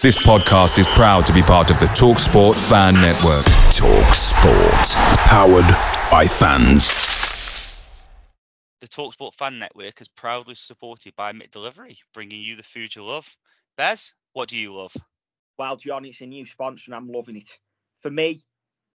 This 0.00 0.16
podcast 0.24 0.78
is 0.78 0.86
proud 0.86 1.26
to 1.26 1.32
be 1.32 1.42
part 1.42 1.70
of 1.72 1.80
the 1.80 1.86
TalkSport 1.86 2.54
Fan 2.68 2.94
Network. 2.94 3.44
TalkSport, 3.74 4.94
powered 5.26 5.66
by 6.10 6.24
fans. 6.26 8.08
The 8.80 8.86
TalkSport 8.86 9.34
Fan 9.34 9.58
Network 9.58 10.00
is 10.00 10.06
proudly 10.06 10.54
supported 10.54 11.16
by 11.16 11.32
McDelivery, 11.32 11.96
bringing 12.14 12.40
you 12.40 12.54
the 12.54 12.62
food 12.62 12.94
you 12.94 13.02
love. 13.04 13.28
Bez, 13.76 14.14
what 14.34 14.48
do 14.48 14.56
you 14.56 14.72
love? 14.72 14.94
Well, 15.58 15.76
John, 15.76 16.04
it's 16.04 16.20
a 16.20 16.26
new 16.26 16.46
sponsor 16.46 16.84
and 16.86 16.94
I'm 16.94 17.08
loving 17.10 17.36
it. 17.36 17.50
For 18.00 18.10
me, 18.10 18.42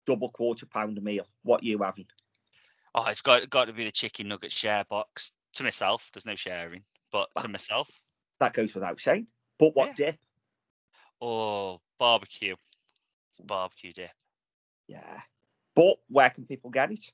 double 0.05 0.29
quarter 0.29 0.67
pounder 0.67 1.01
meal. 1.01 1.25
What 1.41 1.63
you 1.63 1.79
having? 1.79 2.05
Oh, 2.93 3.05
it's 3.07 3.21
got 3.21 3.49
got 3.49 3.65
to 3.65 3.73
be 3.73 3.85
the 3.85 3.91
chicken 3.91 4.27
nugget 4.27 4.51
share 4.51 4.83
box. 4.89 5.31
To 5.53 5.63
myself, 5.63 6.09
there's 6.13 6.25
no 6.27 6.35
sharing, 6.35 6.83
but 7.11 7.29
to 7.39 7.47
myself, 7.47 7.89
That 8.39 8.53
goes 8.53 8.73
without 8.75 8.99
saying. 8.99 9.27
But 9.57 9.75
what 9.75 9.89
Yeah. 9.89 9.93
dip? 10.11 10.19
Oh, 11.21 11.79
barbecue. 11.99 12.55
It's 13.29 13.39
barbecue 13.39 13.93
dip. 13.93 14.11
Yeah. 14.87 15.21
But 15.75 15.97
where 16.09 16.29
can 16.29 16.45
people 16.45 16.69
get 16.69 16.91
it? 16.91 17.11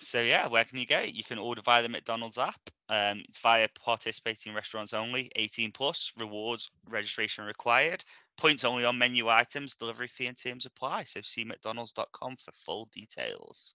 So 0.00 0.20
yeah, 0.20 0.48
where 0.48 0.64
can 0.64 0.78
you 0.78 0.86
get 0.86 1.04
it? 1.04 1.14
You 1.14 1.24
can 1.24 1.38
order 1.38 1.62
via 1.62 1.82
the 1.82 1.88
McDonald's 1.88 2.38
app. 2.38 2.60
Um, 2.88 3.22
it's 3.28 3.38
via 3.38 3.68
participating 3.82 4.52
restaurants 4.54 4.92
only, 4.92 5.30
18 5.36 5.72
plus, 5.72 6.12
rewards 6.18 6.70
registration 6.88 7.44
required, 7.44 8.04
points 8.36 8.64
only 8.64 8.84
on 8.84 8.98
menu 8.98 9.28
items, 9.28 9.74
delivery 9.74 10.08
fee 10.08 10.26
and 10.26 10.36
terms 10.36 10.66
apply. 10.66 11.04
So 11.04 11.20
see 11.22 11.44
mcdonalds.com 11.44 12.36
for 12.36 12.52
full 12.52 12.88
details. 12.92 13.74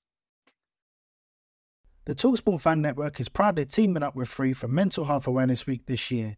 The 2.05 2.15
Talksport 2.15 2.61
Fan 2.61 2.81
Network 2.81 3.19
is 3.19 3.29
proudly 3.29 3.65
teaming 3.65 4.03
up 4.03 4.15
with 4.15 4.27
Free 4.27 4.53
for 4.53 4.67
Mental 4.67 5.05
Health 5.05 5.27
Awareness 5.27 5.65
Week 5.65 5.85
this 5.85 6.11
year. 6.11 6.37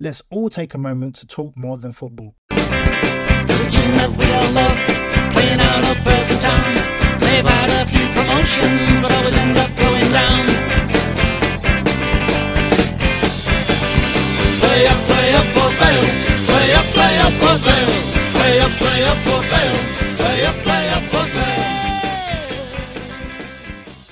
Let's 0.00 0.22
all 0.28 0.50
take 0.50 0.74
a 0.74 0.78
moment 0.78 1.14
to 1.16 1.26
talk 1.26 1.56
more 1.56 1.78
than 1.78 1.92
football. 1.92 2.34
There's 2.50 3.60
a 3.60 3.70
team 3.70 3.94
that 3.94 4.10
we 4.18 4.26
all 4.26 4.50
love, 4.50 4.74
playing 5.30 5.60
out 5.62 5.86
of 5.86 6.02
Burslem 6.02 6.42
Town. 6.42 6.74
They've 7.22 7.46
had 7.46 7.70
a 7.70 7.86
few 7.86 8.02
promotions, 8.10 8.98
but 8.98 9.14
always 9.14 9.36
end 9.38 9.54
up 9.54 9.70
going 9.78 10.10
down. 10.10 10.50
Play 14.58 14.82
up, 14.90 14.98
play 15.06 15.30
up 15.30 15.46
for 15.54 15.70
Vale. 15.78 16.10
Play 16.42 16.74
up, 16.74 16.90
play 16.90 17.14
up 17.22 17.34
for 17.38 17.54
Vale. 17.62 17.94
Play 18.34 18.58
up, 18.66 18.74
play 18.74 18.98
up 19.06 19.18
for 19.22 19.46
Vale. 19.46 19.78
Play 20.18 20.42
up, 20.42 20.58
play 20.66 20.90
up 20.90 21.06
for 21.06 21.22
Vale. 21.38 21.70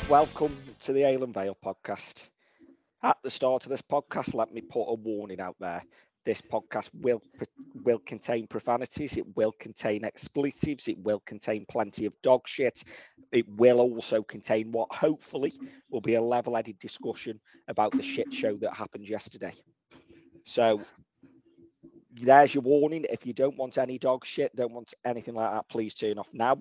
Welcome 0.09 0.55
to 0.79 0.93
the 0.93 1.03
Ale 1.03 1.25
and 1.25 1.35
Vale 1.35 1.57
podcast. 1.59 2.32
At 3.05 3.17
the 3.25 3.31
start 3.31 3.65
of 3.65 3.71
this 3.71 3.83
podcast, 3.83 4.33
let 4.33 4.53
me 4.53 4.61
put 4.61 4.85
a 4.85 4.95
warning 4.95 5.41
out 5.41 5.57
there. 5.59 5.83
This 6.25 6.41
podcast 6.41 6.91
will 6.95 7.21
will 7.85 7.99
contain 7.99 8.47
profanities, 8.47 9.17
it 9.17 9.27
will 9.37 9.53
contain 9.59 10.05
expletives, 10.05 10.87
it 10.87 10.99
will 10.99 11.21
contain 11.27 11.65
plenty 11.69 12.07
of 12.07 12.15
dog 12.23 12.47
shit. 12.47 12.85
It 13.33 13.49
will 13.49 13.81
also 13.81 14.23
contain 14.23 14.71
what 14.71 14.95
hopefully 14.95 15.53
will 15.91 16.03
be 16.03 16.15
a 16.15 16.23
level-headed 16.23 16.79
discussion 16.79 17.41
about 17.67 17.93
the 17.97 18.03
shit 18.03 18.33
show 18.33 18.57
that 18.59 18.77
happened 18.77 19.09
yesterday. 19.09 19.55
So 20.45 20.83
there's 22.13 22.55
your 22.55 22.63
warning. 22.63 23.07
If 23.11 23.27
you 23.27 23.33
don't 23.33 23.57
want 23.57 23.79
any 23.79 23.99
dog 23.99 24.25
shit, 24.25 24.55
don't 24.55 24.73
want 24.73 24.95
anything 25.05 25.35
like 25.35 25.51
that, 25.51 25.69
please 25.69 25.95
turn 25.95 26.19
off 26.19 26.29
now. 26.35 26.59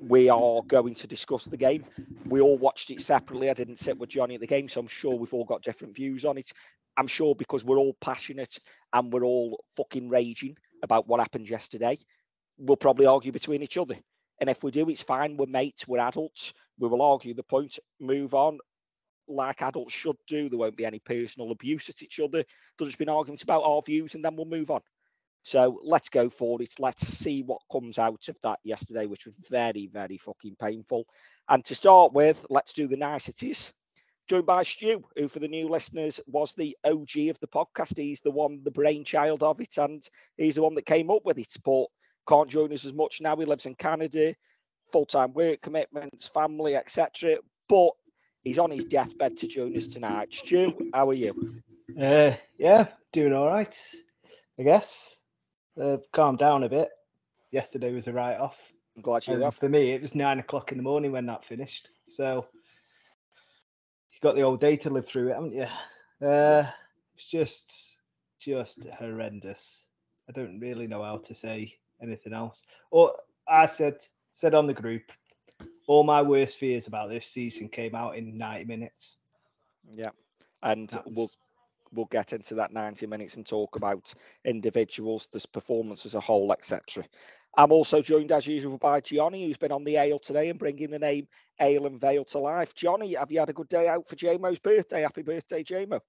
We 0.00 0.28
are 0.28 0.62
going 0.66 0.94
to 0.96 1.06
discuss 1.06 1.44
the 1.44 1.56
game. 1.56 1.84
We 2.26 2.40
all 2.40 2.58
watched 2.58 2.90
it 2.90 3.00
separately. 3.00 3.50
I 3.50 3.54
didn't 3.54 3.78
sit 3.78 3.98
with 3.98 4.10
Johnny 4.10 4.34
at 4.34 4.40
the 4.40 4.46
game, 4.46 4.68
so 4.68 4.80
I'm 4.80 4.86
sure 4.86 5.14
we've 5.14 5.34
all 5.34 5.44
got 5.44 5.62
different 5.62 5.94
views 5.94 6.24
on 6.24 6.38
it. 6.38 6.52
I'm 6.96 7.06
sure 7.06 7.34
because 7.34 7.64
we're 7.64 7.78
all 7.78 7.96
passionate 8.00 8.58
and 8.92 9.12
we're 9.12 9.24
all 9.24 9.64
fucking 9.76 10.08
raging 10.08 10.56
about 10.82 11.06
what 11.06 11.20
happened 11.20 11.48
yesterday, 11.48 11.96
we'll 12.58 12.76
probably 12.76 13.06
argue 13.06 13.32
between 13.32 13.62
each 13.62 13.76
other. 13.76 13.96
And 14.40 14.48
if 14.48 14.62
we 14.62 14.70
do, 14.70 14.88
it's 14.88 15.02
fine. 15.02 15.36
We're 15.36 15.46
mates, 15.46 15.86
we're 15.86 16.00
adults. 16.00 16.54
We 16.78 16.88
will 16.88 17.02
argue 17.02 17.34
the 17.34 17.42
point, 17.42 17.78
move 18.00 18.34
on 18.34 18.58
like 19.30 19.62
adults 19.62 19.92
should 19.92 20.16
do. 20.26 20.48
There 20.48 20.58
won't 20.58 20.76
be 20.76 20.84
any 20.84 20.98
personal 20.98 21.50
abuse 21.52 21.88
at 21.88 22.02
each 22.02 22.20
other. 22.20 22.44
There'll 22.76 22.88
just 22.88 22.98
be 22.98 23.04
an 23.04 23.10
argument 23.10 23.42
about 23.42 23.62
our 23.62 23.80
views 23.82 24.14
and 24.14 24.24
then 24.24 24.36
we'll 24.36 24.46
move 24.46 24.70
on. 24.70 24.80
So 25.42 25.80
let's 25.82 26.08
go 26.08 26.28
for 26.28 26.60
it. 26.62 26.74
Let's 26.78 27.06
see 27.06 27.42
what 27.42 27.62
comes 27.72 27.98
out 27.98 28.28
of 28.28 28.38
that 28.42 28.58
yesterday, 28.62 29.06
which 29.06 29.26
was 29.26 29.34
very, 29.48 29.86
very 29.86 30.18
fucking 30.18 30.56
painful. 30.60 31.06
And 31.48 31.64
to 31.64 31.74
start 31.74 32.12
with, 32.12 32.44
let's 32.50 32.72
do 32.72 32.86
the 32.86 32.96
niceties. 32.96 33.72
Joined 34.28 34.46
by 34.46 34.62
Stu, 34.62 35.02
who, 35.16 35.28
for 35.28 35.40
the 35.40 35.48
new 35.48 35.68
listeners, 35.68 36.20
was 36.26 36.52
the 36.54 36.76
OG 36.84 37.30
of 37.30 37.40
the 37.40 37.48
podcast. 37.52 37.98
He's 37.98 38.20
the 38.20 38.30
one, 38.30 38.60
the 38.62 38.70
brainchild 38.70 39.42
of 39.42 39.60
it, 39.60 39.76
and 39.78 40.02
he's 40.36 40.54
the 40.54 40.62
one 40.62 40.74
that 40.74 40.86
came 40.86 41.10
up 41.10 41.24
with 41.24 41.38
it. 41.38 41.52
But 41.64 41.86
can't 42.28 42.48
join 42.48 42.72
us 42.72 42.84
as 42.84 42.92
much 42.92 43.20
now. 43.20 43.36
He 43.36 43.44
lives 43.44 43.66
in 43.66 43.74
Canada, 43.74 44.34
full 44.92 45.06
time 45.06 45.32
work 45.32 45.62
commitments, 45.62 46.28
family, 46.28 46.76
etc. 46.76 47.38
But 47.68 47.90
he's 48.44 48.58
on 48.58 48.70
his 48.70 48.84
deathbed 48.84 49.36
to 49.38 49.48
join 49.48 49.76
us 49.76 49.88
tonight. 49.88 50.32
Stu, 50.32 50.90
how 50.94 51.08
are 51.08 51.14
you? 51.14 51.60
Uh, 52.00 52.34
yeah, 52.56 52.88
doing 53.12 53.32
all 53.32 53.48
right, 53.48 53.76
I 54.58 54.62
guess. 54.62 55.16
Uh, 55.78 55.98
calmed 56.12 56.38
down 56.38 56.62
a 56.62 56.68
bit. 56.68 56.88
Yesterday 57.50 57.92
was 57.92 58.06
a 58.06 58.12
write 58.12 58.38
off. 58.38 58.56
Glad 59.02 59.26
you 59.26 59.50
for 59.50 59.68
me, 59.68 59.92
it 59.92 60.02
was 60.02 60.14
nine 60.14 60.38
o'clock 60.38 60.72
in 60.72 60.78
the 60.78 60.82
morning 60.84 61.12
when 61.12 61.26
that 61.26 61.44
finished. 61.44 61.90
So 62.06 62.46
you 64.12 64.18
got 64.20 64.34
the 64.34 64.42
old 64.42 64.60
day 64.60 64.76
to 64.76 64.90
live 64.90 65.06
through 65.06 65.28
it, 65.28 65.34
haven't 65.34 65.54
you? 65.54 65.66
Uh, 66.26 66.66
it's 67.14 67.28
just, 67.28 67.98
just 68.38 68.84
horrendous. 68.98 69.86
I 70.28 70.32
don't 70.32 70.60
really 70.60 70.86
know 70.86 71.02
how 71.02 71.18
to 71.18 71.34
say 71.34 71.74
anything 72.02 72.32
else. 72.32 72.64
Or 72.90 73.14
I 73.48 73.66
said, 73.66 73.98
said 74.32 74.54
on 74.54 74.66
the 74.66 74.74
group, 74.74 75.02
all 75.86 76.02
my 76.02 76.20
worst 76.20 76.58
fears 76.58 76.86
about 76.86 77.08
this 77.08 77.26
season 77.26 77.68
came 77.68 77.94
out 77.94 78.16
in 78.16 78.36
ninety 78.36 78.64
minutes. 78.64 79.18
Yeah. 79.90 80.10
And 80.62 80.90
we'll 81.06 81.30
we'll 81.92 82.06
get 82.06 82.32
into 82.32 82.54
that 82.54 82.72
90 82.72 83.06
minutes 83.06 83.36
and 83.36 83.46
talk 83.46 83.76
about 83.76 84.12
individuals, 84.44 85.28
this 85.32 85.46
performance 85.46 86.06
as 86.06 86.14
a 86.14 86.20
whole, 86.20 86.52
etc. 86.52 87.04
I'm 87.56 87.72
also 87.72 88.00
joined 88.00 88.32
as 88.32 88.46
usual 88.46 88.78
by 88.78 89.00
Johnny, 89.00 89.46
who's 89.46 89.56
been 89.56 89.72
on 89.72 89.84
the 89.84 89.96
Ale 89.96 90.18
today 90.18 90.50
and 90.50 90.58
bringing 90.58 90.90
the 90.90 90.98
name 90.98 91.26
Ale 91.60 91.86
and 91.86 92.00
Vale 92.00 92.24
to 92.26 92.38
life. 92.38 92.74
Johnny, 92.74 93.14
have 93.14 93.32
you 93.32 93.40
had 93.40 93.50
a 93.50 93.54
good 93.54 93.68
day 93.68 93.88
out 93.88 94.08
for 94.08 94.16
JMO's 94.16 94.60
birthday? 94.60 95.02
Happy 95.02 95.22
birthday, 95.22 95.64
JMO. 95.64 96.00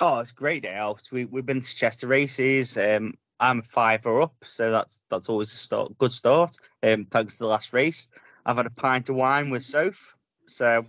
Oh, 0.00 0.20
it's 0.20 0.30
a 0.30 0.34
great 0.34 0.62
day 0.62 0.74
out. 0.74 1.02
We 1.10 1.24
we've 1.24 1.46
been 1.46 1.60
to 1.60 1.76
Chester 1.76 2.06
races. 2.06 2.78
Um, 2.78 3.14
I'm 3.40 3.62
five 3.62 4.06
or 4.06 4.22
up, 4.22 4.34
so 4.42 4.70
that's 4.70 5.02
that's 5.10 5.28
always 5.28 5.52
a 5.52 5.56
start, 5.56 5.98
good 5.98 6.12
start. 6.12 6.56
Um, 6.84 7.06
thanks 7.06 7.34
to 7.34 7.44
the 7.44 7.48
last 7.48 7.72
race, 7.72 8.08
I've 8.46 8.56
had 8.56 8.66
a 8.66 8.70
pint 8.70 9.08
of 9.08 9.16
wine 9.16 9.50
with 9.50 9.62
Soph, 9.62 10.14
so 10.46 10.84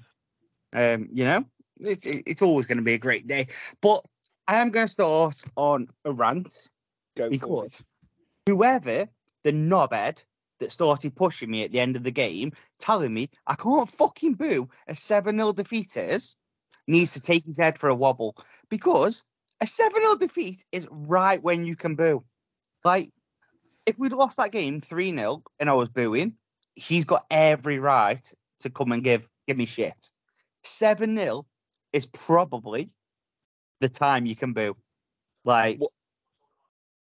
um, 0.74 1.10
you 1.12 1.26
know, 1.26 1.44
it's 1.80 2.06
it's 2.06 2.42
always 2.44 2.68
going 2.68 2.78
to 2.78 2.84
be 2.84 2.94
a 2.94 3.00
great 3.00 3.26
day. 3.26 3.48
But 3.82 4.06
I 4.50 4.56
am 4.56 4.72
going 4.72 4.88
to 4.88 4.92
start 4.92 5.44
on 5.58 5.90
a 6.06 6.12
rant 6.12 6.52
Go 7.16 7.26
for 7.26 7.28
it. 7.28 7.30
because 7.30 7.84
whoever 8.48 9.08
the 9.44 9.52
knobhead 9.52 10.26
that 10.60 10.72
started 10.72 11.16
pushing 11.16 11.52
me 11.52 11.64
at 11.64 11.72
the 11.72 11.80
end 11.80 11.96
of 11.96 12.04
the 12.04 12.10
game, 12.10 12.54
telling 12.80 13.14
me 13.14 13.30
I 13.46 13.54
can't 13.54 13.88
fucking 13.88 14.34
boo 14.34 14.68
a 14.88 14.96
7 14.96 15.38
0 15.38 15.54
defeat 15.54 15.96
is, 15.96 16.36
needs 16.88 17.14
to 17.14 17.22
take 17.22 17.46
his 17.46 17.60
head 17.60 17.78
for 17.78 17.90
a 17.90 17.96
wobble 17.96 18.36
because 18.72 19.24
a 19.62 19.68
7 19.68 20.02
0 20.02 20.16
defeat 20.16 20.66
is 20.72 20.88
right 20.90 21.44
when 21.44 21.64
you 21.64 21.76
can 21.76 21.94
boo. 21.94 22.24
Like, 22.84 23.12
if 23.86 24.00
we'd 24.00 24.14
lost 24.14 24.38
that 24.38 24.52
game 24.52 24.82
3 24.82 25.16
0 25.16 25.44
and 25.60 25.70
I 25.70 25.74
was 25.74 25.90
booing, 25.90 26.34
he's 26.74 27.06
got 27.06 27.24
every 27.30 27.78
right 27.78 28.34
to 28.62 28.72
come 28.72 28.94
and 28.94 29.04
give 29.04 29.30
give 29.48 29.58
me 29.58 29.68
shit. 29.68 30.10
7 30.64 31.16
0 31.16 31.46
is 31.94 32.08
probably 32.08 32.90
the 33.80 33.90
time 33.90 34.26
you 34.26 34.36
can 34.36 34.54
boo. 34.54 34.76
Like, 35.46 35.80
Well, 35.80 35.92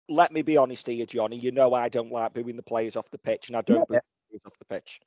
Let 0.08 0.32
me 0.32 0.42
be 0.42 0.56
honest 0.56 0.86
here, 0.86 1.06
Johnny. 1.06 1.38
You 1.38 1.52
know 1.52 1.74
I 1.74 1.88
don't 1.88 2.12
like 2.12 2.34
booing 2.34 2.56
the 2.56 2.62
players 2.62 2.96
off 2.96 3.10
the 3.10 3.18
pitch, 3.18 3.48
and 3.48 3.56
I 3.56 3.62
don't 3.62 3.88
boo 3.88 3.98
players 4.30 4.42
off 4.46 4.58
the 4.58 4.64
pitch. 4.64 5.00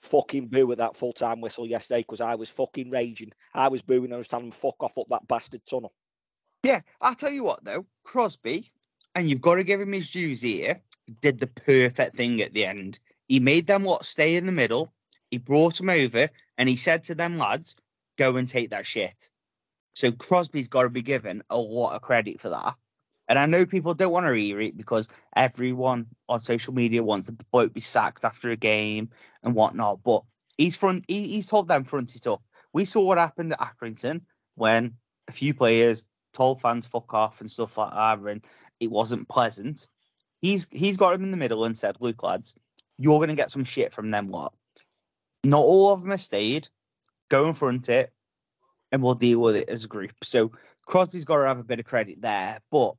Fucking 0.00 0.48
boo 0.48 0.72
at 0.72 0.78
that 0.78 0.96
full 0.96 1.12
time 1.12 1.40
whistle 1.40 1.66
yesterday 1.66 2.00
because 2.00 2.20
I 2.20 2.34
was 2.34 2.48
fucking 2.48 2.90
raging. 2.90 3.32
I 3.54 3.68
was 3.68 3.82
booing 3.82 4.06
and 4.06 4.14
I 4.14 4.18
was 4.18 4.28
telling 4.28 4.46
them 4.46 4.52
fuck 4.52 4.82
off 4.82 4.96
up 4.96 5.08
that 5.10 5.28
bastard 5.28 5.62
tunnel. 5.66 5.92
Yeah, 6.62 6.80
I'll 7.00 7.14
tell 7.14 7.30
you 7.30 7.44
what 7.44 7.64
though, 7.64 7.86
Crosby 8.04 8.70
and 9.14 9.28
you've 9.28 9.40
got 9.40 9.56
to 9.56 9.64
give 9.64 9.80
him 9.80 9.92
his 9.92 10.10
dues 10.10 10.42
here, 10.42 10.80
did 11.20 11.40
the 11.40 11.46
perfect 11.46 12.14
thing 12.14 12.40
at 12.40 12.52
the 12.52 12.64
end. 12.64 12.98
He 13.28 13.40
made 13.40 13.66
them 13.66 13.84
what 13.84 14.04
stay 14.04 14.36
in 14.36 14.46
the 14.46 14.52
middle. 14.52 14.92
He 15.30 15.38
brought 15.38 15.76
them 15.76 15.90
over 15.90 16.28
and 16.58 16.68
he 16.68 16.76
said 16.76 17.04
to 17.04 17.14
them 17.14 17.38
lads, 17.38 17.76
go 18.18 18.36
and 18.36 18.48
take 18.48 18.70
that 18.70 18.86
shit. 18.86 19.29
So 19.94 20.12
Crosby's 20.12 20.68
got 20.68 20.82
to 20.82 20.90
be 20.90 21.02
given 21.02 21.42
a 21.50 21.58
lot 21.58 21.94
of 21.94 22.02
credit 22.02 22.40
for 22.40 22.48
that. 22.48 22.74
And 23.28 23.38
I 23.38 23.46
know 23.46 23.64
people 23.64 23.94
don't 23.94 24.12
want 24.12 24.26
to 24.26 24.34
hear 24.34 24.58
it 24.60 24.76
because 24.76 25.08
everyone 25.36 26.06
on 26.28 26.40
social 26.40 26.74
media 26.74 27.02
wants 27.02 27.28
the 27.28 27.44
bloke 27.52 27.72
be 27.72 27.80
sacked 27.80 28.24
after 28.24 28.50
a 28.50 28.56
game 28.56 29.08
and 29.44 29.54
whatnot. 29.54 30.02
But 30.02 30.24
he's 30.56 30.76
front. 30.76 31.04
He, 31.06 31.28
he's 31.28 31.46
told 31.46 31.68
them 31.68 31.84
front 31.84 32.16
it 32.16 32.26
up. 32.26 32.42
We 32.72 32.84
saw 32.84 33.02
what 33.02 33.18
happened 33.18 33.52
at 33.52 33.60
Accrington 33.60 34.22
when 34.56 34.94
a 35.28 35.32
few 35.32 35.54
players 35.54 36.08
told 36.32 36.60
fans 36.60 36.86
fuck 36.86 37.12
off 37.14 37.40
and 37.40 37.50
stuff 37.50 37.78
like 37.78 37.92
that, 37.92 38.18
and 38.18 38.44
it 38.80 38.90
wasn't 38.90 39.28
pleasant. 39.28 39.88
He's 40.42 40.68
he's 40.70 40.96
got 40.96 41.14
him 41.14 41.24
in 41.24 41.30
the 41.30 41.36
middle 41.36 41.64
and 41.64 41.76
said, 41.76 41.96
"Look, 42.00 42.22
lads, 42.22 42.58
you're 42.98 43.20
gonna 43.20 43.34
get 43.34 43.50
some 43.50 43.64
shit 43.64 43.92
from 43.92 44.08
them 44.08 44.28
lot. 44.28 44.54
Not 45.44 45.62
all 45.62 45.92
of 45.92 46.00
them 46.00 46.10
have 46.10 46.20
stayed. 46.20 46.68
Go 47.28 47.46
and 47.46 47.56
front 47.56 47.88
it, 47.88 48.12
and 48.92 49.02
we'll 49.02 49.14
deal 49.14 49.40
with 49.40 49.56
it 49.56 49.68
as 49.68 49.84
a 49.84 49.88
group." 49.88 50.12
So 50.22 50.52
Crosby's 50.86 51.24
got 51.24 51.38
to 51.38 51.46
have 51.46 51.58
a 51.58 51.64
bit 51.64 51.80
of 51.80 51.84
credit 51.84 52.20
there, 52.20 52.58
but 52.70 52.94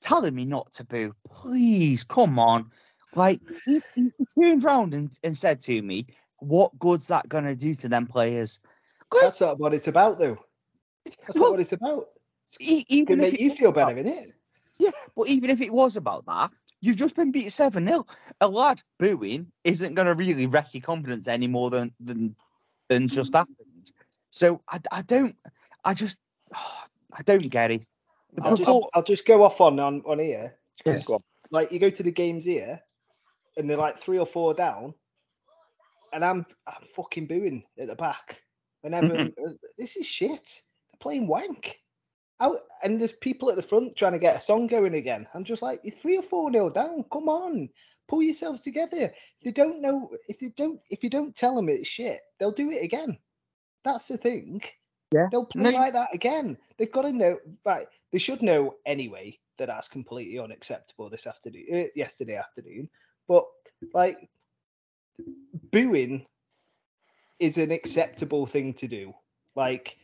telling 0.00 0.34
me 0.34 0.44
not 0.44 0.72
to 0.72 0.84
boo, 0.84 1.14
please, 1.24 2.04
come 2.04 2.38
on. 2.38 2.70
Like 3.14 3.40
he, 3.64 3.82
he 3.94 4.10
turned 4.38 4.64
round 4.64 4.94
and, 4.94 5.12
and 5.22 5.36
said 5.36 5.60
to 5.62 5.82
me, 5.82 6.06
"What 6.40 6.78
good's 6.78 7.08
that 7.08 7.28
gonna 7.28 7.56
do 7.56 7.74
to 7.76 7.88
them 7.88 8.06
players?" 8.06 8.60
That's 9.20 9.40
not 9.40 9.58
what 9.58 9.74
it's 9.74 9.88
about, 9.88 10.18
though. 10.18 10.38
That's 11.04 11.36
not 11.36 11.50
what 11.50 11.60
it's 11.60 11.72
about. 11.72 12.08
e- 12.60 12.84
even 12.88 13.06
can 13.06 13.20
if 13.20 13.32
make 13.32 13.34
it 13.34 13.40
you 13.40 13.50
feel 13.50 13.68
about- 13.68 13.94
better, 13.94 14.08
innit? 14.08 14.32
Yeah, 14.78 14.90
but 15.14 15.28
even 15.28 15.50
if 15.50 15.60
it 15.60 15.72
was 15.72 15.96
about 15.96 16.26
that, 16.26 16.50
you've 16.80 16.96
just 16.96 17.14
been 17.14 17.30
beat 17.30 17.52
7 17.52 17.86
0. 17.86 18.04
A 18.40 18.48
lad 18.48 18.82
booing 18.98 19.52
isn't 19.64 19.94
going 19.94 20.06
to 20.06 20.14
really 20.14 20.46
wreck 20.46 20.72
your 20.72 20.80
confidence 20.80 21.28
any 21.28 21.46
more 21.46 21.70
than, 21.70 21.92
than, 22.00 22.34
than 22.88 23.06
just 23.06 23.32
mm-hmm. 23.32 23.38
happened. 23.38 23.56
So 24.32 24.62
I, 24.68 24.78
I 24.90 25.02
don't, 25.02 25.36
I 25.84 25.94
just, 25.94 26.18
I 26.54 27.22
don't 27.24 27.48
get 27.50 27.70
it. 27.70 27.86
I'll 28.42 28.56
just, 28.56 28.66
purport- 28.66 28.90
I'll 28.94 29.02
just 29.02 29.26
go 29.26 29.44
off 29.44 29.60
on 29.60 29.78
on, 29.78 30.02
on 30.06 30.18
here. 30.18 30.56
'cause, 30.84 31.04
Go 31.04 31.14
on. 31.14 31.20
Like 31.50 31.70
you 31.70 31.78
go 31.78 31.90
to 31.90 32.02
the 32.02 32.10
games 32.10 32.46
here, 32.46 32.80
and 33.58 33.68
they're 33.68 33.76
like 33.76 33.98
three 33.98 34.18
or 34.18 34.24
four 34.26 34.54
down, 34.54 34.94
and 36.14 36.24
I'm 36.24 36.46
I'm 36.66 36.82
fucking 36.96 37.26
booing 37.26 37.62
at 37.78 37.88
the 37.88 37.94
back. 37.94 38.42
Whenever 38.80 39.16
Mm-hmm. 39.18 39.46
uh, 39.46 39.52
this 39.78 39.96
is 39.96 40.06
shit, 40.06 40.62
they're 40.90 40.98
playing 40.98 41.26
wank. 41.28 41.78
Out 42.40 42.62
and 42.82 42.98
there's 42.98 43.12
people 43.12 43.50
at 43.50 43.56
the 43.56 43.62
front 43.62 43.94
trying 43.94 44.12
to 44.12 44.18
get 44.18 44.34
a 44.34 44.40
song 44.40 44.66
going 44.66 44.94
again. 44.94 45.28
I'm 45.34 45.44
just 45.44 45.62
like, 45.62 45.80
you're 45.84 45.94
three 45.94 46.16
or 46.16 46.22
four 46.22 46.50
nil 46.50 46.70
down. 46.70 47.04
Come 47.12 47.28
on, 47.28 47.68
pull 48.08 48.22
yourselves 48.22 48.62
together. 48.62 49.12
They 49.44 49.52
don't 49.52 49.80
know, 49.82 50.10
if 50.26 50.38
they 50.38 50.48
don't, 50.56 50.80
if 50.90 51.04
you 51.04 51.10
don't 51.10 51.36
tell 51.36 51.54
them 51.54 51.68
it's 51.68 51.86
shit, 51.86 52.20
they'll 52.40 52.50
do 52.50 52.70
it 52.72 52.82
again. 52.82 53.16
That's 53.84 54.08
the 54.08 54.16
thing. 54.16 54.62
Yeah. 55.12 55.28
They'll 55.30 55.44
play 55.46 55.62
No, 55.64 55.70
you- 55.70 55.76
like 55.78 55.92
that 55.92 56.14
again. 56.14 56.56
They've 56.78 56.90
got 56.90 57.02
to 57.02 57.12
know. 57.12 57.38
Right, 57.64 57.86
they 58.12 58.18
should 58.18 58.42
know 58.42 58.76
anyway 58.86 59.38
that 59.58 59.66
that's 59.66 59.88
completely 59.88 60.38
unacceptable 60.38 61.08
this 61.10 61.26
afternoon, 61.26 61.66
uh, 61.72 61.84
yesterday 61.94 62.36
afternoon. 62.36 62.88
But 63.28 63.46
like, 63.92 64.28
booing 65.70 66.26
is 67.38 67.58
an 67.58 67.70
acceptable 67.72 68.46
thing 68.46 68.72
to 68.74 68.88
do. 68.88 69.12
Like, 69.54 69.98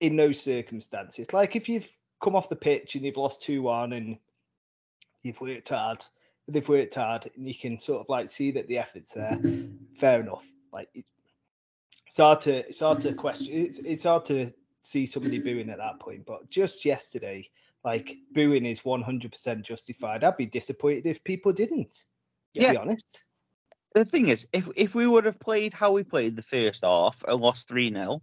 in 0.00 0.16
those 0.16 0.40
circumstances, 0.40 1.32
like 1.32 1.54
if 1.56 1.68
you've 1.68 1.90
come 2.22 2.34
off 2.34 2.48
the 2.48 2.56
pitch 2.56 2.94
and 2.94 3.04
you've 3.04 3.16
lost 3.16 3.42
two 3.42 3.62
one 3.62 3.92
and 3.92 4.18
you've 5.22 5.40
worked 5.40 5.68
hard, 5.68 6.04
they've 6.48 6.68
worked 6.68 6.94
hard, 6.94 7.30
and 7.36 7.46
you 7.46 7.54
can 7.54 7.78
sort 7.78 8.00
of 8.00 8.08
like 8.08 8.30
see 8.30 8.50
that 8.52 8.66
the 8.68 8.78
effort's 8.78 9.12
there. 9.12 9.38
Fair 9.94 10.20
enough. 10.20 10.46
Like, 10.72 10.88
it- 10.94 11.04
it's 12.08 12.16
hard 12.16 12.40
to 12.42 12.56
it's 12.68 12.80
hard 12.80 13.00
to 13.02 13.12
mm. 13.12 13.16
question. 13.16 13.46
It's 13.50 13.78
it's 13.78 14.02
hard 14.02 14.24
to 14.26 14.52
see 14.82 15.06
somebody 15.06 15.38
booing 15.38 15.70
at 15.70 15.78
that 15.78 16.00
point. 16.00 16.26
But 16.26 16.50
just 16.50 16.84
yesterday, 16.84 17.48
like 17.84 18.16
booing 18.32 18.66
is 18.66 18.84
one 18.84 19.02
hundred 19.02 19.30
percent 19.30 19.64
justified. 19.64 20.24
I'd 20.24 20.36
be 20.36 20.46
disappointed 20.46 21.06
if 21.06 21.22
people 21.24 21.52
didn't. 21.52 21.92
To 22.54 22.62
Yeah. 22.62 22.72
be 22.72 22.78
honest. 22.78 23.22
the 23.94 24.04
thing 24.04 24.28
is, 24.28 24.48
if 24.52 24.68
if 24.76 24.94
we 24.94 25.06
would 25.06 25.24
have 25.26 25.38
played 25.38 25.74
how 25.74 25.92
we 25.92 26.02
played 26.04 26.36
the 26.36 26.42
first 26.42 26.84
half 26.84 27.22
and 27.28 27.40
lost 27.40 27.68
3 27.68 27.92
0, 27.92 28.22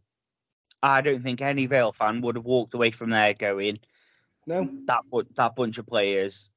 I 0.82 1.02
don't 1.02 1.22
think 1.22 1.42
any 1.42 1.66
Vale 1.68 1.94
fan 1.94 2.22
would 2.22 2.36
have 2.36 2.46
walked 2.46 2.74
away 2.74 2.92
from 2.92 3.10
there 3.12 3.34
going, 3.34 3.76
No. 4.48 4.70
that 4.88 5.02
that 5.36 5.56
bunch 5.56 5.78
of 5.78 5.86
players 5.88 6.52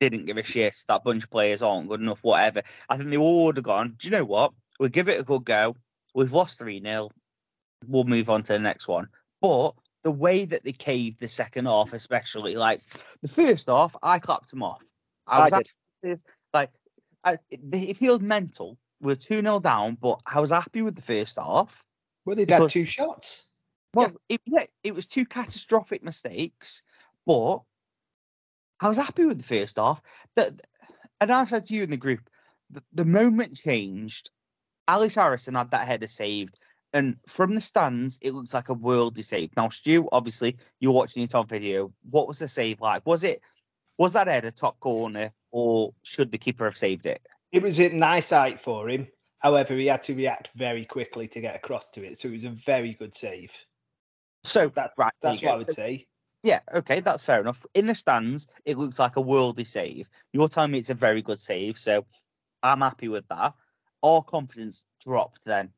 didn't 0.00 0.26
give 0.26 0.38
a 0.38 0.42
shit. 0.42 0.74
That 0.88 1.04
bunch 1.04 1.24
of 1.24 1.30
players 1.30 1.62
aren't 1.62 1.88
good 1.88 2.00
enough. 2.00 2.24
Whatever. 2.24 2.62
I 2.88 2.96
think 2.96 3.10
they 3.10 3.16
all 3.16 3.46
would 3.46 3.56
have 3.56 3.64
gone. 3.64 3.94
Do 3.96 4.08
you 4.08 4.12
know 4.12 4.24
what? 4.24 4.52
We'll 4.80 4.88
give 4.88 5.08
it 5.08 5.20
a 5.20 5.24
good 5.24 5.44
go. 5.44 5.76
We've 6.14 6.32
lost 6.32 6.58
three 6.58 6.80
0 6.80 7.10
We'll 7.86 8.04
move 8.04 8.30
on 8.30 8.42
to 8.44 8.52
the 8.52 8.58
next 8.58 8.86
one. 8.86 9.08
But 9.40 9.72
the 10.02 10.12
way 10.12 10.44
that 10.44 10.64
they 10.64 10.72
caved 10.72 11.20
the 11.20 11.28
second 11.28 11.66
half, 11.66 11.92
especially 11.92 12.54
like 12.54 12.82
the 13.22 13.28
first 13.28 13.68
half, 13.68 13.96
I 14.02 14.18
clapped 14.18 14.50
them 14.50 14.62
off. 14.62 14.84
I, 15.26 15.40
was 15.40 15.52
did. 15.52 15.70
happy- 16.04 16.22
like 16.54 16.70
I, 17.24 17.34
it, 17.50 17.60
it 17.72 17.96
feels 17.96 18.20
mental. 18.20 18.78
We're 19.00 19.16
two 19.16 19.40
0 19.40 19.60
down, 19.60 19.96
but 20.00 20.20
I 20.26 20.40
was 20.40 20.50
happy 20.50 20.82
with 20.82 20.94
the 20.94 21.02
first 21.02 21.38
half. 21.38 21.84
Well, 22.24 22.36
they'd 22.36 22.50
had 22.50 22.70
two 22.70 22.84
shots. 22.84 23.48
Well, 23.94 24.12
it, 24.28 24.40
yeah, 24.46 24.64
it 24.84 24.94
was 24.94 25.06
two 25.06 25.26
catastrophic 25.26 26.02
mistakes, 26.02 26.82
but 27.26 27.58
I 28.80 28.88
was 28.88 28.96
happy 28.96 29.24
with 29.24 29.38
the 29.38 29.44
first 29.44 29.76
half. 29.76 30.00
The, 30.34 30.58
and 31.20 31.30
I 31.30 31.44
said 31.44 31.66
to 31.66 31.74
you 31.74 31.82
in 31.82 31.90
the 31.90 31.96
group, 31.96 32.20
the, 32.70 32.82
the 32.92 33.04
moment 33.04 33.56
changed. 33.56 34.30
Ellis 34.88 35.14
Harrison 35.14 35.54
had 35.54 35.70
that 35.70 35.86
header 35.86 36.08
saved, 36.08 36.58
and 36.92 37.16
from 37.26 37.54
the 37.54 37.60
stands, 37.60 38.18
it 38.22 38.32
looks 38.34 38.52
like 38.54 38.68
a 38.68 38.74
worldly 38.74 39.22
save. 39.22 39.50
Now, 39.56 39.68
Stu, 39.68 40.08
obviously, 40.12 40.56
you're 40.80 40.92
watching 40.92 41.22
it 41.22 41.34
on 41.34 41.46
video. 41.46 41.92
What 42.10 42.28
was 42.28 42.38
the 42.38 42.48
save 42.48 42.80
like? 42.80 43.06
Was 43.06 43.24
it 43.24 43.40
was 43.98 44.14
that 44.14 44.26
header 44.26 44.50
top 44.50 44.78
corner, 44.80 45.30
or 45.50 45.92
should 46.02 46.32
the 46.32 46.38
keeper 46.38 46.64
have 46.64 46.76
saved 46.76 47.06
it? 47.06 47.20
It 47.52 47.62
was 47.62 47.78
a 47.78 47.90
nice 47.90 48.30
height 48.30 48.60
for 48.60 48.88
him. 48.88 49.06
However, 49.38 49.74
he 49.74 49.86
had 49.86 50.02
to 50.04 50.14
react 50.14 50.50
very 50.54 50.84
quickly 50.84 51.28
to 51.28 51.40
get 51.40 51.56
across 51.56 51.90
to 51.90 52.04
it. 52.04 52.18
So 52.18 52.28
it 52.28 52.32
was 52.32 52.44
a 52.44 52.50
very 52.50 52.94
good 52.94 53.14
save. 53.14 53.52
So 54.44 54.68
That, 54.70 54.92
right, 54.96 55.12
that's 55.20 55.38
what 55.42 55.48
go. 55.48 55.52
I 55.52 55.56
would 55.56 55.66
So- 55.66 55.72
say. 55.74 56.06
Yeah, 56.44 56.58
okay, 56.74 56.98
that's 57.00 57.22
fair 57.22 57.40
enough. 57.40 57.64
In 57.74 57.86
the 57.86 57.94
stands, 57.94 58.48
it 58.64 58.76
looks 58.76 58.98
like 58.98 59.14
a 59.16 59.20
worldly 59.20 59.64
save. 59.64 60.08
You're 60.32 60.48
telling 60.48 60.72
me 60.72 60.78
it's 60.80 60.90
a 60.90 60.94
very 60.94 61.22
good 61.22 61.38
save, 61.38 61.78
so 61.78 62.04
I'm 62.64 62.80
happy 62.80 63.06
with 63.08 63.26
that. 63.28 63.54
Our 64.02 64.22
confidence 64.22 64.86
dropped 65.04 65.44
then. 65.44 65.72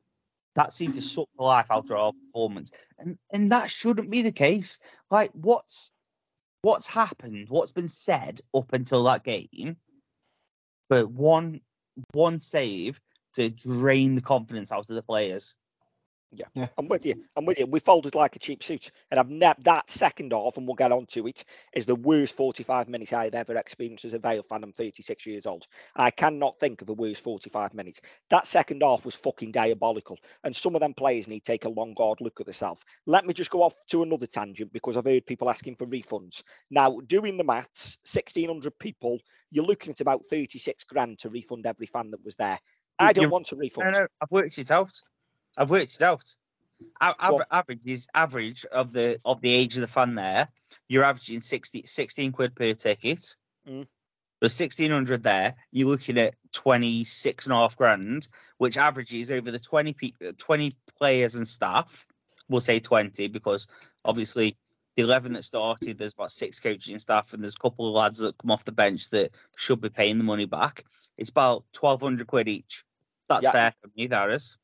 That 0.55 0.73
seemed 0.73 0.95
to 0.95 1.03
suck 1.03 1.29
the 1.37 1.43
life 1.45 1.71
out 1.71 1.91
of 1.91 1.97
our 1.97 2.13
performance. 2.13 2.71
And 2.99 3.19
and 3.33 3.51
that 3.53 3.71
shouldn't 3.71 4.11
be 4.11 4.23
the 4.23 4.33
case. 4.33 4.79
Like 5.11 5.31
what's 5.33 5.91
what's 6.63 6.87
happened, 6.87 7.49
what's 7.49 7.73
been 7.73 7.89
said 7.89 8.41
up 8.55 8.73
until 8.73 9.05
that 9.05 9.25
game, 9.25 9.77
but 10.89 11.11
one 11.11 11.61
one 12.13 12.39
save 12.39 13.01
to 13.35 13.51
drain 13.51 14.15
the 14.15 14.23
confidence 14.23 14.71
out 14.73 14.89
of 14.89 14.97
the 14.97 15.03
players. 15.03 15.57
I'm 16.79 16.89
with 16.89 17.05
you. 17.07 17.15
I'm 17.37 17.45
with 17.45 17.59
you. 17.59 17.67
We 17.67 17.81
folded 17.81 18.15
like 18.15 18.37
a 18.37 18.39
cheap 18.39 18.63
suit, 18.63 18.91
and 19.11 19.21
I've 19.21 19.31
never 19.31 19.61
that 19.63 19.91
second 19.91 20.33
half, 20.33 20.57
and 20.57 20.67
we'll 20.67 20.75
get 20.75 20.93
on 20.93 21.07
to 21.07 21.27
it, 21.27 21.45
is 21.73 21.87
the 21.87 21.95
worst 21.95 22.37
45 22.37 22.89
minutes 22.89 23.13
I've 23.13 23.35
ever 23.35 23.57
experienced 23.57 24.05
as 24.05 24.15
a 24.15 24.19
Vale 24.19 24.43
fan. 24.43 24.63
I'm 24.65 24.73
36 24.73 25.27
years 25.27 25.47
old. 25.47 25.67
I 25.97 26.11
cannot 26.11 26.59
think 26.59 26.83
of 26.83 26.89
a 26.89 26.93
worse 26.93 27.19
45 27.19 27.75
minutes. 27.75 28.01
That 28.31 28.47
second 28.47 28.83
half 28.83 29.05
was 29.05 29.15
fucking 29.15 29.53
diabolical, 29.53 30.19
and 30.45 30.55
some 30.55 30.75
of 30.75 30.81
them 30.81 30.95
players 30.95 31.29
need 31.29 31.41
to 31.41 31.53
take 31.53 31.65
a 31.65 31.69
long 31.71 31.95
hard 31.99 32.21
look 32.21 32.41
at 32.41 32.47
themselves. 32.47 32.83
Let 33.07 33.27
me 33.27 33.35
just 33.35 33.51
go 33.51 33.63
off 33.63 33.75
to 33.87 34.03
another 34.03 34.27
tangent 34.27 34.73
because 34.73 34.97
I've 34.97 35.05
heard 35.05 35.27
people 35.27 35.51
asking 35.51 35.77
for 35.77 35.87
refunds. 35.87 36.43
Now, 36.71 36.99
doing 37.07 37.37
the 37.37 37.45
maths, 37.45 37.99
1,600 38.11 38.79
people, 38.79 39.19
you're 39.51 39.65
looking 39.65 39.91
at 39.91 40.01
about 40.01 40.25
36 40.27 40.85
grand 40.85 41.19
to 41.19 41.29
refund 41.29 41.67
every 41.67 41.87
fan 41.87 42.11
that 42.11 42.25
was 42.25 42.37
there. 42.37 42.59
I 42.99 43.13
don't 43.13 43.23
You're- 43.23 43.33
want 43.33 43.47
to 43.47 43.57
refund. 43.57 43.93
No, 43.93 44.01
no, 44.01 44.07
I've 44.21 44.31
worked 44.31 44.57
it 44.59 44.71
out. 44.71 44.93
I've 45.57 45.71
worked 45.71 45.95
it 45.95 46.03
out. 46.03 46.25
Aver- 47.01 47.47
average 47.51 47.87
is 47.87 48.09
average 48.15 48.65
of 48.67 48.93
the 48.93 49.19
of 49.25 49.41
the 49.41 49.55
age 49.55 49.77
of 49.77 49.81
the 49.81 49.87
fan 49.87 50.15
there. 50.15 50.49
You're 50.89 51.05
averaging 51.05 51.41
60, 51.41 51.83
16 51.85 52.33
quid 52.33 52.55
per 52.55 52.73
ticket. 52.75 53.35
Mm. 53.69 53.87
There's 54.41 54.61
1600 54.61 55.23
there. 55.23 55.55
You're 55.71 55.89
looking 55.89 56.19
at 56.19 56.35
26 56.53 57.47
and 57.47 57.53
a 57.53 57.57
half 57.57 57.77
grand, 57.77 58.29
which 58.59 58.77
averages 58.77 59.31
over 59.31 59.51
the 59.51 59.59
20, 59.59 59.93
pe- 59.95 60.29
uh, 60.29 60.33
20 60.37 60.77
players 60.99 61.37
and 61.37 61.49
staff. 61.49 62.07
We'll 62.49 62.61
say 62.61 62.79
20 62.81 63.29
because 63.29 63.67
obviously 64.05 64.57
the 64.97 65.03
11 65.05 65.33
that 65.33 65.45
started, 65.45 65.97
there's 65.97 66.13
about 66.13 66.31
six 66.31 66.61
coaching 66.61 66.99
staff 66.99 67.33
and 67.33 67.43
there's 67.43 67.55
a 67.57 67.63
couple 67.63 67.89
of 67.89 67.95
lads 67.95 68.19
that 68.19 68.37
come 68.37 68.51
off 68.51 68.65
the 68.67 68.73
bench 68.73 69.09
that 69.11 69.31
should 69.57 69.81
be 69.81 69.89
paying 69.89 70.19
the 70.19 70.25
money 70.25 70.45
back. 70.47 70.85
It's 71.17 71.31
about 71.31 71.65
1200 71.81 72.27
quid 72.27 72.49
each. 72.49 72.85
That's 73.29 73.45
Yeah. 73.45 73.53
fair 73.53 73.75
for 73.81 73.91
me, 73.97 74.09
that 74.09 74.31
is 74.31 74.59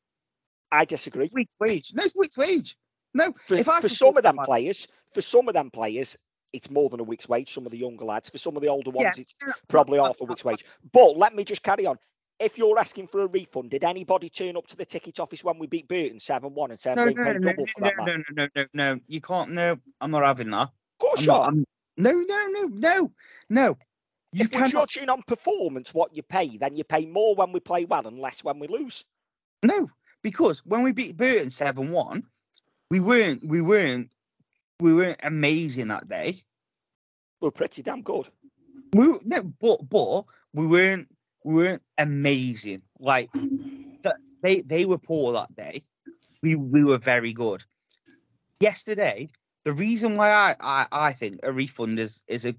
I 0.71 0.85
disagree. 0.85 1.29
week's 1.33 1.55
wage. 1.59 1.91
No, 1.93 2.03
it's 2.03 2.15
week's 2.15 2.37
wage. 2.37 2.77
No, 3.13 3.33
for, 3.33 3.55
if 3.55 3.67
I 3.67 3.81
for 3.81 3.89
some 3.89 4.15
of 4.15 4.23
them 4.23 4.37
players, 4.37 4.87
for 5.13 5.21
some 5.21 5.47
of 5.47 5.53
them 5.53 5.69
players, 5.69 6.17
it's 6.53 6.69
more 6.69 6.89
than 6.89 6.99
a 6.99 7.03
week's 7.03 7.27
wage. 7.27 7.53
Some 7.53 7.65
of 7.65 7.71
the 7.71 7.77
younger 7.77 8.05
lads, 8.05 8.29
for 8.29 8.37
some 8.37 8.55
of 8.55 8.61
the 8.61 8.69
older 8.69 8.91
Yeah. 8.93 9.03
ones, 9.03 9.17
it's 9.17 9.35
probably 9.67 9.99
half 9.99 10.19
a 10.21 10.23
week's 10.23 10.45
wage. 10.45 10.65
But 10.91 11.17
let 11.17 11.35
me 11.35 11.43
just 11.43 11.63
carry 11.63 11.85
on. 11.85 11.97
If 12.39 12.57
you're 12.57 12.79
asking 12.79 13.07
for 13.07 13.21
a 13.21 13.27
refund, 13.27 13.69
did 13.69 13.83
anybody 13.83 14.29
turn 14.29 14.57
up 14.57 14.65
to 14.67 14.75
the 14.75 14.85
ticket 14.85 15.19
office 15.19 15.43
when 15.43 15.59
we 15.59 15.67
beat 15.67 15.87
Burton 15.87 16.19
7 16.19 16.53
1 16.53 16.71
and 16.71 16.79
said 16.79 16.97
No, 16.97 17.05
no, 17.05 17.11
no, 17.11 17.33
no, 17.33 17.53
no, 17.77 17.91
no, 18.05 18.23
no, 18.35 18.47
no, 18.55 18.65
no. 18.73 18.99
You 19.07 19.21
can't. 19.21 19.51
No, 19.51 19.77
I'm 19.99 20.11
not 20.11 20.23
having 20.23 20.49
that. 20.49 20.69
Of 20.69 20.97
course 20.99 21.19
I'm 21.19 21.25
not. 21.25 21.53
No, 21.97 22.13
no, 22.13 22.47
no, 22.47 22.63
no, 22.67 23.11
no. 23.49 23.77
You 24.33 24.45
If 24.45 24.53
we're 24.53 24.69
judging 24.69 25.09
on 25.09 25.21
performance 25.23 25.93
what 25.93 26.15
you 26.15 26.23
pay, 26.23 26.57
then 26.57 26.75
you 26.75 26.83
pay 26.83 27.05
more 27.05 27.35
when 27.35 27.51
we 27.51 27.59
play 27.59 27.85
well 27.85 28.07
and 28.07 28.17
less 28.17 28.43
when 28.43 28.59
we 28.59 28.67
lose. 28.67 29.05
No, 29.61 29.87
because 30.23 30.59
when 30.65 30.83
we 30.83 30.91
beat 30.91 31.17
Burton 31.17 31.49
seven 31.49 31.91
one, 31.91 32.23
we 32.89 32.99
weren't. 32.99 33.45
We 33.45 33.61
weren't. 33.61 34.11
We 34.79 34.93
weren't 34.95 35.19
amazing 35.23 35.87
that 35.89 36.07
day. 36.09 36.35
We're 37.39 37.51
pretty 37.51 37.81
damn 37.83 38.01
good. 38.01 38.29
We 38.93 39.07
were- 39.07 39.19
no, 39.25 39.43
but 39.43 39.89
but 39.89 40.25
we 40.53 40.67
weren't. 40.67 41.07
We 41.43 41.55
weren't 41.55 41.83
amazing. 41.97 42.81
Like 42.99 43.29
that. 44.03 44.17
They 44.43 44.61
they 44.61 44.85
were 44.85 44.97
poor 44.97 45.33
that 45.33 45.55
day. 45.55 45.83
We 46.41 46.55
we 46.55 46.83
were 46.83 46.97
very 46.97 47.33
good. 47.33 47.63
Yesterday, 48.59 49.29
the 49.63 49.73
reason 49.73 50.15
why 50.15 50.29
I 50.31 50.55
I, 50.59 50.87
I 50.91 51.13
think 51.13 51.39
a 51.43 51.51
refund 51.51 51.99
is 51.99 52.23
is 52.27 52.45
a 52.45 52.53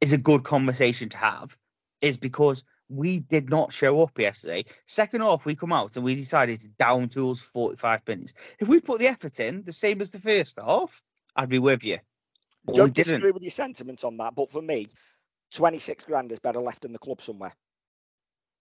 is 0.00 0.12
a 0.12 0.18
good 0.18 0.44
conversation 0.44 1.08
to 1.10 1.16
have 1.16 1.56
is 2.00 2.16
because 2.16 2.64
we 2.94 3.20
did 3.20 3.50
not 3.50 3.72
show 3.72 4.02
up 4.02 4.18
yesterday. 4.18 4.64
Second 4.86 5.22
half, 5.22 5.44
we 5.44 5.54
come 5.54 5.72
out 5.72 5.96
and 5.96 6.04
we 6.04 6.14
decided 6.14 6.60
to 6.60 6.68
down 6.68 7.08
tools 7.08 7.42
45 7.42 8.06
minutes. 8.06 8.34
If 8.60 8.68
we 8.68 8.80
put 8.80 9.00
the 9.00 9.06
effort 9.06 9.40
in, 9.40 9.62
the 9.64 9.72
same 9.72 10.00
as 10.00 10.10
the 10.10 10.20
first 10.20 10.58
half, 10.64 11.02
I'd 11.36 11.48
be 11.48 11.58
with 11.58 11.84
you. 11.84 11.98
But 12.64 12.76
Don't 12.76 12.94
didn't. 12.94 13.06
disagree 13.06 13.30
with 13.32 13.42
your 13.42 13.50
sentiments 13.50 14.04
on 14.04 14.16
that, 14.18 14.34
but 14.34 14.50
for 14.50 14.62
me, 14.62 14.88
26 15.52 16.04
grand 16.04 16.32
is 16.32 16.38
better 16.38 16.60
left 16.60 16.84
in 16.84 16.92
the 16.92 16.98
club 16.98 17.20
somewhere. 17.20 17.54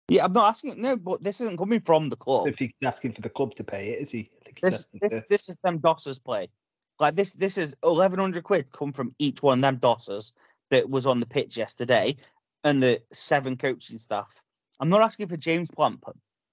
Yeah, 0.09 0.25
I'm 0.25 0.33
not 0.33 0.49
asking. 0.49 0.81
No, 0.81 0.97
but 0.97 1.23
this 1.23 1.39
isn't 1.41 1.57
coming 1.57 1.79
from 1.79 2.09
the 2.09 2.15
club. 2.15 2.47
If 2.47 2.59
he's 2.59 2.73
asking 2.83 3.13
for 3.13 3.21
the 3.21 3.29
club 3.29 3.55
to 3.55 3.63
pay 3.63 3.89
it, 3.89 4.01
is 4.01 4.11
he? 4.11 4.29
I 4.41 4.45
think 4.45 4.61
This 4.61 4.75
asking 4.75 4.99
this, 5.01 5.11
for- 5.13 5.25
this 5.29 5.49
is 5.49 5.55
them 5.63 5.79
Dossers 5.79 6.23
play. 6.23 6.47
Like 6.99 7.15
this 7.15 7.33
this 7.33 7.57
is 7.57 7.75
1100 7.81 8.43
quid 8.43 8.71
come 8.71 8.91
from 8.91 9.11
each 9.17 9.41
one 9.41 9.59
of 9.59 9.61
them 9.61 9.79
Dossers 9.79 10.33
that 10.69 10.89
was 10.89 11.05
on 11.05 11.19
the 11.19 11.25
pitch 11.25 11.57
yesterday 11.57 12.15
and 12.63 12.81
the 12.81 13.01
seven 13.11 13.57
coaching 13.57 13.97
staff. 13.97 14.43
I'm 14.79 14.89
not 14.89 15.01
asking 15.01 15.27
for 15.27 15.37
James 15.37 15.69
Plant 15.69 16.03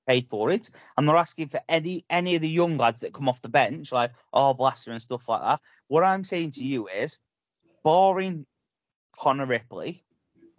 pay 0.06 0.20
for 0.20 0.50
it. 0.50 0.70
I'm 0.96 1.04
not 1.04 1.16
asking 1.16 1.48
for 1.48 1.60
any 1.68 2.04
any 2.10 2.34
of 2.34 2.42
the 2.42 2.48
young 2.48 2.76
lads 2.76 3.00
that 3.00 3.14
come 3.14 3.28
off 3.28 3.42
the 3.42 3.48
bench 3.48 3.92
like 3.92 4.12
oh 4.32 4.54
Blaster 4.54 4.92
and 4.92 5.02
stuff 5.02 5.28
like 5.28 5.42
that. 5.42 5.60
What 5.88 6.04
I'm 6.04 6.24
saying 6.24 6.52
to 6.52 6.64
you 6.64 6.88
is, 6.88 7.18
barring 7.84 8.46
Connor 9.18 9.46
Ripley, 9.46 10.02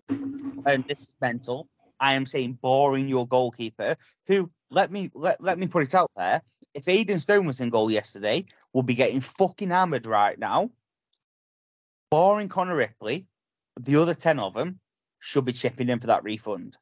and 0.09 0.85
this 0.87 1.01
is 1.01 1.15
mental. 1.21 1.67
I 1.99 2.13
am 2.13 2.25
saying 2.25 2.59
barring 2.61 3.07
your 3.07 3.27
goalkeeper, 3.27 3.95
who 4.27 4.51
let 4.69 4.91
me 4.91 5.09
let, 5.13 5.41
let 5.41 5.57
me 5.57 5.67
put 5.67 5.83
it 5.83 5.95
out 5.95 6.11
there. 6.15 6.41
If 6.73 6.85
Aiden 6.85 7.19
Stone 7.19 7.45
was 7.45 7.59
in 7.59 7.69
goal 7.69 7.91
yesterday, 7.91 8.45
we'd 8.73 8.85
be 8.85 8.95
getting 8.95 9.21
fucking 9.21 9.69
hammered 9.69 10.05
right 10.05 10.37
now. 10.39 10.71
Barring 12.09 12.49
Connor 12.49 12.75
Ripley, 12.75 13.25
the 13.79 13.95
other 13.95 14.13
ten 14.13 14.37
of 14.39 14.53
them 14.53 14.80
should 15.21 15.45
be 15.45 15.53
chipping 15.53 15.87
in 15.87 15.99
for 15.99 16.07
that 16.07 16.23
refund. 16.23 16.77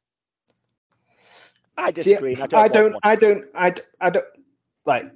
I 1.76 1.88
See, 1.88 1.92
disagree. 1.92 2.34
and 2.34 2.42
I 2.42 2.46
don't. 2.46 2.60
I 2.60 2.68
don't, 2.68 2.92
one. 2.92 3.00
I 3.04 3.16
don't, 3.16 3.44
I, 3.54 3.70
d- 3.70 3.82
I 4.00 4.10
don't, 4.10 4.24
like, 4.86 5.12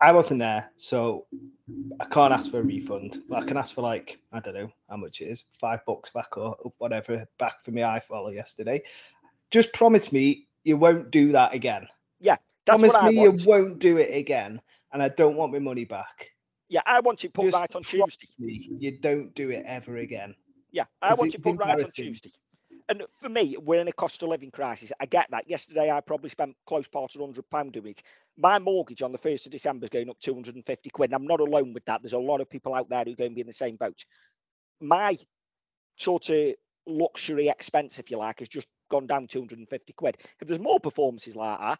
I 0.00 0.12
wasn't 0.12 0.40
there, 0.40 0.70
so 0.78 1.26
I 2.00 2.06
can't 2.06 2.32
ask 2.32 2.50
for 2.50 2.58
a 2.58 2.62
refund. 2.62 3.18
But 3.28 3.42
I 3.42 3.46
can 3.46 3.56
ask 3.56 3.74
for 3.74 3.82
like, 3.82 4.18
I 4.32 4.40
don't 4.40 4.54
know 4.54 4.72
how 4.88 4.96
much 4.96 5.20
it 5.20 5.26
is, 5.26 5.44
five 5.60 5.84
bucks 5.86 6.10
back 6.10 6.36
or 6.36 6.56
whatever 6.78 7.26
back 7.38 7.64
for 7.64 7.70
my 7.70 7.80
iFollow 7.82 8.34
yesterday. 8.34 8.82
Just 9.50 9.72
promise 9.72 10.10
me 10.10 10.48
you 10.64 10.76
won't 10.78 11.10
do 11.10 11.32
that 11.32 11.54
again. 11.54 11.86
Yeah, 12.20 12.36
that's 12.64 12.80
promise 12.80 12.94
what 12.94 13.02
I 13.02 13.10
me 13.10 13.18
want. 13.18 13.40
you 13.40 13.46
won't 13.46 13.78
do 13.78 13.98
it 13.98 14.14
again, 14.16 14.60
and 14.92 15.02
I 15.02 15.08
don't 15.10 15.36
want 15.36 15.52
my 15.52 15.58
money 15.58 15.84
back. 15.84 16.30
Yeah, 16.68 16.80
I 16.86 17.00
want 17.00 17.22
it 17.24 17.34
put 17.34 17.44
Just 17.44 17.54
right 17.54 17.76
on 17.76 17.82
Tuesday. 17.82 18.26
me 18.38 18.70
you 18.78 18.98
don't 18.98 19.34
do 19.34 19.50
it 19.50 19.62
ever 19.66 19.98
again. 19.98 20.34
Yeah, 20.72 20.84
I 21.02 21.12
want 21.14 21.28
it's 21.28 21.34
it 21.34 21.42
put 21.42 21.58
right 21.58 21.82
on. 21.82 21.90
Tuesday. 21.90 22.30
And 22.88 23.02
for 23.20 23.28
me, 23.28 23.56
we're 23.58 23.80
in 23.80 23.88
a 23.88 23.92
cost 23.92 24.22
of 24.22 24.28
living 24.28 24.50
crisis. 24.50 24.92
I 25.00 25.06
get 25.06 25.30
that. 25.30 25.48
Yesterday, 25.48 25.90
I 25.90 26.00
probably 26.00 26.28
spent 26.30 26.56
close 26.66 26.88
part 26.88 27.14
of 27.14 27.20
hundred 27.20 27.48
pound 27.50 27.72
doing 27.72 27.92
it. 27.92 28.02
My 28.36 28.58
mortgage 28.58 29.02
on 29.02 29.12
the 29.12 29.18
first 29.18 29.46
of 29.46 29.52
December 29.52 29.84
is 29.84 29.90
going 29.90 30.10
up 30.10 30.18
two 30.18 30.34
hundred 30.34 30.56
and 30.56 30.66
fifty 30.66 30.90
quid. 30.90 31.10
And 31.10 31.14
I'm 31.14 31.26
not 31.26 31.40
alone 31.40 31.72
with 31.72 31.84
that. 31.86 32.02
There's 32.02 32.12
a 32.12 32.18
lot 32.18 32.40
of 32.40 32.50
people 32.50 32.74
out 32.74 32.88
there 32.88 33.04
who 33.04 33.12
are 33.12 33.16
going 33.16 33.30
to 33.30 33.34
be 33.34 33.40
in 33.40 33.46
the 33.46 33.52
same 33.52 33.76
boat. 33.76 34.04
My 34.80 35.16
sort 35.96 36.30
of 36.30 36.54
luxury 36.86 37.48
expense, 37.48 37.98
if 37.98 38.10
you 38.10 38.18
like, 38.18 38.40
has 38.40 38.48
just 38.48 38.68
gone 38.90 39.06
down 39.06 39.26
two 39.26 39.40
hundred 39.40 39.58
and 39.58 39.68
fifty 39.68 39.92
quid. 39.92 40.16
If 40.40 40.48
there's 40.48 40.60
more 40.60 40.80
performances 40.80 41.36
like 41.36 41.58
that, 41.58 41.78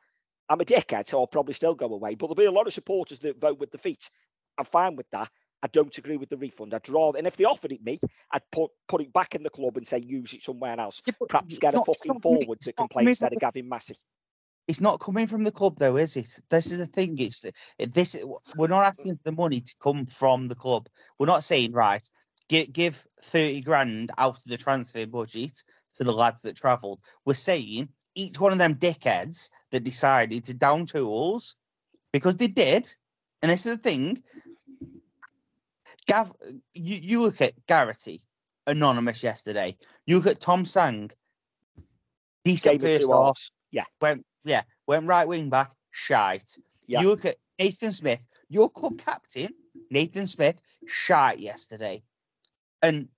I'm 0.49 0.61
a 0.61 0.65
dickhead, 0.65 1.09
so 1.09 1.21
I'll 1.21 1.27
probably 1.27 1.55
still 1.55 1.75
go 1.75 1.87
away. 1.93 2.15
But 2.15 2.27
there'll 2.27 2.35
be 2.37 2.45
a 2.45 2.53
lot 2.53 2.67
of 2.67 2.73
supporters 2.73 3.19
that 3.21 3.41
vote 3.41 3.59
with 3.59 3.71
the 3.71 3.79
feet. 3.79 4.11
I'm 4.59 4.65
fine 4.65 4.97
with 4.97 5.11
that. 5.11 5.31
I 5.63 5.69
don't 5.69 5.97
agree 5.97 6.17
with 6.17 6.29
the 6.29 6.37
refund. 6.37 6.75
I'd 6.75 6.89
rather, 6.89 7.19
and 7.19 7.27
if 7.27 7.37
they 7.37 7.45
offered 7.45 7.73
it 7.73 7.85
me, 7.85 8.01
I'd 8.33 8.43
put 8.51 8.71
put 8.89 9.01
it 9.01 9.13
back 9.13 9.35
in 9.35 9.43
the 9.43 9.51
club 9.51 9.77
and 9.77 9.87
say 9.87 9.99
use 9.99 10.33
it 10.33 10.43
somewhere 10.43 10.79
else. 10.79 11.01
Perhaps 11.29 11.59
get 11.59 11.75
a 11.75 11.77
not- 11.77 11.89
it's 11.89 12.03
fucking 12.03 12.21
forward 12.21 12.61
to 12.61 12.67
that 12.67 12.79
not 12.79 12.89
can 12.89 12.89
play 12.89 13.03
coming 13.03 13.11
instead 13.11 13.33
of 13.33 13.41
Gavin 13.41 13.69
Massey. 13.69 13.97
It's 14.69 14.81
not 14.81 15.01
coming 15.01 15.27
from 15.27 15.45
the 15.45 15.53
club 15.53 15.77
though, 15.79 15.97
is 15.97 16.17
it? 16.17 16.41
This 16.51 16.71
is 16.71 16.79
the 16.79 16.87
thing. 16.87 17.17
It's 17.19 17.45
this. 17.79 18.17
We're 18.57 18.69
not 18.69 18.85
asking 18.85 19.17
for 19.17 19.23
the 19.25 19.33
money 19.33 19.61
to 19.61 19.75
come 19.81 20.07
from 20.07 20.49
the 20.49 20.55
club. 20.55 20.89
We're 21.19 21.27
not 21.27 21.45
saying 21.45 21.73
right. 21.73 22.03
Give 22.49 22.73
give 22.73 23.07
thirty 23.21 23.61
grand 23.61 24.11
out 24.19 24.39
of 24.39 24.45
the 24.45 24.57
transfer 24.57 25.07
budget 25.07 25.63
to 25.95 26.05
the 26.05 26.13
lads 26.13 26.43
that 26.43 26.57
travelled. 26.57 27.01
We're 27.25 27.35
saying 27.35 27.89
each 28.15 28.41
one 28.41 28.53
of 28.53 28.59
them 28.59 28.75
dickheads 28.75 29.51
that 29.71 29.85
decided 29.85 30.45
to 30.45 30.55
down 30.55 30.87
tools 30.87 31.55
because 32.13 32.37
they 32.37 32.49
did. 32.49 32.89
And 33.43 33.51
this 33.51 33.67
is 33.67 33.77
the 33.77 33.83
thing. 33.83 34.23
Gav, 36.07 36.33
you, 36.75 36.97
you 36.97 37.23
look 37.23 37.41
at 37.41 37.53
Garrity, 37.67 38.21
anonymous 38.67 39.23
yesterday. 39.23 39.77
You 40.07 40.17
look 40.17 40.27
at 40.27 40.41
Tom 40.41 40.65
Sang, 40.65 41.11
decent 42.45 42.81
Game 42.81 42.95
of 42.95 42.97
first 42.97 43.11
halves. 43.11 43.53
Yeah, 43.71 43.85
went 44.01 44.25
yeah, 44.45 44.63
went 44.87 45.07
right 45.07 45.27
wing 45.27 45.51
back, 45.51 45.71
shite. 45.91 46.59
Yeah. 46.87 47.01
You 47.01 47.09
look 47.09 47.25
at 47.25 47.37
Nathan 47.59 47.93
Smith, 47.93 48.27
your 48.49 48.69
club 48.69 48.99
captain, 48.99 49.49
Nathan 49.91 50.27
Smith, 50.27 50.61
shite 50.87 51.39
yesterday. 51.39 52.03
And 52.83 53.09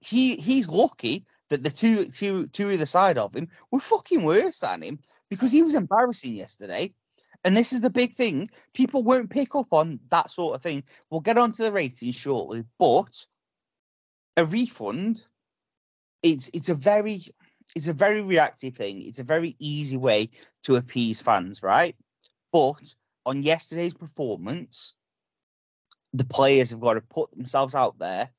he 0.00 0.36
he's 0.36 0.68
lucky 0.68 1.24
that 1.50 1.62
the 1.62 1.70
two 1.70 2.04
two 2.04 2.46
two 2.48 2.70
either 2.70 2.86
side 2.86 3.18
of 3.18 3.34
him 3.34 3.48
were 3.70 3.80
fucking 3.80 4.22
worse 4.22 4.60
than 4.60 4.82
him 4.82 4.98
because 5.28 5.50
he 5.50 5.62
was 5.62 5.74
embarrassing 5.74 6.34
yesterday. 6.34 6.92
And 7.44 7.56
this 7.56 7.72
is 7.72 7.80
the 7.80 7.90
big 7.90 8.12
thing. 8.12 8.48
People 8.74 9.02
won't 9.02 9.30
pick 9.30 9.54
up 9.54 9.72
on 9.72 10.00
that 10.10 10.30
sort 10.30 10.56
of 10.56 10.62
thing. 10.62 10.82
We'll 11.10 11.20
get 11.20 11.38
onto 11.38 11.62
the 11.62 11.72
ratings 11.72 12.16
shortly, 12.16 12.64
but 12.78 13.24
a 14.36 14.44
refund, 14.44 15.24
it's 16.22 16.48
it's 16.48 16.68
a 16.68 16.74
very 16.74 17.20
it's 17.76 17.88
a 17.88 17.92
very 17.92 18.22
reactive 18.22 18.74
thing. 18.74 19.02
It's 19.02 19.18
a 19.18 19.24
very 19.24 19.54
easy 19.58 19.96
way 19.96 20.30
to 20.64 20.76
appease 20.76 21.20
fans, 21.20 21.62
right? 21.62 21.94
But 22.52 22.94
on 23.26 23.42
yesterday's 23.42 23.94
performance, 23.94 24.94
the 26.12 26.24
players 26.24 26.70
have 26.70 26.80
got 26.80 26.94
to 26.94 27.02
put 27.02 27.30
themselves 27.32 27.74
out 27.74 27.98
there 27.98 28.30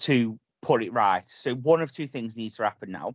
to 0.00 0.38
put 0.62 0.82
it 0.82 0.92
right. 0.92 1.28
So 1.28 1.54
one 1.54 1.80
of 1.80 1.92
two 1.92 2.06
things 2.06 2.36
needs 2.36 2.56
to 2.56 2.64
happen 2.64 2.90
now. 2.90 3.14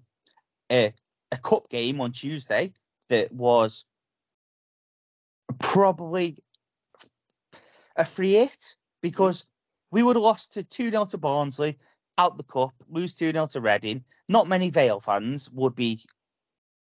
Uh, 0.69 0.89
a 1.31 1.37
cup 1.43 1.69
game 1.69 2.01
on 2.01 2.11
Tuesday 2.11 2.73
that 3.09 3.31
was 3.31 3.85
probably 5.59 6.37
a 7.95 8.05
free 8.05 8.33
hit 8.33 8.75
because 9.01 9.45
we 9.91 10.03
would 10.03 10.15
have 10.15 10.23
lost 10.23 10.53
to 10.53 10.63
2 10.63 10.89
0 10.89 11.05
to 11.05 11.17
Barnsley, 11.17 11.77
out 12.17 12.37
the 12.37 12.43
cup, 12.43 12.73
lose 12.89 13.13
2 13.13 13.31
0 13.31 13.47
to 13.47 13.61
Reading. 13.61 14.03
Not 14.29 14.47
many 14.47 14.69
Vale 14.69 14.99
fans 14.99 15.49
would 15.51 15.75
be 15.75 16.03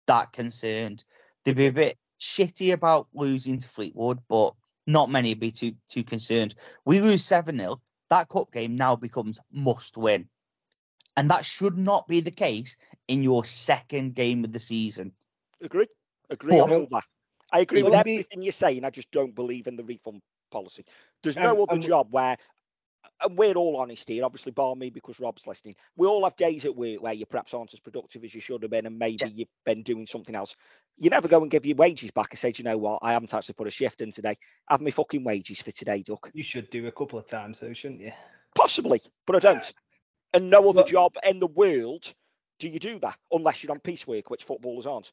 that 0.07 0.31
concerned. 0.31 1.03
They'd 1.43 1.55
be 1.55 1.67
a 1.67 1.73
bit 1.73 1.97
shitty 2.19 2.73
about 2.73 3.07
losing 3.13 3.57
to 3.57 3.67
Fleetwood, 3.67 4.19
but 4.29 4.53
not 4.87 5.09
many 5.09 5.29
would 5.29 5.39
be 5.39 5.51
too 5.51 5.73
too 5.89 6.03
concerned. 6.03 6.55
We 6.85 7.01
lose 7.01 7.25
7 7.25 7.57
0. 7.57 7.81
That 8.09 8.29
cup 8.29 8.51
game 8.51 8.75
now 8.75 8.95
becomes 8.95 9.39
must 9.51 9.97
win. 9.97 10.27
And 11.17 11.29
that 11.29 11.45
should 11.45 11.77
not 11.77 12.07
be 12.07 12.21
the 12.21 12.31
case 12.31 12.77
in 13.07 13.21
your 13.23 13.43
second 13.43 14.15
game 14.15 14.45
of 14.45 14.53
the 14.53 14.59
season. 14.59 15.11
agree. 15.61 15.87
Agree 16.29 16.57
But-. 16.89 17.03
I 17.51 17.59
agree 17.59 17.83
with 17.83 17.93
would 17.93 18.03
be- 18.03 18.13
everything 18.15 18.41
you're 18.43 18.51
saying. 18.51 18.83
I 18.85 18.89
just 18.89 19.11
don't 19.11 19.35
believe 19.35 19.67
in 19.67 19.75
the 19.75 19.83
refund 19.83 20.21
policy. 20.51 20.85
There's 21.23 21.37
Um, 21.37 21.43
no 21.43 21.63
other 21.63 21.73
um, 21.75 21.81
job 21.81 22.07
where, 22.11 22.37
and 23.21 23.37
we're 23.37 23.53
all 23.55 23.77
honest 23.77 24.07
here, 24.09 24.23
obviously, 24.25 24.51
bar 24.51 24.75
me 24.75 24.89
because 24.89 25.19
Rob's 25.19 25.47
listening. 25.47 25.75
We 25.95 26.07
all 26.07 26.23
have 26.23 26.35
days 26.35 26.65
at 26.65 26.75
work 26.75 27.01
where 27.01 27.13
you 27.13 27.25
perhaps 27.25 27.53
aren't 27.53 27.73
as 27.73 27.79
productive 27.79 28.23
as 28.23 28.33
you 28.33 28.41
should 28.41 28.61
have 28.63 28.71
been, 28.71 28.85
and 28.85 28.97
maybe 28.97 29.29
you've 29.33 29.47
been 29.65 29.83
doing 29.83 30.07
something 30.07 30.35
else. 30.35 30.55
You 30.97 31.09
never 31.09 31.27
go 31.27 31.41
and 31.41 31.49
give 31.51 31.65
your 31.65 31.75
wages 31.77 32.11
back 32.11 32.31
and 32.31 32.39
say, 32.39 32.53
you 32.55 32.63
know 32.63 32.77
what? 32.77 32.99
I 33.01 33.13
haven't 33.13 33.33
actually 33.33 33.53
put 33.55 33.67
a 33.67 33.71
shift 33.71 34.01
in 34.01 34.11
today. 34.11 34.35
Have 34.69 34.81
me 34.81 34.91
fucking 34.91 35.23
wages 35.23 35.61
for 35.61 35.71
today, 35.71 36.03
Duck. 36.03 36.29
You 36.33 36.43
should 36.43 36.69
do 36.69 36.87
a 36.87 36.91
couple 36.91 37.17
of 37.19 37.25
times 37.27 37.59
though, 37.59 37.73
shouldn't 37.73 38.01
you? 38.01 38.11
Possibly, 38.55 39.01
but 39.25 39.35
I 39.35 39.39
don't. 39.39 39.73
And 40.33 40.49
no 40.49 40.59
other 40.69 40.79
Look- 40.81 40.87
job 40.87 41.15
in 41.27 41.39
the 41.39 41.47
world 41.47 42.13
do 42.59 42.69
you 42.69 42.79
do 42.79 42.99
that 42.99 43.17
unless 43.31 43.63
you're 43.63 43.71
on 43.71 43.79
piecework, 43.79 44.29
which 44.29 44.43
footballers 44.43 44.85
aren't. 44.85 45.11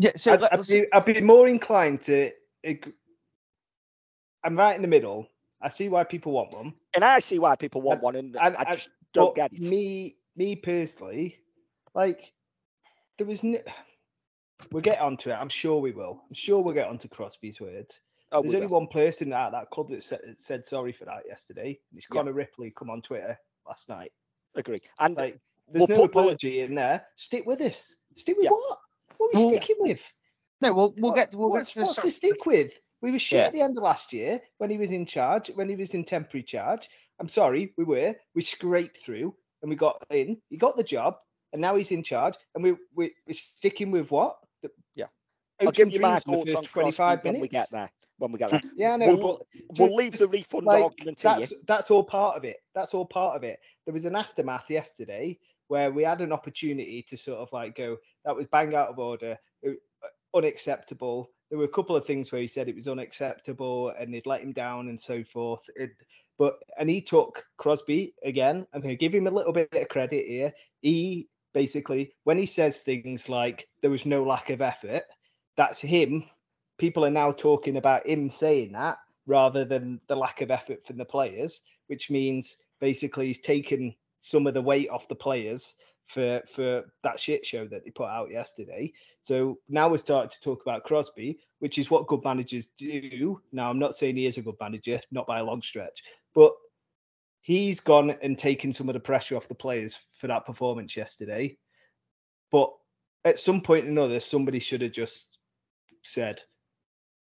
Yeah, 0.00 0.10
so 0.16 0.32
I'd, 0.34 0.42
I'd, 0.52 0.60
be, 0.68 0.86
I'd 0.92 1.04
be 1.04 1.20
more 1.20 1.46
inclined 1.48 2.00
to. 2.02 2.30
I'm 4.44 4.56
right 4.58 4.74
in 4.76 4.82
the 4.82 4.88
middle. 4.88 5.26
I 5.62 5.68
see 5.68 5.88
why 5.88 6.04
people 6.04 6.32
want 6.32 6.52
one. 6.52 6.72
And 6.94 7.04
I 7.04 7.18
see 7.18 7.38
why 7.38 7.56
people 7.56 7.82
want 7.82 7.96
And- 7.98 8.02
one, 8.02 8.16
and, 8.16 8.36
and- 8.40 8.56
I 8.56 8.62
and- 8.62 8.72
just 8.72 8.90
don't 9.12 9.34
get 9.34 9.52
it. 9.52 9.60
Me, 9.60 10.16
me 10.36 10.56
personally, 10.56 11.36
like 11.94 12.32
there 13.18 13.26
was. 13.26 13.42
No, 13.42 13.58
we'll 14.72 14.82
get 14.82 15.00
onto 15.00 15.30
it. 15.30 15.34
I'm 15.34 15.48
sure 15.48 15.80
we 15.80 15.90
will. 15.92 16.22
I'm 16.28 16.34
sure 16.34 16.62
we'll 16.62 16.74
get 16.74 16.88
onto 16.88 17.08
Crosby's 17.08 17.60
words. 17.60 18.00
Oh, 18.32 18.42
There's 18.42 18.54
only 18.54 18.66
will. 18.68 18.78
one 18.80 18.86
person 18.88 19.32
at 19.32 19.50
that 19.50 19.70
club 19.70 19.88
that 19.90 20.02
said, 20.04 20.20
said 20.36 20.64
sorry 20.64 20.92
for 20.92 21.04
that 21.06 21.24
yesterday. 21.26 21.78
and 21.90 21.98
It's 21.98 22.06
Yeah. 22.10 22.18
Connor 22.18 22.32
Ripley 22.32 22.70
come 22.76 22.88
on 22.88 23.02
Twitter 23.02 23.36
last 23.66 23.88
night. 23.88 24.12
agree. 24.54 24.80
And 25.00 25.16
Like, 25.16 25.40
there's 25.68 25.88
We'll 25.88 25.96
no 25.98 26.02
put 26.04 26.12
the- 26.12 26.18
apology 26.20 26.60
in 26.60 26.74
there. 26.76 27.04
Stick 27.16 27.44
with 27.44 27.60
us. 27.60 27.96
Stick 28.14 28.36
with 28.36 28.44
Yeah. 28.44 28.50
what? 28.50 28.78
What 29.20 29.34
are 29.34 29.38
we 29.38 29.44
Well, 29.52 29.54
sticking 29.62 29.76
with? 29.80 30.12
no, 30.62 30.72
we'll 30.72 30.94
we'll 30.96 31.10
What- 31.10 31.16
get 31.16 31.34
we'll 31.34 31.50
what's, 31.50 31.68
get 31.68 31.74
to 31.74 31.80
what's 31.80 31.96
to 32.02 32.10
stick 32.10 32.46
with? 32.46 32.72
We 33.02 33.10
were 33.12 33.18
shit 33.18 33.38
Yeah. 33.38 33.46
at 33.46 33.52
the 33.52 33.60
end 33.60 33.76
of 33.76 33.82
last 33.82 34.12
year 34.12 34.40
when 34.58 34.70
he 34.70 34.78
was 34.78 34.90
in 34.90 35.06
charge, 35.06 35.48
when 35.50 35.68
he 35.68 35.76
was 35.76 35.94
in 35.94 36.04
temporary 36.04 36.42
charge. 36.42 36.88
I'm 37.18 37.28
sorry, 37.28 37.72
we 37.76 37.84
were. 37.84 38.14
We 38.34 38.42
scraped 38.42 38.98
through 38.98 39.34
and 39.62 39.68
we 39.70 39.76
got 39.76 40.02
in. 40.10 40.40
He 40.48 40.56
got 40.56 40.76
the 40.76 40.82
job, 40.84 41.16
and 41.52 41.60
now 41.60 41.76
he's 41.76 41.90
in 41.92 42.02
charge, 42.02 42.34
and 42.54 42.64
we, 42.64 42.72
we 42.94 43.14
we're 43.26 43.32
sticking 43.34 43.90
with 43.90 44.10
what? 44.10 44.38
The, 44.62 44.70
Yeah. 44.94 45.06
I'll 45.60 45.70
give 45.70 45.92
you 45.92 46.00
my 46.00 46.18
thoughts 46.18 46.54
on 46.54 46.64
25 46.64 46.72
Crosby 47.20 47.30
when 47.30 47.40
we 47.40 47.48
get 47.48 47.68
there. 47.70 47.90
When 48.18 48.32
we 48.32 48.38
get 48.38 48.50
there, 48.52 48.62
Yeah, 48.74 48.94
I 48.94 48.96
know. 48.96 49.14
We'll- 49.16 49.42
we'll 49.78 49.94
leave 49.94 50.16
the 50.18 50.28
refund 50.28 50.64
like, 50.66 50.82
argument 50.84 51.18
to 51.18 51.28
you. 51.28 51.38
that's 51.40 51.52
that's 51.66 51.90
all 51.90 52.04
part 52.04 52.36
of 52.36 52.44
it. 52.44 52.56
That's 52.74 52.92
all 52.94 53.06
part 53.06 53.36
of 53.36 53.44
it. 53.44 53.60
There 53.86 53.94
was 53.94 54.04
an 54.06 54.16
aftermath 54.16 54.68
yesterday 54.70 55.38
where 55.68 55.90
we 55.92 56.02
had 56.02 56.20
an 56.20 56.32
opportunity 56.32 57.02
to 57.08 57.16
sort 57.16 57.38
of 57.38 57.50
like 57.52 57.76
go, 57.76 57.96
that 58.24 58.36
was 58.36 58.46
bang 58.46 58.74
out 58.74 58.88
of 58.88 58.98
order, 58.98 59.38
uh, 59.66 59.72
unacceptable. 60.34 61.30
There 61.48 61.58
were 61.58 61.64
a 61.64 61.68
couple 61.68 61.96
of 61.96 62.06
things 62.06 62.30
where 62.30 62.40
he 62.40 62.46
said 62.46 62.68
it 62.68 62.76
was 62.76 62.88
unacceptable 62.88 63.92
and 63.98 64.12
they'd 64.12 64.26
let 64.26 64.42
him 64.42 64.52
down 64.52 64.88
and 64.88 65.00
so 65.00 65.24
forth. 65.24 65.62
It, 65.76 65.90
but 66.38 66.58
and 66.78 66.88
he 66.88 67.00
took 67.00 67.44
Crosby 67.56 68.14
again. 68.24 68.66
I'm 68.72 68.80
going 68.80 68.96
to 68.96 68.98
give 68.98 69.14
him 69.14 69.26
a 69.26 69.30
little 69.30 69.52
bit 69.52 69.68
of 69.74 69.88
credit 69.88 70.26
here. 70.26 70.52
He 70.80 71.28
basically, 71.52 72.14
when 72.24 72.38
he 72.38 72.46
says 72.46 72.78
things 72.78 73.28
like 73.28 73.68
there 73.82 73.90
was 73.90 74.06
no 74.06 74.22
lack 74.22 74.50
of 74.50 74.62
effort, 74.62 75.02
that's 75.56 75.80
him. 75.80 76.24
People 76.78 77.04
are 77.04 77.10
now 77.10 77.30
talking 77.32 77.76
about 77.76 78.06
him 78.06 78.30
saying 78.30 78.72
that 78.72 78.98
rather 79.26 79.64
than 79.64 80.00
the 80.06 80.16
lack 80.16 80.40
of 80.40 80.50
effort 80.50 80.86
from 80.86 80.96
the 80.96 81.04
players, 81.04 81.60
which 81.88 82.10
means 82.10 82.56
basically 82.80 83.26
he's 83.26 83.40
taken 83.40 83.94
some 84.20 84.46
of 84.46 84.54
the 84.54 84.62
weight 84.62 84.88
off 84.88 85.08
the 85.08 85.14
players 85.14 85.74
for 86.10 86.42
for 86.52 86.84
that 87.04 87.20
shit 87.20 87.46
show 87.46 87.66
that 87.68 87.84
they 87.84 87.90
put 87.90 88.08
out 88.08 88.30
yesterday. 88.30 88.92
So 89.20 89.58
now 89.68 89.88
we're 89.88 89.98
starting 89.98 90.30
to 90.30 90.40
talk 90.40 90.62
about 90.62 90.82
Crosby, 90.82 91.38
which 91.60 91.78
is 91.78 91.90
what 91.90 92.08
good 92.08 92.24
managers 92.24 92.66
do. 92.66 93.40
Now 93.52 93.70
I'm 93.70 93.78
not 93.78 93.94
saying 93.94 94.16
he 94.16 94.26
is 94.26 94.36
a 94.36 94.42
good 94.42 94.56
manager, 94.60 95.00
not 95.12 95.26
by 95.26 95.38
a 95.38 95.44
long 95.44 95.62
stretch, 95.62 96.02
but 96.34 96.52
he's 97.42 97.78
gone 97.78 98.16
and 98.22 98.36
taken 98.36 98.72
some 98.72 98.88
of 98.88 98.94
the 98.94 99.00
pressure 99.00 99.36
off 99.36 99.46
the 99.46 99.54
players 99.54 100.00
for 100.18 100.26
that 100.26 100.46
performance 100.46 100.96
yesterday. 100.96 101.56
But 102.50 102.72
at 103.24 103.38
some 103.38 103.60
point 103.60 103.86
or 103.86 103.90
another, 103.90 104.18
somebody 104.18 104.58
should 104.58 104.82
have 104.82 104.92
just 104.92 105.38
said, 106.02 106.42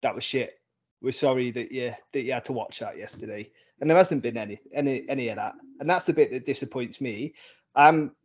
"That 0.03 0.15
was 0.15 0.23
shit. 0.23 0.53
We're 1.01 1.11
sorry 1.11 1.51
that 1.51 1.71
you 1.73 1.93
that 2.13 2.23
you 2.23 2.31
had 2.31 2.45
to 2.45 2.53
watch 2.53 2.79
that 2.79 2.97
yesterday." 2.97 3.51
And 3.81 3.89
there 3.89 3.97
hasn't 3.97 4.23
been 4.23 4.37
any 4.37 4.61
any 4.73 5.03
any 5.09 5.27
of 5.27 5.35
that, 5.35 5.55
and 5.81 5.89
that's 5.89 6.05
the 6.05 6.13
bit 6.13 6.31
that 6.31 6.45
disappoints 6.45 7.01
me. 7.01 7.33
Um, 7.75 8.15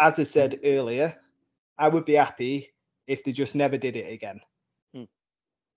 as 0.00 0.18
I 0.18 0.22
said 0.24 0.58
earlier, 0.64 1.14
I 1.78 1.88
would 1.88 2.04
be 2.04 2.14
happy 2.14 2.72
if 3.06 3.22
they 3.24 3.32
just 3.32 3.54
never 3.54 3.76
did 3.76 3.96
it 3.96 4.12
again. 4.12 4.40
Hmm. 4.94 5.04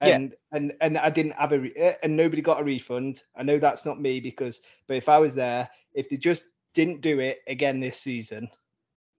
Yeah. 0.01 0.15
And 0.15 0.35
and 0.51 0.73
and 0.81 0.97
I 0.97 1.09
didn't 1.09 1.33
have 1.33 1.51
a 1.51 1.59
re- 1.59 1.73
eh, 1.75 1.95
and 2.03 2.15
nobody 2.15 2.41
got 2.41 2.61
a 2.61 2.63
refund. 2.63 3.21
I 3.35 3.43
know 3.43 3.59
that's 3.59 3.85
not 3.85 4.01
me 4.01 4.19
because, 4.19 4.61
but 4.87 4.97
if 4.97 5.09
I 5.09 5.17
was 5.19 5.35
there, 5.35 5.69
if 5.93 6.09
they 6.09 6.17
just 6.17 6.45
didn't 6.73 7.01
do 7.01 7.19
it 7.19 7.39
again 7.47 7.79
this 7.79 7.99
season, 7.99 8.49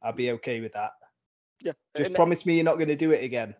I'd 0.03 0.17
be 0.17 0.31
okay 0.33 0.61
with 0.61 0.73
that. 0.73 0.93
yeah, 1.61 1.73
Just 1.97 2.09
and- 2.09 2.17
promise 2.17 2.45
me 2.47 2.57
you're 2.57 2.65
not 2.65 2.77
going 2.77 2.89
to 2.89 2.97
do 2.97 3.13
it 3.13 3.23
again. 3.25 3.55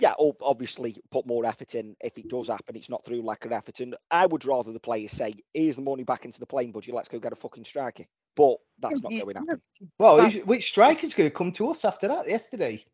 yeah, 0.00 0.14
or 0.18 0.34
obviously 0.42 0.96
put 1.12 1.26
more 1.26 1.44
effort 1.46 1.74
in 1.74 1.94
if 2.02 2.18
it 2.18 2.28
does 2.28 2.48
happen. 2.48 2.74
It's 2.76 2.88
not 2.90 3.04
through 3.04 3.22
lack 3.22 3.44
of 3.44 3.52
effort. 3.52 3.80
And 3.80 3.94
I 4.10 4.26
would 4.26 4.44
rather 4.44 4.72
the 4.72 4.80
players 4.80 5.12
say, 5.12 5.34
"Here's 5.52 5.76
the 5.76 5.82
money 5.82 6.02
back 6.04 6.24
into 6.24 6.40
the 6.40 6.46
playing 6.46 6.72
budget. 6.72 6.94
Let's 6.94 7.08
go 7.08 7.18
get 7.20 7.32
a 7.32 7.36
fucking 7.36 7.64
striker." 7.64 8.04
But 8.36 8.56
that's 8.80 9.00
not 9.02 9.10
going 9.12 9.34
to 9.34 9.40
happen. 9.40 9.60
Well, 9.98 10.16
That- 10.16 10.32
who's- 10.32 10.44
which 10.46 10.64
striker's 10.68 11.14
going 11.14 11.30
to 11.30 11.34
come 11.34 11.52
to 11.52 11.68
us 11.70 11.84
after 11.84 12.08
that? 12.08 12.28
Yesterday, 12.28 12.84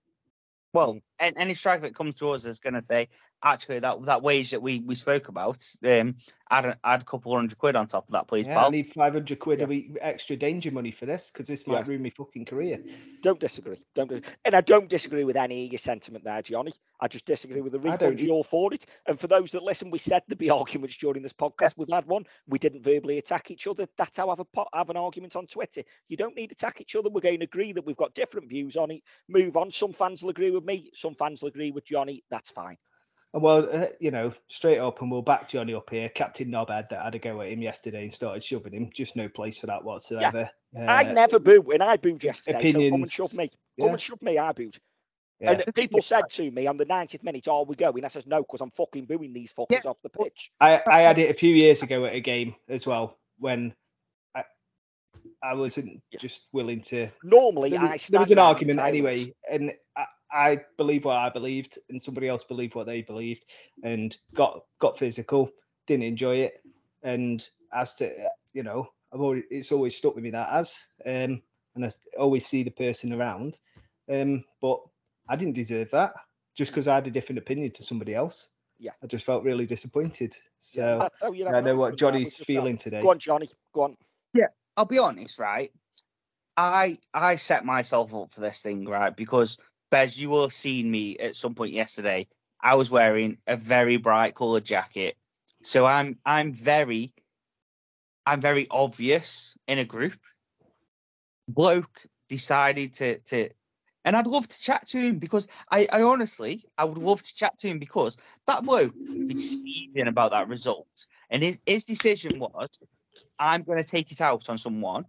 Well, 0.72 1.00
any 1.18 1.55
striker 1.55 1.83
that 1.83 1.96
comes 1.96 2.14
to 2.16 2.31
us 2.31 2.44
is 2.44 2.61
going 2.61 2.74
to 2.74 2.83
say, 2.83 3.09
actually, 3.42 3.79
that 3.81 4.03
that 4.05 4.22
wage 4.22 4.50
that 4.50 4.62
we 4.62 4.81
we 4.81 4.94
spoke 4.94 5.29
about, 5.29 5.64
um, 5.87 6.16
add 6.50 6.66
a, 6.66 6.79
add 6.85 7.03
a 7.03 7.05
couple 7.05 7.35
hundred 7.35 7.57
quid 7.59 7.76
on 7.76 7.87
top 7.87 8.07
of 8.09 8.12
that, 8.12 8.29
please, 8.29 8.46
yeah, 8.46 8.64
I 8.64 8.68
need 8.70 8.92
five 8.92 9.12
hundred 9.12 9.38
quid 9.38 9.59
Yeah. 9.61 9.64
a 9.64 9.68
week 9.68 9.96
extra 10.00 10.37
danger 10.37 10.70
money 10.70 10.90
for 10.90 11.07
this 11.07 11.31
because 11.31 11.46
this 11.46 11.66
might 11.66 11.81
Yeah. 11.81 11.87
ruin 11.88 12.03
my 12.03 12.11
fucking 12.11 12.44
career. 12.44 12.83
Don't 13.22 13.40
disagree. 13.40 13.85
Don't, 13.94 14.09
dis- 14.09 14.22
and 14.44 14.55
I 14.55 14.61
don't 14.61 14.88
disagree 14.88 15.24
with 15.24 15.37
any 15.37 15.66
of 15.66 15.72
your 15.72 15.79
sentiment 15.79 16.24
there, 16.24 16.42
Johnny. 16.42 16.72
I 17.00 17.09
just 17.09 17.24
disagree 17.24 17.61
with 17.61 17.72
the 17.72 17.79
I 17.81 17.96
don't 17.96 18.11
refund 18.11 18.20
you're 18.20 18.44
for 18.44 18.72
it. 18.74 18.87
And 19.07 19.18
for 19.18 19.26
those 19.26 19.50
that 19.53 19.62
listen, 19.62 19.90
we 19.90 19.98
said 19.98 20.22
there'd 20.29 20.38
be 20.38 20.50
arguments 20.50 20.96
during 20.96 21.22
this 21.22 21.33
podcast. 21.33 21.74
We've 21.76 21.88
had 21.90 22.07
one. 22.07 22.24
We 22.46 22.59
didn't 22.59 22.83
verbally 22.83 23.18
attack 23.18 23.50
each 23.50 23.66
other. 23.66 23.87
That's 23.96 24.16
how 24.16 24.29
I 24.29 24.33
have 24.33 24.40
a 24.40 24.44
po- 24.44 24.68
have 24.74 24.90
an 24.90 24.96
argument 24.96 25.37
on 25.37 25.46
Twitter. 25.46 25.83
You 26.09 26.16
don't 26.16 26.37
need 26.37 26.48
to 26.48 26.55
attack 26.55 26.81
each 26.81 26.96
other. 26.96 27.09
We're 27.11 27.20
going 27.20 27.38
to 27.40 27.44
agree 27.44 27.72
that 27.72 27.87
we've 27.87 27.96
got 27.96 28.14
different 28.14 28.48
views 28.48 28.76
on 28.76 28.90
it. 28.90 29.03
Move 29.29 29.57
on. 29.57 29.70
Some 29.70 29.92
fans 29.92 30.22
will 30.22 30.31
agree 30.31 30.50
with 30.50 30.64
me. 30.64 30.90
Some 30.94 31.14
fans 31.14 31.40
will 31.42 31.48
agree 31.48 31.70
with 31.70 31.85
Johnny. 31.85 32.22
That's 32.31 32.50
fine. 32.50 32.76
And 33.33 33.43
Well, 33.43 33.69
uh, 33.71 33.87
you 34.01 34.11
know, 34.11 34.33
straight 34.49 34.79
up, 34.79 35.01
and 35.03 35.11
we'll 35.11 35.23
back 35.23 35.49
Johnny 35.49 35.75
up 35.75 35.88
here. 35.90 36.09
Captain 36.09 36.49
Knobhead 36.49 36.88
that 36.88 37.05
had 37.05 37.14
a 37.14 37.19
go 37.19 37.40
at 37.43 37.49
him 37.49 37.62
yesterday 37.62 38.03
and 38.03 38.12
started 38.12 38.43
shoving 38.43 38.73
him. 38.73 38.90
Just 38.95 39.14
no 39.16 39.29
place 39.29 39.59
for 39.59 39.66
that 39.66 39.85
whatsoever. 39.85 40.51
I 40.77 41.05
Uh, 41.05 41.12
never 41.12 41.38
boo, 41.38 41.71
and 41.73 41.83
I 41.83 41.97
booed 41.97 42.25
yesterday. 42.25 42.73
So 42.73 42.79
come 42.90 43.03
and 43.03 43.11
shove 43.11 43.35
me. 43.35 43.49
Come 43.49 43.57
yeah. 43.87 43.93
and 43.93 44.01
shove 44.01 44.23
me. 44.23 44.38
I 44.38 44.53
booed. 44.53 44.77
yeah. 45.40 45.53
And 45.53 45.75
people 45.75 46.03
said 46.03 46.25
to 46.31 46.51
me 46.51 46.66
on 46.66 46.77
the 46.77 46.87
90th 46.87 47.23
minute, 47.23 47.47
"Are 47.49 47.64
we 47.64 47.77
going?" 47.77 48.05
I 48.05 48.09
says, 48.09 48.27
"No, 48.27 48.43
because 48.43 48.61
I'm 48.61 48.71
fucking 48.71 49.05
booing 49.07 49.33
these 49.33 49.53
fuckers 49.53 49.87
off 49.87 50.03
the 50.03 50.11
pitch." 50.11 50.51
I, 50.61 50.83
I 50.88 51.01
had 51.03 51.19
it 51.19 51.31
a 51.31 51.35
few 51.35 51.55
years 51.55 51.83
ago 51.83 52.05
at 52.07 52.14
a 52.14 52.21
game 52.21 52.55
as 52.69 52.85
well 52.87 53.16
when 53.38 53.75
I 54.35 54.45
I 55.43 55.55
wasn't 55.55 56.03
Yeah. 56.11 56.19
just 56.19 56.47
willing 56.53 56.81
to. 56.83 57.09
Normally, 57.23 57.71
There 57.71 57.81
I 57.81 57.93
was, 57.93 58.07
there 58.09 58.21
was 58.21 58.31
an 58.33 58.38
argument 58.40 58.79
silence. 58.81 58.88
anyway, 58.95 59.35
and 59.51 59.73
I, 60.33 60.51
I 60.51 60.61
believe 60.77 61.05
what 61.05 61.16
I 61.16 61.29
believed, 61.29 61.79
and 61.88 62.03
somebody 62.03 62.29
else 62.29 62.45
believed 62.45 62.75
what 62.75 62.87
they 62.87 63.03
believed, 63.03 63.45
and 63.83 64.16
got 64.35 64.61
got 64.79 64.99
physical. 64.99 65.51
Didn't 65.87 66.05
enjoy 66.05 66.37
it, 66.37 66.62
and 67.03 67.47
as 67.73 67.95
to 67.97 68.12
you 68.53 68.62
know, 68.62 68.88
I've 69.12 69.21
always 69.21 69.45
it's 69.51 69.73
always 69.73 69.97
stuck 69.97 70.14
with 70.14 70.25
me 70.25 70.31
that 70.31 70.53
as, 70.53 70.81
um, 71.07 71.43
and 71.75 71.85
I 71.85 71.90
always 72.19 72.47
see 72.47 72.62
the 72.62 72.71
person 72.71 73.12
around, 73.12 73.59
um, 74.11 74.45
but 74.61 74.81
I 75.29 75.37
didn't 75.37 75.55
deserve 75.55 75.90
that 75.93 76.14
just 76.57 76.73
because 76.73 76.88
I 76.88 76.97
had 76.97 77.07
a 77.07 77.11
different 77.11 77.38
opinion 77.38 77.71
to 77.73 77.83
somebody 77.83 78.14
else. 78.14 78.51
Yeah. 78.79 78.93
I 79.03 79.07
just 79.07 79.27
felt 79.27 79.45
really 79.45 79.66
disappointed. 79.66 80.37
So 80.59 80.99
that's 81.01 81.23
how 81.23 81.33
you 81.33 81.47
I 81.47 81.61
know 81.61 81.77
what 81.77 81.97
Johnny's 81.97 82.25
which 82.27 82.33
is 82.33 82.38
that. 82.38 82.45
feeling 82.47 82.79
today. 82.79 83.03
Go 83.03 83.11
on, 83.11 83.19
Johnny. 83.19 83.49
Go 83.75 83.83
on. 83.83 83.97
Yeah, 84.35 84.47
I'll 84.77 84.87
be 84.87 84.99
honest, 84.99 85.38
right? 85.38 85.71
I 86.57 86.99
I 87.14 87.37
set 87.37 87.64
myself 87.64 88.14
up 88.14 88.33
for 88.33 88.40
this 88.40 88.62
thing, 88.62 88.87
right? 88.87 89.14
Because 89.14 89.59
Bez, 89.90 90.20
you 90.20 90.31
will 90.31 90.42
have 90.42 90.53
seen 90.53 90.90
me 90.90 91.16
at 91.18 91.37
some 91.37 91.55
point 91.55 91.72
yesterday. 91.72 92.26
I 92.62 92.74
was 92.74 92.90
wearing 92.90 93.38
a 93.46 93.57
very 93.57 93.96
bright 93.96 94.35
coloured 94.35 94.64
jacket. 94.64 95.16
So 95.62 95.87
I'm 95.87 96.18
I'm 96.24 96.53
very 96.53 97.12
I'm 98.26 98.40
very 98.40 98.66
obvious 98.70 99.57
in 99.66 99.79
a 99.79 99.85
group. 99.85 100.18
Bloke 101.48 102.03
decided 102.29 102.92
to 102.94 103.18
to 103.18 103.48
and 104.05 104.16
I'd 104.16 104.26
love 104.26 104.48
to 104.48 104.62
chat 104.62 104.87
to 104.88 104.98
him 104.98 105.18
because 105.18 105.48
I, 105.70 105.87
I 105.92 106.03
honestly 106.03 106.64
I 106.79 106.85
would 106.85 106.98
love 106.98 107.22
to 107.22 107.35
chat 107.35 107.59
to 107.59 107.68
him 107.68 107.79
because 107.79 108.16
that 108.46 108.64
bloke 108.64 108.94
was 109.29 109.62
seething 109.62 110.07
about 110.07 110.31
that 110.31 110.48
result. 110.48 111.07
And 111.31 111.42
his, 111.42 111.61
his 111.66 111.85
decision 111.85 112.38
was 112.38 112.79
I'm 113.38 113.62
going 113.62 113.83
to 113.83 113.88
take 113.88 114.11
it 114.12 114.20
out 114.20 114.48
on 114.48 114.57
someone 114.57 115.05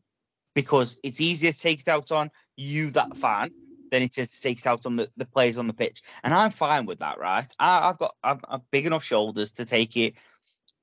because 0.55 0.99
it's 1.03 1.21
easier 1.21 1.51
to 1.51 1.59
take 1.59 1.81
it 1.81 1.87
out 1.87 2.11
on 2.11 2.29
you, 2.57 2.89
that 2.91 3.15
fan, 3.15 3.51
than 3.91 4.01
it 4.01 4.17
is 4.17 4.29
to 4.29 4.41
take 4.41 4.59
it 4.59 4.67
out 4.67 4.85
on 4.85 4.95
the, 4.95 5.07
the 5.17 5.25
players 5.25 5.57
on 5.57 5.67
the 5.67 5.73
pitch. 5.73 6.01
And 6.23 6.33
I'm 6.33 6.49
fine 6.49 6.85
with 6.85 6.99
that, 6.99 7.19
right? 7.19 7.47
I, 7.59 7.89
I've 7.89 7.97
got 7.97 8.15
I've, 8.23 8.39
I've 8.49 8.71
big 8.71 8.85
enough 8.85 9.03
shoulders 9.03 9.51
to 9.53 9.65
take 9.65 9.95
it. 9.97 10.15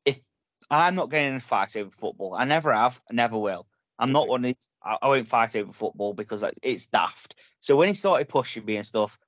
If 0.05 0.21
I'm 0.71 0.95
not 0.95 1.11
getting 1.11 1.31
in 1.31 1.37
a 1.37 1.41
fight 1.41 1.77
over 1.77 1.91
football, 1.91 2.35
I 2.35 2.45
never 2.45 2.73
have, 2.73 3.01
I 3.11 3.15
never 3.15 3.39
will. 3.39 3.67
I'm 3.99 4.13
not 4.13 4.29
one. 4.29 4.41
of 4.41 4.45
these- 4.45 4.69
I, 4.85 4.99
I 5.03 5.09
won't 5.09 5.27
fight 5.27 5.57
over 5.57 5.73
football 5.73 6.15
because 6.15 6.43
it's- 6.43 6.61
it's 6.63 6.87
daft. 6.87 7.35
So 7.61 7.75
when 7.77 7.89
he 7.89 7.95
started 7.95 8.29
pushing 8.29 8.65
me 8.65 8.77
and 8.77 8.87
stuff, 8.87 9.19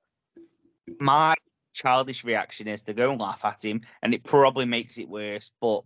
my 1.01 1.35
childish 1.73 2.25
reaction 2.25 2.69
is 2.69 2.83
to 2.83 2.93
go 2.95 3.11
and 3.11 3.21
laugh 3.21 3.45
at 3.45 3.65
him, 3.65 3.81
and 4.03 4.15
it 4.15 4.23
probably 4.23 4.67
makes 4.67 4.99
it 4.99 5.09
worse. 5.09 5.51
But 5.61 5.83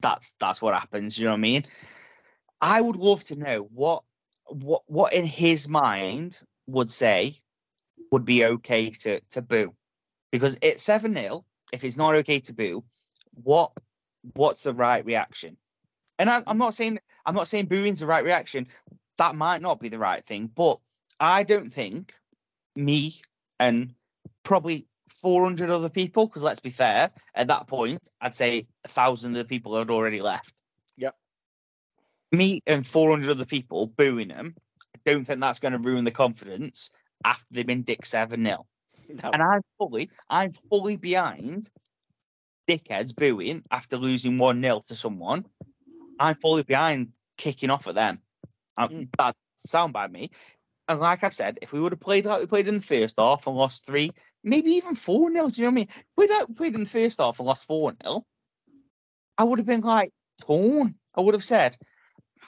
that's 0.00 0.34
that's 0.40 0.60
what 0.62 0.74
happens. 0.74 1.18
You 1.18 1.26
know 1.26 1.32
what 1.32 1.38
I 1.38 1.40
mean? 1.40 1.64
I 2.60 2.80
would 2.80 2.96
love 2.96 3.22
to 3.24 3.36
know 3.36 3.68
what 3.72 4.02
what 4.46 4.82
what 4.86 5.12
in 5.12 5.26
his 5.26 5.68
mind 5.68 6.40
would 6.66 6.90
say 6.90 7.36
would 8.10 8.24
be 8.24 8.44
okay 8.44 8.90
to 8.90 9.20
to 9.30 9.42
boo, 9.42 9.74
because 10.30 10.58
it's 10.62 10.82
seven 10.82 11.16
0 11.16 11.44
If 11.72 11.84
it's 11.84 11.96
not 11.96 12.14
okay 12.16 12.40
to 12.40 12.52
boo, 12.54 12.84
what 13.42 13.72
what's 14.34 14.62
the 14.62 14.72
right 14.72 15.04
reaction? 15.04 15.56
And 16.18 16.30
I, 16.30 16.42
I'm 16.46 16.58
not 16.58 16.74
saying 16.74 16.98
I'm 17.26 17.34
not 17.34 17.48
saying 17.48 17.66
booing's 17.66 18.00
the 18.00 18.06
right 18.06 18.24
reaction. 18.24 18.66
That 19.18 19.34
might 19.34 19.62
not 19.62 19.80
be 19.80 19.88
the 19.88 19.98
right 19.98 20.24
thing, 20.24 20.50
but 20.54 20.78
I 21.20 21.42
don't 21.44 21.70
think 21.70 22.14
me 22.74 23.14
and 23.60 23.94
probably 24.42 24.86
400 25.08 25.70
other 25.70 25.90
people, 25.90 26.26
because 26.26 26.42
let's 26.42 26.60
be 26.60 26.70
fair, 26.70 27.10
at 27.34 27.48
that 27.48 27.66
point, 27.66 28.10
I'd 28.20 28.34
say 28.34 28.66
a 28.84 28.88
thousand 28.88 29.32
of 29.32 29.38
the 29.38 29.44
people 29.44 29.76
had 29.76 29.90
already 29.90 30.20
left. 30.20 30.54
Yep. 30.96 31.14
Me 32.32 32.60
and 32.66 32.86
400 32.86 33.30
other 33.30 33.44
people 33.44 33.86
booing 33.86 34.28
them, 34.28 34.54
don't 35.04 35.24
think 35.24 35.40
that's 35.40 35.58
going 35.58 35.72
to 35.72 35.78
ruin 35.78 36.04
the 36.04 36.10
confidence 36.10 36.90
after 37.24 37.46
they've 37.50 37.66
been 37.66 37.82
dick 37.82 38.04
7 38.04 38.44
0. 38.44 38.66
No. 39.08 39.30
And 39.32 39.42
I'm 39.42 39.62
fully, 39.78 40.10
I'm 40.30 40.52
fully 40.52 40.96
behind 40.96 41.68
dickheads 42.68 43.14
booing 43.14 43.62
after 43.70 43.96
losing 43.96 44.38
1 44.38 44.62
0 44.62 44.82
to 44.86 44.94
someone. 44.94 45.44
I'm 46.18 46.36
fully 46.36 46.62
behind 46.62 47.08
kicking 47.36 47.70
off 47.70 47.88
at 47.88 47.94
them. 47.94 48.20
Mm. 48.78 49.08
That 49.18 49.36
sound 49.56 49.92
by 49.92 50.08
me. 50.08 50.30
And 50.88 51.00
like 51.00 51.24
I've 51.24 51.34
said, 51.34 51.58
if 51.62 51.72
we 51.72 51.80
would 51.80 51.92
have 51.92 52.00
played 52.00 52.26
like 52.26 52.40
we 52.40 52.46
played 52.46 52.68
in 52.68 52.76
the 52.76 52.82
first 52.82 53.18
half 53.18 53.46
and 53.46 53.56
lost 53.56 53.86
three, 53.86 54.10
maybe 54.42 54.72
even 54.72 54.94
4 54.94 55.32
0, 55.32 55.48
do 55.48 55.54
you 55.56 55.62
know 55.64 55.68
what 55.68 55.72
I 55.72 55.74
mean? 55.74 55.88
We'd 56.16 56.30
have 56.30 56.56
played 56.56 56.74
in 56.74 56.82
the 56.82 56.88
first 56.88 57.20
half 57.20 57.38
and 57.38 57.46
lost 57.46 57.66
4 57.66 57.94
0. 58.02 58.24
I 59.38 59.44
would 59.44 59.58
have 59.58 59.66
been 59.66 59.80
like 59.80 60.12
torn. 60.40 60.96
I 61.14 61.20
would 61.20 61.34
have 61.34 61.44
said, 61.44 61.76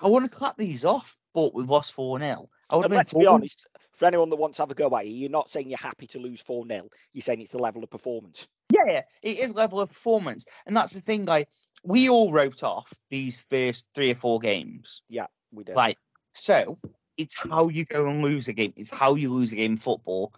I 0.00 0.08
want 0.08 0.24
to 0.24 0.36
clap 0.36 0.56
these 0.56 0.84
off, 0.84 1.16
but 1.34 1.54
we've 1.54 1.68
lost 1.68 1.92
4 1.92 2.20
0. 2.20 2.48
I 2.70 2.76
would 2.76 2.86
And 2.86 2.94
let's 2.94 3.12
be 3.12 3.26
honest, 3.26 3.66
for 3.92 4.06
anyone 4.06 4.30
that 4.30 4.36
wants 4.36 4.56
to 4.56 4.62
have 4.62 4.70
a 4.70 4.74
go 4.74 4.96
at 4.96 5.06
you, 5.06 5.14
you're 5.14 5.30
not 5.30 5.50
saying 5.50 5.68
you're 5.68 5.78
happy 5.78 6.06
to 6.08 6.18
lose 6.18 6.40
4 6.40 6.66
0. 6.66 6.88
You're 7.12 7.22
saying 7.22 7.40
it's 7.40 7.52
the 7.52 7.58
level 7.58 7.82
of 7.82 7.90
performance. 7.90 8.48
Yeah, 8.72 8.84
yeah, 8.86 9.02
it 9.22 9.38
is 9.38 9.54
level 9.54 9.80
of 9.80 9.90
performance. 9.90 10.46
And 10.66 10.76
that's 10.76 10.94
the 10.94 11.00
thing, 11.00 11.26
like, 11.26 11.48
we 11.84 12.08
all 12.08 12.32
wrote 12.32 12.62
off 12.62 12.92
these 13.10 13.44
first 13.50 13.88
three 13.94 14.10
or 14.10 14.14
four 14.14 14.38
games. 14.38 15.02
Yeah, 15.08 15.26
we 15.52 15.64
did. 15.64 15.76
Like, 15.76 15.98
so 16.32 16.78
it's 17.18 17.36
how 17.36 17.68
you 17.68 17.84
go 17.84 18.06
and 18.08 18.22
lose 18.22 18.48
a 18.48 18.52
game. 18.52 18.72
It's 18.76 18.90
how 18.90 19.14
you 19.14 19.32
lose 19.32 19.52
a 19.52 19.56
game 19.56 19.72
in 19.72 19.76
football. 19.76 20.32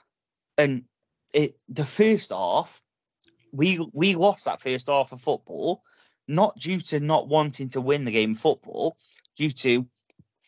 And 0.59 0.85
it 1.33 1.57
the 1.69 1.85
first 1.85 2.31
half, 2.31 2.83
we 3.53 3.79
we 3.93 4.15
lost 4.15 4.47
that 4.47 4.61
first 4.61 4.89
half 4.89 5.13
of 5.13 5.21
football, 5.21 5.83
not 6.29 6.59
due 6.59 6.81
to 6.81 7.01
not 7.01 7.29
wanting 7.29 7.69
to 7.71 7.81
win 7.81 8.05
the 8.05 8.13
game 8.13 8.33
of 8.33 8.39
football, 8.39 8.97
due 9.37 9.51
to 9.51 9.87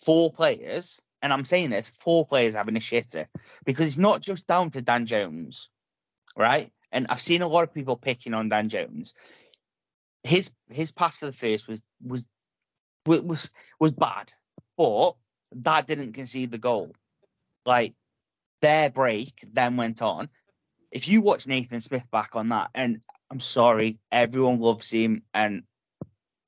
four 0.05 0.33
players, 0.33 1.01
and 1.23 1.33
I'm 1.33 1.45
saying 1.45 1.71
this, 1.71 1.89
four 1.89 2.27
players 2.27 2.55
having 2.55 2.77
a 2.77 2.81
shitter. 2.81 3.27
Because 3.65 3.87
it's 3.87 3.99
not 3.99 4.21
just 4.21 4.47
down 4.47 4.71
to 4.71 4.83
Dan 4.83 5.07
Jones, 5.07 5.71
right? 6.37 6.71
And 6.93 7.07
I've 7.11 7.21
seen 7.21 7.43
a 7.43 7.49
lot 7.49 7.65
of 7.65 7.75
people 7.75 7.97
picking 7.97 8.35
on 8.35 8.49
Dan 8.49 8.69
Jones. 8.69 9.15
His 10.23 10.53
his 10.69 10.93
pass 10.93 11.19
for 11.19 11.27
the 11.27 11.33
first 11.33 11.69
was 11.69 11.83
was 12.03 12.27
was 13.07 13.51
was 13.79 13.93
bad, 13.93 14.33
but 14.77 15.13
that 15.53 15.87
didn't 15.87 16.13
concede 16.13 16.51
the 16.51 16.59
goal. 16.59 16.93
Like 17.65 17.95
their 18.61 18.91
break 18.91 19.33
then 19.53 19.77
went 19.77 20.03
on. 20.03 20.29
If 20.91 21.09
you 21.09 21.21
watch 21.21 21.47
Nathan 21.47 21.81
Smith 21.81 22.11
back 22.11 22.35
on 22.35 22.49
that, 22.49 22.71
and 22.75 23.01
I'm 23.31 23.41
sorry, 23.41 23.99
everyone 24.11 24.59
loves 24.59 24.91
him, 24.91 25.23
and 25.35 25.63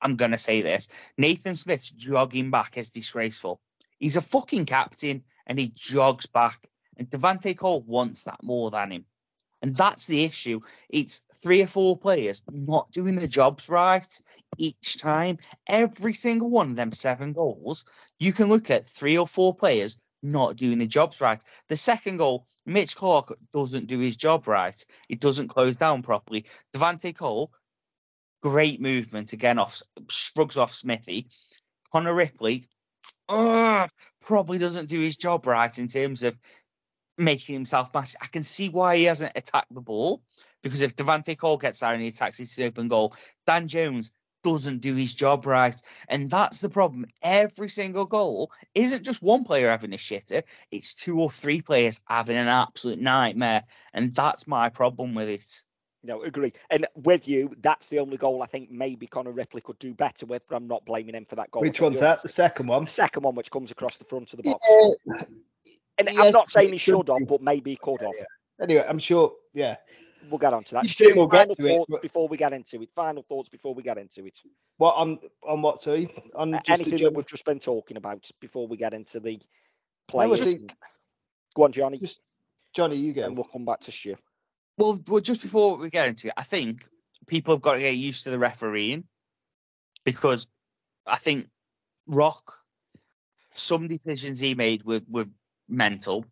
I'm 0.03 0.17
gonna 0.17 0.39
say 0.39 0.63
this: 0.63 0.89
Nathan 1.19 1.55
Smith's 1.55 1.91
jogging 1.91 2.51
back 2.51 2.77
is 2.77 2.91
disgraceful. 2.91 3.61
He's 3.99 4.17
a 4.17 4.23
fucking 4.23 4.67
captain, 4.67 5.23
and 5.47 5.59
he 5.59 5.73
jogs 5.75 6.27
back. 6.27 6.69
And 6.97 7.09
Devante 7.09 7.57
Cole 7.57 7.83
wants 7.83 8.25
that 8.25 8.43
more 8.43 8.71
than 8.71 8.91
him. 8.91 9.05
And 9.63 9.77
that's 9.77 10.07
the 10.07 10.25
issue. 10.25 10.61
It's 10.89 11.25
three 11.35 11.63
or 11.63 11.67
four 11.67 11.97
players 11.97 12.43
not 12.51 12.91
doing 12.93 13.17
the 13.17 13.29
jobs 13.29 13.69
right 13.69 14.07
each 14.57 14.99
time. 14.99 15.39
Every 15.69 16.15
single 16.15 16.51
one 16.51 16.71
of 16.71 16.77
them 16.77 16.93
seven 16.93 17.33
goals, 17.33 17.85
you 18.19 18.33
can 18.33 18.49
look 18.49 18.71
at 18.71 18.87
three 18.87 19.19
or 19.19 19.27
four 19.27 19.55
players 19.55 19.99
not 20.23 20.57
doing 20.57 20.79
the 20.79 20.87
jobs 20.87 21.21
right. 21.21 21.43
The 21.69 21.77
second 21.77 22.19
goal, 22.19 22.47
Mitch 22.67 22.97
Clark 22.97 23.37
doesn't 23.53 23.87
do 23.87 23.99
his 23.99 24.17
job 24.17 24.47
right. 24.47 24.85
He 25.09 25.17
doesn't 25.17 25.49
close 25.49 25.77
down 25.77 26.03
properly. 26.03 26.45
Devante 26.75 27.15
Cole, 27.15 27.53
great 28.43 28.81
movement 28.81 29.33
again 29.33 29.59
off 29.59 29.83
shrugs 30.09 30.57
off 30.57 30.73
Smithy. 30.73 31.29
Connor 31.93 32.15
Ripley, 32.15 32.69
uh, 33.29 33.89
probably 34.21 34.59
doesn't 34.59 34.89
do 34.89 35.01
his 35.01 35.17
job 35.17 35.47
right 35.47 35.77
in 35.79 35.89
terms 35.89 36.23
of 36.23 36.39
making 37.19 37.55
himself 37.55 37.93
massive. 37.93 38.21
I 38.23 38.27
can 38.27 38.43
see 38.43 38.69
why 38.69 38.97
he 38.97 39.05
hasn't 39.05 39.33
attacked 39.37 39.75
the 39.75 39.81
ball 39.81 40.23
because 40.63 40.83
if 40.83 40.97
Devante 40.97 41.37
Cole 41.37 41.57
gets 41.57 41.81
there 41.81 41.93
and 41.93 42.03
he 42.03 42.09
attacks 42.09 42.41
it's 42.41 42.59
an 42.59 42.65
open 42.65 42.89
goal, 42.89 43.15
Dan 43.47 43.69
Jones 43.69 44.13
doesn't 44.43 44.81
do 44.81 44.95
his 44.95 45.15
job 45.15 45.47
right. 45.47 45.75
And 46.09 46.31
that's 46.31 46.61
the 46.61 46.69
problem. 46.69 47.07
Every 47.23 47.69
single 47.69 48.07
goal 48.07 48.51
isn't 48.75 49.05
just 49.05 49.23
one 49.23 49.45
player 49.45 49.69
having 49.69 49.93
a 49.93 49.97
shitter, 49.97 50.43
it's 50.71 50.95
two 50.95 51.21
or 51.21 51.31
three 51.31 51.61
players 51.61 52.01
having 52.09 52.37
an 52.37 52.49
absolute 52.49 53.01
nightmare. 53.01 53.65
And 53.95 54.15
that's 54.15 54.47
my 54.47 54.69
problem 54.69 55.15
with 55.15 55.29
it. 55.29 55.63
No, 56.03 56.23
agree. 56.23 56.53
And 56.71 56.87
with 56.95 57.29
you, 57.29 57.55
that's 57.61 57.89
the 57.89 57.99
only 57.99 58.17
goal 58.17 58.43
I 58.43 58.47
think 58.47 58.71
maybe 58.71 59.07
Connor 59.07 59.33
Ripley 59.33 59.61
could 59.61 59.79
do 59.79 59.93
better 59.93 60.25
with, 60.25 60.43
but 60.49 60.57
I'm 60.57 60.67
not 60.67 60.85
blaming 60.87 61.15
him 61.15 61.27
for 61.27 61.37
that 61.37 61.51
goal. 61.51 61.61
Which 61.63 61.77
I've 61.77 61.81
got 61.81 61.81
to 61.81 61.91
one's 61.91 62.01
that? 62.01 62.23
The 62.23 62.29
second 62.29 62.67
one? 62.69 62.85
The 62.87 62.91
second 62.91 63.23
one, 63.23 63.35
which 63.35 63.51
comes 63.51 63.71
across 63.71 63.99
the 63.99 64.05
front 64.05 64.33
of 64.33 64.39
the 64.39 64.45
box. 64.45 64.67
Yeah, 65.07 65.23
And 65.99 66.09
yes, 66.11 66.17
I'm 66.19 66.33
not 66.33 66.51
saying 66.51 66.69
it 66.71 66.73
he 66.73 66.79
should 66.79 66.97
should 67.07 67.09
have, 67.09 67.29
but 67.29 67.43
maybe 67.43 67.73
he 67.73 67.77
could 67.77 68.01
have. 68.01 68.13
yeah. 68.17 68.25
Anyway, 68.63 68.85
I'm 68.89 68.99
sure. 68.99 69.33
Yeah, 69.53 69.77
We'll 70.31 70.39
get 70.39 70.53
on 70.55 70.65
to 70.65 70.75
that. 70.75 70.83
You 70.85 70.89
Stu, 70.91 71.13
we'll 71.17 71.27
get 71.27 71.39
final 71.49 71.55
to 71.57 71.67
it, 71.67 71.69
thoughts 71.77 71.87
but- 71.91 72.03
before 72.03 72.29
we 72.29 72.37
get 72.37 72.53
into 72.53 72.81
it. 72.83 72.91
Final 72.95 73.23
thoughts 73.23 73.49
before 73.49 73.75
we 73.75 73.83
get 73.83 73.97
into 73.99 74.27
it. 74.27 74.39
what 74.77 74.95
on 74.95 75.19
on 75.43 75.61
what? 75.63 75.81
Sorry, 75.81 76.15
on 76.35 76.55
Uh, 76.55 76.61
just 76.67 76.81
Anything 76.83 77.05
that 77.05 77.15
we've 77.15 77.27
just 77.27 77.45
been 77.47 77.59
talking 77.59 77.97
about 77.97 78.31
before 78.41 78.67
we 78.67 78.77
get 78.77 78.93
into 78.95 79.19
the 79.21 79.33
No, 79.33 79.37
I 79.39 80.27
players. 80.27 80.41
think- 80.41 80.73
Go 81.55 81.65
on, 81.65 81.73
Johnny, 81.73 81.99
just 81.99 82.21
Johnny, 82.75 82.97
you 82.97 83.13
go. 83.15 83.25
and 83.25 83.35
we'll 83.37 83.45
come 83.45 83.65
back 83.65 83.81
to 83.81 83.91
Stu. 83.93 84.15
Well, 84.81 84.99
well, 85.09 85.21
just 85.21 85.43
before 85.43 85.77
we 85.77 85.91
get 85.91 86.09
into 86.09 86.29
it, 86.29 86.35
I 86.39 86.43
think 86.43 86.89
people 87.27 87.53
have 87.53 87.61
got 87.61 87.75
to 87.75 87.81
get 87.81 87.97
used 87.97 88.25
to 88.25 88.31
the 88.31 88.39
refereeing 88.39 89.05
because 90.07 90.49
I 91.07 91.17
think 91.17 91.49
Rock, 92.07 92.55
some 93.53 93.89
decisions 93.89 94.41
he 94.41 94.55
made 94.55 94.83
were, 94.85 95.03
were 95.07 95.27
mental. 95.69 96.25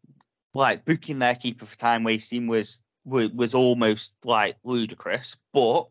Like 0.54 0.86
booking 0.86 1.18
their 1.18 1.34
keeper 1.34 1.66
for 1.66 1.76
time 1.76 2.04
wasting 2.04 2.46
was, 2.46 2.82
was 3.04 3.28
was 3.32 3.54
almost 3.54 4.14
like 4.24 4.56
ludicrous, 4.64 5.36
but 5.52 5.88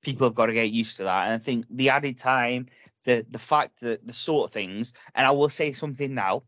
people 0.00 0.28
have 0.28 0.36
got 0.36 0.46
to 0.46 0.52
get 0.52 0.70
used 0.70 0.96
to 0.98 1.02
that. 1.02 1.24
And 1.24 1.34
I 1.34 1.38
think 1.38 1.66
the 1.70 1.90
added 1.90 2.16
time, 2.18 2.66
the 3.04 3.26
the 3.28 3.40
fact 3.40 3.80
that 3.80 4.06
the 4.06 4.12
sort 4.12 4.48
of 4.48 4.52
things, 4.52 4.92
and 5.16 5.26
I 5.26 5.32
will 5.32 5.48
say 5.48 5.72
something 5.72 6.14
now, 6.14 6.44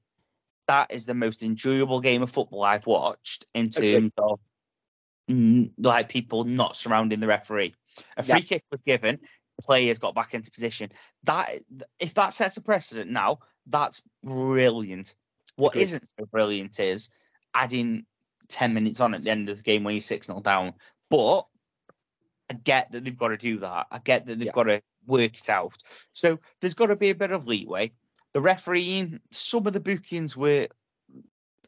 that 0.69 0.93
is 0.93 1.05
the 1.05 1.15
most 1.15 1.43
enjoyable 1.43 1.99
game 1.99 2.23
of 2.23 2.31
football 2.31 2.63
I've 2.63 2.87
watched 2.87 3.45
in 3.55 3.71
terms 3.71 4.13
of 4.19 4.39
mm, 4.39 4.52
like 5.29 6.09
people 6.09 6.45
not 6.45 6.77
surrounding 6.77 7.21
the 7.21 7.27
referee. 7.27 7.75
A 8.17 8.25
Yeah. 8.25 8.35
free 8.35 8.43
kick 8.43 8.65
was 8.71 8.81
given, 8.87 9.21
players 9.63 9.99
got 9.99 10.15
back 10.15 10.35
into 10.35 10.51
position. 10.51 10.91
That 11.25 11.51
if 11.99 12.15
that 12.15 12.35
sets 12.35 12.57
a 12.57 12.63
precedent 12.63 13.11
now, 13.11 13.39
that's 13.67 14.03
brilliant. 14.25 15.15
What 15.57 15.75
Agreed. 15.75 15.93
not 15.93 16.09
so 16.09 16.27
brilliant 16.27 16.81
is 16.81 17.11
adding 17.55 18.07
10 18.49 18.75
minutes 18.75 19.01
on 19.01 19.15
at 19.15 19.25
the 19.25 19.31
end 19.31 19.49
of 19.49 19.57
the 19.59 19.63
game 19.63 19.85
when 19.85 19.95
you're 19.95 20.01
6 20.01 20.27
0 20.27 20.41
down. 20.41 20.75
But 21.11 21.43
I 22.51 22.55
get 22.55 22.91
that 22.93 23.05
they've 23.05 23.17
got 23.17 23.29
to 23.29 23.37
do 23.37 23.59
that. 23.59 23.87
I 23.91 23.99
get 23.99 24.27
that 24.27 24.39
they've 24.39 24.47
Yeah. 24.47 24.53
got 24.53 24.65
to 24.65 24.83
work 25.07 25.39
it 25.39 25.49
out. 25.49 25.77
So 26.13 26.39
there's 26.61 26.75
got 26.75 26.87
to 26.87 26.97
be 26.97 27.11
a 27.11 27.15
bit 27.15 27.33
of 27.33 27.47
leeway. 27.47 27.93
The 28.33 28.41
refereeing, 28.41 29.21
some 29.31 29.67
of 29.67 29.73
the 29.73 29.81
bookings 29.81 30.37
were 30.37 30.69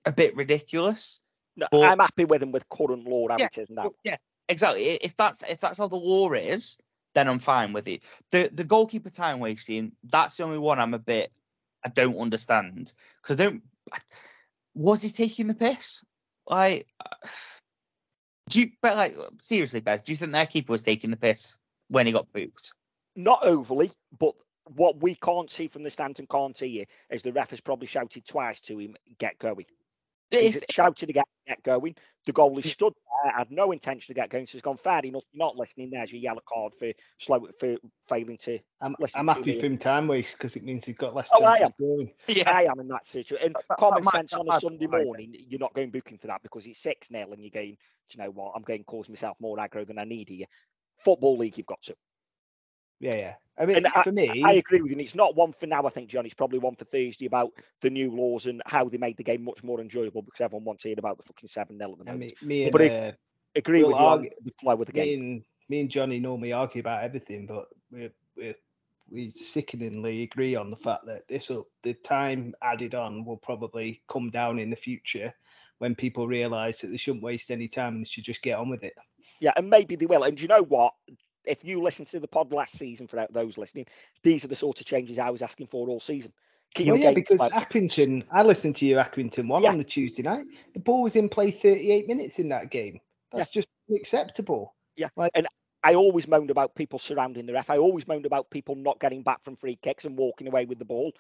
a 0.07 0.13
bit 0.13 0.35
ridiculous. 0.37 1.23
No, 1.57 1.67
But- 1.71 1.83
I'm 1.83 1.99
happy 1.99 2.25
with 2.25 2.43
him 2.43 2.53
with 2.53 2.69
current 2.69 3.07
law 3.07 3.29
how 3.29 3.37
Yeah, 3.39 3.47
it 3.47 3.59
is 3.59 3.71
now. 3.71 3.93
Yeah, 4.03 4.17
exactly. 4.49 4.85
If 4.85 5.17
that's 5.17 5.43
if 5.43 5.61
that's 5.61 5.79
how 5.79 5.89
the 5.89 5.97
law 5.97 6.33
is, 6.33 6.79
then 7.15 7.29
I'm 7.29 7.39
fine 7.39 7.73
with 7.73 7.89
it. 7.89 8.03
The 8.31 8.51
the 8.53 8.65
goalkeeper 8.65 9.11
time 9.11 9.39
wasting, 9.39 9.93
that's 10.05 10.37
the 10.37 10.45
only 10.45 10.59
one 10.59 10.79
I'm 10.81 10.95
a 10.95 10.99
bit 10.99 11.33
I 11.85 11.91
don't 11.91 12.19
understand 12.19 12.93
because 13.23 13.41
I 13.41 13.45
don't. 13.45 13.63
Was 14.75 15.03
he 15.03 15.09
taking 15.11 15.47
the 15.47 15.55
piss? 15.55 16.03
Like, 16.49 16.87
do 18.49 18.63
you? 18.63 18.71
But 18.83 18.97
like, 18.97 19.15
seriously, 19.41 19.81
Bez, 19.81 20.03
do 20.03 20.13
you 20.13 20.17
think 20.17 20.33
their 20.33 20.47
keeper 20.47 20.73
was 20.73 20.83
taking 20.83 21.11
the 21.11 21.17
piss 21.17 21.59
when 21.89 22.07
he 22.07 22.13
got 22.13 22.33
booked? 22.33 22.73
Not 23.17 23.45
overly, 23.45 23.93
but 24.19 24.35
what 24.75 25.01
we 25.01 25.15
can't 25.15 25.51
see 25.51 25.69
from 25.69 25.83
the 25.83 25.91
stand 25.91 26.19
and 26.19 26.29
can't 26.29 26.57
see 26.57 26.85
is 27.11 27.23
the 27.23 27.33
ref 27.33 27.51
has 27.51 27.61
probably 27.61 27.87
shouted 27.87 28.27
twice 28.27 28.61
to 28.63 28.79
him, 28.79 28.97
get 29.19 29.39
going. 29.39 29.67
He's 30.41 30.57
If, 30.57 30.65
shouted 30.71 31.11
again, 31.11 31.25
get 31.47 31.63
going. 31.63 31.95
The 32.27 32.33
goalie 32.33 32.65
stood 32.65 32.95
there, 33.23 33.33
I 33.35 33.39
had 33.39 33.51
no 33.51 33.71
intention 33.73 34.15
to 34.15 34.19
get 34.21 34.31
going. 34.31 34.47
So 34.47 34.53
he's 34.53 34.63
gone 34.63 34.77
fair 34.79 35.01
enough. 35.05 35.25
Not 35.35 35.57
listening. 35.57 35.91
There's 35.91 36.11
your 36.13 36.21
yellow 36.23 36.41
card 36.49 36.73
for 36.75 36.91
slow 37.19 37.47
for 37.59 37.77
failing 38.09 38.39
to. 38.39 38.59
I'm, 38.81 38.97
listen 38.99 39.21
I'm 39.21 39.27
to 39.27 39.33
happy 39.35 39.53
me. 39.55 39.61
for 39.61 39.67
him 39.67 39.79
time 39.79 40.09
waste 40.09 40.39
because 40.39 40.57
it 40.57 40.65
means 40.65 40.85
he's 40.85 40.97
got 40.97 41.15
less 41.15 41.29
Oh, 41.33 41.45
I 41.45 41.59
chances 41.59 41.69
of 41.69 41.75
scoring. 41.77 42.13
Yeah. 42.29 42.51
I 42.51 42.63
am 42.65 42.81
in 42.81 42.89
that 42.89 43.07
situation. 43.07 43.47
And 43.47 43.55
that- 43.69 43.77
common 43.79 44.03
that 44.03 44.05
might- 44.05 44.13
sense 44.13 44.31
that 44.33 44.41
on 44.41 44.49
a 44.49 44.53
be 44.53 44.61
Sunday 44.61 44.87
right 44.87 44.99
then. 44.99 45.05
morning, 45.07 45.35
you're 45.49 45.61
not 45.61 45.75
going 45.75 45.91
booking 45.91 46.19
for 46.19 46.29
that 46.29 46.43
because 46.43 46.67
it's 46.67 46.81
six 46.83 47.09
0 47.09 47.31
and 47.33 47.43
you're 47.43 47.51
going. 47.51 47.77
Do 48.11 48.19
you 48.19 48.25
know 48.25 48.31
what? 48.31 48.53
I'm 48.55 48.63
going 48.63 48.81
to 48.81 48.85
cause 48.85 49.09
myself 49.09 49.39
more 49.41 49.57
aggro 49.57 49.87
than 49.87 49.99
I 49.99 50.05
need 50.05 50.29
here. 50.29 50.45
Football 50.99 51.39
league, 51.39 51.57
you've 51.59 51.67
got 51.67 51.83
to. 51.83 51.95
Yeah, 53.01 53.17
yeah. 53.17 53.35
I 53.57 53.67
mean, 53.67 53.77
And 53.77 53.87
for 54.03 54.11
me, 54.11 54.43
I 54.45 54.55
agree 54.55 54.81
with 54.81 54.91
you. 54.91 54.95
And 54.95 55.01
it's 55.01 55.15
not 55.15 55.37
one 55.37 55.53
for 55.53 55.67
now, 55.67 55.85
I 55.87 55.91
think, 55.91 56.09
John. 56.09 56.25
It's 56.27 56.35
probably 56.35 56.59
one 56.59 56.75
for 56.75 56.85
Thursday 56.85 57.27
about 57.27 57.53
the 57.83 57.91
new 57.91 58.11
laws 58.11 58.47
and 58.47 58.61
how 58.67 58.89
they 58.89 58.99
made 58.99 59.17
the 59.17 59.23
game 59.23 59.45
much 59.45 59.63
more 59.63 59.81
enjoyable 59.81 60.23
because 60.23 60.41
everyone 60.41 60.65
wants 60.65 60.83
to 60.83 60.89
hear 60.89 60.97
about 60.99 61.19
the 61.19 61.23
fucking 61.23 61.49
7 61.49 61.79
0 61.79 61.93
at 61.93 61.99
the 61.99 62.05
I 62.05 62.13
moment. 62.15 62.33
mean, 62.41 62.49
me 62.49 62.63
and 62.65 62.73
But 62.73 62.81
it- 62.81 62.93
uh, 62.93 63.13
agree 63.55 63.83
we'll 63.83 63.93
with 63.93 64.01
you 64.01 64.05
argue- 64.07 64.31
the 64.43 64.53
flow 64.61 64.73
of 64.73 64.87
the 64.87 64.93
me 64.93 65.05
game. 65.15 65.21
and 65.21 65.45
me 65.69 65.81
and 65.81 65.91
Johnny 65.91 66.19
normally 66.19 66.53
argue 66.53 66.81
about 66.81 67.05
everything, 67.05 67.47
but 67.47 67.69
we 67.93 68.11
we 68.37 68.55
we 69.11 69.31
sickeningly 69.31 70.23
agree 70.23 70.57
on 70.57 70.71
the 70.71 70.77
fact 70.77 71.07
that 71.07 71.29
this 71.29 71.49
will 71.51 71.69
the 71.83 71.95
time 71.95 72.55
added 72.63 72.95
on 72.95 73.25
will 73.25 73.37
probably 73.37 74.03
come 74.09 74.31
down 74.31 74.59
in 74.59 74.71
the 74.71 74.77
future 74.77 75.33
when 75.79 75.95
people 75.95 76.27
realise 76.27 76.81
that 76.81 76.89
they 76.89 76.97
shouldn't 76.97 77.23
waste 77.23 77.51
any 77.51 77.69
time 77.69 77.97
and 77.97 78.09
should 78.09 78.25
just 78.25 78.43
get 78.43 78.59
on 78.59 78.69
with 78.69 78.83
it. 78.83 78.95
Yeah, 79.41 79.53
and 79.57 79.69
maybe 79.71 79.95
they 79.95 80.07
will. 80.07 80.25
And 80.25 80.37
do 80.37 80.43
you 80.43 80.49
know 80.49 80.63
what? 80.63 80.95
If 81.45 81.65
you 81.65 81.81
listen 81.81 82.05
to 82.07 82.21
the 82.21 82.29
pod 82.29 82.53
last 82.53 82.79
season, 82.79 83.07
for 83.07 83.27
those 83.31 83.59
listening, 83.59 83.87
these 84.23 84.45
are 84.45 84.49
the 84.49 84.57
sort 84.57 84.81
of 84.81 84.87
changes 84.87 85.19
I 85.19 85.31
was 85.31 85.43
asking 85.43 85.67
for 85.67 85.89
all 85.89 86.01
season. 86.01 86.33
Well, 86.79 86.97
yeah, 86.97 87.13
because 87.13 87.39
close. 87.39 87.53
Accrington, 87.53 88.25
I 88.33 88.43
listened 88.43 88.75
to 88.77 88.87
you 88.87 88.97
Accrington 88.97 89.47
one 89.47 89.63
Yeah. 89.63 89.71
on 89.71 89.79
the 89.79 89.85
Tuesday 89.85 90.23
night. 90.23 90.47
The 90.73 90.81
ball 90.81 91.03
was 91.03 91.15
in 91.15 91.29
play 91.29 91.51
38 91.51 92.09
minutes 92.09 92.39
in 92.39 92.49
that 92.49 92.71
game. 92.71 93.01
That's 93.33 93.51
just 93.51 93.69
unacceptable. 93.89 94.75
Yeah. 94.97 95.09
Like, 95.17 95.33
and 95.35 95.47
I 95.85 95.95
always 95.95 96.27
moaned 96.27 96.51
about 96.51 96.75
people 96.75 96.99
surrounding 96.99 97.47
the 97.47 97.53
ref. 97.53 97.71
I 97.71 97.79
always 97.79 98.09
moaned 98.09 98.27
about 98.27 98.51
people 98.51 98.75
not 98.75 98.99
getting 99.01 99.23
back 99.23 99.43
from 99.43 99.55
free 99.55 99.77
kicks 99.83 100.05
and 100.05 100.17
walking 100.17 100.49
away 100.49 100.65
with 100.65 100.79
the 100.79 100.85
ball. 100.85 101.13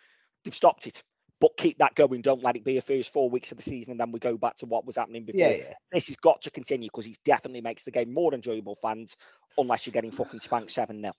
They've 0.45 0.55
stopped 0.55 0.87
it. 0.87 1.03
But 1.41 1.57
keep 1.57 1.79
that 1.79 1.95
going. 1.95 2.23
Don't 2.23 2.43
let 2.43 2.57
it 2.57 2.65
be 2.65 2.79
a 2.79 2.83
first 2.83 3.13
four 3.13 3.29
weeks 3.29 3.51
of 3.51 3.59
the 3.59 3.63
season 3.65 3.91
and 3.91 4.01
then 4.01 4.13
we 4.13 4.19
go 4.19 4.37
back 4.37 4.57
to 4.57 4.67
what 4.67 4.87
was 4.87 4.97
happening 4.97 5.25
before. 5.25 5.41
Yeah, 5.41 5.57
yeah. 5.57 5.73
This 5.93 6.07
has 6.07 6.17
got 6.17 6.43
to 6.43 6.51
continue 6.51 6.89
because 6.89 7.07
it 7.07 7.19
definitely 7.25 7.61
makes 7.61 7.83
the 7.83 7.91
game 7.91 8.15
more 8.15 8.33
enjoyable, 8.33 8.77
fans, 8.77 9.17
unless 9.59 9.87
you're 9.87 9.93
getting 9.93 10.11
fucking 10.13 10.41
spanked 10.41 10.71
7 10.71 11.01
0. 11.01 11.13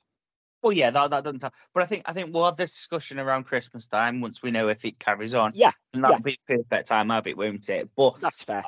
Well, 0.64 0.72
yeah, 0.74 0.90
that, 0.90 1.12
that 1.12 1.24
doesn't. 1.24 1.44
But 1.74 1.84
I 1.84 1.86
think 1.86 2.04
I 2.08 2.14
think 2.14 2.34
we'll 2.34 2.46
have 2.46 2.58
this 2.58 2.72
discussion 2.74 3.20
around 3.20 3.44
Christmas 3.44 3.86
time 3.88 4.20
once 4.20 4.42
we 4.42 4.50
know 4.50 4.68
if 4.70 4.84
it 4.84 4.98
carries 4.98 5.36
on. 5.36 5.52
Yeah, 5.54 5.72
and 5.94 6.04
that'll 6.04 6.22
be 6.22 6.40
the 6.48 6.56
perfect 6.64 6.88
time 6.88 7.12
of 7.12 7.28
it, 7.28 7.38
won't 7.38 7.70
it? 7.70 7.90
But 7.96 8.20
That's 8.22 8.44
fair. 8.44 8.64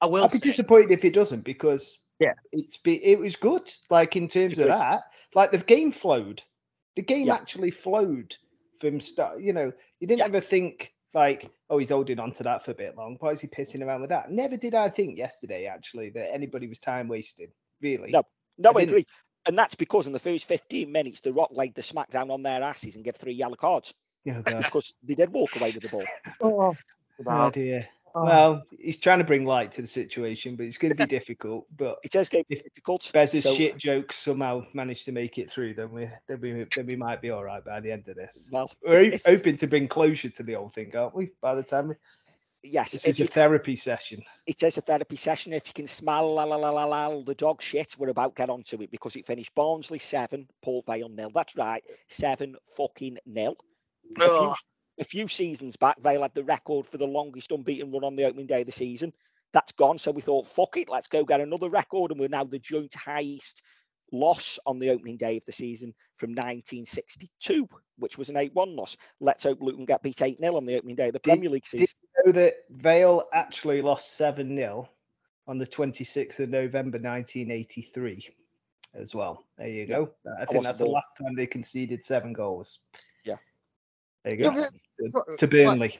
I 0.00 0.06
will 0.06 0.24
I'd 0.24 0.32
be 0.32 0.38
say, 0.38 0.48
disappointed 0.48 0.92
if 0.92 1.04
it 1.04 1.12
doesn't 1.12 1.44
because 1.44 2.00
Yeah. 2.20 2.32
it's 2.52 2.78
be 2.78 3.04
it 3.04 3.18
was 3.18 3.36
good. 3.36 3.70
Like 3.90 4.16
in 4.16 4.28
terms 4.28 4.54
of 4.58 4.66
Agree. 4.66 4.72
that, 4.78 5.02
like 5.34 5.50
the 5.50 5.58
game 5.58 5.90
flowed. 5.92 6.42
The 6.96 7.02
game 7.02 7.26
Yeah. 7.26 7.34
actually 7.34 7.70
flowed 7.70 8.34
from 8.82 9.00
start. 9.00 9.40
You 9.40 9.54
know, 9.54 9.72
you 10.00 10.06
didn't 10.06 10.18
Yeah. 10.18 10.26
ever 10.26 10.40
think 10.40 10.92
like, 11.14 11.50
oh, 11.70 11.78
he's 11.78 11.90
holding 11.90 12.18
on 12.18 12.32
to 12.32 12.42
that 12.42 12.64
for 12.64 12.72
a 12.72 12.74
bit 12.74 12.96
long. 12.96 13.16
Why 13.20 13.30
is 13.30 13.40
he 13.40 13.48
pissing 13.48 13.82
around 13.86 14.00
with 14.00 14.10
that? 14.10 14.30
Never 14.30 14.56
did 14.56 14.74
I 14.74 14.88
think 14.90 15.16
yesterday 15.16 15.66
actually 15.66 16.10
that 16.10 16.34
anybody 16.34 16.66
was 16.66 16.78
time 16.78 17.08
wasting. 17.08 17.52
Really? 17.80 18.10
No. 18.10 18.24
No, 18.58 18.72
I 18.72 18.80
I 18.80 18.82
agree. 18.82 19.06
And 19.46 19.58
that's 19.58 19.74
because 19.74 20.06
in 20.06 20.12
the 20.12 20.18
first 20.20 20.44
15 20.46 20.90
minutes, 20.90 21.20
The 21.20 21.32
Rock 21.32 21.50
laid 21.52 21.74
the 21.74 21.82
smackdown 21.82 22.30
on 22.30 22.42
their 22.42 22.62
asses 22.62 22.96
and 22.96 23.04
gave 23.04 23.16
three 23.16 23.32
yellow 23.32 23.56
cards 23.56 23.94
Oh, 24.28 24.42
because 24.42 24.94
they 25.02 25.14
did 25.14 25.32
walk 25.32 25.56
away 25.56 25.70
with 25.72 25.82
the 25.82 25.88
ball. 25.88 26.06
oh, 26.40 26.76
oh 27.26 27.50
dear. 27.50 27.88
Oh. 28.14 28.24
Well, 28.24 28.62
he's 28.78 29.00
trying 29.00 29.18
to 29.18 29.24
bring 29.24 29.44
light 29.46 29.72
to 29.72 29.80
the 29.80 29.86
situation, 29.88 30.54
but 30.56 30.66
it's 30.66 30.76
going 30.78 30.90
to 30.90 30.94
be 30.94 31.06
difficult. 31.06 31.66
But 31.76 31.98
it 32.04 32.12
going 32.12 32.26
to 32.26 32.48
be 32.48 32.56
If 32.56 32.62
difficult. 32.64 33.10
Bez's 33.12 33.44
So- 33.44 33.54
shit 33.54 33.78
jokes 33.78 34.16
somehow 34.18 34.64
managed 34.74 35.04
to 35.06 35.12
make 35.12 35.38
it 35.38 35.50
through, 35.50 35.74
then 35.74 35.90
we 35.92 36.08
then 36.28 36.40
we 36.40 36.66
then 36.76 36.86
we 36.86 36.96
might 36.96 37.22
be 37.22 37.30
all 37.30 37.44
right 37.44 37.64
by 37.64 37.80
the 37.80 37.90
end 37.90 38.08
of 38.08 38.16
this. 38.16 38.50
Well, 38.52 38.70
We're 38.86 39.00
if- 39.12 39.24
hoping 39.24 39.56
to 39.58 39.66
bring 39.66 39.88
closure 39.88 40.28
to 40.30 40.42
the 40.42 40.54
whole 40.54 40.68
thing, 40.68 40.94
aren't 40.94 41.14
we? 41.14 41.30
By 41.40 41.54
the 41.54 41.62
time 41.62 41.88
we, 41.88 41.94
yes, 42.62 42.90
this 42.92 43.04
if 43.04 43.10
is 43.10 43.20
a 43.20 43.22
you- 43.22 43.28
therapy 43.28 43.76
session. 43.76 44.22
it 44.46 44.62
is 44.62 44.76
a 44.76 44.82
therapy 44.82 45.16
session. 45.16 45.52
If 45.54 45.66
you 45.68 45.72
can 45.74 45.86
smell 45.88 46.34
la 46.34 46.44
la 46.44 46.56
la 46.56 46.70
la 46.70 46.84
la 46.84 47.22
the 47.22 47.34
dog 47.34 47.62
shit, 47.62 47.96
we're 47.98 48.10
about 48.10 48.36
to 48.36 48.40
get 48.42 48.50
onto 48.50 48.82
it 48.82 48.90
because 48.90 49.16
it 49.16 49.26
finished 49.26 49.54
Barnsley 49.54 49.98
seven, 49.98 50.46
Port 50.62 50.84
Vale 50.86 51.08
nil. 51.08 51.30
That's 51.34 51.56
right, 51.56 51.82
seven 52.08 52.56
fucking 52.76 53.18
nil. 53.26 53.56
A 54.18 54.20
few, 54.20 54.26
oh, 54.28 54.54
a 55.02 55.04
few 55.04 55.28
seasons 55.28 55.76
back, 55.76 56.00
Vale 56.00 56.22
had 56.22 56.34
the 56.34 56.44
record 56.44 56.86
for 56.86 56.96
the 56.96 57.06
longest 57.06 57.50
unbeaten 57.50 57.90
run 57.90 58.04
on 58.04 58.16
the 58.16 58.24
opening 58.24 58.46
day 58.46 58.60
of 58.60 58.66
the 58.66 58.72
season. 58.72 59.12
That's 59.52 59.72
gone. 59.72 59.98
So 59.98 60.10
we 60.12 60.22
thought, 60.22 60.46
fuck 60.46 60.76
it, 60.78 60.88
let's 60.88 61.08
go 61.08 61.24
get 61.24 61.40
another 61.40 61.68
record. 61.68 62.10
And 62.10 62.18
we're 62.20 62.28
now 62.28 62.44
the 62.44 62.58
joint 62.58 62.94
highest 62.94 63.62
loss 64.12 64.58
on 64.64 64.78
the 64.78 64.90
opening 64.90 65.16
day 65.16 65.36
of 65.36 65.44
the 65.44 65.52
season 65.52 65.92
from 66.16 66.30
1962, 66.30 67.68
which 67.98 68.16
was 68.16 68.28
an 68.28 68.36
8 68.36 68.54
1 68.54 68.76
loss. 68.76 68.96
Let's 69.20 69.42
hope 69.42 69.58
Luton 69.60 69.84
get 69.84 70.02
beat 70.02 70.22
8 70.22 70.38
0 70.40 70.56
on 70.56 70.64
the 70.64 70.76
opening 70.76 70.96
day 70.96 71.08
of 71.08 71.12
the 71.12 71.18
Did- 71.18 71.30
Premier 71.32 71.50
League 71.50 71.66
season. 71.66 71.86
did- 71.86 71.94
you 72.24 72.32
know 72.32 72.40
that 72.40 72.54
Vale 72.70 73.24
actually 73.34 73.82
lost 73.82 74.16
7 74.16 74.56
0 74.56 74.88
on 75.48 75.58
the 75.58 75.66
26th 75.66 76.38
of 76.38 76.48
November 76.48 76.98
1983 76.98 78.28
as 78.94 79.14
well. 79.14 79.44
There 79.58 79.68
you 79.68 79.86
go. 79.86 80.10
I 80.38 80.44
think 80.44 80.58
wasn't 80.58 80.64
that's 80.64 80.78
the 80.78 80.86
last 80.86 81.16
time 81.16 81.34
they 81.34 81.46
conceded 81.46 82.04
seven 82.04 82.32
goals. 82.32 82.80
Yeah. 84.24 84.30
There 84.30 84.38
you 84.38 84.44
go. 84.44 84.62
the- 84.98 85.10
To- 85.10 85.36
To 85.38 85.48
Burnley. 85.48 85.98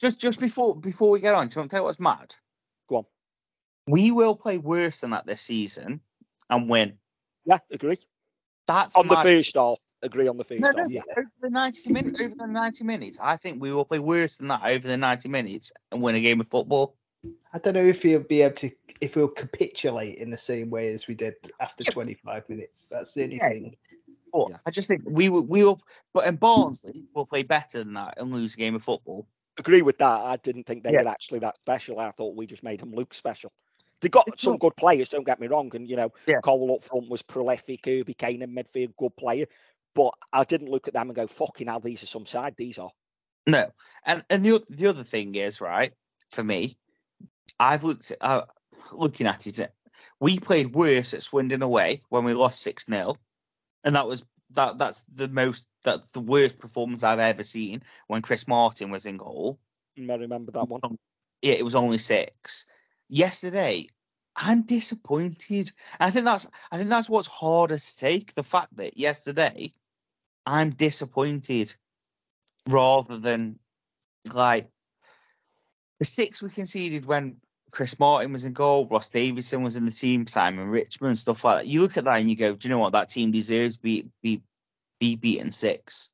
just 0.00 0.20
just 0.20 0.40
before 0.40 0.76
before 0.76 1.10
we 1.10 1.20
get 1.20 1.34
on, 1.34 1.46
do 1.48 1.54
you 1.56 1.60
want 1.60 1.70
to 1.70 1.74
tell 1.76 1.82
you 1.82 1.84
what's 1.84 2.00
mad? 2.00 2.34
Go 2.88 2.96
on. 2.96 3.04
We 3.86 4.10
will 4.10 4.34
play 4.34 4.58
worse 4.58 5.00
than 5.02 5.10
that 5.10 5.26
this 5.26 5.40
season 5.40 6.00
and 6.50 6.68
win. 6.68 6.98
Yeah, 7.44 7.58
agree. 7.70 7.98
That's 8.66 8.96
On 8.96 9.06
the 9.06 9.14
mad. 9.14 9.22
first 9.22 9.54
half, 9.54 9.78
agree 10.02 10.26
on 10.26 10.36
the 10.38 10.44
first 10.44 10.62
No, 10.62 10.70
no, 10.70 10.82
half. 10.84 10.90
yeah. 10.90 11.02
over 11.16 11.28
the 11.42 11.50
ninety 11.50 11.92
minutes. 11.92 12.20
Over 12.20 12.34
the 12.34 12.46
ninety 12.46 12.82
minutes, 12.84 13.20
I 13.22 13.36
think 13.36 13.60
we 13.62 13.72
will 13.72 13.84
play 13.84 13.98
worse 14.00 14.38
than 14.38 14.48
that 14.48 14.64
over 14.64 14.88
the 14.88 14.96
ninety 14.96 15.28
minutes 15.28 15.70
and 15.92 16.02
win 16.02 16.14
a 16.16 16.20
game 16.20 16.40
of 16.40 16.48
football. 16.48 16.96
I 17.52 17.58
don't 17.58 17.74
know 17.74 17.84
if 17.86 18.02
he'll 18.02 18.20
be 18.20 18.42
able 18.42 18.56
to, 18.56 18.70
if 19.00 19.16
we'll 19.16 19.28
capitulate 19.28 20.16
in 20.18 20.30
the 20.30 20.36
same 20.36 20.70
way 20.70 20.88
as 20.92 21.06
we 21.06 21.14
did 21.14 21.34
after 21.60 21.84
25 21.84 22.48
minutes. 22.50 22.86
That's 22.86 23.14
the 23.14 23.22
only 23.24 23.36
Yeah. 23.36 23.48
thing. 23.50 23.76
But 24.34 24.50
Yeah. 24.50 24.56
I 24.66 24.70
just 24.72 24.88
think 24.88 25.02
we 25.06 25.28
will, 25.28 25.46
we 25.46 25.64
will. 25.64 25.80
But 26.12 26.26
in 26.26 26.36
Barnsley, 26.36 27.04
we'll 27.14 27.24
play 27.24 27.44
better 27.44 27.78
than 27.78 27.92
that 27.94 28.14
and 28.18 28.32
lose 28.32 28.54
a 28.54 28.58
game 28.58 28.74
of 28.74 28.82
football. 28.82 29.28
Agree 29.58 29.82
with 29.82 29.96
that. 29.98 30.20
I 30.24 30.36
didn't 30.38 30.64
think 30.64 30.82
they 30.82 30.92
Yeah. 30.92 31.02
were 31.02 31.08
actually 31.08 31.38
that 31.38 31.56
special. 31.56 32.00
I 32.00 32.10
thought 32.10 32.34
we 32.34 32.44
just 32.46 32.64
made 32.64 32.80
them 32.80 32.92
look 32.92 33.14
special. 33.14 33.52
They 34.00 34.08
got 34.08 34.28
some 34.38 34.58
good 34.58 34.74
players, 34.76 35.08
don't 35.08 35.24
get 35.24 35.38
me 35.40 35.46
wrong. 35.46 35.74
And, 35.74 35.88
you 35.88 35.94
know, 35.94 36.12
Yeah. 36.26 36.40
Cole 36.42 36.74
up 36.74 36.82
front 36.82 37.08
was 37.08 37.22
prolific, 37.22 37.86
Herbie 37.86 38.14
Kane 38.14 38.42
in 38.42 38.50
midfield, 38.52 38.96
good 38.96 39.16
player. 39.16 39.46
But 39.94 40.12
I 40.32 40.42
didn't 40.42 40.68
look 40.68 40.88
at 40.88 40.94
them 40.94 41.08
and 41.08 41.14
go, 41.14 41.28
fucking 41.28 41.68
hell, 41.68 41.78
these 41.78 42.02
are 42.02 42.06
some 42.06 42.26
side, 42.26 42.56
these 42.56 42.78
are. 42.78 42.90
No, 43.46 43.70
and 44.04 44.24
and 44.30 44.44
the 44.44 44.64
the 44.70 44.86
other 44.88 45.04
thing 45.04 45.34
is 45.36 45.60
right 45.60 45.92
for 46.30 46.42
me. 46.42 46.76
I've 47.60 47.84
looked 47.84 48.10
at 48.10 48.18
uh, 48.20 48.46
looking 48.92 49.26
at 49.26 49.46
it. 49.46 49.72
We 50.18 50.40
played 50.40 50.74
worse 50.74 51.14
at 51.14 51.22
Swindon 51.22 51.62
away 51.62 52.02
when 52.08 52.24
we 52.24 52.34
lost 52.34 52.62
six 52.62 52.86
0 52.86 53.16
and 53.84 53.94
that 53.94 54.06
was 54.06 54.26
that. 54.50 54.78
That's 54.78 55.04
the 55.04 55.28
most. 55.28 55.68
That's 55.84 56.10
the 56.10 56.20
worst 56.20 56.58
performance 56.58 57.04
I've 57.04 57.18
ever 57.18 57.42
seen 57.42 57.82
when 58.08 58.22
Chris 58.22 58.48
Martin 58.48 58.90
was 58.90 59.06
in 59.06 59.16
goal. 59.16 59.58
Mm, 59.98 60.10
I 60.10 60.14
remember 60.16 60.52
that 60.52 60.68
one. 60.68 60.80
Yeah, 61.42 61.54
it 61.54 61.64
was 61.64 61.74
only 61.74 61.98
six. 61.98 62.66
Yesterday, 63.08 63.86
I'm 64.36 64.62
disappointed. 64.62 65.70
I 66.00 66.10
think 66.10 66.24
that's 66.24 66.50
I 66.72 66.78
think 66.78 66.88
that's 66.88 67.08
what's 67.08 67.28
harder 67.28 67.78
to 67.78 67.96
take. 67.96 68.34
The 68.34 68.42
fact 68.42 68.76
that 68.76 68.96
yesterday, 68.96 69.72
I'm 70.46 70.70
disappointed 70.70 71.74
rather 72.68 73.18
than 73.18 73.58
like 74.32 74.68
the 75.98 76.04
six 76.04 76.42
we 76.42 76.48
conceded 76.48 77.04
when 77.04 77.36
Chris 77.74 77.98
Martin 77.98 78.30
was 78.32 78.44
in 78.44 78.52
goal, 78.52 78.86
Ross 78.86 79.10
Davidson 79.10 79.62
was 79.64 79.76
in 79.76 79.84
the 79.84 79.90
team, 79.90 80.28
Simon 80.28 80.68
Richmond, 80.68 81.18
stuff 81.18 81.42
like 81.42 81.62
that. 81.62 81.66
You 81.68 81.82
look 81.82 81.96
at 81.96 82.04
that 82.04 82.18
and 82.18 82.30
you 82.30 82.36
go, 82.36 82.54
Do 82.54 82.68
you 82.68 82.72
know 82.72 82.78
what? 82.78 82.92
That 82.92 83.08
team 83.08 83.32
deserves 83.32 83.76
be 83.76 84.06
be 84.22 84.42
be 85.00 85.16
beaten 85.16 85.50
six. 85.50 86.12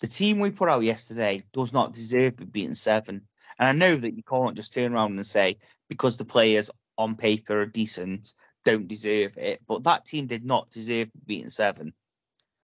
The 0.00 0.06
team 0.06 0.38
we 0.38 0.50
put 0.50 0.70
out 0.70 0.82
yesterday 0.82 1.42
does 1.52 1.74
not 1.74 1.92
deserve 1.92 2.36
to 2.36 2.46
be 2.46 2.62
beaten 2.62 2.74
seven. 2.74 3.20
And 3.58 3.68
I 3.68 3.72
know 3.72 3.94
that 3.94 4.16
you 4.16 4.22
can't 4.22 4.56
just 4.56 4.72
turn 4.72 4.94
around 4.94 5.12
and 5.12 5.26
say 5.26 5.58
because 5.90 6.16
the 6.16 6.24
players 6.24 6.70
on 6.96 7.14
paper 7.14 7.60
are 7.60 7.66
decent, 7.66 8.32
don't 8.64 8.88
deserve 8.88 9.36
it. 9.36 9.60
But 9.68 9.84
that 9.84 10.06
team 10.06 10.26
did 10.26 10.46
not 10.46 10.70
deserve 10.70 11.12
to 11.12 11.18
be 11.18 11.36
beaten 11.36 11.50
seven. 11.50 11.92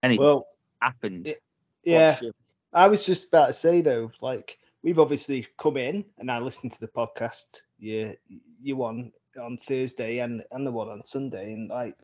And 0.05 0.13
it 0.13 0.21
Well, 0.21 0.47
happened. 0.81 1.27
it- 1.29 1.43
yeah. 1.83 2.21
I 2.73 2.87
was 2.87 3.05
just 3.05 3.27
about 3.27 3.49
to 3.49 3.53
say 3.53 3.81
though, 3.81 4.13
like 4.21 4.59
we've 4.85 5.01
obviously 5.01 5.49
come 5.59 5.77
in 5.77 6.05
and 6.19 6.31
I 6.31 6.39
listened 6.39 6.71
to 6.73 6.81
the 6.81 6.87
podcast 6.89 7.63
you 7.85 8.17
you 8.63 8.77
one 8.77 9.13
on 9.41 9.59
Thursday 9.59 10.19
and 10.19 10.43
and 10.53 10.67
the 10.67 10.73
one 10.73 10.89
on 10.89 11.03
Sunday 11.03 11.53
and 11.53 11.69
like 11.69 11.97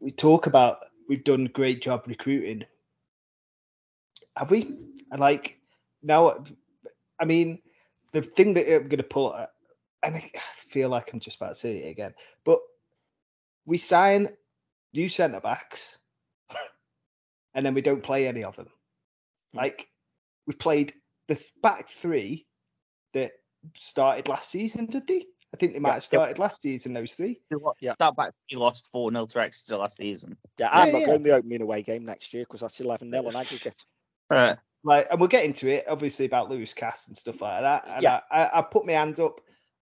we 0.00 0.10
talk 0.10 0.46
about 0.46 0.78
we've 1.08 1.24
done 1.24 1.46
a 1.46 1.50
great 1.50 1.82
job 1.82 2.04
recruiting. 2.06 2.64
Have 4.36 4.50
we? 4.50 4.74
And 5.10 5.20
like 5.20 5.58
now, 6.02 6.44
I 7.20 7.24
mean, 7.24 7.60
the 8.12 8.22
thing 8.22 8.54
that 8.54 8.66
I'm 8.66 8.88
going 8.88 8.96
to 8.96 9.02
pull 9.02 9.34
and 10.02 10.16
I 10.16 10.30
feel 10.68 10.88
like 10.88 11.12
I'm 11.12 11.20
just 11.20 11.36
about 11.36 11.50
to 11.50 11.54
say 11.54 11.76
it 11.76 11.90
again, 11.90 12.14
but 12.44 12.58
we 13.64 13.78
sign 13.78 14.28
new 14.92 15.08
centre 15.08 15.40
backs, 15.40 15.98
and 17.54 17.64
then 17.64 17.74
we 17.74 17.80
don't 17.80 18.02
play 18.02 18.26
any 18.26 18.42
of 18.42 18.56
them. 18.56 18.68
Hmm. 19.52 19.58
Like 19.58 19.88
we 20.46 20.54
played 20.54 20.94
the 21.28 21.38
back 21.62 21.88
three 21.88 22.46
that 23.14 23.32
started 23.78 24.28
last 24.28 24.50
season, 24.50 24.86
did 24.86 25.06
they? 25.06 25.26
I 25.54 25.58
think 25.58 25.74
they 25.74 25.78
might 25.78 25.90
Yeah. 25.90 25.94
have 25.94 26.04
started 26.04 26.38
last 26.38 26.62
season. 26.62 26.94
Those 26.94 27.14
three. 27.14 27.40
Yeah. 27.80 27.94
That 27.98 28.16
back 28.16 28.32
he 28.46 28.56
lost 28.56 28.90
4 28.90 29.10
0 29.12 29.26
to 29.26 29.40
Exeter 29.42 29.76
last 29.76 29.98
season. 29.98 30.36
Yeah, 30.58 30.70
I'm 30.72 30.86
Yeah, 30.88 30.92
not 30.92 31.00
yeah. 31.00 31.06
going 31.06 31.22
the 31.22 31.34
opening 31.34 31.62
away 31.62 31.82
game 31.82 32.04
next 32.04 32.32
year 32.32 32.44
because 32.44 32.60
that's 32.60 32.80
11 32.80 33.10
0 33.10 33.26
on 33.28 33.36
aggregate. 33.36 33.84
Right. 34.30 34.56
like, 34.84 35.06
and 35.10 35.20
we'll 35.20 35.28
get 35.28 35.44
into 35.44 35.68
it, 35.68 35.84
obviously, 35.88 36.24
about 36.26 36.48
Lewis 36.50 36.72
Cass 36.72 37.06
and 37.08 37.16
stuff 37.16 37.40
like 37.42 37.60
that. 37.60 37.84
And 37.86 38.02
Yeah. 38.02 38.20
I, 38.30 38.44
I, 38.44 38.58
I 38.58 38.62
put 38.62 38.86
my 38.86 38.92
hands 38.94 39.20
up, 39.20 39.40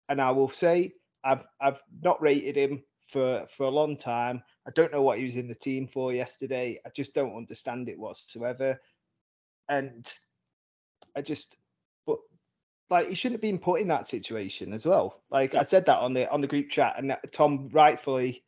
and 0.09 0.21
I 0.21 0.31
will 0.31 0.49
say 0.49 0.95
I've 1.23 1.45
I've 1.61 1.81
not 2.01 2.21
rated 2.21 2.57
him 2.57 2.83
for 3.07 3.47
for 3.55 3.63
a 3.63 3.69
long 3.69 3.95
time. 3.95 4.43
I 4.67 4.71
don't 4.71 4.91
know 4.91 5.01
what 5.01 5.17
he 5.17 5.23
was 5.23 5.37
in 5.37 5.47
the 5.47 5.55
team 5.55 5.87
for 5.87 6.11
yesterday. 6.13 6.77
I 6.85 6.89
just 6.89 7.13
don't 7.13 7.37
understand 7.37 7.87
it 7.87 7.97
whatsoever, 7.97 8.81
and 9.69 10.11
I 11.15 11.21
just, 11.21 11.55
but 11.55 11.62
like 12.89 13.09
he 13.09 13.15
shouldn't 13.15 13.35
have 13.35 13.41
been 13.41 13.59
put 13.59 13.81
in 13.81 13.87
that 13.87 14.05
situation 14.07 14.73
as 14.73 14.85
well. 14.85 15.21
Like 15.31 15.55
I 15.55 15.63
said 15.63 15.85
that 15.87 15.99
on 15.99 16.13
the 16.13 16.29
on 16.31 16.41
the 16.41 16.47
group 16.47 16.69
chat, 16.69 16.95
and 16.97 17.15
Tom 17.31 17.69
rightfully 17.71 18.43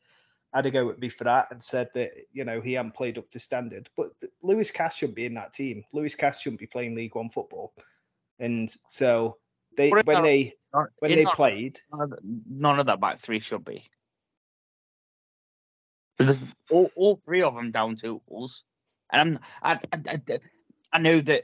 had 0.53 0.65
a 0.65 0.71
go 0.71 0.89
at 0.89 0.99
me 0.99 1.09
for 1.09 1.25
that 1.25 1.47
and 1.51 1.61
said 1.61 1.89
that 1.95 2.11
you 2.31 2.45
know 2.45 2.61
he 2.61 2.73
hadn't 2.73 2.93
played 2.95 3.17
up 3.17 3.29
to 3.31 3.39
standard. 3.39 3.89
But 3.97 4.11
Lewis 4.41 4.71
Cass 4.71 4.95
shouldn't 4.95 5.15
be 5.15 5.25
in 5.25 5.33
that 5.35 5.53
team. 5.53 5.83
Lewis 5.93 6.15
Cass 6.15 6.41
shouldn't 6.41 6.59
be 6.59 6.67
playing 6.67 6.95
League 6.95 7.15
One 7.15 7.29
football, 7.29 7.73
and 8.39 8.73
so 8.87 9.37
they 9.77 9.89
when 9.89 10.05
not- 10.05 10.23
they 10.23 10.53
when 10.99 11.11
they 11.11 11.23
not- 11.23 11.35
played, 11.35 11.79
none 11.91 12.01
of, 12.01 12.09
the- 12.11 12.41
none 12.49 12.79
of 12.79 12.85
that 12.87 12.99
back 12.99 13.17
three 13.17 13.39
should 13.39 13.65
be. 13.65 13.83
Because 16.17 16.45
all, 16.71 16.89
all 16.95 17.19
three 17.25 17.41
of 17.41 17.55
them 17.55 17.71
down 17.71 17.95
to 17.95 18.21
tools. 18.27 18.63
And 19.11 19.37
I'm, 19.37 19.39
I, 19.61 19.79
I, 19.93 20.19
I, 20.29 20.39
I 20.93 20.99
know 20.99 21.19
that 21.19 21.43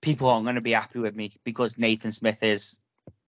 people 0.00 0.28
aren't 0.28 0.44
going 0.44 0.54
to 0.54 0.60
be 0.60 0.72
happy 0.72 0.98
with 0.98 1.14
me 1.16 1.32
because 1.44 1.78
Nathan 1.78 2.12
Smith 2.12 2.42
is 2.42 2.80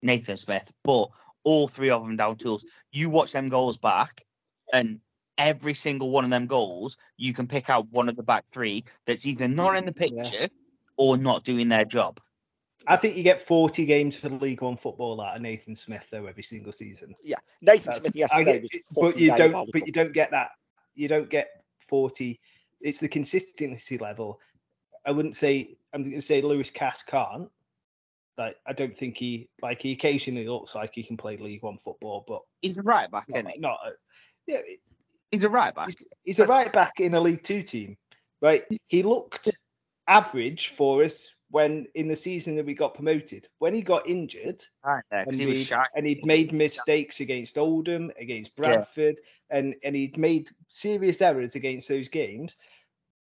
Nathan 0.02 0.37
Smith, 0.37 0.72
but 0.85 1.09
all 1.44 1.68
three 1.68 1.90
of 1.90 2.02
them 2.02 2.16
down 2.16 2.37
tools. 2.37 2.64
You 2.92 3.11
watch 3.11 3.33
them 3.33 3.48
goals 3.48 3.76
back, 3.76 4.24
and 4.72 5.00
every 5.38 5.74
single 5.74 6.11
one 6.11 6.24
of 6.24 6.31
them 6.31 6.46
goals, 6.46 6.96
you 7.16 7.33
can 7.33 7.46
pick 7.46 7.70
out 7.70 7.88
one 7.90 8.09
of 8.09 8.16
the 8.16 8.22
back 8.22 8.46
three 8.46 8.85
that's 9.07 9.26
either 9.26 9.48
not 9.48 9.76
in 9.76 9.85
the 9.87 9.92
mm, 9.92 10.11
Yeah. 10.12 10.22
picture 10.22 10.48
or 10.96 11.16
not 11.16 11.44
doing 11.44 11.68
their 11.68 11.85
job. 11.85 12.18
I 12.87 12.96
think 12.96 13.16
you 13.16 13.22
get 13.22 13.40
forty 13.46 13.85
games 13.85 14.16
for 14.16 14.29
the 14.29 14.37
League 14.37 14.62
One 14.62 14.76
football 14.76 15.20
out 15.20 15.37
of 15.37 15.42
Nathan 15.42 15.74
Smith 15.74 16.07
though 16.11 16.26
every 16.26 16.42
single 16.42 16.72
season. 16.72 17.14
Yeah, 17.22 17.37
Nathan 17.61 17.85
That's- 17.87 18.00
Smith 18.02 18.12
I 18.16 18.18
yesterday 18.18 18.61
get- 18.70 18.83
but 18.94 19.18
you 19.18 19.37
don't 19.37 19.70
but 19.72 19.87
you 19.87 19.92
don't 19.92 20.12
get 20.12 20.31
that 20.31 20.50
you 20.94 21.09
don't 21.09 21.29
get 21.29 21.48
40 21.88 22.40
it's 22.81 22.98
the 22.98 23.09
consistency 23.09 23.98
level 23.98 24.40
i 25.07 25.11
wouldn't 25.11 25.35
say 25.37 25.77
i'm 25.92 26.03
going 26.03 26.14
to 26.14 26.21
say 26.21 26.42
lewis 26.42 26.71
cass 26.71 27.03
can't 27.03 27.49
like 28.38 28.57
i 28.66 28.73
don't 28.73 28.97
think 28.97 29.16
he 29.16 29.49
like 29.62 29.81
he 29.81 29.92
occasionally 29.92 30.47
looks 30.49 30.75
like 30.75 30.90
he 30.95 31.03
can 31.03 31.16
play 31.16 31.37
league 31.37 31.62
one 31.62 31.79
football 31.79 32.25
but 32.29 32.42
He's 32.61 32.79
a 32.79 32.83
right 32.83 33.11
back, 33.11 33.27
not, 33.29 33.38
isn't 33.38 33.51
he? 33.53 33.59
not 33.61 33.79
yeah 34.47 34.59
He's 35.31 35.45
a 35.45 35.49
right 35.51 35.75
back. 35.75 35.87
he's, 35.88 35.97
he's 36.25 36.38
a 36.38 36.47
right 36.47 36.73
back 36.73 37.01
in 37.01 37.14
a 37.14 37.21
league 37.21 37.42
two 37.42 37.62
team 37.62 37.97
right 38.42 38.64
he 38.88 39.03
looked 39.03 39.49
average 40.09 40.69
for 40.69 41.03
us 41.03 41.31
when 41.51 41.87
in 41.95 42.09
the 42.09 42.16
season 42.16 42.57
that 42.57 42.66
we 42.66 42.75
got 42.75 42.95
promoted 42.95 43.49
when 43.59 43.73
he 43.75 43.81
got 43.83 44.07
injured 44.09 44.61
Right 44.85 45.03
'cause 45.11 45.38
and, 45.40 45.49
he 45.49 45.55
shy. 45.57 45.85
and 45.97 46.07
he'd 46.07 46.25
made 46.27 46.53
mistakes 46.53 47.21
against 47.21 47.57
Oldham, 47.59 48.11
against 48.19 48.55
Bradford, 48.57 49.16
and 49.51 49.75
and 49.85 49.95
he'd 49.95 50.19
made 50.19 50.51
serious 50.69 51.21
errors 51.23 51.55
against 51.55 51.88
those 51.88 52.09
games. 52.09 52.57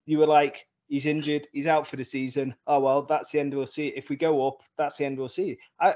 You 0.07 0.19
were 0.19 0.27
like, 0.27 0.67
he's 0.89 1.07
injured, 1.07 1.49
he's 1.53 1.67
out 1.67 1.87
for 1.87 1.97
the 1.97 2.05
season. 2.05 2.55
Oh 2.67 2.81
well, 2.81 3.03
that's 3.03 3.31
the 3.31 3.41
end 3.41 3.55
we'll 3.55 3.67
see. 3.67 3.89
If 3.89 4.09
we 4.09 4.17
go 4.17 4.47
up, 4.47 4.63
that's 4.77 4.97
the 4.97 5.05
end 5.05 5.19
we'll 5.19 5.29
see. 5.29 5.59
I, 5.81 5.95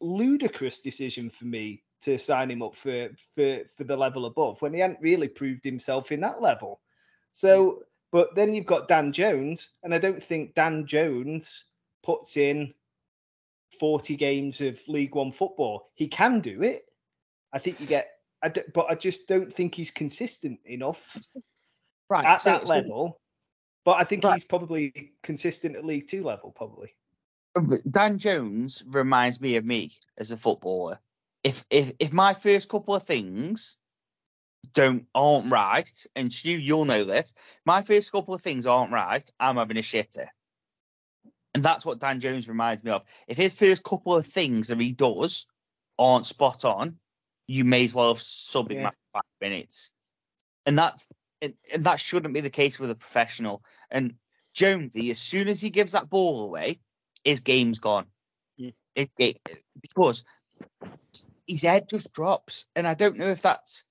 ludicrous 0.00 0.80
decision 0.80 1.30
for 1.30 1.44
me 1.44 1.82
to 2.00 2.18
sign 2.18 2.50
him 2.50 2.62
up 2.62 2.76
for 2.76 3.08
for 3.34 3.60
for 3.76 3.84
the 3.84 3.96
level 3.96 4.26
above 4.26 4.60
when 4.62 4.72
he 4.72 4.80
hadn't 4.80 5.00
really 5.00 5.28
proved 5.28 5.64
himself 5.64 6.12
in 6.12 6.20
that 6.20 6.40
level. 6.40 6.80
So, 7.32 7.70
hmm. 7.70 7.78
but 8.12 8.34
then 8.34 8.54
you've 8.54 8.66
got 8.66 8.88
Dan 8.88 9.12
Jones, 9.12 9.70
and 9.82 9.94
I 9.94 9.98
don't 9.98 10.22
think 10.22 10.54
Dan 10.54 10.86
Jones 10.86 11.64
puts 12.02 12.36
in 12.36 12.72
40 13.78 14.16
games 14.16 14.60
of 14.60 14.80
League 14.88 15.14
One 15.14 15.30
football. 15.32 15.90
He 15.94 16.08
can 16.08 16.40
do 16.40 16.62
it. 16.62 16.82
I 17.52 17.58
think 17.58 17.80
you 17.80 17.86
get, 17.86 18.10
I 18.42 18.52
but 18.74 18.86
I 18.90 18.94
just 18.94 19.26
don't 19.26 19.54
think 19.54 19.74
he's 19.74 19.90
consistent 19.90 20.60
enough 20.64 21.00
Right. 22.08 22.24
at 22.24 22.40
so- 22.40 22.50
that 22.50 22.68
level. 22.68 23.20
But 23.88 23.96
I 23.96 24.04
think 24.04 24.22
Right. 24.22 24.34
he's 24.34 24.44
probably 24.44 25.14
consistent 25.22 25.74
at 25.74 25.82
League 25.82 26.08
Two 26.08 26.22
level, 26.22 26.50
probably. 26.50 26.94
Dan 27.90 28.18
Jones 28.18 28.84
reminds 28.88 29.40
me 29.40 29.56
of 29.56 29.64
me 29.64 29.98
as 30.18 30.30
a 30.30 30.36
footballer. 30.36 31.00
If 31.42 31.64
if 31.70 31.92
if 31.98 32.12
my 32.12 32.34
first 32.34 32.68
couple 32.68 32.94
of 32.94 33.02
things 33.02 33.78
don't 34.74 35.06
aren't 35.14 35.50
right, 35.50 36.06
and 36.14 36.30
Stu, 36.30 36.50
you'll 36.50 36.84
know 36.84 37.02
this, 37.02 37.32
my 37.64 37.80
first 37.80 38.12
couple 38.12 38.34
of 38.34 38.42
things 38.42 38.66
aren't 38.66 38.92
right, 38.92 39.26
I'm 39.40 39.56
having 39.56 39.78
a 39.78 39.80
shitter. 39.80 40.26
And 41.54 41.64
that's 41.64 41.86
what 41.86 41.98
Dan 41.98 42.20
Jones 42.20 42.46
reminds 42.46 42.84
me 42.84 42.90
of. 42.90 43.06
If 43.26 43.38
his 43.38 43.54
first 43.54 43.84
couple 43.84 44.14
of 44.14 44.26
things 44.26 44.68
that 44.68 44.78
he 44.78 44.92
does 44.92 45.46
aren't 45.98 46.26
spot 46.26 46.66
on, 46.66 46.98
you 47.46 47.64
may 47.64 47.84
as 47.84 47.94
well 47.94 48.08
have 48.12 48.20
sub 48.20 48.70
him 48.70 48.80
Yeah. 48.80 48.88
after 48.88 49.00
five 49.14 49.22
minutes. 49.40 49.94
And 50.66 50.76
that's 50.76 51.08
and, 51.42 51.54
and 51.72 51.84
that 51.84 52.00
shouldn't 52.00 52.34
be 52.34 52.40
the 52.40 52.50
case 52.50 52.78
with 52.78 52.90
a 52.90 52.94
professional. 52.94 53.62
And 53.90 54.14
Jonesy, 54.54 55.10
as 55.10 55.18
soon 55.18 55.48
as 55.48 55.60
he 55.60 55.70
gives 55.70 55.92
that 55.92 56.10
ball 56.10 56.44
away, 56.44 56.80
his 57.24 57.40
game's 57.40 57.78
gone. 57.78 58.06
Mm. 58.60 58.74
It, 58.94 59.10
it, 59.18 59.38
because 59.80 60.24
his 61.46 61.62
head 61.62 61.88
just 61.88 62.12
drops, 62.12 62.66
and 62.74 62.86
I 62.86 62.94
don't 62.94 63.16
know 63.16 63.28
if 63.28 63.42
that's 63.42 63.84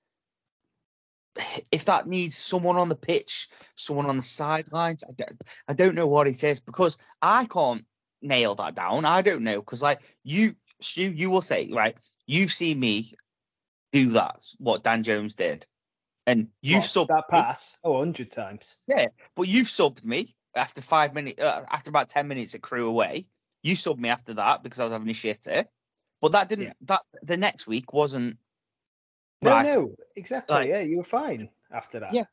if 1.70 1.84
that 1.84 2.06
needs 2.06 2.36
someone 2.36 2.76
on 2.76 2.88
the 2.88 2.96
pitch, 2.96 3.48
someone 3.76 4.06
on 4.06 4.16
the 4.16 4.22
sidelines. 4.22 5.04
I 5.08 5.12
don't, 5.12 5.42
I 5.68 5.74
don't 5.74 5.94
know 5.94 6.06
what 6.06 6.26
it 6.26 6.42
is 6.42 6.60
because 6.60 6.98
I 7.22 7.46
can't 7.46 7.84
nail 8.22 8.54
that 8.56 8.74
down. 8.74 9.04
I 9.04 9.22
don't 9.22 9.42
know 9.42 9.60
because 9.60 9.82
like 9.82 10.00
you, 10.24 10.54
Stu, 10.80 11.02
you 11.02 11.30
will 11.30 11.42
say 11.42 11.70
right. 11.72 11.96
You've 12.26 12.50
seen 12.50 12.78
me 12.78 13.12
do 13.92 14.10
that, 14.10 14.44
what 14.58 14.84
Dan 14.84 15.02
Jones 15.02 15.34
did, 15.34 15.66
and 16.28 16.48
you've 16.60 16.82
What, 16.82 16.84
subbed 16.84 17.08
that 17.08 17.28
pass 17.28 17.78
oh 17.84 17.92
100 17.92 18.30
times. 18.30 18.76
Yeah, 18.86 19.06
but 19.34 19.48
you've 19.48 19.66
subbed 19.66 20.04
me 20.04 20.36
after 20.54 20.82
five 20.82 21.14
minutes, 21.14 21.42
uh, 21.42 21.64
after 21.70 21.88
about 21.88 22.08
10 22.10 22.28
minutes 22.28 22.54
of 22.54 22.60
crew 22.60 22.86
away. 22.86 23.28
You 23.62 23.74
subbed 23.74 23.98
me 23.98 24.10
after 24.10 24.34
that 24.34 24.62
because 24.62 24.78
I 24.78 24.84
was 24.84 24.92
having 24.92 25.08
a 25.08 25.12
shitter. 25.12 25.64
But 26.20 26.32
that 26.32 26.48
didn't, 26.48 26.66
Yeah. 26.66 26.72
that 26.82 27.00
the 27.22 27.36
next 27.36 27.66
week 27.66 27.92
wasn't 27.92 28.38
No, 29.42 29.50
right. 29.52 29.66
no, 29.66 29.94
exactly. 30.16 30.54
Like- 30.54 30.68
yeah, 30.68 30.80
you 30.80 30.98
were 30.98 31.04
fine 31.04 31.48
after 31.70 32.00
that. 32.00 32.12
Yeah. 32.12 32.24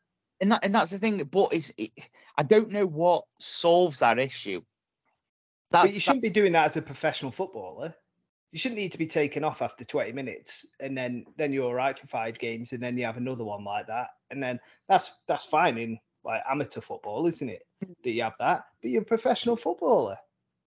And 0.42 0.52
that, 0.52 0.66
and 0.66 0.76
that's 0.76 0.92
the 0.92 0.98
thing. 0.98 1.24
But 1.24 1.54
it's, 1.54 1.74
it, 1.78 1.92
I 2.38 2.44
don't 2.44 2.72
know 2.72 2.86
what 2.86 3.24
solves 3.40 4.00
that 4.00 4.20
issue. 4.20 4.62
but 5.72 5.94
you 5.94 6.00
shouldn't 6.02 6.22
be 6.22 6.30
doing 6.30 6.52
that 6.54 6.66
as 6.66 6.78
a 6.78 6.82
professional 6.82 7.32
footballer. 7.32 7.96
You 8.56 8.60
shouldn't 8.60 8.80
need 8.80 8.94
to 8.94 8.98
be 8.98 9.06
taken 9.06 9.44
off 9.44 9.62
after 9.62 9.84
20 9.84 10.14
minutes 10.14 10.66
and 10.80 10.98
then 10.98 11.26
then 11.36 11.52
you're 11.52 11.66
all 11.66 11.74
right 11.74 12.00
for 12.00 12.08
five 12.08 12.40
games 12.40 12.72
and 12.72 12.82
then 12.82 12.98
you 12.98 13.04
have 13.04 13.18
another 13.18 13.44
one 13.44 13.66
like 13.66 13.86
that. 13.88 14.12
And 14.32 14.42
then 14.42 14.62
that's 14.88 15.20
that's 15.28 15.44
fine 15.44 15.78
in 15.78 16.00
like 16.24 16.42
amateur 16.50 16.80
football, 16.80 17.28
isn't 17.28 17.50
it? 17.50 17.68
Hmm. 17.84 17.92
That 18.06 18.12
you 18.12 18.24
have 18.24 18.36
that. 18.40 18.64
But 18.82 18.92
you're 18.92 19.02
a 19.02 19.06
professional 19.06 19.58
footballer. 19.58 20.18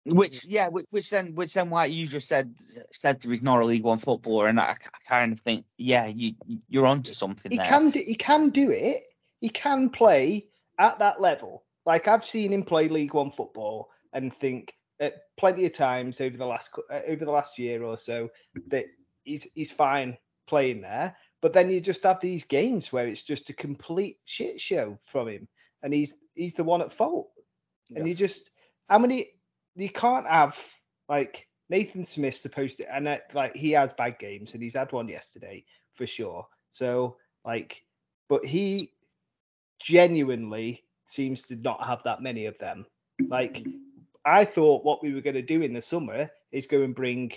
which, 0.05 0.45
yeah, 0.45 0.69
which, 0.69 0.85
which 0.91 1.09
then, 1.09 1.35
which 1.35 1.55
then, 1.55 1.71
why 1.71 1.87
you 1.87 2.07
just 2.07 2.29
said, 2.29 2.53
said 2.93 3.23
to 3.23 3.33
ignore 3.33 3.63
a 3.63 3.65
League 3.65 3.85
One 3.85 3.99
footballer, 3.99 4.49
and 4.49 4.61
I, 4.61 4.73
I 4.73 5.09
kind 5.09 5.33
of 5.33 5.41
think, 5.41 5.65
yeah, 5.79 6.09
you, 6.09 6.35
you're 6.69 6.87
onto 6.87 7.15
something 7.15 7.51
He 7.51 7.57
there. 7.57 7.65
can 7.67 7.89
do, 7.89 8.01
he 8.01 8.15
can 8.15 8.51
do 8.51 8.71
it. 8.71 9.05
He 9.41 9.49
can 9.49 9.89
play 9.89 10.47
at 10.79 10.99
that 10.99 11.23
level. 11.23 11.65
Like 11.87 12.07
I've 12.07 12.27
seen 12.27 12.53
him 12.53 12.65
play 12.65 12.89
League 12.89 13.15
One 13.15 13.31
football 13.31 13.89
and 14.13 14.31
think 14.31 14.75
uh, 15.01 15.11
plenty 15.37 15.67
of 15.67 15.73
times 15.73 16.21
over 16.21 16.37
the 16.37 16.47
last 16.47 16.71
uh, 16.91 17.01
over 17.07 17.25
the 17.25 17.31
last 17.31 17.59
year 17.59 17.83
or 17.83 17.97
so 17.97 18.29
that 18.67 18.87
he's 19.25 19.45
he's 19.55 19.73
fine 19.73 20.17
playing 20.47 20.81
there. 20.81 21.17
But 21.41 21.53
then 21.53 21.71
you 21.71 21.81
just 21.81 22.03
have 22.03 22.21
these 22.21 22.43
games 22.45 22.93
where 22.93 23.07
it's 23.07 23.23
just 23.23 23.51
a 23.51 23.55
complete 23.55 24.19
shit 24.25 24.61
show 24.61 24.99
from 25.05 25.29
him, 25.29 25.49
and 25.83 25.95
he's 25.95 26.17
he's 26.35 26.55
the 26.55 26.65
one 26.65 26.83
at 26.83 26.93
fault. 26.93 27.31
And 27.95 28.07
Yeah. 28.07 28.11
you 28.11 28.15
just 28.15 28.51
how 28.89 28.99
many 28.99 29.31
you 29.77 29.91
can't 29.91 30.27
have 30.27 30.59
like 31.09 31.47
Nathan 31.71 32.05
Smith's 32.05 32.41
supposed 32.41 32.79
to, 32.79 32.95
and 32.95 33.07
uh, 33.07 33.19
like 33.35 33.55
he 33.55 33.71
has 33.73 33.93
bad 33.93 34.19
games, 34.19 34.55
and 34.55 34.63
he's 34.63 34.75
had 34.75 34.91
one 34.93 35.09
yesterday 35.09 35.65
for 35.95 36.07
sure. 36.07 36.47
So 36.71 37.17
like, 37.45 37.83
but 38.29 38.45
he 38.45 38.93
genuinely 39.81 40.85
seems 41.05 41.43
to 41.43 41.57
not 41.57 41.85
have 41.87 42.03
that 42.05 42.23
many 42.23 42.47
of 42.47 42.59
them. 42.59 42.85
Like, 43.29 43.65
I 44.25 44.45
thought 44.45 44.85
what 44.85 45.03
we 45.03 45.15
were 45.15 45.21
going 45.21 45.35
to 45.35 45.43
do 45.43 45.63
in 45.63 45.73
the 45.73 45.83
summer 45.83 46.31
is 46.53 46.67
go 46.67 46.83
and 46.83 46.95
bring 46.95 47.33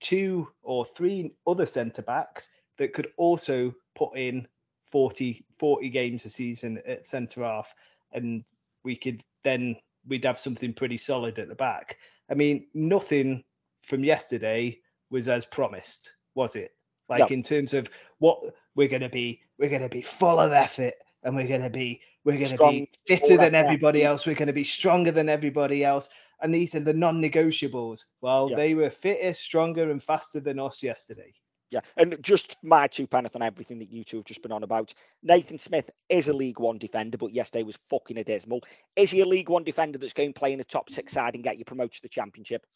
two 0.00 0.48
or 0.62 0.84
three 0.96 1.34
other 1.46 1.66
centre 1.66 2.02
backs 2.02 2.48
that 2.78 2.92
could 2.92 3.08
also 3.16 3.74
put 3.94 4.16
in 4.16 4.46
40, 4.90 5.44
40 5.58 5.88
games 5.88 6.24
a 6.24 6.28
season 6.30 6.82
at 6.86 7.06
centre 7.06 7.42
half, 7.42 7.74
and 8.12 8.44
we 8.84 8.96
could 8.96 9.22
then 9.44 9.76
we'd 10.08 10.24
have 10.24 10.38
something 10.38 10.72
pretty 10.72 10.96
solid 10.96 11.38
at 11.38 11.48
the 11.48 11.54
back. 11.54 11.98
I 12.30 12.34
mean, 12.34 12.66
nothing 12.74 13.44
from 13.86 14.04
yesterday 14.04 14.78
was 15.10 15.28
as 15.28 15.44
promised, 15.44 16.12
was 16.34 16.56
it? 16.56 16.72
Like 17.08 17.20
No. 17.20 17.26
in 17.26 17.42
terms 17.42 17.74
of 17.74 17.88
what 18.18 18.42
we're 18.74 18.88
going 18.88 19.02
to 19.02 19.08
be, 19.08 19.40
we're 19.58 19.68
going 19.68 19.82
to 19.82 19.88
be 19.88 20.02
full 20.02 20.38
of 20.40 20.52
effort, 20.52 20.94
and 21.22 21.36
we're 21.36 21.46
going 21.46 21.62
to 21.62 21.70
be, 21.70 22.00
we're 22.24 22.38
going 22.38 22.56
to 22.56 22.68
be 22.68 22.90
fitter 23.06 23.36
than 23.36 23.52
that, 23.52 23.64
everybody 23.64 24.04
else. 24.04 24.26
We're 24.26 24.34
going 24.34 24.46
to 24.46 24.52
be 24.52 24.64
stronger 24.64 25.10
than 25.10 25.28
everybody 25.28 25.84
else. 25.84 26.08
And 26.40 26.54
these 26.54 26.74
are 26.74 26.80
the 26.80 26.92
non-negotiables. 26.92 28.04
Well, 28.20 28.48
Yeah. 28.50 28.56
they 28.56 28.74
were 28.74 28.90
fitter, 28.90 29.32
stronger, 29.34 29.90
and 29.90 30.02
faster 30.02 30.40
than 30.40 30.58
us 30.58 30.82
yesterday. 30.82 31.32
Yeah, 31.70 31.80
and 31.96 32.22
just 32.22 32.58
my 32.62 32.86
two 32.86 33.06
penneth 33.06 33.34
on 33.34 33.40
everything 33.40 33.78
that 33.78 33.90
you 33.90 34.04
two 34.04 34.18
have 34.18 34.26
just 34.26 34.42
been 34.42 34.52
on 34.52 34.62
about. 34.62 34.92
Nathan 35.22 35.58
Smith 35.58 35.88
is 36.10 36.28
a 36.28 36.32
League 36.32 36.60
One 36.60 36.76
defender, 36.76 37.16
but 37.16 37.32
yesterday 37.32 37.62
was 37.62 37.78
fucking 37.88 38.18
a 38.18 38.24
dismal. 38.24 38.60
Is 38.94 39.10
he 39.10 39.22
a 39.22 39.26
League 39.26 39.48
One 39.48 39.64
defender 39.64 39.96
that's 39.98 40.12
going 40.12 40.34
to 40.34 40.38
play 40.38 40.52
in 40.52 40.60
a 40.60 40.64
top 40.64 40.90
six 40.90 41.14
side 41.14 41.34
and 41.34 41.42
get 41.42 41.56
you 41.58 41.64
promoted 41.64 41.94
to 41.94 42.02
the 42.02 42.10
Championship? 42.10 42.66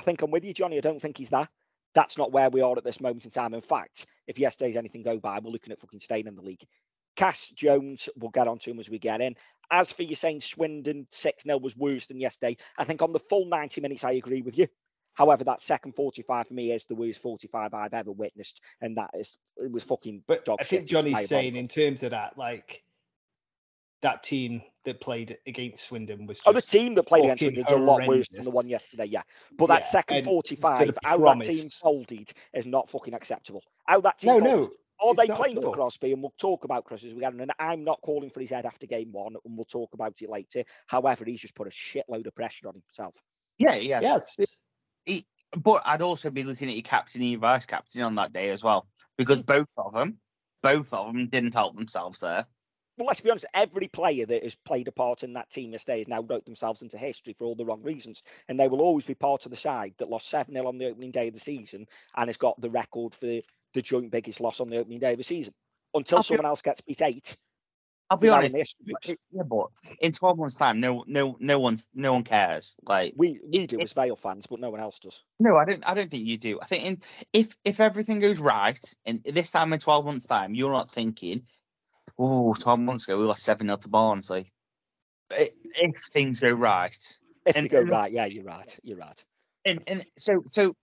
I 0.00 0.02
think 0.02 0.20
I'm 0.20 0.32
with 0.32 0.44
you, 0.44 0.52
Johnny. 0.52 0.78
I 0.78 0.80
don't 0.80 1.00
think 1.00 1.16
he's 1.16 1.28
that. 1.28 1.48
That's 1.94 2.18
not 2.18 2.32
where 2.32 2.50
we 2.50 2.60
are 2.60 2.76
at 2.76 2.82
this 2.82 3.00
moment 3.00 3.24
in 3.24 3.30
time. 3.30 3.54
In 3.54 3.60
fact, 3.60 4.06
if 4.26 4.36
yesterday's 4.36 4.76
anything 4.76 5.04
go 5.04 5.20
by, 5.20 5.38
we're 5.38 5.52
looking 5.52 5.72
at 5.72 5.78
fucking 5.78 6.00
staying 6.00 6.26
in 6.26 6.34
the 6.34 6.42
league. 6.42 6.64
Cass 7.16 7.50
Jones, 7.50 8.08
we'll 8.16 8.30
get 8.30 8.48
on 8.48 8.58
to 8.58 8.70
him 8.70 8.80
as 8.80 8.90
we 8.90 8.98
get 8.98 9.20
in. 9.20 9.36
As 9.70 9.92
for 9.92 10.02
you 10.02 10.14
saying 10.14 10.40
Swindon 10.40 11.06
6 11.10 11.44
0 11.44 11.58
was 11.58 11.76
worse 11.76 12.06
than 12.06 12.20
yesterday, 12.20 12.56
I 12.76 12.84
think 12.84 13.02
on 13.02 13.12
the 13.12 13.18
full 13.18 13.46
90 13.46 13.80
minutes, 13.80 14.04
I 14.04 14.12
agree 14.12 14.42
with 14.42 14.58
you. 14.58 14.68
However, 15.14 15.44
that 15.44 15.60
second 15.60 15.94
45 15.94 16.48
for 16.48 16.54
me 16.54 16.72
is 16.72 16.84
the 16.84 16.94
worst 16.94 17.22
45 17.22 17.72
I've 17.72 17.94
ever 17.94 18.12
witnessed. 18.12 18.60
And 18.80 18.96
that 18.96 19.10
is, 19.14 19.38
it 19.56 19.70
was 19.70 19.84
fucking 19.84 20.24
But 20.26 20.44
dog 20.44 20.58
I 20.60 20.64
think 20.64 20.88
Johnny's 20.88 21.28
saying 21.28 21.56
in 21.56 21.68
terms 21.68 22.02
of 22.02 22.10
that, 22.10 22.36
like 22.36 22.82
that 24.02 24.22
team 24.22 24.60
that 24.84 25.00
played 25.00 25.38
against 25.46 25.84
Swindon 25.84 26.26
was 26.26 26.40
Oh, 26.44 26.52
the 26.52 26.60
team 26.60 26.94
that 26.96 27.04
played 27.04 27.24
against 27.24 27.44
fucking 27.44 27.64
Swindon's 27.64 27.80
a 27.80 27.84
lot 27.84 28.06
worse 28.06 28.28
than 28.28 28.44
the 28.44 28.50
one 28.50 28.68
yesterday, 28.68 29.06
yeah. 29.06 29.22
But 29.56 29.66
that 29.68 29.84
second 29.84 30.24
45, 30.24 30.76
sort 30.76 30.88
of 30.90 30.98
how 31.04 31.18
that 31.18 31.44
team 31.44 31.70
folded 31.70 32.30
is 32.52 32.66
not 32.66 32.88
fucking 32.88 33.14
acceptable. 33.14 33.62
How 33.86 34.00
that 34.02 34.18
team 34.18 34.34
no, 34.34 34.40
folded. 34.40 34.62
no. 34.62 34.70
Are 35.00 35.14
they 35.14 35.26
not 35.26 35.38
playing 35.38 35.60
for 35.60 35.68
all. 35.68 35.74
Crosby? 35.74 36.12
And 36.12 36.22
we'll 36.22 36.34
talk 36.38 36.64
about 36.64 36.84
Crosby 36.84 37.08
as 37.08 37.14
we 37.14 37.20
get 37.20 37.32
on. 37.32 37.40
And 37.40 37.52
I'm 37.58 37.84
not 37.84 38.00
calling 38.00 38.30
for 38.30 38.40
his 38.40 38.50
head 38.50 38.66
after 38.66 38.86
game 38.86 39.12
one, 39.12 39.34
and 39.44 39.56
we'll 39.56 39.64
talk 39.64 39.94
about 39.94 40.20
it 40.20 40.30
later. 40.30 40.64
However, 40.86 41.24
he's 41.24 41.40
just 41.40 41.54
put 41.54 41.66
a 41.66 41.70
shitload 41.70 42.26
of 42.26 42.34
pressure 42.34 42.68
on 42.68 42.74
himself. 42.74 43.16
Yeah, 43.58 43.74
yes. 43.74 44.36
Yes. 44.36 45.22
But 45.56 45.82
I'd 45.84 46.02
also 46.02 46.30
be 46.30 46.44
looking 46.44 46.68
at 46.68 46.74
your 46.74 46.82
captain 46.82 47.22
and 47.22 47.30
your 47.30 47.40
vice 47.40 47.66
captain 47.66 48.02
on 48.02 48.16
that 48.16 48.32
day 48.32 48.50
as 48.50 48.64
well, 48.64 48.88
because 49.16 49.40
mm. 49.40 49.46
both 49.46 49.68
of 49.76 49.92
them, 49.92 50.18
both 50.62 50.92
of 50.92 51.06
them 51.06 51.28
didn't 51.28 51.54
help 51.54 51.76
themselves 51.76 52.20
there. 52.20 52.46
Well, 52.96 53.08
let's 53.08 53.20
be 53.20 53.30
honest, 53.30 53.46
every 53.52 53.88
player 53.88 54.24
that 54.24 54.44
has 54.44 54.54
played 54.54 54.86
a 54.86 54.92
part 54.92 55.24
in 55.24 55.32
that 55.32 55.50
team 55.50 55.72
yesterday 55.72 55.98
has 55.98 56.08
now 56.08 56.22
wrote 56.22 56.44
themselves 56.44 56.82
into 56.82 56.96
history 56.96 57.32
for 57.32 57.44
all 57.44 57.56
the 57.56 57.64
wrong 57.64 57.82
reasons. 57.82 58.22
And 58.48 58.58
they 58.58 58.68
will 58.68 58.82
always 58.82 59.04
be 59.04 59.14
part 59.14 59.46
of 59.46 59.50
the 59.50 59.56
side 59.56 59.94
that 59.98 60.10
lost 60.10 60.28
7 60.28 60.54
0 60.54 60.66
on 60.68 60.78
the 60.78 60.88
opening 60.88 61.10
day 61.10 61.26
of 61.28 61.34
the 61.34 61.40
season 61.40 61.86
and 62.16 62.28
has 62.28 62.36
got 62.36 62.60
the 62.60 62.70
record 62.70 63.14
for 63.14 63.40
the, 63.74 63.82
joint 63.82 64.10
biggest 64.10 64.40
loss 64.40 64.60
on 64.60 64.70
the 64.70 64.78
opening 64.78 64.98
day 65.00 65.12
of 65.12 65.18
the 65.18 65.24
season. 65.24 65.52
Until 65.92 66.18
I'll 66.18 66.22
be- 66.22 66.26
someone 66.28 66.46
else 66.46 66.62
gets 66.62 66.80
beat 66.80 67.02
eight, 67.02 67.36
I'll 68.10 68.16
be 68.18 68.28
in 68.28 68.32
honest. 68.34 68.54
the 68.54 68.58
history 68.60 68.84
books. 68.88 69.08
it- 69.10 69.20
Yeah, 69.32 69.42
but 69.44 69.66
in 70.00 70.12
twelve 70.12 70.38
months' 70.38 70.56
time, 70.56 70.78
no, 70.80 71.04
no, 71.06 71.36
no 71.40 71.58
one's, 71.60 71.88
no 71.94 72.12
one 72.14 72.24
cares. 72.24 72.76
Like, 72.88 73.14
We 73.16 73.40
we 73.44 73.60
it- 73.60 73.70
do 73.70 73.80
as 73.80 73.92
Vale 73.92 74.16
fans, 74.16 74.46
but 74.46 74.60
no 74.60 74.70
one 74.70 74.80
else 74.80 74.98
does. 74.98 75.22
no, 75.38 75.56
I 75.56 75.64
don't. 75.64 75.86
I 75.88 75.94
don't 75.94 76.10
think 76.10 76.26
you 76.26 76.36
do. 76.38 76.58
I 76.60 76.64
think 76.66 76.84
in, 76.84 76.98
if 77.32 77.56
if 77.64 77.80
everything 77.80 78.18
goes 78.18 78.40
right, 78.40 78.78
and 79.06 79.22
this 79.24 79.50
time 79.50 79.72
in 79.72 79.78
twelve 79.78 80.04
months' 80.06 80.26
time, 80.26 80.54
you're 80.54 80.72
not 80.72 80.88
thinking, 80.88 81.42
"Oh, 82.18 82.54
12 82.54 82.80
months 82.80 83.08
ago 83.08 83.18
we 83.18 83.24
lost 83.24 83.42
seven 83.44 83.68
0 83.68 83.76
to 83.78 83.88
Barnsley." 83.88 84.46
If 85.30 85.98
things 86.12 86.40
go 86.40 86.52
right, 86.52 86.96
If 87.46 87.56
And- 87.56 87.64
you 87.64 87.70
go 87.70 87.80
and- 87.80 87.90
right, 87.90 88.12
yeah, 88.12 88.24
you're 88.26 88.44
right. 88.44 88.78
You're 88.82 88.98
right. 88.98 89.24
and 89.64 89.82
and 89.86 90.04
so 90.16 90.42
so 90.48 90.74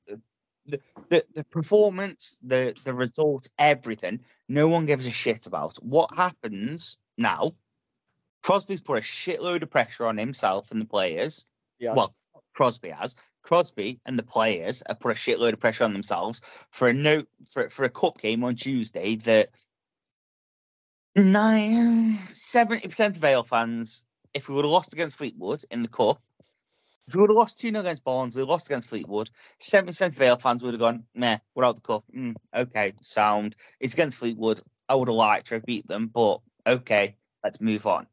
the, 0.65 0.79
the 1.09 1.23
the 1.35 1.43
performance 1.45 2.37
the 2.41 2.75
the 2.83 2.93
result 2.93 3.49
everything 3.57 4.19
no 4.47 4.67
one 4.67 4.85
gives 4.85 5.07
a 5.07 5.11
shit 5.11 5.47
about. 5.47 5.75
What 5.77 6.15
happens 6.15 6.97
now 7.17 7.53
crosby's 8.43 8.81
put 8.81 8.97
a 8.97 9.01
shitload 9.01 9.61
of 9.61 9.69
pressure 9.69 10.05
on 10.05 10.17
himself 10.17 10.71
and 10.71 10.81
the 10.81 10.85
players. 10.85 11.47
Yeah. 11.79 11.93
well 11.93 12.15
crosby 12.53 12.89
has. 12.89 13.15
Crosby 13.43 13.99
and 14.05 14.19
the 14.19 14.23
players 14.23 14.83
have 14.87 14.99
put 14.99 15.13
a 15.13 15.15
shitload 15.15 15.53
of 15.53 15.59
pressure 15.59 15.83
on 15.83 15.93
themselves 15.93 16.41
for 16.71 16.87
a 16.87 16.93
note 16.93 17.27
for, 17.49 17.69
for 17.69 17.83
a 17.85 17.89
cup 17.89 18.19
game 18.19 18.43
on 18.43 18.55
tuesday 18.55 19.15
that 19.15 19.49
nine 21.15 22.19
70% 22.19 23.09
of 23.09 23.17
Vale 23.17 23.43
fans 23.43 24.05
if 24.33 24.47
we 24.47 24.55
would 24.55 24.63
have 24.63 24.71
lost 24.71 24.93
against 24.93 25.17
fleetwood 25.17 25.63
in 25.71 25.81
the 25.81 25.89
cup 25.89 26.21
if 27.07 27.15
we 27.15 27.21
would 27.21 27.29
have 27.29 27.37
lost 27.37 27.59
2 27.59 27.69
0 27.69 27.79
against 27.81 28.03
Barnsley, 28.03 28.43
lost 28.43 28.67
against 28.67 28.89
Fleetwood, 28.89 29.29
70% 29.59 30.07
of 30.07 30.15
Vale 30.15 30.37
fans 30.37 30.63
would 30.63 30.73
have 30.73 30.79
gone, 30.79 31.03
meh, 31.15 31.37
we're 31.55 31.65
out 31.65 31.75
the 31.75 31.81
cup. 31.81 32.03
Mm, 32.15 32.35
okay, 32.55 32.93
sound. 33.01 33.55
It's 33.79 33.93
against 33.93 34.17
Fleetwood. 34.17 34.61
I 34.87 34.95
would 34.95 35.07
have 35.07 35.15
liked 35.15 35.47
to 35.47 35.55
have 35.55 35.65
beat 35.65 35.87
them, 35.87 36.07
but 36.07 36.39
okay, 36.67 37.15
let's 37.43 37.61
move 37.61 37.87
on. 37.87 38.07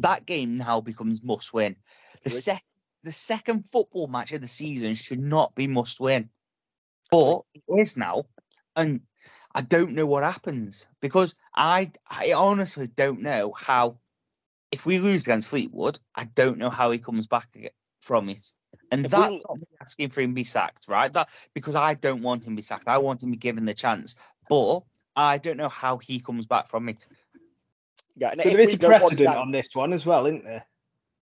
That 0.00 0.26
game 0.26 0.54
now 0.54 0.80
becomes 0.80 1.22
must 1.22 1.52
win. 1.52 1.76
The, 2.22 2.30
sec- 2.30 2.64
the 3.02 3.12
second 3.12 3.66
football 3.66 4.06
match 4.06 4.32
of 4.32 4.40
the 4.40 4.48
season 4.48 4.94
should 4.94 5.20
not 5.20 5.54
be 5.54 5.66
must 5.66 6.00
win, 6.00 6.30
but 7.10 7.42
it 7.54 7.62
is 7.78 7.96
now. 7.96 8.24
And 8.76 9.00
I 9.54 9.62
don't 9.62 9.92
know 9.92 10.06
what 10.06 10.22
happens 10.22 10.86
because 11.00 11.34
I, 11.54 11.90
I 12.08 12.32
honestly 12.34 12.86
don't 12.86 13.20
know 13.20 13.52
how. 13.58 13.98
If 14.72 14.86
we 14.86 15.00
lose 15.00 15.26
against 15.26 15.48
Fleetwood, 15.48 15.98
I 16.14 16.26
don't 16.26 16.58
know 16.58 16.70
how 16.70 16.92
he 16.92 16.98
comes 16.98 17.26
back 17.26 17.48
from 18.00 18.28
it. 18.28 18.52
And 18.92 19.04
If 19.04 19.10
that's 19.10 19.36
l- 19.36 19.42
not 19.48 19.58
me 19.58 19.66
asking 19.80 20.10
for 20.10 20.20
him 20.20 20.30
to 20.30 20.34
be 20.34 20.44
sacked, 20.44 20.86
right? 20.88 21.12
That 21.12 21.28
because 21.54 21.76
I 21.76 21.94
don't 21.94 22.22
want 22.22 22.46
him 22.46 22.52
to 22.54 22.56
be 22.56 22.62
sacked. 22.62 22.88
I 22.88 22.98
want 22.98 23.22
him 23.22 23.30
to 23.30 23.36
be 23.36 23.40
given 23.40 23.64
the 23.64 23.74
chance. 23.74 24.16
But 24.48 24.80
I 25.16 25.38
don't 25.38 25.56
know 25.56 25.68
how 25.68 25.98
he 25.98 26.20
comes 26.20 26.46
back 26.46 26.68
from 26.68 26.88
it. 26.88 27.06
Yeah. 28.16 28.30
And 28.30 28.40
So 28.42 28.50
there 28.50 28.60
is 28.60 28.74
a 28.74 28.78
precedent 28.78 29.20
down- 29.28 29.36
on 29.36 29.50
this 29.50 29.74
one 29.74 29.92
as 29.92 30.04
well, 30.04 30.26
isn't 30.26 30.44
there? 30.44 30.64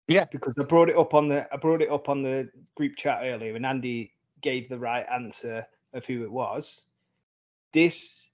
Yeah. 0.07 0.25
Because 0.31 0.57
I 0.59 0.63
brought 0.63 0.89
it 0.89 0.97
up 0.97 1.13
on 1.13 1.27
the 1.29 1.47
I 1.53 1.57
brought 1.57 1.81
it 1.81 1.89
up 1.89 2.09
on 2.09 2.23
the 2.23 2.49
group 2.75 2.95
chat 2.97 3.21
earlier, 3.23 3.55
and 3.55 3.65
Andy 3.65 4.13
gave 4.41 4.67
the 4.69 4.79
right 4.79 5.05
answer 5.11 5.65
of 5.93 6.05
who 6.05 6.23
it 6.23 6.31
was. 6.31 6.85
This 7.73 8.27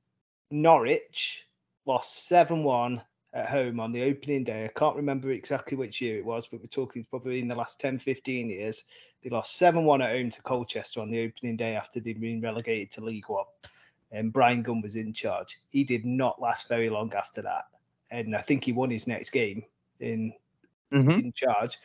Norwich 0.52 1.46
lost 1.86 2.28
seven 2.28 2.64
one 2.64 3.02
at 3.34 3.50
home 3.50 3.80
on 3.80 3.92
the 3.92 4.04
opening 4.04 4.44
day. 4.44 4.66
I 4.66 4.80
can't 4.80 4.96
remember 4.96 5.32
exactly 5.32 5.78
which 5.78 6.02
year 6.02 6.18
it 6.18 6.26
was, 6.26 6.48
but 6.48 6.60
we're 6.60 6.68
talking 6.68 7.06
probably 7.10 7.40
in 7.40 7.48
the 7.48 7.56
last 7.56 7.80
10, 7.80 8.00
15 8.00 8.50
years. 8.50 8.84
They 9.24 9.30
lost 9.30 9.58
7 9.58 9.84
1 9.84 10.02
at 10.02 10.16
home 10.16 10.30
to 10.32 10.42
Colchester 10.42 11.02
on 11.02 11.12
the 11.12 11.24
opening 11.24 11.58
day 11.58 11.76
after 11.76 12.00
they'd 12.00 12.22
been 12.22 12.42
relegated 12.42 12.92
to 12.92 13.04
League 13.04 13.28
One. 13.28 13.46
And 14.12 14.32
Bryan 14.32 14.64
Gunn 14.64 14.82
was 14.82 14.96
in 14.96 15.12
charge. 15.12 15.60
He 15.70 15.84
did 15.84 16.06
not 16.06 16.42
last 16.42 16.70
very 16.70 16.90
long 16.90 17.14
after 17.14 17.42
that. 17.42 17.66
And 18.10 18.36
I 18.36 18.42
think 18.42 18.64
he 18.64 18.72
won 18.72 18.90
his 18.90 19.06
next 19.06 19.32
game 19.32 19.64
in 20.00 20.34
mm-hmm. 20.94 21.12
in 21.12 21.34
charge. 21.34 21.78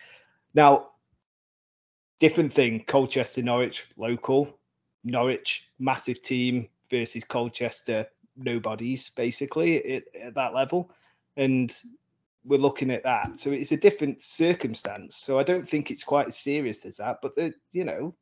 Now, 0.55 0.90
different 2.20 2.53
thing. 2.53 2.84
Colchester, 2.86 3.43
Norwich, 3.43 3.86
local. 3.97 4.57
Norwich, 5.05 5.68
massive 5.78 6.22
team 6.22 6.68
versus 6.90 7.24
Colchester, 7.24 8.07
nobodies 8.36 9.11
basically 9.11 9.97
at, 9.97 10.05
at 10.20 10.34
that 10.34 10.55
level, 10.55 10.90
and 11.37 11.76
we're 12.45 12.59
looking 12.59 12.91
at 12.91 13.05
that. 13.05 13.39
So 13.39 13.51
it's 13.51 13.72
a 13.72 13.76
different 13.76 14.22
circumstance. 14.22 15.16
So 15.16 15.39
I 15.39 15.43
don't 15.43 15.68
think 15.68 15.91
it's 15.91 16.05
quite 16.05 16.28
as 16.28 16.39
serious 16.39 16.85
as 16.85 16.97
that. 16.97 17.18
But 17.22 17.37
the 17.37 17.55
you 17.72 17.85
know, 17.85 18.14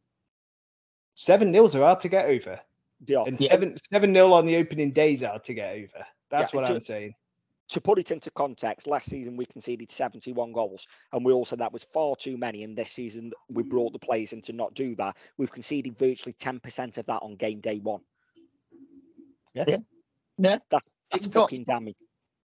seven 1.14 1.50
nils 1.50 1.74
are 1.74 1.82
hard 1.82 2.00
to 2.00 2.08
get 2.08 2.26
over, 2.26 2.60
They 3.00 3.14
are. 3.14 3.26
and 3.26 3.40
Yeah. 3.40 3.48
seven 3.50 3.76
seven 3.92 4.12
nil 4.12 4.34
on 4.34 4.46
the 4.46 4.56
opening 4.56 4.92
days 4.92 5.22
are 5.22 5.30
hard 5.30 5.44
to 5.44 5.54
get 5.54 5.74
over. 5.76 6.06
That's 6.30 6.52
Yeah, 6.52 6.56
what 6.60 6.66
so- 6.68 6.74
I'm 6.74 6.80
saying. 6.80 7.14
to 7.68 7.80
put 7.80 7.98
it 8.00 8.10
into 8.10 8.30
context, 8.32 8.86
last 8.88 9.06
season 9.08 9.36
we 9.36 9.46
conceded 9.46 9.90
71 9.92 10.52
goals, 10.52 10.86
and 11.12 11.24
we 11.24 11.32
also 11.32 11.54
that 11.56 11.72
was 11.72 11.84
far 11.84 12.16
too 12.16 12.36
many. 12.36 12.62
And 12.64 12.76
this 12.76 12.90
season 12.92 13.32
we 13.48 13.62
brought 13.62 13.92
the 13.92 13.98
players 13.98 14.32
in 14.32 14.42
to 14.42 14.52
not 14.52 14.74
do 14.74 14.94
that. 14.96 15.16
We've 15.38 15.50
conceded 15.52 15.96
virtually 15.96 16.32
10% 16.34 16.98
of 16.98 17.06
that 17.06 17.22
on 17.22 17.36
game 17.36 17.60
day 17.60 17.78
one. 17.78 18.02
Yeah, 19.54 19.78
That's 20.38 21.24
You 21.24 21.28
got- 21.28 21.42
fucking 21.44 21.64
damning. 21.64 21.94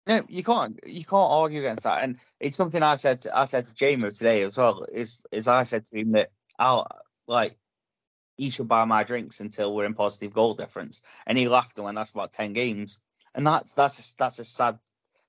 No, 0.08 0.22
you 0.28 0.44
can't 0.44 0.80
you 0.86 1.06
can't 1.06 1.32
argue 1.32 1.60
against 1.60 1.84
that. 1.84 2.04
And 2.04 2.20
it's 2.40 2.58
something 2.58 2.84
I 2.84 2.96
said 2.96 3.22
to, 3.22 3.38
I 3.38 3.46
said 3.46 3.68
to 3.68 3.74
Jamo 3.74 4.16
today 4.16 4.42
as 4.42 4.58
well. 4.58 4.86
Is 4.94 5.26
is 5.32 5.48
I 5.48 5.64
said 5.64 5.86
to 5.88 6.00
him 6.00 6.12
that 6.14 6.30
I'll 6.60 6.88
like 7.28 7.56
he 8.36 8.50
should 8.50 8.68
buy 8.68 8.84
my 8.86 9.04
drinks 9.04 9.40
until 9.40 9.74
we're 9.74 9.86
in 9.86 9.94
positive 9.94 10.34
goal 10.34 10.56
difference. 10.56 11.04
And 11.26 11.38
he 11.38 11.48
laughed 11.48 11.78
and 11.78 11.86
went, 11.86 11.96
"That's 11.96 12.12
about 12.12 12.32
ten 12.32 12.54
games." 12.54 13.02
And 13.36 13.48
that's 13.48 13.74
that's 13.74 14.14
a, 14.14 14.18
that's 14.18 14.40
a 14.40 14.44
sad 14.44 14.78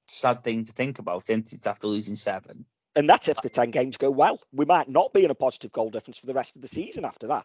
sad 0.07 0.43
thing 0.43 0.65
to 0.65 0.73
think 0.73 0.99
about, 0.99 1.23
isn't 1.31 1.53
it? 1.53 1.67
After 1.67 1.87
losing 1.87 2.17
seven. 2.17 2.65
And 2.97 3.09
that's 3.09 3.29
if 3.29 3.41
the 3.41 3.49
10 3.49 3.71
games 3.71 3.97
go 3.97 4.11
well. 4.11 4.39
We 4.53 4.65
might 4.65 4.89
not 4.89 5.13
be 5.13 5.25
in 5.25 5.31
a 5.31 5.35
positive 5.35 5.73
goal 5.73 5.91
difference 5.91 6.19
for 6.19 6.27
the 6.27 6.35
rest 6.35 6.55
of 6.55 6.63
the 6.63 6.69
season 6.69 7.05
after 7.05 7.27
that. 7.27 7.45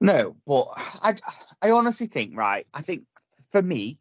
No, 0.00 0.36
but 0.46 0.66
I, 1.02 1.14
I 1.62 1.70
honestly 1.70 2.06
think, 2.06 2.36
right, 2.36 2.66
I 2.74 2.82
think 2.82 3.04
for 3.50 3.62
me, 3.62 3.98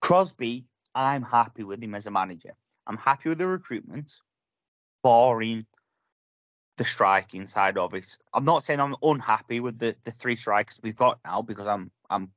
Crosby, 0.00 0.64
I'm 0.94 1.22
happy 1.22 1.64
with 1.64 1.82
him 1.82 1.94
as 1.94 2.06
a 2.06 2.10
manager. 2.10 2.54
I'm 2.86 2.96
happy 2.96 3.28
with 3.30 3.38
the 3.38 3.46
recruitment, 3.48 4.12
barring 5.02 5.66
the 6.76 6.84
striking 6.84 7.46
side 7.46 7.78
of 7.78 7.94
it. 7.94 8.16
I'm 8.32 8.44
not 8.44 8.64
saying 8.64 8.80
I'm 8.80 8.96
unhappy 9.02 9.60
with 9.60 9.78
the, 9.78 9.96
the 10.04 10.10
three 10.10 10.36
strikers 10.36 10.80
we've 10.82 10.96
got 10.96 11.18
now 11.24 11.42
because 11.42 11.66
I'm 11.66 11.90
I'm 12.10 12.30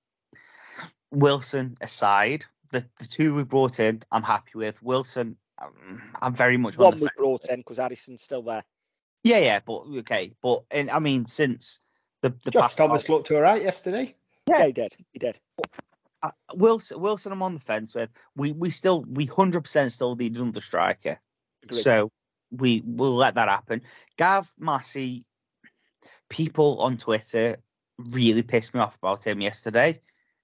Wilson 1.11 1.75
aside, 1.81 2.45
the, 2.71 2.85
the 2.99 3.05
two 3.05 3.35
we 3.35 3.43
brought 3.43 3.79
in, 3.79 4.01
I'm 4.11 4.23
happy 4.23 4.51
with. 4.55 4.81
Wilson, 4.83 5.37
um, 5.61 6.01
I'm 6.21 6.33
very 6.33 6.57
much 6.57 6.77
on 6.77 6.83
One 6.83 6.91
the 6.91 6.97
we 6.97 7.01
fence. 7.07 7.11
brought 7.17 7.45
in 7.49 7.59
because 7.59 7.79
Addison's 7.79 8.21
still 8.21 8.41
there. 8.41 8.63
Yeah, 9.23 9.39
yeah, 9.39 9.59
but 9.65 9.83
okay, 9.99 10.31
but 10.41 10.63
and 10.71 10.89
I 10.89 10.99
mean 10.99 11.25
since 11.25 11.81
the 12.21 12.29
the 12.43 12.51
Josh 12.51 12.61
past 12.61 12.77
Thomas 12.77 13.09
looked 13.09 13.31
all 13.31 13.41
right 13.41 13.61
yesterday. 13.61 14.15
Yeah, 14.47 14.65
he 14.65 14.71
did. 14.71 14.95
He 15.11 15.19
did. 15.19 15.39
Uh, 16.23 16.31
Wilson, 16.55 16.99
Wilson, 16.99 17.31
I'm 17.31 17.43
on 17.43 17.53
the 17.53 17.59
fence 17.59 17.93
with. 17.93 18.09
We 18.35 18.51
we 18.51 18.69
still 18.69 19.03
we 19.07 19.25
hundred 19.25 19.61
percent 19.61 19.91
still 19.91 20.15
need 20.15 20.35
another 20.37 20.61
striker, 20.61 21.19
Agreed. 21.63 21.81
so 21.83 22.11
we 22.51 22.81
will 22.85 23.15
let 23.15 23.35
that 23.35 23.49
happen. 23.49 23.81
Gav 24.17 24.51
Massey, 24.57 25.25
people 26.29 26.81
on 26.81 26.97
Twitter 26.97 27.57
really 27.97 28.43
pissed 28.43 28.73
me 28.73 28.79
off 28.79 28.97
about 28.97 29.25
him 29.25 29.41
yesterday 29.41 29.99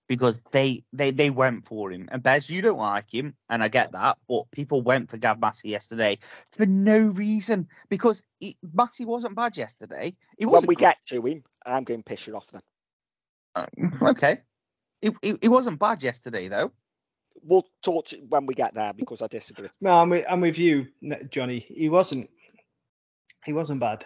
because 0.08 0.42
they 0.52 0.84
they 0.94 1.12
they 1.12 1.30
went 1.30 1.66
for 1.66 1.92
him. 1.92 2.08
And 2.12 2.22
Bez, 2.22 2.50
you 2.50 2.62
don't 2.62 2.78
like 2.78 3.12
him, 3.14 3.36
and 3.50 3.64
I 3.64 3.68
get 3.68 3.94
that, 3.94 4.18
but 4.28 4.52
people 4.52 4.82
went 4.82 5.10
for 5.10 5.18
Gav 5.18 5.40
Massey 5.40 5.70
yesterday 5.70 6.18
for 6.52 6.66
no 6.66 7.08
reason 7.08 7.68
because 7.90 8.22
he, 8.40 8.58
Massey 8.74 9.06
wasn't 9.06 9.36
bad 9.36 9.58
yesterday. 9.58 10.16
He 10.38 10.46
when 10.46 10.54
wasn't 10.54 10.70
we 10.70 10.76
gr- 10.76 10.84
get 10.84 10.98
to 11.08 11.26
him, 11.26 11.44
I'm 11.66 11.84
going 11.84 12.02
to 12.02 12.04
piss 12.04 12.28
you 12.28 12.36
off 12.36 12.52
then. 12.52 12.62
uh, 13.56 13.66
okay. 14.10 14.42
He, 15.04 15.12
he, 15.22 15.34
he 15.42 15.50
wasn't 15.50 15.80
bad 15.80 16.02
yesterday 16.02 16.48
though. 16.48 16.72
We'll 17.44 17.68
talk 17.84 18.08
to, 18.08 18.18
when 18.30 18.46
we 18.46 18.54
get 18.54 18.74
there 18.74 18.94
because 18.94 19.22
I 19.22 19.28
disagree. 19.28 19.68
No, 19.82 19.92
I'm 19.92 20.10
with, 20.10 20.26
I'm 20.30 20.40
with 20.40 20.58
you, 20.58 20.88
Johnny. 21.30 21.60
He 21.60 21.90
wasn't. 21.90 22.30
He 23.44 23.52
wasn't 23.52 23.82
bad. 23.82 24.06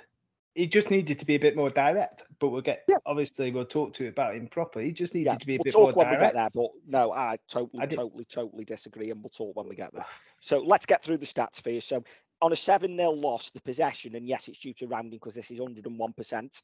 He 0.55 0.65
just 0.65 0.89
needed 0.89 1.19
to 1.19 1.25
be 1.25 1.35
a 1.35 1.39
bit 1.39 1.55
more 1.55 1.69
direct. 1.69 2.23
But 2.39 2.49
we'll 2.49 2.61
get. 2.61 2.83
Yeah. 2.87 2.97
Obviously, 3.05 3.51
we'll 3.51 3.65
talk 3.65 3.93
to 3.93 4.05
it 4.05 4.09
about 4.09 4.35
him 4.35 4.47
properly. 4.47 4.85
He 4.85 4.91
just 4.91 5.13
needed 5.13 5.27
Yeah, 5.27 5.35
to 5.35 5.45
be 5.45 5.55
a 5.55 5.57
we'll 5.59 5.63
bit 5.65 5.73
talk 5.73 5.95
more 5.95 6.05
when 6.05 6.09
we 6.09 6.15
direct. 6.15 6.33
get 6.33 6.53
there. 6.53 6.63
But 6.63 6.71
no, 6.87 7.11
I 7.11 7.37
totally, 7.47 7.83
I 7.83 7.85
totally, 7.85 8.25
totally 8.25 8.65
disagree, 8.65 9.11
and 9.11 9.21
we'll 9.21 9.29
talk 9.29 9.55
when 9.55 9.69
we 9.69 9.75
get 9.75 9.93
there. 9.93 10.05
So 10.41 10.63
let's 10.63 10.87
get 10.87 11.03
through 11.03 11.17
the 11.17 11.27
stats 11.27 11.61
for 11.61 11.69
you. 11.69 11.79
So 11.81 12.03
on 12.41 12.53
a 12.53 12.55
7 12.55 12.95
0 12.97 13.11
loss, 13.11 13.51
the 13.51 13.61
possession, 13.61 14.15
and 14.15 14.27
yes, 14.27 14.47
it's 14.47 14.57
due 14.57 14.73
to 14.75 14.87
rounding 14.87 15.19
because 15.19 15.35
this 15.35 15.51
is 15.51 15.59
101%. 15.59 16.61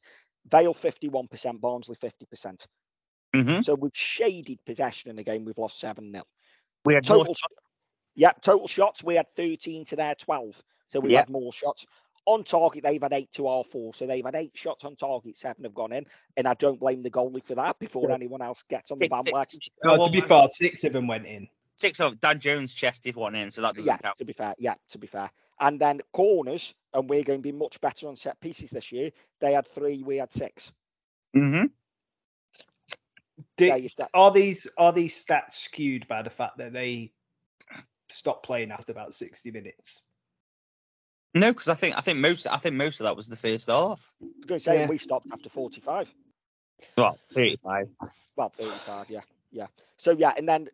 Vale 0.50 0.74
51%, 0.74 1.60
Barnsley 1.60 1.96
50%. 1.96 2.66
Mm-hmm. 3.34 3.62
So 3.62 3.74
we've 3.74 3.90
shaded 3.94 4.58
possession 4.64 5.10
in 5.10 5.16
the 5.16 5.24
game. 5.24 5.44
We've 5.44 5.58
lost 5.58 5.80
7 5.80 6.10
0. 6.12 6.24
We 6.84 6.94
had 6.94 7.08
more 7.08 7.18
Total, 7.24 7.34
yeah, 8.14 8.32
total 8.40 8.66
shots. 8.68 9.02
We 9.02 9.14
had 9.16 9.26
13 9.36 9.84
to 9.86 9.96
their 9.96 10.14
12. 10.14 10.62
So 10.88 11.00
we 11.00 11.12
Yeah. 11.12 11.20
had 11.20 11.30
more 11.30 11.52
shots. 11.52 11.84
On 12.26 12.42
target, 12.44 12.82
they've 12.84 13.02
had 13.02 13.12
eight 13.12 13.30
to 13.32 13.46
our 13.48 13.64
four. 13.64 13.92
So 13.92 14.06
they've 14.06 14.24
had 14.24 14.34
eight 14.34 14.52
shots 14.54 14.84
on 14.84 14.96
target, 14.96 15.36
seven 15.36 15.64
have 15.64 15.74
gone 15.74 15.92
in. 15.92 16.06
And 16.36 16.46
I 16.48 16.54
don't 16.54 16.80
blame 16.80 17.02
the 17.02 17.10
goalie 17.10 17.44
for 17.44 17.54
that 17.56 17.78
before 17.78 18.08
Yeah. 18.08 18.14
anyone 18.14 18.40
else 18.40 18.62
gets 18.62 18.90
on 18.90 18.98
the 18.98 19.04
Six- 19.06 19.10
bandwagon. 19.10 19.46
six- 19.50 19.68
No, 19.82 20.06
to 20.06 20.10
be 20.12 20.20
fair, 20.22 20.46
six 20.48 20.84
of 20.84 20.92
them 20.94 21.06
went 21.06 21.26
in. 21.26 21.48
six 21.76 22.00
of 22.00 22.20
Dan 22.20 22.38
Jones 22.38 22.72
chested 22.74 23.16
one 23.16 23.34
in, 23.34 23.50
so 23.50 23.60
that 23.62 23.74
doesn't 23.74 23.90
Yeah, 23.90 23.98
count. 23.98 24.16
to 24.18 24.24
be 24.24 24.32
fair. 24.32 24.54
Yeah, 24.58 24.74
to 24.90 24.98
be 24.98 25.06
fair. 25.06 25.30
And 25.60 25.78
then 25.80 26.00
corners, 26.12 26.74
and 26.94 27.10
we're 27.10 27.24
going 27.24 27.40
to 27.40 27.42
be 27.42 27.52
much 27.52 27.80
better 27.80 28.08
on 28.08 28.16
set 28.16 28.38
pieces 28.40 28.70
this 28.70 28.90
year. 28.92 29.10
They 29.40 29.52
had 29.52 29.66
three, 29.66 30.02
we 30.02 30.16
had 30.16 30.32
six. 30.32 30.72
Mm-hmm. 31.36 31.66
Did- 33.56 33.70
There 33.70 33.78
you 33.78 33.88
are 34.14 34.32
these 34.32 34.66
are 34.78 34.92
these 34.92 35.22
stats 35.24 35.54
skewed 35.54 36.06
by 36.08 36.22
the 36.22 36.30
fact 36.30 36.58
that 36.58 36.72
they 36.72 37.12
stopped 38.08 38.44
playing 38.46 38.70
after 38.70 38.92
about 38.92 39.14
sixty 39.14 39.50
minutes? 39.50 40.02
No, 41.34 41.50
because 41.52 41.68
I 41.68 41.74
think 41.74 41.96
I 41.96 42.00
think 42.00 42.18
most 42.18 42.46
I 42.46 42.56
think 42.58 42.76
most 42.76 43.00
of 43.00 43.04
that 43.04 43.16
was 43.16 43.28
the 43.28 43.36
first 43.36 43.68
half. 43.68 44.14
I 44.22 44.24
was 44.24 44.46
going 44.46 44.60
to 44.60 44.64
say 44.64 44.80
Yeah. 44.80 44.88
we 44.88 44.98
stopped 44.98 45.26
after 45.32 45.48
45. 45.48 46.12
Well, 46.96 47.18
thirty-five. 47.32 47.88
Well, 48.36 48.48
35, 48.50 49.10
yeah, 49.10 49.20
yeah. 49.50 49.66
So 49.96 50.12
yeah, 50.12 50.32
and 50.36 50.48
then 50.48 50.68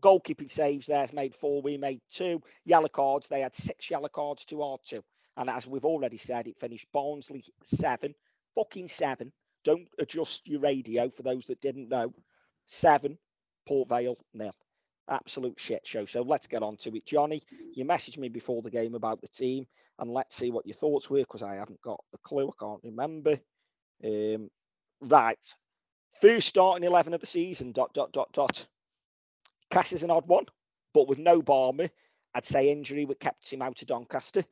goalkeeping 0.00 0.50
saves 0.50 0.86
There's 0.86 1.12
made 1.12 1.34
four, 1.34 1.62
we 1.62 1.76
made 1.76 2.00
two. 2.10 2.42
Yellow 2.64 2.88
cards, 2.88 3.28
they 3.28 3.40
had 3.40 3.54
six 3.54 3.90
yellow 3.90 4.08
cards 4.08 4.44
to 4.46 4.62
our 4.62 4.78
two. 4.84 5.02
And 5.36 5.48
as 5.48 5.66
we've 5.66 5.84
already 5.84 6.18
said, 6.18 6.46
it 6.46 6.58
finished 6.58 6.86
Barnsley 6.92 7.44
seven, 7.62 8.14
fucking 8.54 8.88
seven. 8.88 9.32
Don't 9.64 9.88
adjust 9.98 10.46
your 10.48 10.60
radio 10.60 11.08
for 11.08 11.22
those 11.22 11.46
that 11.46 11.60
didn't 11.60 11.88
know. 11.88 12.12
Seven, 12.66 13.18
Port 13.66 13.88
Vale 13.88 14.16
nil. 14.34 14.54
Absolute 15.08 15.58
shit 15.58 15.86
show. 15.86 16.04
So 16.04 16.22
let's 16.22 16.46
get 16.46 16.62
on 16.62 16.76
to 16.78 16.96
it. 16.96 17.04
Johnny, 17.04 17.42
you 17.74 17.84
messaged 17.84 18.18
me 18.18 18.28
before 18.28 18.62
the 18.62 18.70
game 18.70 18.94
about 18.94 19.20
the 19.20 19.28
team, 19.28 19.66
and 19.98 20.10
let's 20.10 20.34
see 20.34 20.50
what 20.50 20.66
your 20.66 20.76
thoughts 20.76 21.10
were 21.10 21.18
because 21.18 21.42
I 21.42 21.56
haven't 21.56 21.82
got 21.82 22.02
a 22.14 22.18
clue. 22.18 22.48
I 22.48 22.64
can't 22.64 22.84
remember. 22.84 23.38
Um, 24.04 24.50
right. 25.00 25.54
First 26.20 26.48
starting 26.48 26.86
11 26.86 27.14
of 27.14 27.20
the 27.20 27.26
season, 27.26 27.72
dot, 27.72 27.92
dot, 27.94 28.12
dot, 28.12 28.32
dot. 28.32 28.66
Cass 29.70 29.92
is 29.92 30.02
an 30.02 30.10
odd 30.10 30.28
one, 30.28 30.46
but 30.92 31.08
with 31.08 31.18
no 31.18 31.40
Barmer, 31.40 31.90
I'd 32.34 32.46
say 32.46 32.70
injury 32.70 33.04
would 33.04 33.20
kept 33.20 33.50
him 33.50 33.62
out 33.62 33.80
of 33.80 33.88
Doncaster. 33.88 34.44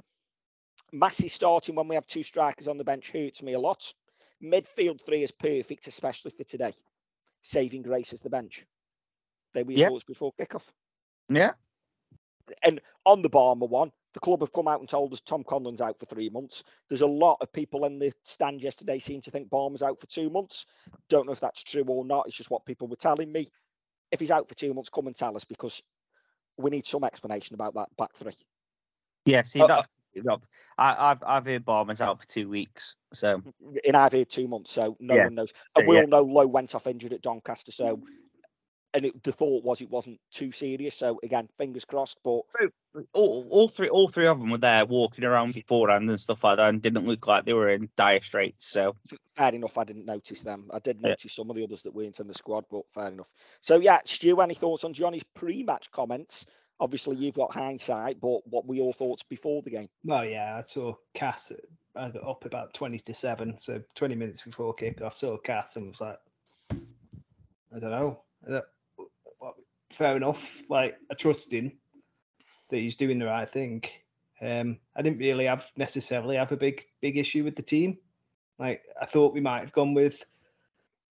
Massey 0.92 1.28
starting 1.28 1.74
when 1.74 1.88
we 1.88 1.94
have 1.94 2.06
two 2.06 2.22
strikers 2.22 2.68
on 2.68 2.78
the 2.78 2.84
bench 2.84 3.10
hurts 3.10 3.42
me 3.42 3.52
a 3.52 3.60
lot. 3.60 3.94
Midfield 4.42 5.04
three 5.04 5.22
is 5.22 5.32
perfect, 5.32 5.86
especially 5.86 6.30
for 6.30 6.44
today. 6.44 6.72
Saving 7.42 7.82
grace 7.82 8.12
is 8.12 8.20
the 8.20 8.30
bench. 8.30 8.64
They 9.52 9.62
were 9.62 9.72
Yeah. 9.72 9.90
before 10.06 10.32
kickoff. 10.34 10.70
Yeah. 11.28 11.54
And 12.62 12.80
on 13.06 13.22
the 13.22 13.30
Barmer 13.30 13.68
one, 13.68 13.92
the 14.12 14.20
club 14.20 14.40
have 14.40 14.52
come 14.52 14.66
out 14.66 14.80
and 14.80 14.88
told 14.88 15.12
us 15.12 15.20
Tom 15.20 15.44
Conlon's 15.44 15.80
out 15.80 15.98
for 15.98 16.06
three 16.06 16.28
months. 16.30 16.64
There's 16.88 17.00
a 17.00 17.06
lot 17.06 17.38
of 17.40 17.52
people 17.52 17.84
in 17.84 17.98
the 17.98 18.12
stand 18.24 18.60
yesterday 18.60 18.98
seem 18.98 19.20
to 19.22 19.30
think 19.30 19.48
Barmer's 19.48 19.82
out 19.82 20.00
for 20.00 20.06
two 20.06 20.30
months. 20.30 20.66
Don't 21.08 21.26
know 21.26 21.32
if 21.32 21.40
that's 21.40 21.62
true 21.62 21.84
or 21.84 22.04
not. 22.04 22.26
It's 22.26 22.36
just 22.36 22.50
what 22.50 22.66
people 22.66 22.88
were 22.88 22.96
telling 22.96 23.30
me. 23.30 23.48
If 24.10 24.18
he's 24.18 24.32
out 24.32 24.48
for 24.48 24.54
two 24.54 24.74
months, 24.74 24.90
come 24.90 25.06
and 25.06 25.16
tell 25.16 25.36
us 25.36 25.44
because 25.44 25.82
we 26.56 26.70
need 26.70 26.86
some 26.86 27.04
explanation 27.04 27.54
about 27.54 27.74
that 27.74 27.96
back 27.96 28.12
three. 28.14 28.36
Yeah. 29.26 29.42
See, 29.42 29.60
Uh, 29.60 29.82
that's 30.14 30.48
I, 30.78 31.10
I've 31.10 31.22
I've 31.26 31.46
heard 31.46 31.64
Barman's 31.64 32.00
out 32.00 32.20
for 32.20 32.26
two 32.26 32.48
weeks, 32.48 32.96
so 33.12 33.42
In 33.84 33.94
I've 33.94 34.12
here 34.12 34.24
two 34.24 34.48
months, 34.48 34.72
so 34.72 34.96
no 35.00 35.16
Yeah, 35.16 35.24
one 35.24 35.34
knows. 35.34 35.52
And 35.76 35.86
we 35.86 35.96
yeah. 35.96 36.02
all 36.02 36.08
know 36.08 36.22
Lowe 36.22 36.46
went 36.46 36.74
off 36.74 36.86
injured 36.86 37.12
at 37.12 37.22
Doncaster, 37.22 37.72
so 37.72 38.00
and 38.94 39.04
it, 39.06 39.22
the 39.22 39.32
thought 39.32 39.64
was 39.64 39.80
it 39.80 39.90
wasn't 39.90 40.20
too 40.32 40.52
serious. 40.52 40.96
So 40.96 41.20
again, 41.22 41.48
fingers 41.58 41.84
crossed. 41.84 42.18
But 42.24 42.40
all, 43.12 43.46
all 43.50 43.68
three 43.68 43.88
all 43.88 44.08
three 44.08 44.26
of 44.26 44.40
them 44.40 44.50
were 44.50 44.58
there 44.58 44.84
walking 44.84 45.24
around 45.24 45.54
beforehand 45.54 46.08
and 46.08 46.20
stuff 46.20 46.44
like 46.44 46.56
that, 46.56 46.68
and 46.68 46.82
didn't 46.82 47.06
look 47.06 47.26
like 47.26 47.44
they 47.44 47.54
were 47.54 47.68
in 47.68 47.88
dire 47.96 48.20
straits. 48.20 48.66
So 48.66 48.96
fair 49.36 49.54
enough, 49.54 49.78
I 49.78 49.84
didn't 49.84 50.06
notice 50.06 50.40
them. 50.40 50.68
I 50.72 50.80
did 50.80 51.00
Yeah. 51.00 51.10
notice 51.10 51.32
some 51.34 51.50
of 51.50 51.56
the 51.56 51.64
others 51.64 51.82
that 51.82 51.94
weren't 51.94 52.20
in 52.20 52.26
the 52.26 52.34
squad, 52.34 52.64
but 52.70 52.82
fair 52.92 53.08
enough. 53.08 53.32
So 53.60 53.76
yeah, 53.80 54.00
Stu, 54.04 54.40
any 54.40 54.54
thoughts 54.54 54.84
on 54.84 54.92
Johnny's 54.92 55.24
pre-match 55.34 55.90
comments? 55.90 56.46
Obviously, 56.80 57.16
you've 57.16 57.34
got 57.34 57.52
hindsight, 57.52 58.20
but 58.20 58.46
what 58.48 58.66
were 58.66 58.74
your 58.74 58.92
thoughts 58.92 59.22
before 59.22 59.62
the 59.62 59.70
game? 59.70 59.88
Well, 60.04 60.24
yeah, 60.24 60.56
I 60.58 60.64
saw 60.64 60.94
Cass. 61.14 61.52
Up 61.96 62.44
about 62.44 62.72
twenty 62.72 63.00
to 63.00 63.12
seven, 63.12 63.58
so 63.58 63.82
twenty 63.96 64.14
minutes 64.14 64.42
before 64.42 64.74
kickoff. 64.74 65.16
Saw 65.16 65.36
Cass 65.36 65.76
and 65.76 65.88
was 65.88 66.00
like, 66.00 66.18
I 66.72 67.78
don't 67.78 67.90
know. 67.90 68.20
Fair 69.92 70.16
enough. 70.16 70.62
Like 70.68 70.96
I 71.10 71.14
trust 71.14 71.52
him 71.52 71.72
that 72.70 72.78
he's 72.78 72.96
doing 72.96 73.18
the 73.18 73.26
right 73.26 73.50
thing. 73.50 73.82
Um, 74.40 74.78
I 74.96 75.02
didn't 75.02 75.18
really 75.18 75.46
have 75.46 75.66
necessarily 75.76 76.36
have 76.36 76.52
a 76.52 76.56
big 76.56 76.86
big 77.02 77.18
issue 77.18 77.42
with 77.42 77.56
the 77.56 77.62
team. 77.62 77.98
Like 78.58 78.82
I 79.02 79.04
thought 79.04 79.34
we 79.34 79.40
might 79.40 79.60
have 79.60 79.72
gone 79.72 79.92
with. 79.92 80.24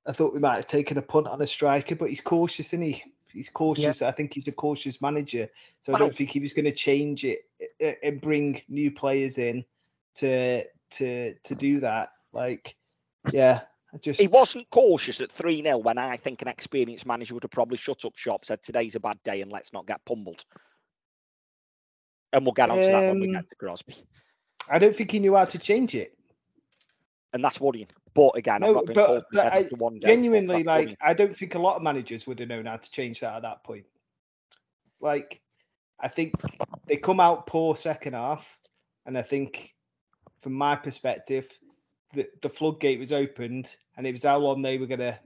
I 0.08 0.14
thought 0.14 0.34
we 0.34 0.40
might 0.40 0.56
have 0.56 0.68
taken 0.68 0.98
a 0.98 1.02
punt 1.02 1.28
on 1.28 1.42
a 1.42 1.48
striker, 1.48 1.96
but 1.96 2.10
he's 2.10 2.22
cautious, 2.22 2.68
isn't 2.68 2.82
he? 2.82 3.04
He's 3.32 3.50
cautious. 3.50 4.02
I 4.02 4.12
think 4.12 4.34
he's 4.34 4.48
a 4.48 4.52
cautious 4.52 5.02
manager. 5.02 5.50
So 5.80 5.94
I 5.94 6.00
don't 6.00 6.16
think 6.16 6.30
he 6.32 6.40
was 6.40 6.54
going 6.54 6.66
to 6.66 6.72
change 6.72 7.26
it 7.26 7.40
uh, 7.84 7.94
and 8.04 8.20
bring 8.22 8.62
new 8.68 8.92
players 8.92 9.38
in 9.38 9.64
to 10.16 10.64
to 10.92 11.34
to 11.34 11.56
do 11.56 11.80
that. 11.82 12.14
Like, 12.34 12.76
yeah, 13.32 13.62
I 13.94 13.98
just 13.98 14.20
He 14.20 14.28
wasn't 14.28 14.70
cautious 14.70 15.22
at 15.22 15.32
3 15.32 15.62
0 15.64 15.78
when 15.80 15.98
I 15.98 16.18
think 16.18 16.42
an 16.42 16.48
experienced 16.48 17.06
manager 17.06 17.34
would 17.34 17.44
have 17.44 17.52
probably 17.52 17.78
shut 17.78 18.06
up 18.06 18.16
shop, 18.16 18.46
said 18.46 18.62
today's 18.62 18.96
a 18.96 19.00
bad 19.00 19.22
day 19.24 19.42
and 19.42 19.52
let's 19.52 19.74
not 19.74 19.88
get 19.88 20.04
pummeled. 20.06 20.46
And 22.32 22.46
we'll 22.46 22.54
get 22.54 22.70
onto 22.70 22.84
that 22.84 23.08
when 23.08 23.20
we 23.20 23.28
Um, 23.28 23.34
get 23.34 23.50
to 23.50 23.56
Crosby. 23.56 23.96
I 24.70 24.78
don't 24.78 24.96
think 24.96 25.12
he 25.12 25.20
knew 25.20 25.36
how 25.36 25.46
to 25.46 25.58
change 25.58 25.96
it. 25.96 26.16
And 27.34 27.44
that's 27.44 27.60
worrying. 27.60 27.88
But 28.14 28.32
again, 28.36 28.64
I'm 28.64 28.74
not 28.74 28.86
going 28.86 28.96
but- 28.96 29.26
but 29.32 29.54
I 29.54 29.64
one 29.78 30.00
day. 30.00 30.08
Genuinely, 30.08 30.64
like 30.64 30.86
worrying. 30.86 30.98
I 31.02 31.14
don't 31.14 31.36
think 31.36 31.56
a 31.56 31.60
lot 31.60 31.76
of 31.76 31.84
managers 31.84 32.26
would 32.28 32.40
have 32.40 32.50
known 32.50 32.66
how 32.66 32.78
to 32.78 32.92
change 32.92 33.20
that 33.20 33.36
at 33.36 33.42
that 33.44 33.64
point. 33.64 33.86
Like, 35.00 35.42
I 36.00 36.08
think 36.08 36.34
they 36.88 36.98
come 36.98 37.20
out 37.20 37.48
poor 37.48 37.76
second 37.76 38.14
half, 38.14 38.58
and 39.06 39.18
I 39.18 39.22
think, 39.22 39.74
from 40.42 40.54
my 40.54 40.76
perspective, 40.76 41.50
the, 42.14 42.28
the 42.42 42.50
floodgate 42.50 43.00
was 43.00 43.14
opened, 43.14 43.76
and 43.96 44.08
it 44.08 44.12
was 44.12 44.24
how 44.24 44.38
long 44.38 44.62
they 44.62 44.78
were 44.78 44.88
gonna 44.88 45.20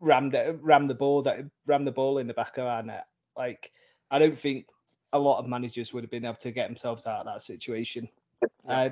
ram 0.00 0.30
the 0.30 0.58
ram 0.60 0.86
the 0.86 0.94
ball 0.94 1.22
that 1.22 1.44
ram 1.66 1.84
the 1.84 1.90
ball 1.90 2.18
in 2.18 2.26
the 2.26 2.34
back 2.34 2.58
of 2.58 2.66
our 2.66 2.82
net. 2.82 3.06
Like 3.36 3.72
I 4.10 4.18
don't 4.18 4.38
think 4.38 4.66
a 5.12 5.18
lot 5.18 5.38
of 5.38 5.48
managers 5.48 5.92
would 5.92 6.04
have 6.04 6.10
been 6.10 6.24
able 6.24 6.34
to 6.36 6.52
get 6.52 6.68
themselves 6.68 7.06
out 7.06 7.20
of 7.20 7.26
that 7.26 7.42
situation. 7.42 8.08
Uh, 8.68 8.90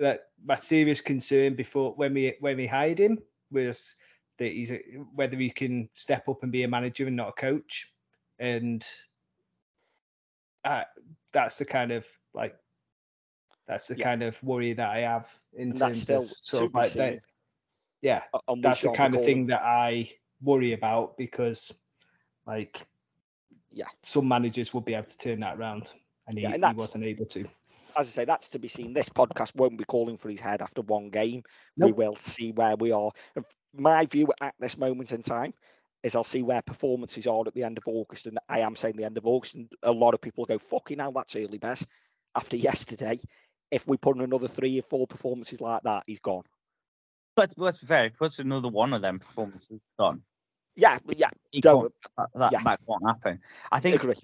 that 0.00 0.28
my 0.44 0.56
serious 0.56 1.00
concern 1.00 1.54
before 1.54 1.92
when 1.94 2.14
we 2.14 2.34
when 2.40 2.56
we 2.56 2.66
hired 2.66 2.98
him 2.98 3.18
was 3.52 3.94
that 4.38 4.50
he's 4.50 4.72
a, 4.72 4.78
whether 5.14 5.36
he 5.36 5.50
can 5.50 5.88
step 5.92 6.28
up 6.28 6.42
and 6.42 6.50
be 6.50 6.62
a 6.62 6.68
manager 6.68 7.06
and 7.06 7.16
not 7.16 7.28
a 7.28 7.32
coach, 7.32 7.92
and 8.38 8.84
uh, 10.64 10.82
that's 11.32 11.58
the 11.58 11.64
kind 11.64 11.92
of 11.92 12.06
like 12.34 12.56
that's 13.68 13.86
the 13.86 13.94
Yeah. 13.94 14.04
kind 14.04 14.22
of 14.22 14.42
worry 14.42 14.72
that 14.72 14.88
I 14.88 15.00
have 15.00 15.28
in 15.52 15.70
And 15.70 15.78
terms 15.78 16.10
of 16.10 16.32
sort 16.42 16.64
of 16.64 16.74
like 16.74 16.92
that. 16.94 17.20
Yeah, 18.02 18.22
and 18.48 18.64
that's 18.64 18.80
the 18.80 18.90
kind 18.90 19.14
of 19.14 19.22
thing 19.22 19.46
that 19.48 19.60
I 19.62 20.10
worry 20.42 20.72
about 20.72 21.18
because, 21.18 21.70
like, 22.46 22.80
Yeah. 23.70 23.88
some 24.02 24.26
managers 24.26 24.72
will 24.72 24.80
be 24.80 24.94
able 24.94 25.04
to 25.04 25.18
turn 25.18 25.40
that 25.40 25.58
around, 25.58 25.92
and 26.26 26.38
he, 26.38 26.44
Yeah, 26.44 26.54
and 26.54 26.64
he 26.64 26.72
wasn't 26.72 27.04
able 27.04 27.26
to. 27.26 27.46
As 27.96 28.08
I 28.08 28.10
say, 28.10 28.24
that's 28.24 28.50
to 28.50 28.58
be 28.58 28.68
seen. 28.68 28.92
This 28.92 29.08
podcast 29.08 29.54
won't 29.54 29.78
be 29.78 29.84
calling 29.84 30.16
for 30.16 30.28
his 30.28 30.40
head 30.40 30.62
after 30.62 30.82
one 30.82 31.10
game. 31.10 31.42
We 31.76 31.92
will 31.92 32.16
see 32.16 32.52
where 32.52 32.76
we 32.76 32.92
are. 32.92 33.10
My 33.74 34.06
view 34.06 34.28
at 34.40 34.54
this 34.58 34.76
moment 34.76 35.12
in 35.12 35.22
time 35.22 35.54
is 36.02 36.14
I'll 36.14 36.24
see 36.24 36.42
where 36.42 36.62
performances 36.62 37.26
are 37.26 37.46
at 37.46 37.54
the 37.54 37.64
end 37.64 37.78
of 37.78 37.84
August. 37.86 38.26
And 38.26 38.38
I 38.48 38.60
am 38.60 38.76
saying 38.76 38.96
the 38.96 39.04
end 39.04 39.18
of 39.18 39.26
August. 39.26 39.54
And 39.54 39.70
a 39.82 39.92
lot 39.92 40.14
of 40.14 40.20
people 40.20 40.44
go, 40.44 40.58
fucking 40.58 40.98
hell, 40.98 41.12
that's 41.12 41.36
early, 41.36 41.58
best. 41.58 41.86
After 42.34 42.56
yesterday, 42.56 43.20
if 43.70 43.86
we 43.86 43.96
put 43.96 44.16
in 44.16 44.22
another 44.22 44.48
three 44.48 44.78
or 44.78 44.82
four 44.82 45.06
performances 45.06 45.60
like 45.60 45.82
that, 45.82 46.04
he's 46.06 46.20
gone. 46.20 46.44
Let's, 47.36 47.54
let's 47.56 47.78
be 47.78 47.86
fair. 47.86 48.06
If 48.06 48.18
puts 48.18 48.38
another 48.38 48.68
one 48.68 48.92
of 48.92 49.02
them 49.02 49.18
performances 49.18 49.92
on, 49.98 50.22
Yeah, 50.76 50.98
yeah, 51.08 51.30
he 51.50 51.60
don't 51.60 51.92
that, 52.16 52.28
that, 52.34 52.52
yeah. 52.52 52.62
that 52.62 52.80
won't 52.86 53.06
happen. 53.06 53.40
I 53.70 53.80
think 53.80 53.96
agree. 53.96 54.14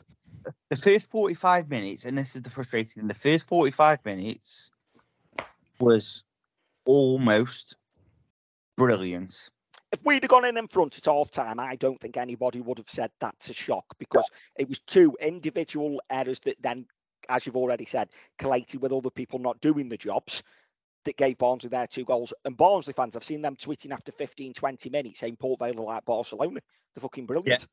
The 0.71 0.77
first 0.77 1.11
45 1.11 1.69
minutes, 1.69 2.05
and 2.05 2.17
this 2.17 2.37
is 2.37 2.43
the 2.43 2.51
frustrating 2.51 3.03
thing, 3.03 3.09
the 3.09 3.15
first 3.15 3.49
45 3.49 4.05
minutes 4.05 4.71
was 5.79 6.25
almost 6.85 7.77
brilliant. 8.77 9.51
If 9.93 10.05
we'd 10.05 10.23
have 10.23 10.31
gone 10.31 10.45
in 10.45 10.57
in 10.57 10.69
front 10.69 10.99
at 10.99 11.07
half 11.07 11.31
time, 11.31 11.61
I 11.61 11.77
don't 11.77 12.01
think 12.01 12.17
anybody 12.17 12.61
would 12.61 12.79
have 12.79 12.91
said 12.91 13.11
that's 13.21 13.51
a 13.51 13.55
shock 13.55 13.85
because 13.99 14.29
it 14.57 14.69
was 14.69 14.81
two 14.81 15.17
individual 15.21 16.01
errors 16.11 16.41
that 16.41 16.57
then, 16.61 16.87
as 17.29 17.47
you've 17.47 17.57
already 17.57 17.85
said, 17.85 18.09
collated 18.39 18.83
with 18.83 18.93
other 18.93 19.11
people 19.11 19.39
not 19.39 19.61
doing 19.61 19.89
the 19.89 19.97
jobs 19.97 20.43
that 21.05 21.17
gave 21.17 21.39
Barnsley 21.39 21.71
their 21.71 21.87
two 21.87 22.05
goals. 22.05 22.35
And 22.45 22.57
Barnsley 22.57 22.93
fans, 22.93 23.15
I've 23.15 23.25
seen 23.25 23.43
them 23.43 23.57
tweeting 23.57 23.93
after 23.93 24.11
15, 24.13 24.53
20 24.55 24.91
minutes 24.91 25.21
saying 25.21 25.37
Port 25.37 25.61
Vale 25.61 25.81
are 25.81 25.85
like 25.85 26.05
Barcelona. 26.05 26.61
They're 26.95 27.01
fucking 27.01 27.27
brilliant. 27.27 27.67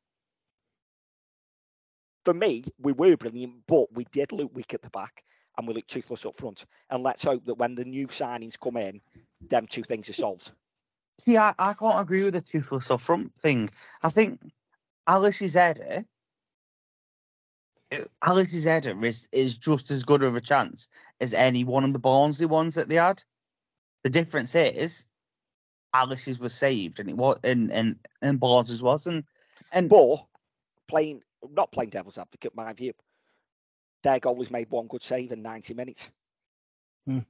For 2.24 2.34
me, 2.34 2.64
we 2.78 2.92
were 2.92 3.16
brilliant, 3.16 3.66
but 3.66 3.92
we 3.92 4.04
did 4.12 4.32
look 4.32 4.54
weak 4.54 4.74
at 4.74 4.82
the 4.82 4.90
back 4.90 5.24
and 5.56 5.68
we 5.68 5.74
looked 5.74 5.90
toothless 5.90 6.24
up 6.24 6.36
front. 6.36 6.64
And 6.90 7.02
let's 7.02 7.22
hope 7.22 7.44
that 7.46 7.54
when 7.54 7.74
the 7.74 7.84
new 7.84 8.06
signings 8.08 8.58
come 8.58 8.76
in, 8.76 9.00
them 9.40 9.66
two 9.66 9.82
things 9.82 10.08
are 10.08 10.14
solved. 10.14 10.50
See, 11.20 11.36
I, 11.36 11.54
I 11.58 11.74
can't 11.74 12.00
agree 12.00 12.24
with 12.24 12.34
the 12.34 12.40
toothless 12.40 12.90
up 12.90 13.00
front 13.00 13.34
thing. 13.34 13.68
I 14.02 14.08
think 14.08 14.40
Ellis's 15.06 15.54
header, 15.54 16.04
uh, 17.92 17.96
Ellis's 18.26 18.64
header 18.64 19.04
is, 19.04 19.28
is 19.32 19.58
just 19.58 19.90
as 19.90 20.02
good 20.02 20.22
of 20.22 20.34
a 20.34 20.40
chance 20.40 20.88
as 21.20 21.34
any 21.34 21.62
one 21.62 21.84
of 21.84 21.92
the 21.92 21.98
Barnsley 21.98 22.46
ones 22.46 22.74
that 22.74 22.88
they 22.88 22.96
had. 22.96 23.22
The 24.02 24.10
difference 24.10 24.54
is 24.54 25.08
Ellis's 25.94 26.38
was 26.38 26.52
saved 26.52 26.98
and 26.98 27.08
it 27.08 27.16
was 27.16 27.38
and 27.44 27.70
and, 27.70 27.96
and 28.20 28.40
Barnsley's 28.40 28.82
wasn't. 28.82 29.24
And 29.72 29.88
But 29.88 30.26
playing, 30.88 31.22
not 31.52 31.72
playing 31.72 31.90
devil's 31.90 32.18
advocate, 32.18 32.54
my 32.54 32.72
view, 32.72 32.92
their 34.02 34.18
goal 34.20 34.36
goalie's 34.36 34.50
made 34.50 34.70
one 34.70 34.86
good 34.86 35.02
save 35.02 35.32
in 35.32 35.42
90 35.42 35.74
minutes. 35.74 36.10
Hmm. 37.06 37.20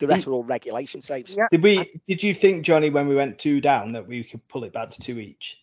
The 0.00 0.06
rest 0.06 0.26
were 0.26 0.34
all 0.34 0.44
regulation 0.44 1.02
saves. 1.02 1.34
Yeah. 1.34 1.48
Did 1.50 1.62
we? 1.62 2.00
Did 2.06 2.22
you 2.22 2.32
think, 2.32 2.64
Johnny, 2.64 2.88
when 2.88 3.08
we 3.08 3.16
went 3.16 3.38
two 3.38 3.60
down, 3.60 3.92
that 3.92 4.06
we 4.06 4.22
could 4.22 4.46
pull 4.46 4.62
it 4.62 4.72
back 4.72 4.90
to 4.90 5.00
two 5.00 5.18
each? 5.18 5.58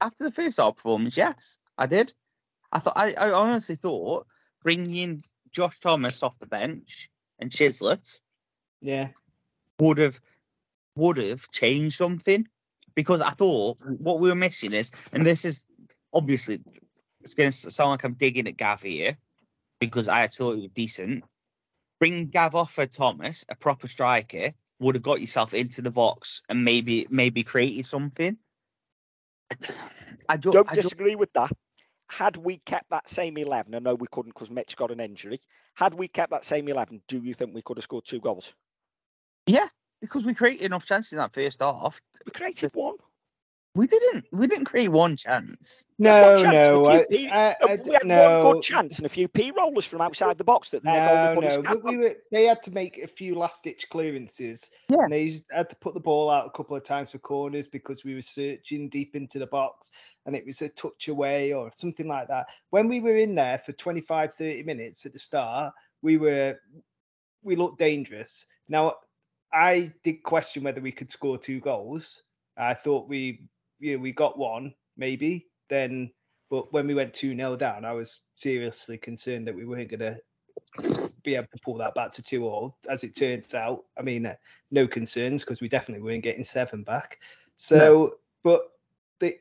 after 0.00 0.24
the 0.24 0.30
first 0.30 0.58
half 0.58 0.76
performance, 0.76 1.16
yes, 1.16 1.58
I 1.78 1.86
did. 1.86 2.12
I 2.72 2.78
thought 2.78 2.94
I, 2.96 3.12
I 3.14 3.32
honestly 3.32 3.74
thought 3.74 4.26
bringing 4.62 5.22
Josh 5.50 5.78
Thomas 5.80 6.22
off 6.22 6.38
the 6.38 6.46
bench 6.46 7.08
and 7.38 7.50
Chislett 7.50 8.20
Yeah, 8.80 9.08
would 9.78 9.98
have 9.98 10.20
would 10.96 11.18
have 11.18 11.50
changed 11.50 11.96
something 11.96 12.46
because 12.94 13.20
I 13.20 13.30
thought 13.30 13.78
what 13.98 14.20
we 14.20 14.28
were 14.28 14.34
missing 14.34 14.72
is, 14.72 14.90
and 15.12 15.24
this 15.24 15.44
is 15.44 15.66
obviously 16.16 16.58
it's 17.20 17.34
going 17.34 17.50
to 17.50 17.70
sound 17.70 17.90
like 17.90 18.04
I'm 18.04 18.14
digging 18.14 18.48
at 18.48 18.56
Gav 18.56 18.82
here 18.82 19.16
because 19.80 20.08
I 20.08 20.26
thought 20.26 20.54
he 20.54 20.62
was 20.62 20.70
decent. 20.74 21.24
Bring 22.00 22.28
Gav 22.28 22.54
off 22.54 22.72
for 22.72 22.86
Thomas, 22.86 23.44
a 23.48 23.54
proper 23.54 23.86
striker, 23.86 24.50
would 24.78 24.94
have 24.94 25.02
got 25.02 25.20
yourself 25.20 25.54
into 25.54 25.82
the 25.82 25.90
box 25.90 26.42
and 26.48 26.64
maybe 26.64 27.06
maybe 27.10 27.42
created 27.42 27.84
something. 27.84 28.36
I 30.28 30.36
don't, 30.36 30.52
Don't 30.52 30.70
I 30.70 30.74
don't 30.74 30.82
disagree 30.82 31.16
with 31.16 31.32
that. 31.34 31.52
Had 32.08 32.36
we 32.36 32.58
kept 32.58 32.90
that 32.90 33.08
same 33.08 33.36
11, 33.36 33.74
I 33.74 33.78
know 33.78 33.94
we 33.94 34.06
couldn't 34.10 34.34
because 34.34 34.50
Mitch 34.50 34.76
got 34.76 34.90
an 34.90 35.00
injury. 35.00 35.40
Had 35.74 35.94
we 35.94 36.08
kept 36.08 36.30
that 36.30 36.44
same 36.44 36.68
11, 36.68 37.02
do 37.08 37.18
you 37.18 37.34
think 37.34 37.54
we 37.54 37.62
could 37.62 37.76
have 37.76 37.84
scored 37.84 38.04
two 38.06 38.20
goals? 38.20 38.54
Yeah, 39.46 39.66
because 40.00 40.24
we 40.24 40.34
created 40.34 40.66
enough 40.66 40.86
chances 40.86 41.12
in 41.12 41.18
that 41.18 41.32
first 41.32 41.60
half. 41.60 42.00
We 42.24 42.32
created 42.32 42.70
one. 42.74 42.96
We 43.76 43.86
didn't. 43.86 44.24
We 44.32 44.46
didn't 44.46 44.64
create 44.64 44.88
one 44.88 45.16
chance. 45.16 45.84
no, 45.98 46.42
chance 46.42 46.66
no, 46.66 46.84
few 46.84 46.86
I, 46.86 47.04
P- 47.10 47.28
I, 47.28 47.54
no, 47.60 47.76
we 47.84 47.92
had 47.92 48.06
no, 48.06 48.42
one 48.42 48.54
good 48.54 48.62
chance 48.62 48.96
and 48.96 49.04
a 49.04 49.08
few 49.10 49.28
P 49.28 49.50
rollers 49.50 49.84
from 49.84 50.00
outside 50.00 50.38
the 50.38 50.44
box 50.44 50.70
that 50.70 50.82
their 50.82 50.94
No, 50.94 51.34
put 51.34 51.44
no, 51.44 51.62
but 51.62 51.84
we 51.84 51.98
were, 51.98 52.14
they 52.32 52.44
had 52.44 52.62
to 52.62 52.70
make 52.70 52.96
a 52.96 53.06
few 53.06 53.34
last 53.34 53.64
ditch 53.64 53.86
clearances. 53.90 54.70
Yeah. 54.88 55.02
And 55.02 55.12
they 55.12 55.24
used, 55.24 55.44
had 55.50 55.68
to 55.68 55.76
put 55.76 55.92
the 55.92 56.00
ball 56.00 56.30
out 56.30 56.46
a 56.46 56.50
couple 56.50 56.74
of 56.74 56.84
times 56.84 57.10
for 57.10 57.18
corners 57.18 57.68
because 57.68 58.02
we 58.02 58.14
were 58.14 58.22
searching 58.22 58.88
deep 58.88 59.14
into 59.14 59.38
the 59.38 59.46
box 59.46 59.90
and 60.24 60.34
it 60.34 60.46
was 60.46 60.62
a 60.62 60.70
touch 60.70 61.08
away 61.08 61.52
or 61.52 61.70
something 61.76 62.08
like 62.08 62.28
that. 62.28 62.46
When 62.70 62.88
we 62.88 63.00
were 63.00 63.18
in 63.18 63.34
there 63.34 63.58
for 63.58 63.72
25, 63.72 64.32
30 64.32 64.62
minutes 64.62 65.04
at 65.04 65.12
the 65.12 65.18
start, 65.18 65.74
we 66.00 66.16
were, 66.16 66.58
we 67.42 67.56
looked 67.56 67.78
dangerous. 67.78 68.46
Now, 68.70 68.94
I 69.52 69.92
did 70.02 70.22
question 70.22 70.62
whether 70.62 70.80
we 70.80 70.92
could 70.92 71.10
score 71.10 71.36
two 71.36 71.60
goals. 71.60 72.22
I 72.56 72.72
thought 72.72 73.06
we, 73.06 73.42
you 73.78 73.96
know, 73.96 74.02
we 74.02 74.12
got 74.12 74.38
one 74.38 74.74
maybe. 74.96 75.46
Then, 75.68 76.10
but 76.48 76.72
when 76.72 76.86
we 76.86 76.94
went 76.94 77.14
2 77.14 77.34
0 77.34 77.56
down, 77.56 77.84
I 77.84 77.92
was 77.92 78.20
seriously 78.36 78.98
concerned 78.98 79.46
that 79.46 79.56
we 79.56 79.64
weren't 79.64 79.90
going 79.90 80.00
to 80.00 80.20
be 81.22 81.34
able 81.34 81.44
to 81.44 81.62
pull 81.64 81.76
that 81.78 81.94
back 81.94 82.12
to 82.12 82.22
two 82.22 82.46
all. 82.46 82.78
As 82.88 83.04
it 83.04 83.16
turns 83.16 83.54
out, 83.54 83.84
I 83.98 84.02
mean, 84.02 84.26
uh, 84.26 84.34
no 84.70 84.86
concerns 84.86 85.44
because 85.44 85.60
we 85.60 85.68
definitely 85.68 86.02
weren't 86.02 86.22
getting 86.22 86.44
seven 86.44 86.82
back. 86.82 87.18
So, 87.56 88.16
but 88.44 88.70
the, 89.20 89.36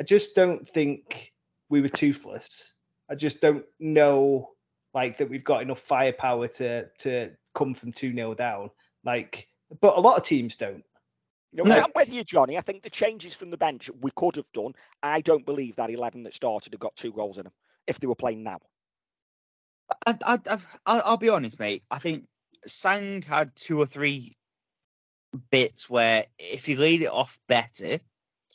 I 0.00 0.04
just 0.04 0.34
don't 0.34 0.68
think 0.68 1.32
we 1.68 1.80
were 1.80 1.88
toothless. 1.88 2.74
I 3.10 3.14
just 3.14 3.40
don't 3.40 3.64
know 3.78 4.50
like 4.94 5.16
that 5.18 5.30
we've 5.30 5.44
got 5.44 5.62
enough 5.62 5.80
firepower 5.80 6.46
to 6.46 6.86
to 6.98 7.30
come 7.54 7.74
from 7.74 7.92
two 7.92 8.12
0 8.14 8.34
down. 8.34 8.70
Like, 9.04 9.48
but 9.80 9.96
a 9.96 10.00
lot 10.00 10.16
of 10.16 10.24
teams 10.24 10.56
don't. 10.56 10.84
No, 11.52 11.64
No. 11.64 11.80
I'm 11.80 11.92
with 11.94 12.12
you, 12.12 12.24
Johnny. 12.24 12.56
I 12.56 12.62
think 12.62 12.82
the 12.82 12.90
changes 12.90 13.34
from 13.34 13.50
the 13.50 13.58
bench 13.58 13.90
we 14.00 14.10
could 14.16 14.36
have 14.36 14.50
done. 14.52 14.74
I 15.02 15.20
don't 15.20 15.44
believe 15.44 15.76
that 15.76 15.90
11 15.90 16.22
that 16.22 16.34
started 16.34 16.72
have 16.72 16.80
got 16.80 16.96
two 16.96 17.12
goals 17.12 17.38
in 17.38 17.44
them 17.44 17.52
if 17.86 18.00
they 18.00 18.06
were 18.06 18.14
playing 18.14 18.42
now. 18.42 18.58
I, 20.06 20.16
I, 20.24 20.38
I've, 20.50 20.78
I'll, 20.86 21.02
I'll 21.04 21.16
be 21.16 21.28
honest, 21.28 21.60
mate. 21.60 21.84
I 21.90 21.98
think 21.98 22.26
Sang 22.64 23.22
had 23.22 23.54
two 23.54 23.78
or 23.78 23.86
three 23.86 24.32
bits 25.50 25.90
where 25.90 26.24
if 26.38 26.66
he 26.66 26.76
laid 26.76 27.02
it 27.02 27.10
off 27.10 27.38
better, 27.48 27.98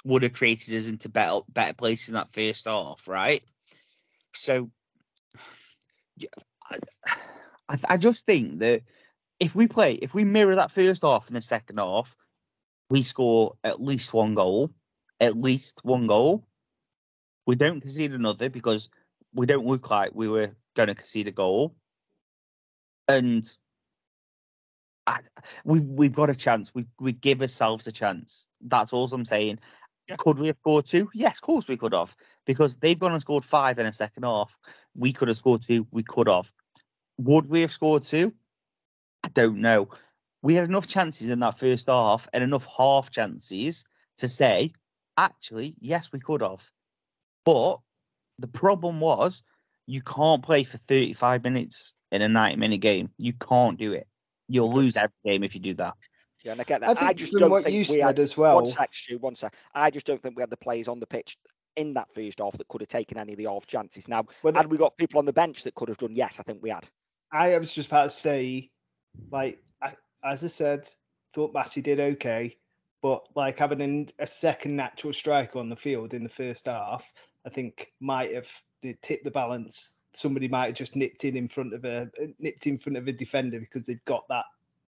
would 0.06 0.24
have 0.24 0.34
created 0.34 0.74
us 0.74 0.90
into 0.90 1.10
better 1.10 1.40
better 1.50 1.74
places 1.74 2.10
in 2.10 2.16
that 2.16 2.30
first 2.30 2.66
half, 2.66 3.08
right? 3.08 3.44
So, 4.34 4.72
I, 6.70 6.78
I, 7.70 7.78
I 7.90 7.98
just 7.98 8.26
think 8.26 8.60
that 8.60 8.82
if 9.40 9.56
we 9.56 9.68
play, 9.68 9.94
if 9.94 10.16
we 10.16 10.24
mirror 10.24 10.56
that 10.56 10.72
first 10.72 11.04
half 11.04 11.28
in 11.28 11.36
the 11.36 11.42
second 11.42 11.78
half, 11.78 12.16
we 12.90 13.02
score 13.02 13.56
at 13.64 13.82
least 13.82 14.14
one 14.14 14.34
goal, 14.34 14.72
at 15.20 15.38
least 15.38 15.80
one 15.84 16.08
goal. 16.08 16.48
We 17.46 17.56
don't 17.56 17.82
concede 17.82 18.14
another 18.14 18.50
because 18.50 18.90
we 19.34 19.46
don't 19.46 19.66
look 19.66 19.90
like 19.90 20.12
we 20.14 20.28
were 20.28 20.52
going 20.76 20.88
to 20.88 20.96
concede 20.96 21.28
a 21.28 21.32
goal, 21.32 21.76
and 23.08 23.46
I, 25.06 25.20
we've 25.64 25.84
we've 25.84 26.16
got 26.16 26.30
a 26.30 26.36
chance. 26.36 26.74
We 26.74 26.86
we 27.00 27.14
give 27.14 27.42
ourselves 27.42 27.88
a 27.88 27.92
chance. 27.92 28.48
That's 28.62 28.94
all 28.94 29.08
I'm 29.12 29.26
saying. 29.26 29.60
Yeah. 30.08 30.16
Could 30.18 30.40
we 30.40 30.48
have 30.48 30.58
scored 30.62 30.86
two? 30.86 31.10
Yes, 31.14 31.38
of 31.38 31.42
course 31.42 31.68
we 31.68 31.78
could 31.78 31.94
have, 31.94 32.16
because 32.46 32.78
they've 32.78 33.00
gone 33.00 33.12
and 33.12 33.22
scored 33.22 33.44
five 33.44 33.78
in 33.80 33.86
a 33.86 33.92
second 33.92 34.24
half. 34.24 34.58
We 34.96 35.12
could 35.12 35.28
have 35.28 35.38
scored 35.38 35.62
two. 35.62 35.88
We 35.92 36.04
could 36.04 36.28
have. 36.28 36.52
Would 37.18 37.50
we 37.50 37.62
have 37.62 37.72
scored 37.72 38.04
two? 38.04 38.34
I 39.24 39.30
don't 39.30 39.60
know. 39.60 39.90
We 40.42 40.56
had 40.56 40.70
enough 40.70 40.88
chances 40.88 41.30
in 41.30 41.40
that 41.40 41.58
first 41.58 41.88
half 41.88 42.28
and 42.34 42.44
enough 42.44 42.68
half 42.78 43.12
chances 43.12 43.86
to 44.18 44.28
say, 44.28 44.72
actually, 45.18 45.76
yes, 45.80 46.12
we 46.12 46.20
could 46.20 46.42
have. 46.42 46.70
But 47.46 47.80
the 48.38 48.48
problem 48.48 49.00
was 49.00 49.44
you 49.88 50.02
can't 50.02 50.44
play 50.44 50.64
for 50.64 50.78
35 50.78 51.44
minutes 51.44 51.94
in 52.12 52.22
a 52.22 52.30
90 52.30 52.58
minute 52.58 52.82
game. 52.82 53.10
You 53.18 53.34
can't 53.34 53.78
do 53.78 53.94
it. 53.94 54.08
You'll 54.48 54.74
lose 54.74 54.96
every 54.96 55.16
game 55.26 55.44
if 55.44 55.56
you 55.56 55.62
do 55.62 55.74
that. 55.76 55.96
Yeah, 56.44 56.54
and 56.54 56.62
I 56.62 56.64
get 56.64 56.82
that. 56.82 57.02
I, 57.02 57.08
think 57.08 57.18
just 57.18 57.34
don't 57.34 57.64
think 57.64 57.88
you 57.88 57.94
we 57.94 58.00
had 58.00 58.20
as 58.20 58.38
well. 58.38 58.56
One 58.56 58.68
sec, 58.68 58.94
Stu, 58.94 59.18
one 59.18 59.36
sec. 59.36 59.54
I 59.74 59.90
just 59.90 60.06
don't 60.06 60.22
think 60.22 60.38
we 60.38 60.42
had 60.42 60.50
the 60.50 60.58
players 60.58 60.88
on 60.88 61.00
the 61.00 61.08
pitch 61.08 61.36
in 61.76 61.94
that 61.96 62.12
first 62.14 62.40
half 62.40 62.58
that 62.58 62.68
could 62.68 62.82
have 62.82 62.88
taken 62.88 63.18
any 63.18 63.34
of 63.34 63.38
the 63.38 63.46
half 63.46 63.66
chances. 63.66 64.08
Now, 64.08 64.26
Well, 64.44 64.54
had 64.54 64.72
we 64.72 64.78
got 64.78 64.98
people 64.98 65.20
on 65.20 65.26
the 65.26 65.34
bench 65.34 65.64
that 65.64 65.76
could 65.76 65.90
have 65.90 65.98
done? 65.98 66.16
Yes, 66.16 66.40
I 66.40 66.44
think 66.44 66.62
we 66.62 66.70
had. 66.70 66.88
I 67.32 67.58
was 67.58 67.74
just 67.74 67.90
about 67.90 68.06
to 68.06 68.10
say, 68.10 68.70
like, 69.32 69.60
I, 69.60 69.67
as 70.24 70.44
I 70.44 70.48
said, 70.48 70.88
thought 71.34 71.54
Massey 71.54 71.82
did 71.82 72.00
okay, 72.00 72.56
but 73.02 73.28
like 73.36 73.60
having 73.60 73.82
an, 73.82 74.10
a 74.20 74.28
second 74.28 74.76
natural 74.76 75.14
striker 75.14 75.60
on 75.60 75.70
the 75.70 75.76
field 75.76 76.14
in 76.14 76.24
the 76.24 76.30
first 76.30 76.66
half, 76.66 77.12
I 77.46 77.50
think 77.50 77.92
might 78.00 78.34
have 78.34 78.50
tipped 79.02 79.24
the 79.24 79.32
balance. 79.32 79.94
Somebody 80.14 80.48
might 80.48 80.68
have 80.68 80.76
just 80.76 80.96
nipped 80.96 81.26
in 81.26 81.38
in 81.38 81.48
front 81.48 81.74
of 81.74 81.86
a 81.86 82.10
nipped 82.40 82.68
in 82.68 82.78
front 82.78 82.98
of 82.98 83.08
a 83.08 83.12
defender 83.12 83.60
because 83.60 83.86
they've 83.86 84.04
got 84.06 84.28
that 84.30 84.46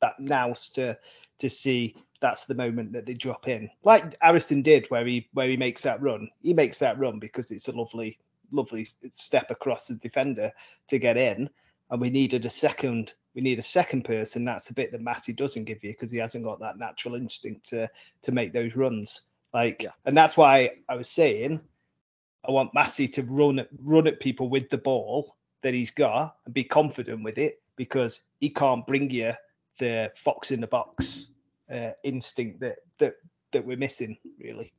that 0.02 0.20
nous 0.20 0.70
to 0.70 0.98
to 1.40 1.50
see 1.50 1.96
that's 2.22 2.46
the 2.46 2.56
moment 2.56 2.92
that 2.94 3.06
they 3.06 3.14
drop 3.14 3.48
in, 3.48 3.70
like 3.84 4.16
Ariston 4.22 4.62
did, 4.62 4.86
where 4.90 5.06
he 5.06 5.28
where 5.34 5.50
he 5.50 5.58
makes 5.58 5.84
that 5.84 6.02
run. 6.02 6.30
He 6.42 6.54
makes 6.54 6.80
that 6.80 7.00
run 7.00 7.20
because 7.20 7.52
it's 7.52 7.68
a 7.68 7.74
lovely 7.74 8.18
lovely 8.52 8.88
step 9.14 9.52
across 9.52 9.88
the 9.88 9.96
defender 9.96 10.52
to 10.88 10.98
get 10.98 11.18
in 11.18 11.50
and 11.90 12.02
we 12.02 12.10
needed 12.10 12.46
a 12.46 12.50
second 12.50 13.14
we 13.40 13.44
need 13.44 13.58
a 13.58 13.62
second 13.64 14.04
person 14.04 14.44
that's 14.44 14.66
the 14.66 14.74
bit 14.74 14.92
that 14.92 15.00
Massey 15.00 15.32
doesn't 15.32 15.64
give 15.64 15.82
you 15.82 15.92
because 15.92 16.12
he 16.12 16.18
hasn't 16.18 16.44
got 16.44 16.60
that 16.60 16.78
natural 16.78 17.16
instinct 17.16 17.70
to 17.70 17.90
to 18.22 18.34
make 18.34 18.52
those 18.52 18.76
runs 18.76 19.22
like 19.54 19.82
Yeah. 19.82 19.92
and 20.04 20.18
that's 20.18 20.36
why 20.36 20.72
I 20.90 20.96
was 20.98 21.10
saying 21.10 21.62
I 22.46 22.52
want 22.52 22.74
Massey 22.74 23.08
to 23.08 23.24
run 23.24 23.60
at 23.60 23.70
run 23.82 24.08
at 24.08 24.20
people 24.20 24.50
with 24.50 24.70
the 24.70 24.78
ball 24.78 25.38
that 25.62 25.74
he's 25.74 25.90
got 25.92 26.36
and 26.44 26.54
be 26.54 26.66
confident 26.66 27.24
with 27.24 27.38
it 27.38 27.62
because 27.78 28.24
he 28.42 28.50
can't 28.50 28.86
bring 28.86 29.10
you 29.10 29.32
the 29.78 30.12
fox 30.18 30.52
in 30.52 30.60
the 30.60 30.68
box 30.68 31.30
uh, 31.74 31.92
instinct 32.04 32.60
that 32.60 32.80
that 32.98 33.14
that 33.54 33.66
we're 33.66 33.78
missing 33.78 34.18
really 34.38 34.74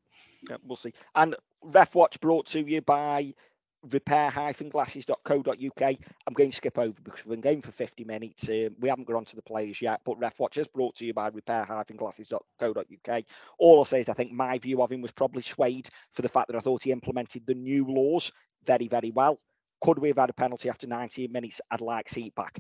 Yeah, 0.51 0.59
we'll 0.67 0.77
see. 0.77 0.93
And 1.15 1.35
Ref 1.63 1.95
Watch 1.95 2.21
brought 2.21 2.45
to 2.49 2.61
you 2.61 2.83
by 2.83 3.33
repair-glasses.co.uk. 3.91 5.83
I'm 6.27 6.35
going 6.35 6.51
to 6.51 6.57
skip 6.57 6.79
over 6.79 7.01
because 7.03 7.25
we've 7.25 7.41
been 7.41 7.41
going 7.41 7.63
for 7.63 7.73
50 7.73 8.05
minutes. 8.05 8.49
Um, 8.49 8.77
we 8.79 8.89
haven't 8.89 9.07
got 9.07 9.17
on 9.17 9.25
to 9.27 9.37
the 9.37 9.43
players 9.43 9.81
yet, 9.81 10.01
but 10.05 10.19
Ref 10.19 10.39
Watch 10.39 10.59
is 10.59 10.69
brought 10.69 10.97
to 10.97 11.07
you 11.07 11.15
by 11.15 11.29
repair-glasses.co.uk. 11.29 13.25
All 13.59 13.79
I'll 13.79 13.85
say 13.85 14.01
is 14.01 14.09
I 14.09 14.15
think 14.15 14.33
my 14.33 14.59
view 14.59 14.83
of 14.83 14.93
him 14.93 15.01
was 15.03 15.11
probably 15.13 15.43
swayed 15.43 15.89
for 16.13 16.23
the 16.23 16.29
fact 16.29 16.49
that 16.49 16.57
I 16.57 16.61
thought 16.61 16.83
he 16.83 16.93
implemented 16.93 17.47
the 17.47 17.55
new 17.55 17.87
laws 17.87 18.31
very, 18.65 18.89
very 18.89 19.11
well. 19.11 19.41
Could 19.81 19.99
we 19.99 20.09
have 20.09 20.19
had 20.19 20.31
a 20.31 20.35
penalty 20.35 20.69
after 20.69 20.87
19 20.87 21.33
minutes? 21.33 21.61
I'd 21.71 21.81
like 21.81 22.07
to 22.07 22.15
see 22.15 22.27
it 22.27 22.35
back. 22.35 22.59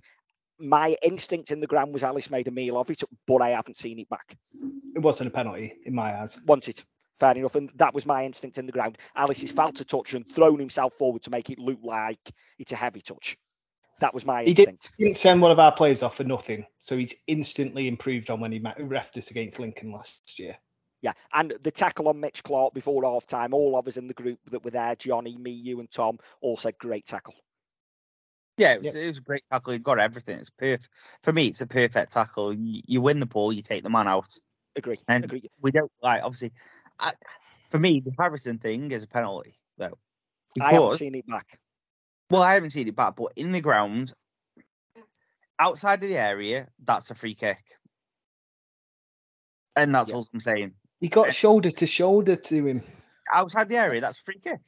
My 0.59 0.97
instinct 1.03 1.51
in 1.51 1.61
the 1.61 1.66
ground 1.66 1.93
was 1.93 2.03
Ellis 2.03 2.31
made 2.31 2.49
a 2.49 2.51
meal 2.51 2.79
of 2.79 2.91
it, 2.91 3.03
but 3.27 3.43
I 3.43 3.51
haven't 3.51 3.77
seen 3.77 3.99
it 3.99 4.09
back. 4.09 4.37
it 4.95 5.01
wasn't 5.01 5.29
a 5.29 5.31
penalty 5.31 5.75
in 5.85 5.95
my 5.95 6.18
eyes 6.21 6.39
Want 6.47 6.68
it. 6.68 6.85
Fair 7.21 7.37
enough. 7.37 7.55
And 7.55 7.71
that 7.77 7.95
was 7.95 8.07
my 8.07 8.25
instinct 8.25 8.59
in 8.59 8.66
the 8.66 8.73
ground. 8.73 8.99
Ellis 9.14 9.43
has 9.43 9.53
felt 9.53 9.81
a 9.81 9.85
touch 9.85 10.14
and 10.14 10.27
thrown 10.27 10.59
himself 10.59 10.95
forward 10.95 11.23
to 11.23 11.31
make 11.31 11.51
it 11.51 11.59
look 11.59 11.79
like 11.83 12.33
it's 12.59 12.73
a 12.73 12.77
heavy 12.77 13.03
touch. 13.03 13.37
That 14.01 14.14
was 14.14 14.25
my 14.25 14.43
instinct. 14.45 14.49
He 14.49 14.64
did- 14.64 14.73
instinct. 14.73 14.99
didn't 14.99 15.16
send 15.16 15.43
one 15.43 15.51
of 15.51 15.59
our 15.59 15.73
players 15.73 16.03
off 16.03 16.16
for 16.16 16.25
nothing. 16.25 16.64
So 16.81 16.97
he's 16.97 17.14
instantly 17.27 17.87
improved 17.87 18.31
on 18.31 18.41
when 18.41 18.51
he 18.51 18.59
ma- 18.59 18.75
refed 18.75 19.18
us 19.18 19.31
against 19.31 19.59
Lincoln 19.61 19.93
last 19.93 20.39
year. 20.39 20.57
Yeah. 21.03 21.12
And 21.35 21.55
the 21.61 21.71
tackle 21.71 22.09
on 22.09 22.18
Mitch 22.21 22.43
Clark 22.43 22.73
before 22.73 23.05
half 23.05 23.27
time, 23.27 23.53
all 23.53 23.77
of 23.77 23.87
us 23.87 23.99
in 23.99 24.07
the 24.07 24.14
group 24.14 24.39
that 24.51 24.64
were 24.64 24.71
there, 24.71 24.97
Johnny, 24.97 25.37
me, 25.37 25.51
you, 25.51 25.81
and 25.81 25.91
Tom, 25.91 26.18
all 26.41 26.57
said 26.57 26.79
great 26.79 27.07
tackle. 27.07 27.35
Yeah, 28.57 28.75
it 28.75 28.83
was, 28.83 28.95
it 28.95 29.07
was 29.07 29.18
a 29.18 29.23
great 29.23 29.45
tackle. 29.51 29.73
He 29.75 29.79
got 29.79 29.99
everything. 29.99 30.39
It's 30.39 30.51
perfect. 30.51 30.89
For 31.23 31.33
me, 31.33 31.49
it's 31.49 31.62
a 31.62 31.66
perfect 31.66 32.12
tackle. 32.12 32.53
You, 32.53 32.83
you 32.87 33.01
win 33.01 33.21
the 33.21 33.27
ball, 33.27 33.53
you 33.53 33.62
take 33.62 33.83
the 33.83 33.91
man 33.91 34.09
out. 34.09 34.29
Agree. 34.77 34.99
And 35.09 35.25
Agree. 35.25 35.51
we 35.61 35.71
don't 35.71 35.91
like 36.03 36.23
obviously. 36.23 36.53
I, 37.01 37.12
for 37.70 37.78
me, 37.78 38.01
the 38.05 38.12
Harrison 38.18 38.59
thing 38.59 38.90
is 38.90 39.05
a 39.05 39.09
penalty 39.09 39.55
though, 39.78 39.92
I 40.61 40.72
haven't 40.72 40.98
seen 40.98 41.14
it 41.14 41.26
back. 41.26 41.59
well, 42.30 42.42
I 42.42 42.55
haven't 42.55 42.70
seen 42.70 42.88
it 42.88 42.96
back, 42.96 43.16
but 43.16 43.32
in 43.36 43.53
the 43.53 43.61
ground, 43.61 44.12
outside 45.59 46.03
of 46.03 46.09
the 46.09 46.18
area, 46.18 46.68
that's 46.84 47.11
a 47.11 47.14
free 47.14 47.34
kick, 47.34 47.62
and 49.76 49.94
that's 49.94 50.11
Yeah. 50.11 50.16
all 50.16 50.26
I'm 50.32 50.40
saying. 50.40 50.74
He 51.01 51.09
got 51.09 51.28
eh, 51.28 51.32
shoulder 51.32 51.70
to 51.70 51.86
shoulder 51.86 52.36
to 52.36 52.66
him. 52.66 52.82
Outside 53.32 53.68
the 53.68 53.76
area, 53.76 54.01
that's 54.01 54.18
a 54.18 54.22
free 54.22 54.40
kick. 54.42 54.61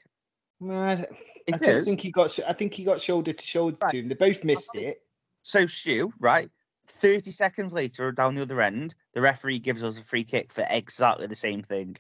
I, 0.70 1.06
I 1.52 1.56
just 1.58 1.62
is. 1.62 1.84
think 1.84 2.00
he 2.00 2.10
got. 2.10 2.38
I 2.48 2.52
think 2.52 2.72
he 2.72 2.84
got 2.84 3.00
shoulder 3.00 3.32
to 3.32 3.44
shoulder 3.44 3.76
Right. 3.82 3.90
to 3.90 3.98
him. 3.98 4.08
They 4.08 4.14
both 4.14 4.44
missed 4.44 4.74
it. 4.76 5.02
So 5.42 5.66
Stu, 5.66 6.12
right? 6.20 6.50
Thirty 6.86 7.30
seconds 7.32 7.72
later, 7.72 8.12
down 8.12 8.34
the 8.36 8.42
other 8.42 8.60
end, 8.60 8.94
the 9.14 9.20
referee 9.20 9.58
gives 9.58 9.82
us 9.82 9.98
a 9.98 10.02
free 10.02 10.24
kick 10.24 10.52
for 10.52 10.64
exactly 10.70 11.26
the 11.26 11.34
same 11.34 11.62
thing. 11.62 11.96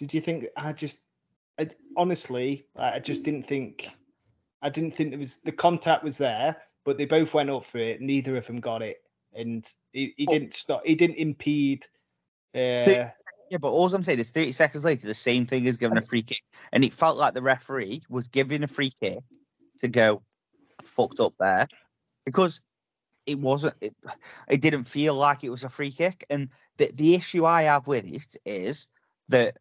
Did 0.00 0.14
you 0.14 0.22
think? 0.22 0.46
I 0.56 0.72
just, 0.72 1.00
I, 1.58 1.68
honestly, 1.94 2.66
I 2.74 2.98
just 3.00 3.22
didn't 3.22 3.46
think. 3.46 3.90
I 4.62 4.70
didn't 4.70 4.96
think 4.96 5.12
it 5.12 5.18
was 5.18 5.36
the 5.36 5.52
contact 5.52 6.02
was 6.02 6.16
there, 6.16 6.56
but 6.86 6.96
they 6.96 7.04
both 7.04 7.34
went 7.34 7.50
up 7.50 7.66
for 7.66 7.76
it. 7.76 8.00
Neither 8.00 8.38
of 8.38 8.46
them 8.46 8.60
got 8.60 8.80
it, 8.80 9.02
and 9.34 9.70
he, 9.92 10.14
he 10.16 10.24
didn't 10.24 10.54
stop. 10.54 10.86
He 10.86 10.94
didn't 10.94 11.16
impede. 11.16 11.84
Uh, 12.54 13.10
Yeah, 13.50 13.58
but 13.58 13.72
all 13.72 13.94
I'm 13.94 14.02
saying 14.02 14.20
is 14.20 14.30
30 14.30 14.52
seconds 14.52 14.86
later, 14.86 15.06
the 15.06 15.12
same 15.12 15.44
thing 15.44 15.66
is 15.66 15.76
given 15.76 15.98
a 15.98 16.00
free 16.00 16.22
kick. 16.22 16.42
And 16.72 16.82
it 16.82 16.94
felt 16.94 17.18
like 17.18 17.34
the 17.34 17.42
referee 17.42 18.02
was 18.08 18.26
giving 18.26 18.62
a 18.62 18.68
free 18.68 18.92
kick 19.02 19.18
to 19.80 19.88
go 19.88 20.22
fucked 20.82 21.20
up 21.20 21.34
there 21.38 21.68
because 22.24 22.62
it 23.26 23.38
wasn't, 23.38 23.74
it, 23.82 23.94
it 24.48 24.62
didn't 24.62 24.84
feel 24.84 25.14
like 25.14 25.44
it 25.44 25.50
was 25.50 25.64
a 25.64 25.68
free 25.68 25.90
kick. 25.90 26.24
And 26.30 26.48
the, 26.78 26.90
the 26.96 27.14
issue 27.14 27.44
I 27.44 27.62
have 27.62 27.86
with 27.86 28.06
it 28.06 28.36
is 28.46 28.88
that 29.28 29.58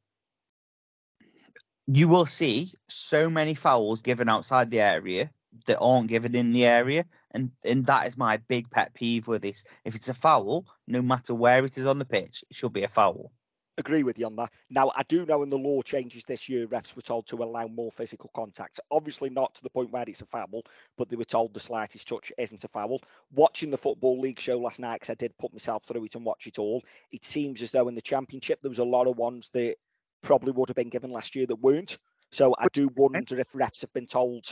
you 1.91 2.07
will 2.07 2.27
see 2.27 2.71
so 2.87 3.29
many 3.29 3.55
fouls 3.55 4.03
given 4.03 4.29
outside 4.29 4.69
the 4.69 4.79
area 4.79 5.29
that 5.65 5.79
aren't 5.79 6.07
given 6.07 6.35
in 6.35 6.53
the 6.53 6.65
area. 6.65 7.03
And, 7.31 7.51
and 7.65 7.85
that 7.87 8.05
is 8.05 8.17
my 8.17 8.37
big 8.47 8.69
pet 8.69 8.93
peeve 8.93 9.27
with 9.27 9.41
this. 9.41 9.63
If 9.85 9.95
it's 9.95 10.09
a 10.09 10.13
foul, 10.13 10.65
no 10.87 11.01
matter 11.01 11.33
where 11.33 11.65
it 11.65 11.77
is 11.77 11.87
on 11.87 11.97
the 11.97 12.05
pitch, 12.05 12.43
it 12.49 12.55
should 12.55 12.73
be 12.73 12.83
a 12.83 12.87
foul. 12.87 13.31
agree 13.79 14.03
with 14.03 14.19
you 14.19 14.27
on 14.27 14.35
that. 14.35 14.51
Now, 14.69 14.91
I 14.95 15.03
do 15.03 15.25
know 15.25 15.41
in 15.41 15.49
the 15.49 15.57
law 15.57 15.81
changes 15.81 16.23
this 16.25 16.47
year, 16.47 16.67
refs 16.67 16.95
were 16.95 17.01
told 17.01 17.25
to 17.27 17.37
allow 17.37 17.65
more 17.65 17.91
physical 17.91 18.29
contact. 18.35 18.79
Obviously, 18.91 19.31
not 19.31 19.55
to 19.55 19.63
the 19.63 19.69
point 19.69 19.91
where 19.91 20.03
it's 20.05 20.21
a 20.21 20.25
foul, 20.25 20.63
but 20.97 21.09
they 21.09 21.15
were 21.15 21.23
told 21.23 21.53
the 21.53 21.59
slightest 21.59 22.07
touch 22.07 22.31
isn't 22.37 22.63
a 22.63 22.67
foul. 22.67 23.01
Watching 23.33 23.71
the 23.71 23.77
Football 23.77 24.19
League 24.19 24.39
show 24.39 24.59
last 24.59 24.79
night, 24.79 24.99
because 24.99 25.11
I 25.11 25.15
did 25.15 25.37
put 25.39 25.53
myself 25.53 25.85
through 25.85 26.05
it 26.05 26.15
and 26.15 26.25
watch 26.25 26.45
it 26.45 26.59
all, 26.59 26.83
it 27.11 27.25
seems 27.25 27.63
as 27.63 27.71
though 27.71 27.87
in 27.87 27.95
the 27.95 28.01
Championship 28.01 28.61
there 28.61 28.69
was 28.69 28.77
a 28.77 28.83
lot 28.83 29.07
of 29.07 29.17
ones 29.17 29.49
that 29.53 29.77
probably 30.21 30.51
would 30.51 30.69
have 30.69 30.75
been 30.75 30.89
given 30.89 31.11
last 31.11 31.35
year 31.35 31.45
that 31.47 31.55
weren't. 31.55 31.97
So 32.31 32.55
I 32.57 32.67
do 32.73 32.89
wonder 32.95 33.39
if 33.39 33.53
refs 33.53 33.81
have 33.81 33.93
been 33.93 34.05
told 34.05 34.45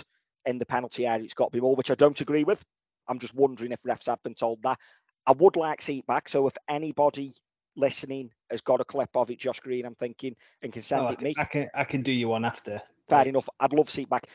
in 0.45 0.57
the 0.57 0.65
penalty 0.65 1.05
area 1.05 1.23
it's 1.23 1.33
got 1.33 1.51
to 1.51 1.57
be 1.57 1.61
more, 1.61 1.75
which 1.75 1.91
I 1.91 1.95
don't 1.95 2.19
agree 2.21 2.43
with. 2.43 2.63
I'm 3.07 3.19
just 3.19 3.35
wondering 3.35 3.71
if 3.71 3.83
refs 3.83 4.07
have 4.07 4.23
been 4.23 4.35
told 4.35 4.61
that. 4.63 4.79
I 5.25 5.33
would 5.33 5.55
like 5.55 5.79
to 5.79 5.85
see 5.85 5.99
it 5.99 6.07
back. 6.07 6.29
So 6.29 6.47
if 6.47 6.53
anybody 6.67 7.33
listening 7.75 8.31
has 8.49 8.61
got 8.61 8.81
a 8.81 8.85
clip 8.85 9.09
of 9.15 9.29
it, 9.29 9.39
Josh 9.39 9.59
Green, 9.59 9.85
I'm 9.85 9.95
thinking, 9.95 10.35
and 10.61 10.73
can 10.73 10.81
send 10.81 11.03
oh, 11.03 11.09
it 11.09 11.19
can, 11.19 11.25
me, 11.25 11.35
I 11.37 11.43
can 11.45 11.69
I 11.73 11.83
can 11.83 12.01
do 12.01 12.11
you 12.11 12.29
one 12.29 12.45
after. 12.45 12.81
fair 13.07 13.27
enough. 13.27 13.47
I'd 13.59 13.73
love 13.73 13.87
to 13.87 13.91
see 13.91 14.03
it 14.03 14.09
back. 14.09 14.27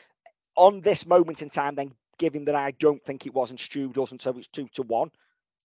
On 0.55 0.81
this 0.81 1.05
moment 1.05 1.41
in 1.41 1.49
time, 1.49 1.75
then, 1.75 1.93
given 2.19 2.45
that 2.45 2.55
I 2.55 2.71
don't 2.71 3.03
think 3.03 3.25
it 3.25 3.33
was 3.33 3.49
and 3.49 3.59
Stu 3.59 3.89
doesn't, 3.89 4.21
so 4.21 4.37
it's 4.37 4.47
two 4.47 4.67
to 4.75 4.83
one, 4.83 5.09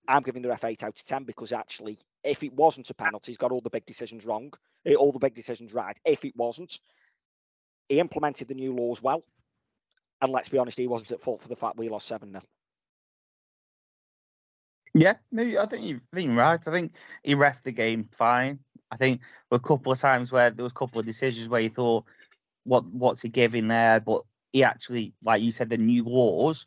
I'm 0.07 0.21
giving 0.21 0.41
the 0.41 0.49
ref 0.49 0.63
eight 0.63 0.83
out 0.83 0.97
of 0.97 1.05
ten 1.05 1.23
because 1.23 1.51
actually, 1.51 1.97
if 2.23 2.43
it 2.43 2.53
wasn't 2.53 2.89
a 2.89 2.93
penalty, 2.93 3.31
he's 3.31 3.37
got 3.37 3.51
all 3.51 3.61
the 3.61 3.69
big 3.69 3.85
decisions 3.85 4.25
wrong, 4.25 4.53
all 4.95 5.11
the 5.11 5.19
big 5.19 5.35
decisions 5.35 5.73
right. 5.73 5.97
If 6.05 6.25
it 6.25 6.35
wasn't, 6.35 6.79
he 7.89 7.99
implemented 7.99 8.47
the 8.47 8.53
new 8.53 8.73
laws 8.73 9.01
well. 9.01 9.23
And 10.21 10.31
let's 10.31 10.49
be 10.49 10.57
honest, 10.57 10.77
he 10.77 10.87
wasn't 10.87 11.11
at 11.11 11.21
fault 11.21 11.41
for 11.41 11.47
the 11.47 11.55
fact 11.55 11.77
we 11.77 11.89
lost 11.89 12.07
7 12.07 12.31
0. 12.31 12.41
Yeah, 14.93 15.13
no, 15.31 15.61
I 15.61 15.65
think 15.67 15.85
you've 15.85 16.09
been 16.11 16.35
right. 16.35 16.59
I 16.67 16.71
think 16.71 16.95
he 17.23 17.35
ref 17.35 17.61
the 17.61 17.71
game 17.71 18.09
fine. 18.17 18.59
I 18.89 18.97
think 18.97 19.21
a 19.51 19.59
couple 19.59 19.91
of 19.91 19.99
times 19.99 20.31
where 20.31 20.49
there 20.49 20.63
was 20.63 20.71
a 20.71 20.75
couple 20.75 20.99
of 20.99 21.05
decisions 21.05 21.49
where 21.49 21.61
you 21.61 21.69
thought, 21.69 22.05
"What, 22.63 22.85
what's 22.93 23.21
he 23.21 23.29
giving 23.29 23.67
there?" 23.67 23.99
But 23.99 24.21
he 24.53 24.63
actually, 24.63 25.13
like 25.23 25.41
you 25.41 25.51
said, 25.51 25.69
the 25.69 25.77
new 25.77 26.03
laws, 26.03 26.65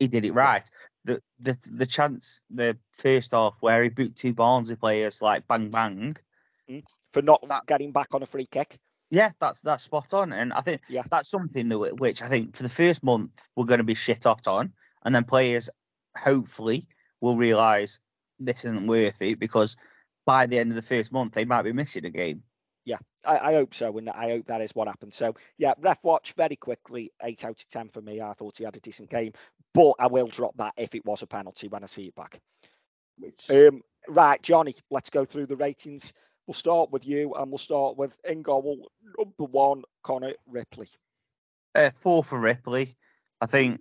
he 0.00 0.08
did 0.08 0.24
it 0.24 0.32
right. 0.32 0.68
The 1.04 1.20
the 1.38 1.56
the 1.70 1.86
chance, 1.86 2.40
the 2.50 2.76
first 2.92 3.32
half 3.32 3.56
where 3.60 3.82
he 3.82 3.88
booked 3.88 4.16
two 4.16 4.34
Barnsley 4.34 4.76
players 4.76 5.22
like 5.22 5.46
bang 5.46 5.70
bang. 5.70 6.16
Hmm. 6.68 6.78
For 7.14 7.22
not 7.22 7.46
That- 7.48 7.64
getting 7.66 7.92
back 7.92 8.12
on 8.12 8.22
a 8.24 8.26
free 8.26 8.46
kick. 8.46 8.76
Yeah, 9.10 9.30
that's 9.38 9.60
that's 9.60 9.84
spot 9.84 10.12
on, 10.12 10.32
and 10.32 10.52
I 10.52 10.60
think 10.60 10.80
Yeah. 10.88 11.04
that's 11.08 11.28
something 11.28 11.68
that, 11.68 12.00
which 12.00 12.20
I 12.22 12.28
think 12.28 12.56
for 12.56 12.64
the 12.64 12.68
first 12.68 13.04
month 13.04 13.46
we're 13.54 13.66
going 13.66 13.78
to 13.78 13.84
be 13.84 13.94
shit 13.94 14.24
hot 14.24 14.48
on, 14.48 14.72
and 15.04 15.14
then 15.14 15.22
players 15.24 15.70
hopefully 16.18 16.88
will 17.20 17.36
realise 17.36 18.00
this 18.40 18.64
isn't 18.64 18.88
worth 18.88 19.22
it 19.22 19.38
because 19.38 19.76
by 20.26 20.46
the 20.46 20.58
end 20.58 20.72
of 20.72 20.76
the 20.76 20.82
first 20.82 21.12
month 21.12 21.34
they 21.34 21.44
might 21.44 21.62
be 21.62 21.72
missing 21.72 22.04
a 22.04 22.10
game. 22.10 22.42
Yeah, 22.84 22.98
I, 23.24 23.50
I 23.50 23.54
hope 23.54 23.74
so, 23.74 23.96
and 23.96 24.10
I 24.10 24.30
hope 24.30 24.46
that 24.46 24.60
is 24.60 24.74
what 24.74 24.88
happened. 24.88 25.12
So 25.14 25.34
yeah, 25.56 25.74
ref 25.78 26.02
watch 26.02 26.32
very 26.32 26.56
quickly, 26.56 27.12
eight 27.22 27.44
out 27.44 27.60
of 27.60 27.68
ten 27.68 27.88
for 27.90 28.02
me. 28.02 28.20
I 28.20 28.32
thought 28.32 28.58
he 28.58 28.64
had 28.64 28.76
a 28.76 28.80
decent 28.80 29.08
game, 29.10 29.32
but 29.72 29.92
I 30.00 30.08
will 30.08 30.26
drop 30.26 30.56
that 30.56 30.74
if 30.76 30.96
it 30.96 31.04
was 31.06 31.22
a 31.22 31.28
penalty 31.28 31.68
when 31.68 31.84
I 31.84 31.86
see 31.86 32.06
it 32.08 32.16
back. 32.16 32.40
Which 33.18 33.48
Um, 33.48 33.82
right, 34.08 34.42
Johnny, 34.42 34.74
let's 34.90 35.10
go 35.10 35.24
through 35.24 35.46
the 35.46 35.56
ratings. 35.56 36.12
We'll 36.46 36.54
start 36.54 36.90
with 36.90 37.06
you, 37.06 37.34
and 37.34 37.50
we'll 37.50 37.58
start 37.58 37.96
with 37.96 38.16
in 38.24 38.42
goal 38.42 38.90
number 39.16 39.50
one, 39.50 39.82
Connor 40.02 40.34
Ripley. 40.46 40.88
Uh, 41.74 41.90
four 41.90 42.22
for 42.22 42.38
Ripley. 42.38 42.96
I 43.40 43.46
think 43.46 43.80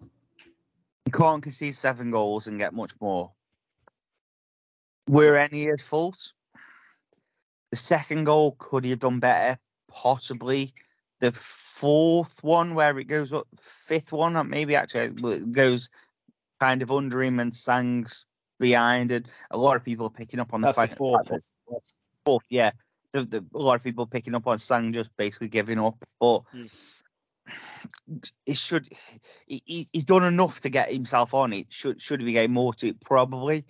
you 0.00 1.12
can't 1.12 1.42
concede 1.42 1.74
seven 1.74 2.10
goals 2.10 2.46
and 2.46 2.58
get 2.58 2.74
much 2.74 2.92
more. 3.00 3.30
Were 5.08 5.36
any 5.36 5.66
his 5.66 5.84
fault? 5.84 6.32
The 7.70 7.76
second 7.76 8.24
goal 8.24 8.56
could 8.58 8.84
he 8.84 8.90
have 8.90 8.98
done 8.98 9.20
better? 9.20 9.58
Possibly. 9.88 10.72
The 11.20 11.30
fourth 11.32 12.42
one, 12.42 12.74
where 12.74 12.98
it 12.98 13.04
goes 13.04 13.32
up, 13.32 13.46
fifth 13.56 14.12
one, 14.12 14.34
uh, 14.34 14.42
maybe 14.42 14.74
actually 14.74 15.12
it 15.32 15.52
goes 15.52 15.88
kind 16.58 16.82
of 16.82 16.90
under 16.90 17.22
him 17.22 17.38
and 17.38 17.54
Sang's 17.54 18.26
behind 18.58 19.12
it. 19.12 19.26
A 19.50 19.56
lot 19.56 19.76
of 19.76 19.84
people 19.84 20.06
are 20.06 20.10
picking 20.10 20.40
up 20.40 20.52
on 20.52 20.60
the 20.60 20.72
That's 20.72 20.90
the 20.90 20.96
fourth 20.96 21.28
fact 21.28 21.44
fourth, 22.30 22.44
yeah. 22.48 22.70
The, 23.12 23.24
the, 23.24 23.44
a 23.54 23.58
lot 23.58 23.74
of 23.74 23.82
people 23.82 24.06
picking 24.06 24.34
up 24.36 24.46
on 24.46 24.58
Sang 24.58 24.92
just 24.92 25.10
basically 25.16 25.48
giving 25.48 25.80
up, 25.80 25.96
but 26.20 26.42
hmm. 26.52 26.66
it 28.46 28.56
should. 28.56 28.88
He, 29.46 29.62
he- 29.64 29.88
he's 29.92 30.04
done 30.04 30.22
enough 30.22 30.60
to 30.60 30.68
get 30.68 30.92
himself 30.92 31.34
on 31.34 31.52
it. 31.52 31.72
Should 31.72 32.00
should 32.00 32.22
we 32.22 32.32
get 32.32 32.50
more 32.50 32.72
to 32.74 32.88
it? 32.90 33.00
Probably. 33.00 33.64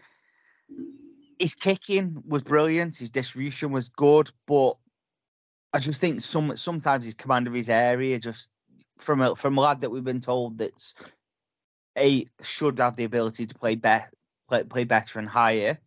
His 1.39 1.55
kicking 1.55 2.23
was 2.27 2.43
brilliant. 2.43 2.99
His 2.99 3.11
distribution 3.11 3.73
was 3.73 3.89
good, 3.89 4.31
but 4.47 4.75
I 5.73 5.79
just 5.79 6.03
think 6.03 6.21
some 6.21 6.55
sometimes 6.57 7.07
his 7.07 7.15
command 7.15 7.47
of 7.47 7.55
his 7.55 7.71
area 7.71 8.19
just 8.19 8.51
from 8.99 9.23
a 9.23 9.35
from 9.35 9.57
a 9.57 9.61
lad 9.63 9.81
that 9.81 9.91
we've 9.91 10.05
been 10.05 10.21
told 10.21 10.59
that's 10.59 10.95
a 11.97 12.27
should 12.43 12.79
have 12.79 12.97
the 12.97 13.05
ability 13.05 13.47
to 13.47 13.55
play 13.55 13.75
better 13.75 14.11
play, 14.51 14.65
play 14.65 14.85
better 14.85 15.19
and 15.19 15.29
higher. 15.29 15.79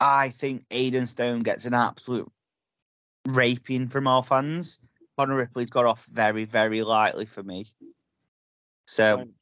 I 0.00 0.30
think 0.30 0.64
Aidan 0.70 1.06
Stone 1.06 1.40
gets 1.40 1.66
an 1.66 1.74
absolute 1.74 2.30
raping 3.26 3.88
from 3.88 4.06
our 4.06 4.22
fans. 4.22 4.80
Connor 5.18 5.36
Ripley's 5.36 5.70
got 5.70 5.84
off 5.84 6.06
very, 6.06 6.44
very 6.44 6.82
lightly 6.82 7.26
for 7.26 7.42
me. 7.42 7.66
So 8.86 9.18
Fine. 9.18 9.34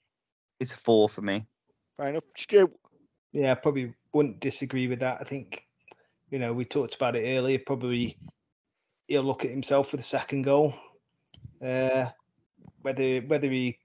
it's 0.59 0.75
a 0.75 0.79
four 0.79 1.09
for 1.09 1.23
me. 1.23 1.47
Fair 1.97 2.09
enough. 2.09 2.25
Stu, 2.37 2.71
Yeah, 3.33 3.53
I 3.53 3.55
probably 3.55 3.95
wouldn't 4.13 4.41
disagree 4.41 4.89
with 4.89 5.01
that. 5.01 5.19
I 5.21 5.25
think, 5.25 5.65
you 6.31 6.39
know, 6.39 6.53
we 6.53 6.65
talked 6.65 6.95
about 6.95 7.15
it 7.15 7.37
earlier. 7.37 7.61
Probably 7.65 8.19
he'll 9.07 9.23
look 9.23 9.45
at 9.45 9.51
himself 9.51 9.91
for 9.91 9.97
the 9.97 10.03
second 10.03 10.43
goal. 10.43 10.75
Uh, 11.65 12.07
whether 12.83 13.21
whether 13.21 13.51
he, 13.51 13.79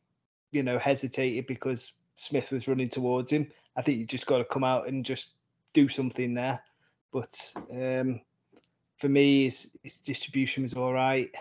you 0.51 0.63
know, 0.63 0.77
hesitated 0.79 1.47
because 1.47 1.93
Smith 2.15 2.51
was 2.51 2.67
running 2.67 2.89
towards 2.89 3.31
him. 3.31 3.47
I 3.75 3.81
think 3.81 3.99
you 3.99 4.05
just 4.05 4.25
got 4.25 4.37
to 4.39 4.45
come 4.45 4.63
out 4.63 4.87
and 4.87 5.05
just 5.05 5.33
do 5.73 5.89
something 5.89 6.33
there. 6.33 6.61
But 7.11 7.53
um, 7.71 8.21
for 8.97 9.09
me, 9.09 9.45
his, 9.45 9.71
his 9.83 9.97
distribution 9.97 10.63
was 10.63 10.73
all 10.73 10.93
right. 10.93 11.33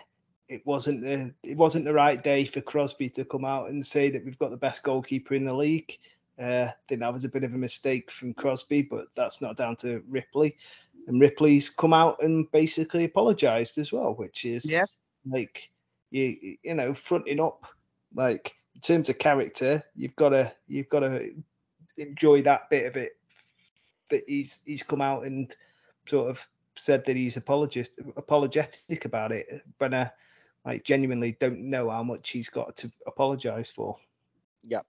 It 0.49 0.67
wasn't 0.67 1.03
the 1.03 1.33
it 1.43 1.57
wasn't 1.57 1.87
the 1.87 1.95
right 1.95 2.23
day 2.23 2.45
for 2.45 2.61
Crosby 2.61 3.09
to 3.11 3.25
come 3.25 3.45
out 3.45 3.71
and 3.71 3.85
say 3.85 4.11
that 4.11 4.25
we've 4.25 4.39
got 4.39 4.51
the 4.51 4.57
best 4.57 4.83
goalkeeper 4.83 5.35
in 5.35 5.45
the 5.47 5.55
league. 5.55 5.97
Uh, 6.39 6.69
I 6.69 6.75
think 6.89 7.01
that 7.01 7.13
was 7.13 7.25
a 7.25 7.29
bit 7.29 7.45
of 7.45 7.55
a 7.55 7.59
mistake 7.59 8.11
from 8.11 8.35
Crosby, 8.35 8.83
but 8.83 9.07
that's 9.15 9.41
not 9.41 9.57
down 9.57 9.77
to 9.77 10.03
Ripley. 10.09 10.57
And 11.07 11.21
Ripley's 11.21 11.71
come 11.71 11.93
out 11.95 12.23
and 12.23 12.51
basically 12.53 13.05
apologized 13.05 13.79
as 13.79 13.93
well, 13.93 14.15
which 14.15 14.45
is 14.45 14.71
Yeah. 14.71 14.85
like 15.27 15.71
you 16.11 16.57
you 16.63 16.75
know 16.75 16.93
fronting 16.93 17.41
up. 17.41 17.65
Like 18.15 18.55
in 18.75 18.81
terms 18.83 19.09
of 19.09 19.19
character, 19.19 19.83
you've 19.97 20.17
got 20.17 20.31
to 20.31 20.53
you've 20.69 20.89
got 20.91 21.01
to 21.01 21.33
enjoy 21.97 22.43
that 22.43 22.69
bit 22.69 22.87
of 22.87 22.97
it. 22.97 23.13
That 24.13 24.23
he's 24.29 24.63
he's 24.65 24.85
come 24.85 25.01
out 25.03 25.25
and 25.25 25.53
sort 26.07 26.31
of 26.31 26.39
said 26.79 27.05
that 27.07 27.17
he's 27.17 27.37
apologist 27.37 27.99
apologetic 28.17 29.05
about 29.05 29.33
it, 29.33 29.63
but 29.79 29.93
I 29.93 30.11
like 30.65 30.85
genuinely 30.85 31.37
don't 31.41 31.61
know 31.61 31.91
how 31.91 32.03
much 32.05 32.31
he's 32.31 32.49
got 32.49 32.77
to 32.77 32.91
apologize 33.07 33.71
for. 33.71 33.97
yeah, 34.63 34.83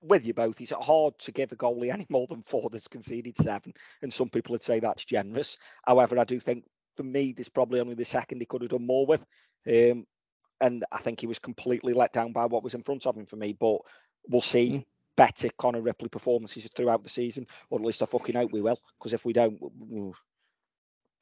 with 0.00 0.26
you 0.26 0.32
both. 0.32 0.60
It's 0.60 0.72
hard 0.72 1.18
to 1.18 1.32
give 1.32 1.52
a 1.52 1.56
goalie 1.56 1.92
any 1.92 2.06
more 2.08 2.26
than 2.26 2.42
four 2.42 2.70
that's 2.70 2.88
conceded 2.88 3.36
seven, 3.36 3.74
and 4.02 4.12
some 4.12 4.30
people 4.30 4.52
would 4.52 4.62
say 4.62 4.80
that's 4.80 5.04
generous. 5.04 5.58
However, 5.84 6.18
I 6.18 6.24
do 6.24 6.40
think 6.40 6.64
for 6.96 7.02
me, 7.02 7.32
there's 7.32 7.48
probably 7.48 7.80
only 7.80 7.94
the 7.94 8.04
second 8.04 8.40
he 8.40 8.46
could 8.46 8.62
have 8.62 8.70
done 8.70 8.86
more 8.86 9.06
with. 9.06 9.24
Um, 9.66 10.06
and 10.60 10.84
I 10.90 10.98
think 10.98 11.20
he 11.20 11.26
was 11.26 11.38
completely 11.38 11.92
let 11.92 12.12
down 12.12 12.32
by 12.32 12.46
what 12.46 12.64
was 12.64 12.74
in 12.74 12.82
front 12.82 13.06
of 13.06 13.16
him 13.16 13.26
for 13.26 13.36
me. 13.36 13.52
But 13.52 13.78
we'll 14.28 14.40
see 14.40 14.70
Mm. 14.70 14.84
Better 15.18 15.50
Connor 15.58 15.82
Ripley 15.82 16.08
performances 16.08 16.70
throughout 16.74 17.04
the 17.04 17.10
season, 17.10 17.46
or 17.68 17.78
at 17.78 17.84
least 17.84 18.02
I 18.02 18.06
fucking 18.06 18.36
hope 18.36 18.52
we 18.52 18.62
will. 18.62 18.80
Because 18.98 19.12
if 19.12 19.26
we 19.26 19.34
don't, 19.34 19.60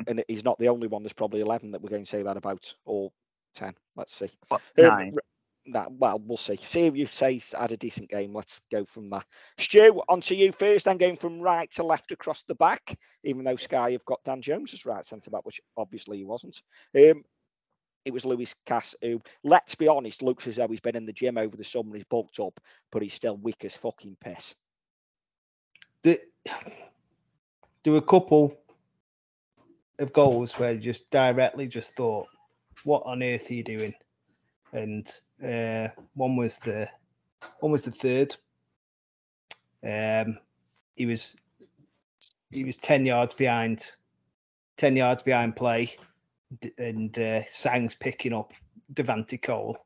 and 0.06 0.22
he's 0.28 0.44
not 0.44 0.58
the 0.58 0.68
only 0.68 0.86
one. 0.86 1.02
There's 1.02 1.12
probably 1.12 1.40
eleven 1.40 1.72
that 1.72 1.82
we're 1.82 1.90
going 1.90 2.04
to 2.04 2.10
say 2.10 2.22
that 2.22 2.36
about, 2.36 2.72
or 2.84 3.10
ten. 3.54 3.74
Let's 3.96 4.14
see. 4.14 4.28
But 4.48 4.60
Um, 4.78 4.84
nine. 4.84 5.12
r- 5.16 5.22
Nah, 5.68 5.88
well, 5.90 6.22
we'll 6.24 6.36
see. 6.36 6.54
See 6.54 6.82
if 6.82 6.96
you 6.96 7.06
say 7.06 7.32
he's 7.32 7.52
had 7.52 7.72
a 7.72 7.76
decent 7.76 8.08
game. 8.08 8.32
Let's 8.32 8.60
go 8.70 8.84
from 8.84 9.10
there. 9.10 9.24
Stu, 9.58 10.00
on 10.08 10.20
to 10.20 10.36
you 10.36 10.52
first. 10.52 10.86
I'm 10.86 10.96
going 10.96 11.16
from 11.16 11.40
right 11.40 11.68
to 11.72 11.82
left 11.82 12.12
across 12.12 12.44
the 12.44 12.54
back, 12.54 12.96
even 13.24 13.42
though 13.42 13.56
Sky 13.56 13.90
have 13.90 14.04
got 14.04 14.22
Dan 14.24 14.40
Jones 14.40 14.74
as 14.74 14.86
right 14.86 15.04
centre 15.04 15.28
back, 15.28 15.44
which 15.44 15.60
obviously 15.76 16.18
he 16.18 16.24
wasn't. 16.24 16.62
Um, 16.96 17.24
it 18.06 18.12
was 18.14 18.24
Lewis 18.24 18.54
Cass 18.64 18.94
who, 19.02 19.20
let's 19.44 19.74
be 19.74 19.88
honest, 19.88 20.22
looks 20.22 20.46
as 20.46 20.56
though 20.56 20.68
he's 20.68 20.80
been 20.80 20.96
in 20.96 21.06
the 21.06 21.12
gym 21.12 21.36
over 21.36 21.56
the 21.56 21.64
summer. 21.64 21.94
He's 21.94 22.04
bulked 22.04 22.40
up, 22.40 22.58
but 22.92 23.02
he's 23.02 23.12
still 23.12 23.36
weak 23.36 23.64
as 23.64 23.76
fucking 23.76 24.16
piss. 24.20 24.54
the, 26.04 26.20
there 27.82 27.92
were 27.92 27.98
a 27.98 28.02
couple 28.02 28.56
of 29.98 30.12
goals 30.12 30.52
where 30.58 30.72
you 30.72 30.80
just 30.80 31.10
directly 31.10 31.66
just 31.66 31.96
thought, 31.96 32.28
"What 32.84 33.02
on 33.04 33.22
earth 33.24 33.50
are 33.50 33.54
you 33.54 33.64
doing?" 33.64 33.94
And 34.72 35.10
uh, 35.44 35.88
one 36.14 36.36
was 36.36 36.60
the 36.60 36.88
one 37.60 37.72
was 37.72 37.84
the 37.84 37.90
third. 37.90 38.36
Um, 39.84 40.38
he 40.94 41.06
was 41.06 41.34
he 42.52 42.64
was 42.64 42.78
ten 42.78 43.04
yards 43.04 43.34
behind, 43.34 43.90
ten 44.76 44.94
yards 44.94 45.22
behind 45.22 45.56
play, 45.56 45.96
and 46.78 47.18
uh, 47.18 47.42
Sang's 47.48 47.94
picking 47.94 48.32
up 48.32 48.52
Devante 48.94 49.40
Cole, 49.40 49.76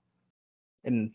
and 0.85 1.13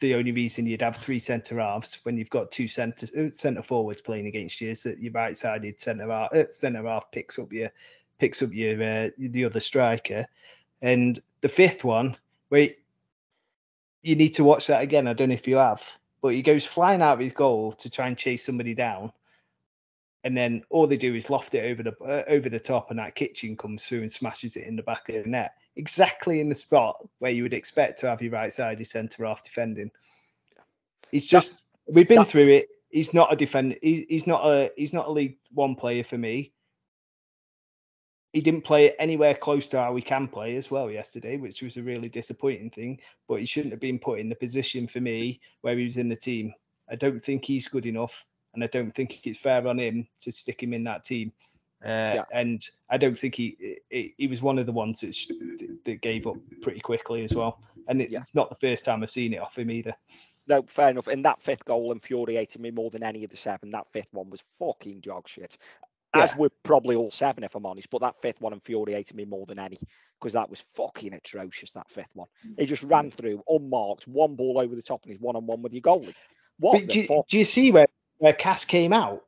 the 0.00 0.14
only 0.14 0.32
reason 0.32 0.66
you'd 0.66 0.82
have 0.82 0.96
three 0.96 1.18
centre 1.18 1.58
halves 1.58 2.00
when 2.02 2.18
you've 2.18 2.30
got 2.30 2.50
two 2.50 2.68
centre 2.68 3.06
uh, 3.18 3.30
centre 3.34 3.62
forwards 3.62 4.00
playing 4.00 4.26
against 4.26 4.60
you 4.60 4.70
is 4.70 4.82
that 4.82 4.98
your 4.98 5.12
right 5.12 5.36
sided 5.36 5.80
centre 5.80 6.10
half 6.10 6.32
uh, 6.34 6.48
centre 6.48 6.86
half 6.86 7.10
picks 7.12 7.38
up 7.38 7.52
your 7.52 7.70
picks 8.18 8.42
up 8.42 8.52
your 8.52 8.82
uh, 8.82 9.10
the 9.18 9.44
other 9.44 9.60
striker, 9.60 10.26
and 10.82 11.20
the 11.40 11.48
fifth 11.48 11.84
one 11.84 12.16
wait 12.50 12.78
you 14.02 14.14
need 14.14 14.28
to 14.30 14.44
watch 14.44 14.68
that 14.68 14.82
again. 14.82 15.08
I 15.08 15.14
don't 15.14 15.30
know 15.30 15.34
if 15.34 15.48
you 15.48 15.56
have, 15.56 15.82
but 16.22 16.28
he 16.28 16.40
goes 16.40 16.64
flying 16.64 17.02
out 17.02 17.14
of 17.14 17.18
his 17.18 17.32
goal 17.32 17.72
to 17.72 17.90
try 17.90 18.06
and 18.06 18.16
chase 18.16 18.44
somebody 18.44 18.72
down. 18.72 19.12
And 20.26 20.36
then 20.36 20.64
all 20.70 20.88
they 20.88 20.96
do 20.96 21.14
is 21.14 21.30
loft 21.30 21.54
it 21.54 21.70
over 21.70 21.84
the 21.84 21.94
uh, 22.04 22.24
over 22.26 22.48
the 22.48 22.58
top, 22.58 22.90
and 22.90 22.98
that 22.98 23.14
Kitching 23.14 23.56
comes 23.56 23.84
through 23.84 24.00
and 24.00 24.10
smashes 24.10 24.56
it 24.56 24.66
in 24.66 24.74
the 24.74 24.82
back 24.82 25.08
of 25.08 25.22
the 25.22 25.30
net, 25.30 25.52
exactly 25.76 26.40
in 26.40 26.48
the 26.48 26.54
spot 26.54 26.96
where 27.20 27.30
you 27.30 27.44
would 27.44 27.54
expect 27.54 28.00
to 28.00 28.08
have 28.08 28.20
your 28.20 28.32
right 28.32 28.52
sided 28.52 28.84
centre 28.88 29.24
half 29.24 29.44
defending. 29.44 29.88
He's 31.12 31.28
just 31.28 31.62
we've 31.86 32.08
been 32.08 32.18
that- 32.18 32.26
through 32.26 32.48
it. 32.48 32.68
He's 32.90 33.14
not 33.14 33.32
a 33.32 33.36
defender. 33.36 33.76
He, 33.80 34.04
he's 34.08 34.26
not 34.26 34.44
a 34.44 34.72
he's 34.76 34.92
not 34.92 35.06
a 35.06 35.12
League 35.12 35.38
One 35.54 35.76
player 35.76 36.02
for 36.02 36.18
me. 36.18 36.52
He 38.32 38.40
didn't 38.40 38.64
play 38.64 38.96
anywhere 38.98 39.34
close 39.34 39.68
to 39.68 39.78
how 39.78 39.94
he 39.94 40.02
can 40.02 40.26
play 40.26 40.56
as 40.56 40.72
well 40.72 40.90
yesterday, 40.90 41.36
which 41.36 41.62
was 41.62 41.76
a 41.76 41.84
really 41.84 42.08
disappointing 42.08 42.70
thing. 42.70 42.98
But 43.28 43.38
he 43.38 43.46
shouldn't 43.46 43.72
have 43.72 43.80
been 43.80 44.00
put 44.00 44.18
in 44.18 44.28
the 44.28 44.34
position 44.34 44.88
for 44.88 45.00
me 45.00 45.40
where 45.60 45.78
he 45.78 45.84
was 45.84 45.98
in 45.98 46.08
the 46.08 46.16
team. 46.16 46.52
I 46.90 46.96
don't 46.96 47.24
think 47.24 47.44
he's 47.44 47.68
good 47.68 47.86
enough, 47.86 48.26
and 48.56 48.64
I 48.64 48.66
don't 48.68 48.92
think 48.94 49.24
it's 49.26 49.38
fair 49.38 49.66
on 49.68 49.78
him 49.78 50.06
to 50.22 50.32
stick 50.32 50.62
him 50.62 50.72
in 50.72 50.82
that 50.84 51.04
team. 51.04 51.30
Uh, 51.84 52.24
And 52.32 52.66
I 52.90 52.96
don't 52.96 53.16
think 53.16 53.34
he, 53.34 53.78
he 53.90 54.14
he 54.16 54.26
was 54.26 54.42
one 54.42 54.58
of 54.58 54.66
the 54.66 54.72
ones 54.72 55.00
that 55.00 55.14
sh- 55.14 55.30
that 55.84 56.00
gave 56.00 56.26
up 56.26 56.36
pretty 56.62 56.80
quickly 56.80 57.22
as 57.22 57.34
well. 57.34 57.60
And 57.88 58.00
it, 58.02 58.10
Yeah. 58.10 58.20
it's 58.20 58.34
not 58.34 58.48
the 58.48 58.56
first 58.66 58.84
time 58.84 59.02
I've 59.02 59.10
seen 59.10 59.34
it 59.34 59.40
off 59.40 59.56
him 59.58 59.70
either. 59.70 59.94
No, 60.48 60.62
fair 60.66 60.90
enough. 60.90 61.06
And 61.08 61.24
that 61.24 61.40
fifth 61.42 61.64
goal 61.64 61.92
infuriated 61.92 62.60
me 62.60 62.70
more 62.70 62.90
than 62.90 63.02
any 63.02 63.24
of 63.24 63.30
the 63.30 63.36
seven. 63.36 63.70
That 63.70 63.88
fifth 63.92 64.12
one 64.14 64.30
was 64.30 64.40
fucking 64.40 65.00
dog 65.00 65.28
shit. 65.28 65.58
As 66.14 66.30
Yeah. 66.30 66.36
were 66.38 66.50
probably 66.62 66.96
all 66.96 67.10
seven, 67.10 67.44
if 67.44 67.54
I'm 67.54 67.66
honest. 67.66 67.90
But 67.90 68.00
that 68.00 68.20
fifth 68.22 68.40
one 68.40 68.54
infuriated 68.54 69.14
me 69.16 69.24
more 69.26 69.44
than 69.44 69.58
any 69.58 69.78
because 70.18 70.32
that 70.32 70.48
was 70.48 70.60
fucking 70.60 71.12
atrocious. 71.12 71.72
That 71.72 71.90
fifth 71.90 72.16
one. 72.16 72.28
He 72.58 72.64
just 72.64 72.84
ran 72.84 73.10
through 73.10 73.42
unmarked, 73.48 74.08
one 74.08 74.34
ball 74.34 74.58
over 74.58 74.74
the 74.74 74.82
top, 74.82 75.02
and 75.02 75.12
he's 75.12 75.20
one 75.20 75.36
on 75.36 75.46
one 75.46 75.60
with 75.62 75.74
your 75.74 75.82
goalie. 75.82 76.14
What 76.58 76.86
do, 76.88 77.00
you- 77.00 77.22
do 77.28 77.36
you 77.38 77.44
see 77.44 77.70
where, 77.70 77.86
where 78.18 78.32
Cass 78.32 78.64
came 78.64 78.92
out? 78.92 79.24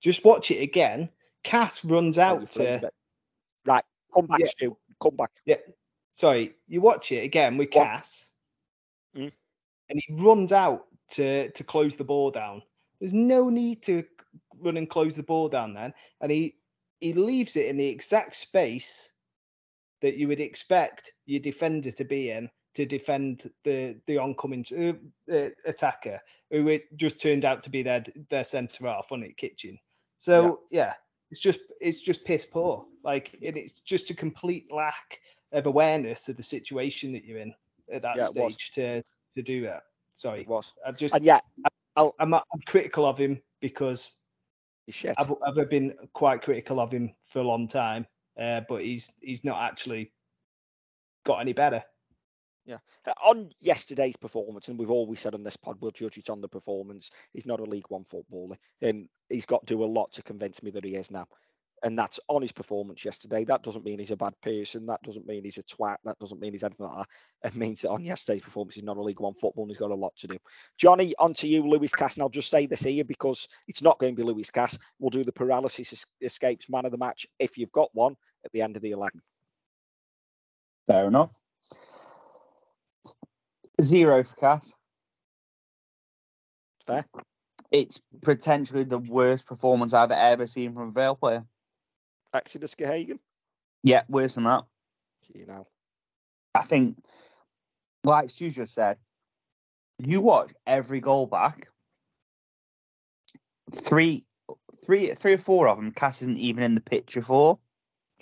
Just 0.00 0.24
watch 0.24 0.50
it 0.50 0.62
again. 0.62 1.08
Cass 1.42 1.84
runs 1.84 2.18
out 2.18 2.50
to 2.52 2.90
Right, 3.64 3.84
come 4.14 4.26
back, 4.26 4.40
Yeah. 4.40 4.46
Stu. 4.46 4.76
Come 5.00 5.16
back. 5.16 5.30
yeah. 5.44 5.56
Sorry, 6.12 6.54
you 6.66 6.80
watch 6.80 7.12
it 7.12 7.24
again 7.24 7.56
with 7.56 7.68
What? 7.74 7.84
Cass, 7.84 8.30
Mm. 9.14 9.32
and 9.88 10.02
he 10.06 10.12
runs 10.14 10.52
out 10.52 10.86
to 11.10 11.50
to 11.50 11.64
close 11.64 11.96
the 11.96 12.04
ball 12.04 12.30
down. 12.30 12.62
There's 13.00 13.12
no 13.12 13.48
need 13.50 13.82
to 13.84 14.04
run 14.58 14.76
and 14.76 14.88
close 14.88 15.16
the 15.16 15.22
ball 15.22 15.48
down 15.48 15.74
then, 15.74 15.92
and 16.20 16.30
he 16.32 16.56
he 17.00 17.12
leaves 17.12 17.56
it 17.56 17.66
in 17.66 17.76
the 17.76 17.86
exact 17.86 18.34
space 18.36 19.12
that 20.00 20.16
you 20.16 20.28
would 20.28 20.40
expect 20.40 21.12
your 21.26 21.40
defender 21.40 21.90
to 21.92 22.04
be 22.04 22.30
in 22.30 22.50
to 22.76 22.84
defend 22.84 23.50
the 23.64 23.96
the 24.06 24.18
oncoming 24.18 24.64
uh, 24.78 25.32
uh, 25.34 25.48
attacker, 25.64 26.20
who 26.50 26.68
it 26.68 26.94
just 26.96 27.20
turned 27.20 27.44
out 27.46 27.62
to 27.62 27.70
be 27.70 27.82
their 27.82 28.04
their 28.28 28.44
centre 28.44 28.86
half 28.86 29.10
on 29.10 29.22
it 29.22 29.36
Kitching. 29.38 29.78
So 30.18 30.60
yeah. 30.70 30.92
it's 31.30 31.40
just 31.40 31.60
it's 31.80 32.00
just 32.00 32.24
piss 32.26 32.44
poor. 32.44 32.84
Like 33.02 33.34
and 33.42 33.56
it's 33.56 33.72
just 33.84 34.10
a 34.10 34.14
complete 34.14 34.70
lack 34.70 35.20
of 35.52 35.66
awareness 35.66 36.28
of 36.28 36.36
the 36.36 36.42
situation 36.42 37.12
that 37.12 37.24
you're 37.24 37.38
in 37.38 37.54
at 37.90 38.02
that 38.02 38.18
Yeah, 38.18 38.26
stage 38.26 38.70
to 38.72 39.02
to 39.34 39.42
do 39.42 39.62
that. 39.62 39.84
Sorry, 40.14 40.42
It 40.42 40.48
was. 40.48 40.74
I've 40.86 40.98
just 40.98 41.14
And 41.14 41.24
yeah, 41.24 41.40
I'm 41.96 42.34
I'm 42.34 42.40
critical 42.66 43.06
of 43.06 43.16
him 43.16 43.40
because 43.60 44.12
shit. 44.90 45.14
I've 45.16 45.32
I've 45.46 45.70
been 45.70 45.94
quite 46.12 46.42
critical 46.42 46.78
of 46.78 46.92
him 46.92 47.14
for 47.26 47.38
a 47.38 47.42
long 47.46 47.68
time, 47.68 48.06
uh, 48.38 48.60
but 48.68 48.82
he's 48.82 49.14
he's 49.22 49.44
not 49.44 49.62
actually 49.62 50.12
got 51.24 51.40
any 51.40 51.54
better. 51.54 51.82
Uh, 53.06 53.12
On 53.24 53.50
yesterday's 53.60 54.16
performance, 54.16 54.68
and 54.68 54.78
we've 54.78 54.90
always 54.90 55.20
said 55.20 55.34
on 55.34 55.44
this 55.44 55.56
pod, 55.56 55.76
we'll 55.80 55.90
judge 55.90 56.18
it 56.18 56.30
on 56.30 56.40
the 56.40 56.48
performance. 56.48 57.10
He's 57.32 57.46
not 57.46 57.60
a 57.60 57.64
League 57.64 57.88
One 57.88 58.04
footballer, 58.04 58.56
and 58.82 59.08
he's 59.28 59.46
got 59.46 59.66
to 59.66 59.74
do 59.74 59.84
a 59.84 59.86
lot 59.86 60.12
to 60.12 60.22
convince 60.22 60.62
me 60.62 60.70
that 60.72 60.84
he 60.84 60.94
is 60.94 61.10
now. 61.10 61.26
And 61.82 61.98
that's 61.98 62.18
on 62.28 62.40
his 62.40 62.52
performance 62.52 63.04
yesterday. 63.04 63.44
That 63.44 63.62
doesn't 63.62 63.84
mean 63.84 63.98
he's 63.98 64.10
a 64.10 64.16
bad 64.16 64.32
person. 64.42 64.86
That 64.86 65.02
doesn't 65.02 65.26
mean 65.26 65.44
he's 65.44 65.58
a 65.58 65.62
twat. 65.62 65.98
That 66.04 66.18
doesn't 66.18 66.40
mean 66.40 66.52
he's 66.52 66.64
anything 66.64 66.86
like 66.86 67.06
that. 67.42 67.48
It 67.48 67.54
means 67.54 67.82
that 67.82 67.90
on 67.90 68.02
yesterday's 68.02 68.42
performance, 68.42 68.74
he's 68.74 68.82
not 68.82 68.96
a 68.96 69.02
League 69.02 69.20
One 69.20 69.34
footballer 69.34 69.64
and 69.64 69.70
he's 69.70 69.78
got 69.78 69.90
a 69.90 69.94
lot 69.94 70.16
to 70.16 70.26
do. 70.26 70.38
Johnny, 70.78 71.14
on 71.18 71.34
to 71.34 71.46
you, 71.46 71.68
Lewis 71.68 71.92
Cass. 71.92 72.14
And 72.14 72.22
I'll 72.22 72.30
just 72.30 72.50
say 72.50 72.64
this 72.64 72.80
here 72.80 73.04
because 73.04 73.46
it's 73.68 73.82
not 73.82 73.98
going 73.98 74.16
to 74.16 74.20
be 74.20 74.26
Lewis 74.26 74.50
Cass. 74.50 74.78
We'll 74.98 75.10
do 75.10 75.22
the 75.22 75.32
paralysis 75.32 76.06
escapes 76.22 76.70
man 76.70 76.86
of 76.86 76.92
the 76.92 76.98
match 76.98 77.26
if 77.38 77.58
you've 77.58 77.72
got 77.72 77.90
one 77.92 78.16
at 78.44 78.52
the 78.52 78.62
end 78.62 78.76
of 78.76 78.82
the 78.82 78.92
11. 78.92 79.20
Fair 80.86 81.06
enough. 81.06 81.38
Zero 83.80 84.22
for 84.22 84.36
Cass. 84.36 84.74
Fair. 86.86 87.04
It's 87.70 88.00
potentially 88.22 88.84
the 88.84 88.98
worst 88.98 89.46
performance 89.46 89.92
I've 89.92 90.12
ever 90.12 90.46
seen 90.46 90.72
from 90.72 90.88
a 90.88 90.92
Vale 90.92 91.16
player. 91.16 91.44
Exodus 92.32 92.74
Geohaghon. 92.74 93.18
Yeah, 93.82 94.02
worse 94.08 94.36
than 94.36 94.44
that. 94.44 94.64
You 95.34 95.46
know. 95.46 95.66
I 96.54 96.62
think, 96.62 96.96
like 98.04 98.30
Stu 98.30 98.50
just 98.50 98.74
said, 98.74 98.96
you 99.98 100.20
watch 100.20 100.52
every 100.66 101.00
goal 101.00 101.26
back. 101.26 101.68
Three, 103.74 104.24
three, 104.86 105.08
three 105.08 105.32
or 105.34 105.38
four 105.38 105.68
of 105.68 105.76
them, 105.76 105.90
Cass 105.92 106.22
isn't 106.22 106.38
even 106.38 106.62
in 106.62 106.74
the 106.74 106.80
picture 106.80 107.20
for, 107.22 107.58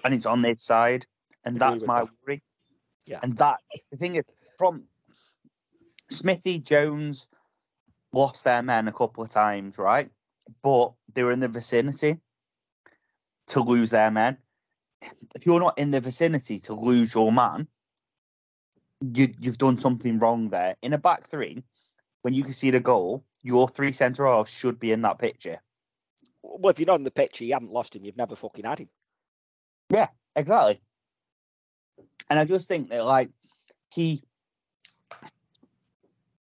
and 0.03 0.15
it's 0.15 0.27
on 0.27 0.43
this 0.43 0.65
side, 0.65 1.05
and 1.45 1.57
Agree 1.57 1.69
that's 1.69 1.87
my 1.87 2.01
that. 2.01 2.09
worry. 2.27 2.43
Yeah. 3.07 3.21
and 3.23 3.37
that 3.37 3.59
the 3.93 3.99
thing 3.99 4.17
is, 4.17 4.25
from 4.59 4.85
Smithy 6.11 6.61
Jones 6.61 7.27
lost 8.13 8.45
their 8.45 8.63
men 8.63 8.89
a 8.89 8.93
couple 8.93 9.25
of 9.25 9.31
times, 9.31 9.79
right? 9.79 10.11
But 10.63 10.93
they 11.13 11.23
were 11.23 11.33
in 11.33 11.41
the 11.41 11.49
vicinity 11.49 12.21
to 13.49 13.61
lose 13.61 13.91
their 13.91 14.11
men. 14.11 14.39
If 15.35 15.45
you're 15.45 15.61
not 15.61 15.79
in 15.79 15.91
the 15.91 16.01
vicinity 16.01 16.59
to 16.61 16.75
lose 16.75 17.15
your 17.15 17.33
man, 17.33 17.69
you, 19.01 19.29
you've 19.39 19.59
done 19.59 19.77
something 19.77 20.19
wrong 20.19 20.51
there. 20.51 20.77
In 20.83 20.93
a 20.93 20.99
back 20.99 21.25
three, 21.25 21.63
when 22.23 22.33
you 22.33 22.43
can 22.43 22.53
see 22.53 22.71
the 22.71 22.81
goal, 22.81 23.25
your 23.43 23.69
three 23.69 23.93
centre 23.93 24.27
halves 24.27 24.53
should 24.53 24.79
be 24.79 24.93
in 24.93 25.03
that 25.03 25.19
picture. 25.19 25.61
Well, 26.43 26.71
if 26.71 26.79
you're 26.79 26.87
not 26.87 26.99
in 26.99 27.05
the 27.05 27.11
picture, 27.11 27.45
you 27.45 27.53
haven't 27.53 27.73
lost 27.73 27.95
him. 27.95 28.05
You've 28.05 28.17
never 28.17 28.37
fucking 28.37 28.65
had 28.65 28.79
him. 28.79 28.89
Yeah, 29.91 30.09
exactly. 30.37 30.81
And 32.31 32.39
I 32.39 32.45
just 32.45 32.69
think 32.69 32.89
that 32.89 33.05
like 33.05 33.31
he 33.95 34.23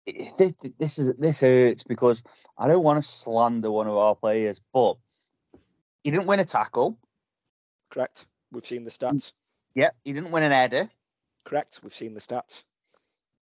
this, 0.06 0.54
this 0.80 1.00
is 1.00 1.14
this 1.18 1.40
hurts 1.40 1.84
because 1.84 2.24
I 2.58 2.68
don't 2.68 2.84
want 2.84 3.04
to 3.04 3.08
slander 3.08 3.72
one 3.72 3.88
of 3.88 3.96
our 3.96 4.16
players, 4.16 4.62
but 4.74 4.98
he 6.04 6.12
didn't 6.12 6.28
win 6.28 6.40
a 6.40 6.46
tackle. 6.46 7.00
Correct. 7.90 8.28
We've 8.52 8.66
seen 8.66 8.84
the 8.84 8.92
mm, 8.92 8.98
stats. 9.00 9.34
Yeah, 9.74 9.90
he 10.04 10.14
didn't 10.14 10.32
win 10.32 10.44
an 10.44 10.52
header, 10.52 10.90
Correct. 11.44 11.80
We've 11.84 11.94
seen 11.94 12.14
the 12.14 12.22
stats. 12.22 12.64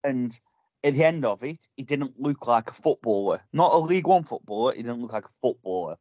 and 0.04 0.38
at 0.84 0.94
the 0.94 1.04
end 1.06 1.24
of 1.24 1.44
it, 1.44 1.68
he 1.78 1.84
didn't 1.84 2.20
look 2.20 2.46
like 2.48 2.70
a 2.70 2.74
footballer. 2.74 3.40
Not 3.54 3.74
a 3.74 3.78
League 3.78 4.08
One 4.08 4.24
footballer. 4.24 4.74
He 4.74 4.84
didn't 4.84 5.02
look 5.02 5.14
like 5.14 5.26
a 5.26 5.30
footballer, 5.42 5.98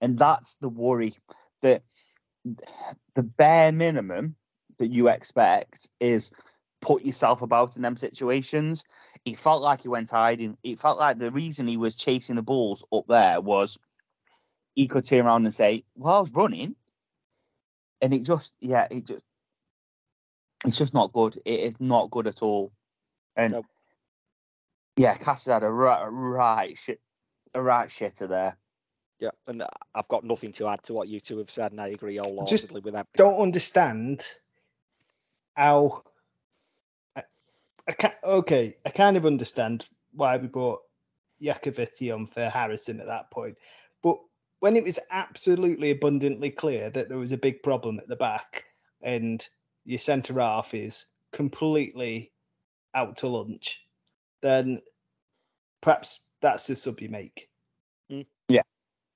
and 0.00 0.18
that's 0.18 0.56
the 0.56 0.68
worry 0.68 1.14
that 1.62 1.82
the 3.14 3.22
bare 3.22 3.72
minimum 3.72 4.36
that 4.78 4.88
you 4.88 5.08
expect 5.08 5.88
is 6.00 6.32
put 6.84 7.04
yourself 7.04 7.42
about 7.42 7.76
in 7.76 7.82
them 7.82 7.96
situations. 7.96 8.84
He 9.24 9.34
felt 9.34 9.62
like 9.62 9.82
he 9.82 9.88
went 9.88 10.10
hiding. 10.10 10.56
It 10.62 10.78
felt 10.78 10.98
like 10.98 11.18
the 11.18 11.30
reason 11.30 11.66
he 11.66 11.76
was 11.76 11.96
chasing 11.96 12.36
the 12.36 12.42
balls 12.42 12.84
up 12.92 13.06
there 13.08 13.40
was 13.40 13.78
he 14.74 14.86
could 14.86 15.06
turn 15.06 15.26
around 15.26 15.44
and 15.44 15.54
say, 15.54 15.84
"Well, 15.96 16.16
I 16.16 16.20
was 16.20 16.32
running," 16.32 16.76
and 18.02 18.12
it 18.12 18.24
just, 18.24 18.54
yeah, 18.60 18.86
it 18.90 19.06
just, 19.06 19.24
it's 20.64 20.78
just 20.78 20.94
not 20.94 21.12
good. 21.12 21.36
It 21.44 21.60
is 21.60 21.80
not 21.80 22.10
good 22.10 22.26
at 22.26 22.42
all. 22.42 22.72
And 23.36 23.54
No. 23.54 23.62
yeah, 24.96 25.16
Cass 25.16 25.46
had 25.46 25.62
a 25.62 25.70
right, 25.70 26.04
right 26.06 26.78
shit, 26.78 27.00
a 27.54 27.62
right 27.62 27.88
shitter 27.88 28.28
there. 28.28 28.56
Yeah. 29.20 29.30
And 29.46 29.62
uh, 29.62 29.68
I've 29.94 30.08
got 30.08 30.24
nothing 30.24 30.52
to 30.52 30.68
add 30.68 30.82
to 30.84 30.92
what 30.92 31.08
you 31.08 31.20
two 31.20 31.38
have 31.38 31.50
said, 31.50 31.72
and 31.72 31.80
I 31.80 31.88
agree 31.88 32.16
wholeheartedly 32.16 32.80
with 32.80 32.94
that. 32.94 33.06
Don't 33.16 33.40
understand 33.40 34.24
how. 35.54 36.02
I, 37.88 37.90
I 37.90 37.94
can 37.94 38.12
okay, 38.24 38.76
I 38.84 38.90
kind 38.90 39.16
of 39.16 39.26
understand 39.26 39.86
why 40.12 40.36
we 40.36 40.46
brought 40.46 40.80
Yakoviti 41.42 42.14
on 42.14 42.26
for 42.26 42.48
Harrison 42.48 43.00
at 43.00 43.06
that 43.06 43.30
point, 43.30 43.56
but 44.02 44.16
when 44.60 44.76
it 44.76 44.84
was 44.84 44.98
absolutely 45.10 45.90
abundantly 45.90 46.50
clear 46.50 46.90
that 46.90 47.08
there 47.08 47.18
was 47.18 47.32
a 47.32 47.36
big 47.36 47.62
problem 47.62 47.98
at 47.98 48.08
the 48.08 48.16
back 48.16 48.64
and 49.02 49.46
your 49.84 49.98
centre 49.98 50.40
half 50.40 50.72
is 50.72 51.06
completely 51.32 52.32
out 52.94 53.16
to 53.18 53.28
lunch, 53.28 53.80
then 54.40 54.80
perhaps 55.82 56.20
that's 56.40 56.66
the 56.66 56.76
sub 56.76 57.00
you 57.00 57.08
make. 57.10 57.48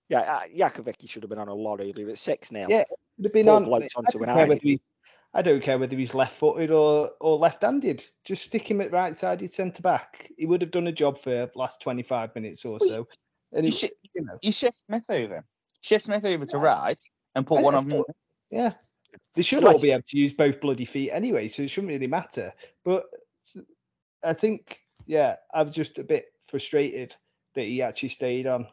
Yeah, 0.08 0.20
uh, 0.20 0.40
Yakovicki 0.54 1.08
should 1.08 1.22
have 1.22 1.30
been 1.30 1.38
on 1.38 1.48
a 1.48 1.54
lot 1.54 1.80
earlier. 1.80 2.08
It's 2.08 2.20
6 2.22 2.50
now. 2.50 2.66
Yeah, 2.68 2.84
Would 3.18 3.26
have 3.26 3.32
been 3.32 3.46
Poor 3.46 3.56
on. 3.56 3.64
bloke's 3.64 3.94
I 3.94 4.00
onto 4.00 4.22
an 4.22 4.30
care 5.42 5.50
eye. 5.50 5.50
whether 5.50 5.50
he- 5.50 5.50
I 5.50 5.52
don't 5.52 5.62
care 5.62 5.78
whether 5.78 5.96
he's 5.96 6.14
left-footed 6.14 6.70
or 6.70 7.10
or 7.20 7.38
left-handed. 7.38 8.04
Just 8.24 8.44
stick 8.44 8.70
him 8.70 8.80
at 8.80 8.92
right-sided 8.92 9.52
centre 9.52 9.82
back. 9.82 10.30
He 10.36 10.46
would 10.46 10.60
have 10.62 10.70
done 10.70 10.86
a 10.86 10.92
job 10.92 11.18
for 11.18 11.30
the 11.30 11.50
last 11.54 11.80
twenty-five 11.80 12.34
minutes 12.34 12.64
or 12.64 12.78
so. 12.80 13.06
And 13.52 13.64
You, 13.64 13.70
he, 13.70 13.76
shi 13.76 13.90
you 14.14 14.24
know, 14.24 14.38
you 14.42 14.52
shift 14.52 14.76
Smith 14.76 15.04
over, 15.08 15.44
shift 15.80 16.04
Smith 16.04 16.24
over 16.24 16.44
to 16.46 16.56
Yeah. 16.58 16.62
right, 16.62 17.02
and 17.34 17.46
put 17.46 17.56
And 17.56 17.64
one 17.64 17.74
on. 17.74 17.78
of 17.78 17.84
still- 17.84 18.04
yeah, 18.50 18.72
they 19.34 19.42
should 19.42 19.64
all 19.64 19.80
be 19.80 19.90
able 19.90 20.02
to 20.02 20.18
use 20.18 20.32
both 20.32 20.60
bloody 20.60 20.84
feet 20.84 21.10
anyway, 21.12 21.48
so 21.48 21.62
it 21.62 21.68
shouldn't 21.70 21.92
really 21.92 22.06
matter. 22.06 22.52
But 22.84 23.06
I 24.22 24.34
think, 24.34 24.80
yeah, 25.06 25.36
I 25.54 25.62
was 25.62 25.74
just 25.74 25.98
a 25.98 26.04
bit 26.04 26.26
frustrated 26.48 27.14
that 27.54 27.62
he 27.64 27.80
actually 27.82 28.08
stayed 28.10 28.46
on. 28.46 28.66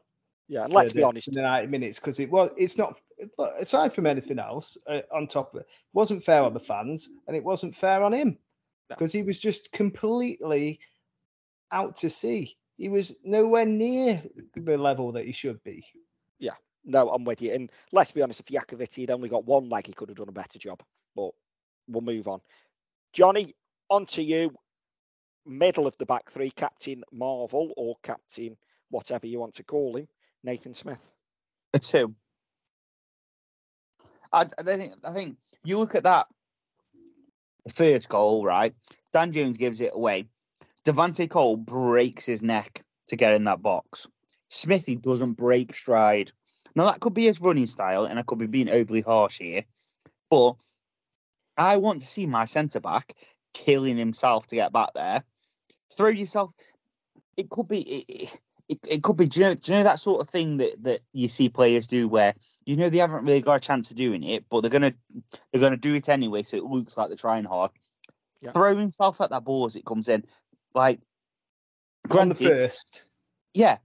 Yeah, 0.47 0.63
and 0.63 0.71
for 0.73 0.79
let's 0.79 0.93
be 0.93 1.03
honest. 1.03 1.25
for 1.25 1.31
the 1.31 1.41
ninety 1.41 1.67
minutes 1.67 1.99
because 1.99 2.19
it 2.19 2.29
was. 2.29 2.51
It's 2.57 2.77
not. 2.77 2.99
Look, 3.37 3.53
Aside 3.59 3.93
from 3.93 4.05
anything 4.05 4.39
else, 4.39 4.77
uh, 4.87 5.01
on 5.13 5.27
top 5.27 5.53
of 5.53 5.61
it, 5.61 5.67
it 5.67 5.93
wasn't 5.93 6.23
fair 6.23 6.43
on 6.43 6.53
the 6.53 6.59
fans, 6.59 7.09
and 7.27 7.35
it 7.35 7.43
wasn't 7.43 7.75
fair 7.75 8.03
on 8.03 8.13
him 8.13 8.37
No. 8.89 8.95
because 8.95 9.11
he 9.11 9.23
was 9.23 9.39
just 9.39 9.71
completely 9.71 10.79
out 11.71 11.95
to 11.97 12.09
sea. 12.09 12.57
He 12.77 12.89
was 12.89 13.15
nowhere 13.23 13.65
near 13.65 14.21
the 14.55 14.77
level 14.77 15.11
that 15.13 15.25
he 15.25 15.31
should 15.31 15.63
be. 15.63 15.85
Yeah, 16.39 16.55
no, 16.83 17.09
I'm 17.09 17.23
with 17.23 17.41
you. 17.41 17.53
And 17.53 17.71
let's 17.91 18.11
be 18.11 18.21
honest, 18.21 18.41
if 18.41 18.47
Yakovicki 18.47 19.01
had 19.01 19.11
only 19.11 19.29
got 19.29 19.45
one 19.45 19.69
leg, 19.69 19.87
he 19.87 19.93
could 19.93 20.09
have 20.09 20.17
done 20.17 20.29
a 20.29 20.33
better 20.33 20.59
job. 20.59 20.83
But 21.15 21.31
we'll 21.87 22.01
move 22.01 22.27
on. 22.27 22.41
Johnny, 23.13 23.53
on 23.89 24.05
to 24.07 24.21
you. 24.21 24.53
Middle 25.45 25.85
of 25.85 25.95
the 25.97 26.07
back 26.07 26.29
three, 26.29 26.49
Captain 26.49 27.03
Marvel 27.11 27.71
or 27.77 27.95
Captain 28.01 28.57
whatever 28.89 29.27
you 29.27 29.39
want 29.39 29.53
to 29.55 29.63
call 29.63 29.95
him, 29.95 30.07
Nathan 30.43 30.73
Smith. 30.73 30.99
A 31.73 31.79
two. 31.79 32.15
I, 34.33 34.45
I 34.59 34.63
think. 34.63 34.93
I 35.03 35.11
think 35.11 35.37
you 35.63 35.79
look 35.79 35.95
at 35.95 36.03
that 36.03 36.27
first 37.73 38.09
goal, 38.09 38.45
right? 38.45 38.73
Dan 39.13 39.31
Jones 39.31 39.57
gives 39.57 39.81
it 39.81 39.91
away. 39.93 40.25
Devante 40.85 41.29
Cole 41.29 41.57
breaks 41.57 42.25
his 42.25 42.43
neck 42.43 42.83
to 43.07 43.15
get 43.15 43.33
in 43.33 43.45
that 43.45 43.61
box. 43.61 44.07
Smithy 44.49 44.97
doesn't 44.97 45.33
break 45.33 45.73
stride. 45.73 46.31
Now 46.75 46.85
that 46.85 46.99
could 46.99 47.13
be 47.13 47.25
his 47.25 47.41
running 47.41 47.65
style, 47.65 48.05
and 48.05 48.19
I 48.19 48.23
could 48.23 48.37
be 48.37 48.47
being 48.47 48.69
overly 48.69 49.01
harsh 49.01 49.39
here, 49.39 49.63
but 50.29 50.55
I 51.57 51.77
want 51.77 52.01
to 52.01 52.07
see 52.07 52.25
my 52.25 52.45
centre 52.45 52.79
back 52.79 53.13
killing 53.53 53.97
himself 53.97 54.47
to 54.47 54.55
get 54.55 54.73
back 54.73 54.89
there. 54.93 55.23
Throw 55.91 56.09
yourself. 56.09 56.51
It 57.37 57.49
could 57.49 57.67
be. 57.67 57.81
It, 57.81 58.39
it, 58.67 58.79
it 58.89 59.03
could 59.03 59.17
be. 59.17 59.27
Do 59.27 59.39
you, 59.39 59.45
know, 59.47 59.55
do 59.55 59.71
you 59.71 59.77
know 59.77 59.83
that 59.83 59.99
sort 59.99 60.21
of 60.21 60.29
thing 60.29 60.57
that, 60.57 60.81
that 60.83 61.01
you 61.13 61.27
see 61.27 61.49
players 61.49 61.87
do, 61.87 62.07
where 62.07 62.33
you 62.65 62.75
know 62.75 62.89
they 62.89 62.97
haven't 62.97 63.25
really 63.25 63.41
got 63.41 63.55
a 63.55 63.59
chance 63.59 63.91
of 63.91 63.97
doing 63.97 64.23
it, 64.23 64.45
but 64.49 64.61
they're 64.61 64.71
gonna 64.71 64.93
they're 65.51 65.61
gonna 65.61 65.77
do 65.77 65.95
it 65.95 66.09
anyway, 66.09 66.43
so 66.43 66.57
it 66.57 66.63
looks 66.63 66.97
like 66.97 67.07
they're 67.07 67.17
trying 67.17 67.45
hard. 67.45 67.71
Yeah. 68.41 68.51
Throw 68.51 68.75
himself 68.75 69.21
at 69.21 69.29
that 69.29 69.43
ball 69.45 69.65
as 69.65 69.75
it 69.75 69.85
comes 69.85 70.09
in, 70.09 70.25
like. 70.73 70.99
On 72.11 72.29
the 72.29 72.35
Granted, 72.35 72.47
first. 72.49 73.07
yeah, 73.55 73.77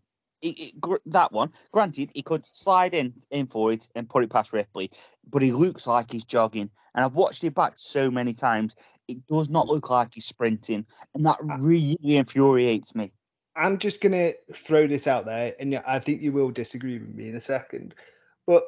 it, 0.42 0.58
it, 0.58 0.80
gr- 0.80 0.96
that 1.06 1.32
one. 1.32 1.50
Granted, 1.72 2.10
he 2.14 2.20
could 2.20 2.44
slide 2.46 2.92
in 2.92 3.14
in 3.30 3.46
for 3.46 3.72
it 3.72 3.88
and 3.94 4.10
put 4.10 4.22
it 4.22 4.30
past 4.30 4.52
Ripley, 4.52 4.90
but 5.30 5.40
he 5.40 5.52
looks 5.52 5.86
like 5.86 6.12
he's 6.12 6.26
jogging. 6.26 6.68
And 6.94 7.02
I've 7.02 7.14
watched 7.14 7.44
it 7.44 7.54
back 7.54 7.72
so 7.76 8.10
many 8.10 8.34
times. 8.34 8.74
It 9.08 9.26
does 9.26 9.48
not 9.48 9.68
look 9.68 9.88
like 9.88 10.10
he's 10.12 10.26
sprinting, 10.26 10.84
and 11.14 11.24
that 11.24 11.38
really 11.58 11.96
infuriates 12.02 12.94
me. 12.94 13.10
I'm 13.56 13.78
just 13.78 14.02
gonna 14.02 14.34
throw 14.54 14.86
this 14.86 15.06
out 15.06 15.24
there, 15.24 15.54
and 15.58 15.82
I 15.86 15.98
think 15.98 16.20
you 16.20 16.32
will 16.32 16.50
disagree 16.50 16.98
with 16.98 17.14
me 17.14 17.30
in 17.30 17.36
a 17.36 17.40
second, 17.40 17.94
but 18.50 18.64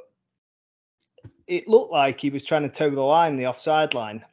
it 1.49 1.67
looked 1.67 1.91
like 1.91 2.21
he 2.21 2.31
was 2.31 2.45
trying 2.45 2.63
to 2.63 2.69
toe 2.69 2.89
the 2.89 3.01
line, 3.01 3.37
the 3.37 3.49
offside 3.49 3.95
line, 3.95 4.25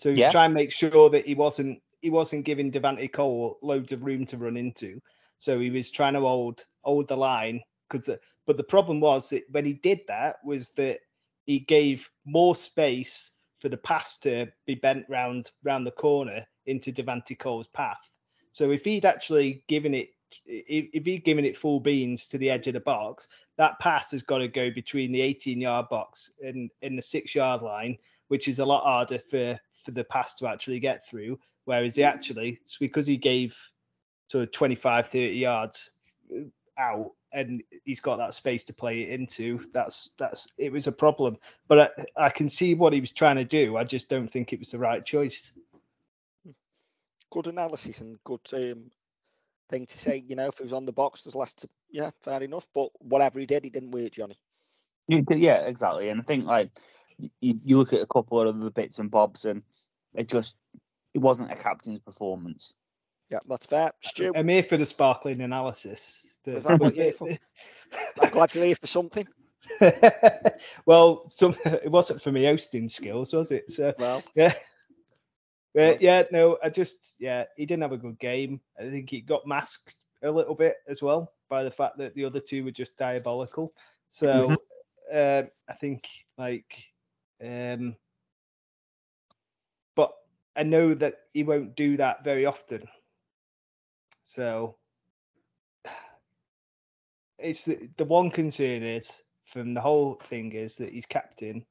to 0.00 0.16
Yeah. 0.16 0.32
try 0.32 0.46
and 0.46 0.54
make 0.54 0.72
sure 0.72 1.08
that 1.08 1.24
he 1.24 1.36
wasn't 1.36 1.80
he 2.00 2.10
wasn't 2.10 2.44
giving 2.44 2.72
Devante 2.72 3.12
Cole 3.12 3.60
loads 3.62 3.92
of 3.92 4.02
room 4.02 4.26
to 4.26 4.36
run 4.36 4.56
into. 4.56 5.00
So 5.38 5.60
he 5.60 5.70
was 5.70 5.88
trying 5.92 6.14
to 6.14 6.20
hold 6.20 6.66
hold 6.80 7.06
the 7.06 7.16
line 7.16 7.62
because, 7.88 8.08
uh, 8.08 8.16
but 8.44 8.56
the 8.56 8.64
problem 8.64 8.98
was 8.98 9.30
that 9.30 9.44
when 9.52 9.64
he 9.64 9.74
did 9.74 10.00
that 10.08 10.38
was 10.44 10.70
that 10.70 10.98
he 11.46 11.60
gave 11.60 12.10
more 12.24 12.56
space 12.56 13.30
for 13.60 13.68
the 13.68 13.76
pass 13.76 14.18
to 14.18 14.48
be 14.66 14.74
bent 14.74 15.06
round 15.08 15.52
round 15.62 15.86
the 15.86 15.92
corner 15.92 16.44
into 16.66 16.90
Devante 16.90 17.38
Cole's 17.38 17.68
path. 17.68 18.10
So 18.50 18.72
if 18.72 18.84
he'd 18.84 19.06
actually 19.06 19.62
given 19.68 19.94
it, 19.94 20.08
if, 20.46 20.88
if 20.92 21.04
he'd 21.04 21.24
given 21.24 21.44
it 21.44 21.56
full 21.56 21.80
beans 21.80 22.26
to 22.28 22.38
the 22.38 22.50
edge 22.50 22.66
of 22.66 22.74
the 22.74 22.80
box, 22.80 23.28
that 23.56 23.78
pass 23.78 24.10
has 24.10 24.22
got 24.22 24.38
to 24.38 24.48
go 24.48 24.70
between 24.70 25.12
the 25.12 25.20
18 25.20 25.60
yard 25.60 25.88
box 25.88 26.32
and 26.42 26.70
in 26.82 26.96
the 26.96 27.02
six 27.02 27.34
yard 27.34 27.62
line, 27.62 27.96
which 28.28 28.48
is 28.48 28.58
a 28.58 28.64
lot 28.64 28.84
harder 28.84 29.18
for 29.18 29.58
for 29.84 29.90
the 29.90 30.04
pass 30.04 30.34
to 30.36 30.46
actually 30.46 30.80
get 30.80 31.06
through. 31.06 31.38
Whereas 31.64 31.96
he 31.96 32.04
actually, 32.04 32.60
it's 32.62 32.78
because 32.78 33.06
he 33.06 33.16
gave 33.16 33.56
sort 34.28 34.44
of 34.44 34.52
25, 34.52 35.06
30 35.08 35.28
yards 35.28 35.90
uh, 36.34 36.44
out 36.78 37.12
and 37.32 37.62
he's 37.84 38.00
got 38.00 38.16
that 38.16 38.34
space 38.34 38.64
to 38.64 38.72
play 38.72 39.02
it 39.02 39.08
into. 39.08 39.64
That's 39.72 40.10
that's 40.18 40.46
it 40.58 40.72
was 40.72 40.86
a 40.86 40.92
problem. 40.92 41.38
But 41.68 41.94
I, 42.16 42.26
I 42.26 42.28
can 42.28 42.48
see 42.48 42.74
what 42.74 42.92
he 42.92 43.00
was 43.00 43.12
trying 43.12 43.36
to 43.36 43.44
do. 43.44 43.76
I 43.76 43.84
just 43.84 44.08
don't 44.08 44.28
think 44.28 44.52
it 44.52 44.58
was 44.58 44.70
the 44.70 44.78
right 44.78 45.04
choice. 45.04 45.52
Good 47.30 47.46
analysis 47.46 48.00
and 48.00 48.18
good 48.24 48.40
um, 48.52 48.90
thing 49.68 49.86
to 49.86 49.98
say. 49.98 50.22
You 50.26 50.36
know, 50.36 50.48
if 50.48 50.60
it 50.60 50.64
was 50.64 50.72
on 50.72 50.86
the 50.86 50.92
box, 50.92 51.22
there's 51.22 51.34
less 51.34 51.54
to. 51.54 51.68
Yeah, 51.90 52.10
fair 52.22 52.42
enough. 52.42 52.68
But 52.74 52.90
whatever 53.00 53.40
he 53.40 53.46
did, 53.46 53.64
he 53.64 53.70
didn't 53.70 53.90
work, 53.90 54.12
Johnny. 54.12 54.38
Yeah, 55.08 55.62
exactly. 55.66 56.08
And 56.08 56.20
I 56.20 56.22
think 56.22 56.46
like 56.46 56.70
you, 57.40 57.60
you 57.64 57.78
look 57.78 57.92
at 57.92 58.00
a 58.00 58.06
couple 58.06 58.40
of 58.40 58.56
other 58.56 58.70
bits 58.70 58.98
and 58.98 59.10
bobs, 59.10 59.44
and 59.44 59.62
it 60.14 60.28
just 60.28 60.56
it 61.14 61.18
wasn't 61.18 61.52
a 61.52 61.56
captain's 61.56 62.00
performance. 62.00 62.74
Yeah, 63.30 63.40
that's 63.48 63.66
fair. 63.66 63.92
Stu, 64.00 64.32
I'm 64.36 64.48
here 64.48 64.62
for 64.62 64.76
the 64.76 64.86
sparkling 64.86 65.40
analysis. 65.40 66.26
The- 66.44 66.52
Was 66.52 66.64
that 66.64 66.78
what 66.78 66.94
you're 66.94 67.04
here 67.04 67.12
for? 67.12 67.28
I'm 68.20 68.30
glad 68.30 68.54
you're 68.54 68.64
here 68.64 68.76
for 68.76 68.86
something. 68.86 69.26
well, 70.86 71.28
some 71.28 71.54
it 71.64 71.90
wasn't 71.90 72.20
for 72.22 72.32
me 72.32 72.44
hosting 72.44 72.88
skills, 72.88 73.32
was 73.32 73.50
it? 73.50 73.70
So 73.70 73.94
Well, 73.98 74.22
yeah. 74.34 74.54
But 75.74 76.02
yeah, 76.02 76.24
no, 76.30 76.58
I 76.62 76.68
just 76.68 77.16
yeah, 77.18 77.44
he 77.56 77.64
didn't 77.64 77.82
have 77.82 77.92
a 77.92 77.98
good 77.98 78.18
game. 78.18 78.60
I 78.78 78.90
think 78.90 79.10
he 79.10 79.20
got 79.20 79.46
masked 79.46 79.96
a 80.22 80.30
little 80.30 80.54
bit 80.54 80.76
as 80.86 81.02
well 81.02 81.32
by 81.48 81.64
the 81.64 81.70
fact 81.70 81.98
that 81.98 82.14
the 82.14 82.24
other 82.24 82.40
two 82.40 82.64
were 82.64 82.70
just 82.70 82.96
diabolical. 82.96 83.72
So 84.08 84.62
um, 85.12 85.48
I 85.68 85.72
think 85.80 86.06
like 86.36 86.84
um 87.42 87.96
but 89.94 90.12
I 90.56 90.62
know 90.62 90.94
that 90.94 91.14
he 91.32 91.42
won't 91.42 91.74
do 91.76 91.96
that 91.96 92.24
very 92.24 92.46
often. 92.46 92.86
So 94.24 94.76
it's 97.38 97.64
the, 97.64 97.88
the 97.96 98.04
one 98.04 98.30
concern 98.30 98.82
is 98.82 99.22
from 99.44 99.74
the 99.74 99.80
whole 99.80 100.20
thing 100.24 100.52
is 100.52 100.76
that 100.76 100.92
he's 100.92 101.06
captain. 101.06 101.64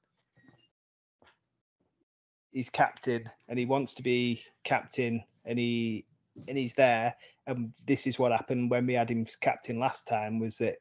He's 2.52 2.70
captain 2.70 3.30
and 3.48 3.58
he 3.58 3.66
wants 3.66 3.94
to 3.96 4.04
be 4.04 4.44
captain 4.64 5.24
and 5.46 5.58
he 5.58 6.06
and 6.48 6.58
he's 6.58 6.74
there. 6.74 7.16
And 7.48 7.74
this 7.88 8.08
is 8.08 8.20
what 8.20 8.32
happened 8.32 8.70
when 8.70 8.86
we 8.86 8.94
had 8.94 9.10
him 9.10 9.26
as 9.28 9.36
captain 9.36 9.80
last 9.80 10.08
time 10.08 10.40
was 10.40 10.58
that 10.60 10.78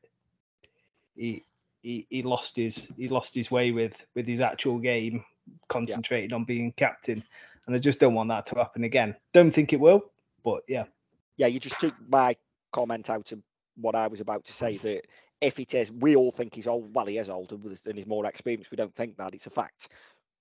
he 1.15 1.45
he, 1.83 2.07
he 2.11 2.23
lost 2.23 2.57
his 2.57 2.89
he 2.97 3.09
lost 3.09 3.35
his 3.35 3.51
way 3.51 3.71
with 3.73 4.05
with 4.15 4.27
his 4.27 4.41
actual 4.41 4.79
game, 4.79 5.25
concentrated 5.69 6.33
on 6.33 6.45
being 6.45 6.73
captain. 6.73 7.23
And 7.67 7.77
I 7.77 7.79
just 7.79 8.01
don't 8.01 8.15
want 8.15 8.29
that 8.31 8.47
to 8.47 8.57
happen 8.57 8.85
again. 8.85 9.15
Don't 9.33 9.51
think 9.51 9.73
it 9.73 9.81
will, 9.81 10.03
but 10.43 10.63
yeah. 10.67 10.85
yeah, 11.37 11.47
you 11.47 11.61
just 11.61 11.79
took 11.79 11.95
my 12.09 12.35
comment 12.73 13.11
out 13.11 13.33
of 13.33 13.41
what 13.77 13.95
I 13.95 14.07
was 14.07 14.21
about 14.21 14.45
to 14.47 14.53
say 14.53 14.77
that 14.79 15.07
if 15.41 15.59
it 15.59 15.75
is, 15.75 15.93
we 15.93 16.17
all 16.17 16.33
think 16.33 16.55
he's 16.55 16.67
old. 16.67 16.95
Well, 16.95 17.07
he 17.07 17.19
is 17.19 17.29
older 17.29 17.57
and 17.57 17.97
he's 17.97 18.07
more 18.07 18.27
experienced. 18.27 18.71
We 18.71 18.77
don't 18.77 18.95
think 18.95 19.17
that 19.17 19.35
it's 19.35 19.47
a 19.47 19.51
fact, 19.51 19.89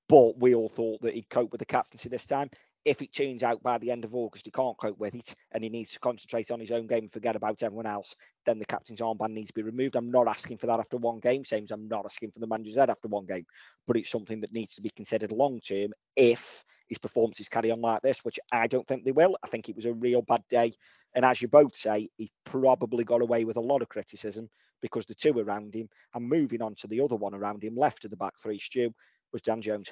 but 0.10 0.40
we 0.40 0.56
all 0.56 0.68
thought 0.68 1.02
that 1.04 1.14
he'd 1.14 1.30
cope 1.30 1.52
with 1.52 1.60
the 1.60 1.66
captaincy 1.66 2.10
this 2.10 2.26
time. 2.26 2.50
If 2.86 3.02
it 3.02 3.14
turns 3.14 3.44
out 3.44 3.62
by 3.62 3.78
the 3.78 3.92
end 3.92 4.06
of 4.06 4.16
August 4.16 4.46
he 4.46 4.52
can't 4.52 4.78
cope 4.78 4.98
with 4.98 5.14
it 5.14 5.36
and 5.52 5.64
he 5.64 5.70
needs 5.70 5.92
to 5.94 6.00
concentrate 6.00 6.50
on 6.50 6.60
his 6.60 6.72
own 6.72 6.88
game 6.88 7.04
and 7.04 7.12
forget 7.12 7.36
about 7.36 7.62
everyone 7.62 7.86
else, 7.86 8.16
then 8.46 8.58
the 8.58 8.66
captain's 8.66 9.02
armband 9.02 9.32
needs 9.32 9.50
to 9.50 9.54
be 9.54 9.62
removed. 9.62 9.96
I'm 9.96 10.10
not 10.10 10.28
asking 10.28 10.58
for 10.58 10.68
that 10.68 10.80
after 10.80 10.98
one 10.98 11.20
game, 11.20 11.46
same 11.46 11.66
as 11.66 11.72
I'm 11.72 11.88
not 11.88 12.06
asking 12.06 12.32
for 12.32 12.40
the 12.40 12.48
manager's 12.48 12.78
head 12.78 12.90
after 12.90 13.08
one 13.10 13.26
game, 13.26 13.46
but 13.86 13.98
it's 13.98 14.10
something 14.10 14.42
that 14.42 14.54
needs 14.54 14.76
to 14.76 14.82
be 14.82 14.90
considered 14.90 15.32
long 15.32 15.60
term 15.60 15.92
if 16.16 16.64
his 16.88 16.98
performances 16.98 17.50
carry 17.50 17.70
on 17.70 17.82
like 17.82 18.02
this, 18.02 18.24
which 18.24 18.40
I 18.52 18.68
don't 18.68 18.88
think 18.88 19.04
they 19.04 19.12
will. 19.12 19.38
I 19.44 19.48
think 19.50 19.70
it 19.70 19.76
was 19.76 19.86
a 19.86 19.94
real 19.94 20.22
bad 20.22 20.44
day. 20.50 20.72
And 21.14 21.26
as 21.26 21.42
you 21.42 21.50
both 21.50 21.76
say, 21.76 22.10
he 22.18 22.32
probably 22.46 23.04
got 23.04 23.22
away 23.22 23.44
with 23.44 23.58
a 23.58 23.62
lot 23.62 23.82
of 23.82 23.90
criticism 23.90 24.50
because 24.82 25.06
the 25.06 25.14
two 25.14 25.38
around 25.38 25.76
him 25.76 25.90
and 26.14 26.30
moving 26.30 26.62
on 26.62 26.76
to 26.76 26.88
the 26.88 27.02
other 27.02 27.16
one 27.16 27.36
around 27.36 27.64
him, 27.64 27.76
left 27.76 28.06
of 28.06 28.12
the 28.12 28.18
back 28.18 28.34
three, 28.42 28.58
Stu, 28.58 28.94
was 29.32 29.42
Dan 29.42 29.62
Jones. 29.62 29.92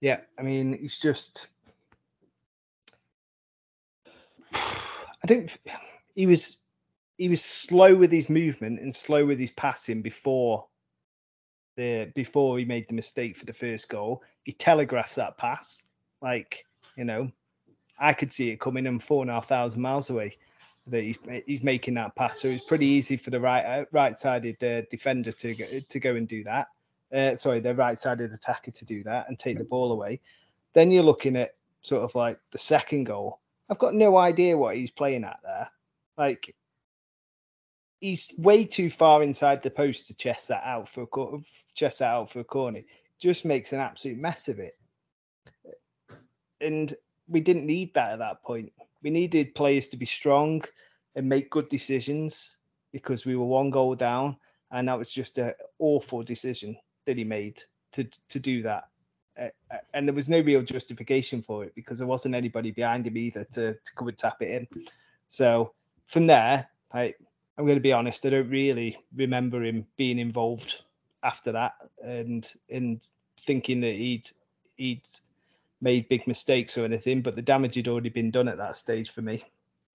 Yeah, 0.00 0.20
I 0.38 0.42
mean, 0.42 0.78
it's 0.80 1.00
just. 1.00 1.48
I 4.54 5.26
don't. 5.26 5.56
He 6.14 6.26
was, 6.26 6.58
he 7.18 7.28
was 7.28 7.42
slow 7.42 7.94
with 7.94 8.10
his 8.10 8.28
movement 8.28 8.80
and 8.80 8.94
slow 8.94 9.26
with 9.26 9.38
his 9.38 9.50
passing 9.50 10.02
before. 10.02 10.66
The 11.76 12.10
before 12.14 12.58
he 12.58 12.64
made 12.64 12.88
the 12.88 12.94
mistake 12.94 13.36
for 13.36 13.44
the 13.44 13.52
first 13.52 13.90
goal, 13.90 14.22
he 14.44 14.52
telegraphs 14.52 15.16
that 15.16 15.36
pass 15.36 15.82
like 16.22 16.64
you 16.96 17.04
know, 17.04 17.30
I 17.98 18.12
could 18.14 18.32
see 18.32 18.50
it 18.50 18.60
coming 18.60 18.86
and 18.86 19.02
four 19.02 19.22
and 19.22 19.30
a 19.30 19.34
half 19.34 19.48
thousand 19.48 19.80
miles 19.80 20.08
away. 20.10 20.38
That 20.86 21.02
he's 21.02 21.18
he's 21.46 21.62
making 21.62 21.94
that 21.94 22.14
pass, 22.14 22.40
so 22.40 22.48
it's 22.48 22.64
pretty 22.64 22.86
easy 22.86 23.16
for 23.16 23.30
the 23.30 23.40
right 23.40 23.86
right 23.92 24.18
sided 24.18 24.62
uh, 24.62 24.82
defender 24.90 25.32
to 25.32 25.54
go, 25.54 25.66
to 25.80 26.00
go 26.00 26.14
and 26.14 26.28
do 26.28 26.44
that 26.44 26.68
uh, 27.14 27.36
sorry, 27.36 27.60
the 27.60 27.74
right 27.74 27.98
sided 27.98 28.32
attacker 28.32 28.70
to 28.70 28.84
do 28.84 29.02
that 29.04 29.28
and 29.28 29.38
take 29.38 29.58
the 29.58 29.64
ball 29.64 29.92
away. 29.92 30.20
Then 30.74 30.90
you're 30.90 31.02
looking 31.02 31.36
at 31.36 31.54
sort 31.82 32.02
of 32.02 32.14
like 32.14 32.38
the 32.52 32.58
second 32.58 33.04
goal. 33.04 33.40
I've 33.68 33.78
got 33.78 33.94
no 33.94 34.16
idea 34.16 34.56
what 34.56 34.76
he's 34.76 34.90
playing 34.90 35.24
at 35.24 35.38
there. 35.42 35.70
Like, 36.18 36.54
he's 38.00 38.32
way 38.38 38.64
too 38.64 38.90
far 38.90 39.22
inside 39.22 39.62
the 39.62 39.70
post 39.70 40.06
to 40.06 40.14
chest 40.14 40.48
that 40.48 40.62
out 40.64 40.88
for 40.88 41.02
a 41.02 41.06
cor- 41.06 41.42
chest 41.74 42.00
that 42.00 42.10
out 42.10 42.30
for 42.30 42.40
a 42.40 42.44
corner. 42.44 42.82
Just 43.18 43.44
makes 43.44 43.72
an 43.72 43.80
absolute 43.80 44.18
mess 44.18 44.48
of 44.48 44.58
it. 44.58 44.78
And 46.60 46.94
we 47.28 47.40
didn't 47.40 47.66
need 47.66 47.94
that 47.94 48.12
at 48.12 48.18
that 48.18 48.42
point. 48.42 48.72
We 49.02 49.10
needed 49.10 49.54
players 49.54 49.88
to 49.88 49.96
be 49.96 50.06
strong 50.06 50.64
and 51.14 51.28
make 51.28 51.50
good 51.50 51.68
decisions 51.68 52.58
because 52.92 53.26
we 53.26 53.36
were 53.36 53.44
one 53.44 53.70
goal 53.70 53.94
down, 53.94 54.36
and 54.70 54.88
that 54.88 54.98
was 54.98 55.10
just 55.10 55.38
an 55.38 55.52
awful 55.78 56.22
decision 56.22 56.76
that 57.06 57.16
he 57.16 57.24
made 57.24 57.62
to 57.92 58.06
to 58.28 58.38
do 58.38 58.62
that. 58.62 58.88
Uh, 59.38 59.48
uh, 59.70 59.78
and 59.92 60.08
there 60.08 60.14
was 60.14 60.28
no 60.28 60.40
real 60.40 60.62
justification 60.62 61.42
for 61.42 61.64
it 61.64 61.74
because 61.74 61.98
there 61.98 62.06
wasn't 62.06 62.34
anybody 62.34 62.70
behind 62.70 63.06
him 63.06 63.18
either 63.18 63.44
to, 63.44 63.74
to 63.74 63.94
come 63.94 64.08
and 64.08 64.16
tap 64.16 64.40
it 64.40 64.50
in. 64.50 64.82
So 65.28 65.72
from 66.06 66.26
there, 66.26 66.68
I, 66.92 67.14
I'm 67.58 67.66
going 67.66 67.76
to 67.76 67.82
be 67.82 67.92
honest, 67.92 68.24
I 68.24 68.30
don't 68.30 68.48
really 68.48 68.98
remember 69.14 69.62
him 69.62 69.86
being 69.96 70.18
involved 70.18 70.82
after 71.22 71.52
that 71.52 71.74
and 72.02 72.50
and 72.70 73.06
thinking 73.40 73.80
that 73.80 73.94
he'd 73.94 74.28
he'd 74.76 75.02
made 75.80 76.08
big 76.08 76.26
mistakes 76.26 76.78
or 76.78 76.84
anything. 76.84 77.22
But 77.22 77.36
the 77.36 77.42
damage 77.42 77.74
had 77.74 77.88
already 77.88 78.08
been 78.08 78.30
done 78.30 78.48
at 78.48 78.58
that 78.58 78.76
stage 78.76 79.10
for 79.10 79.22
me. 79.22 79.44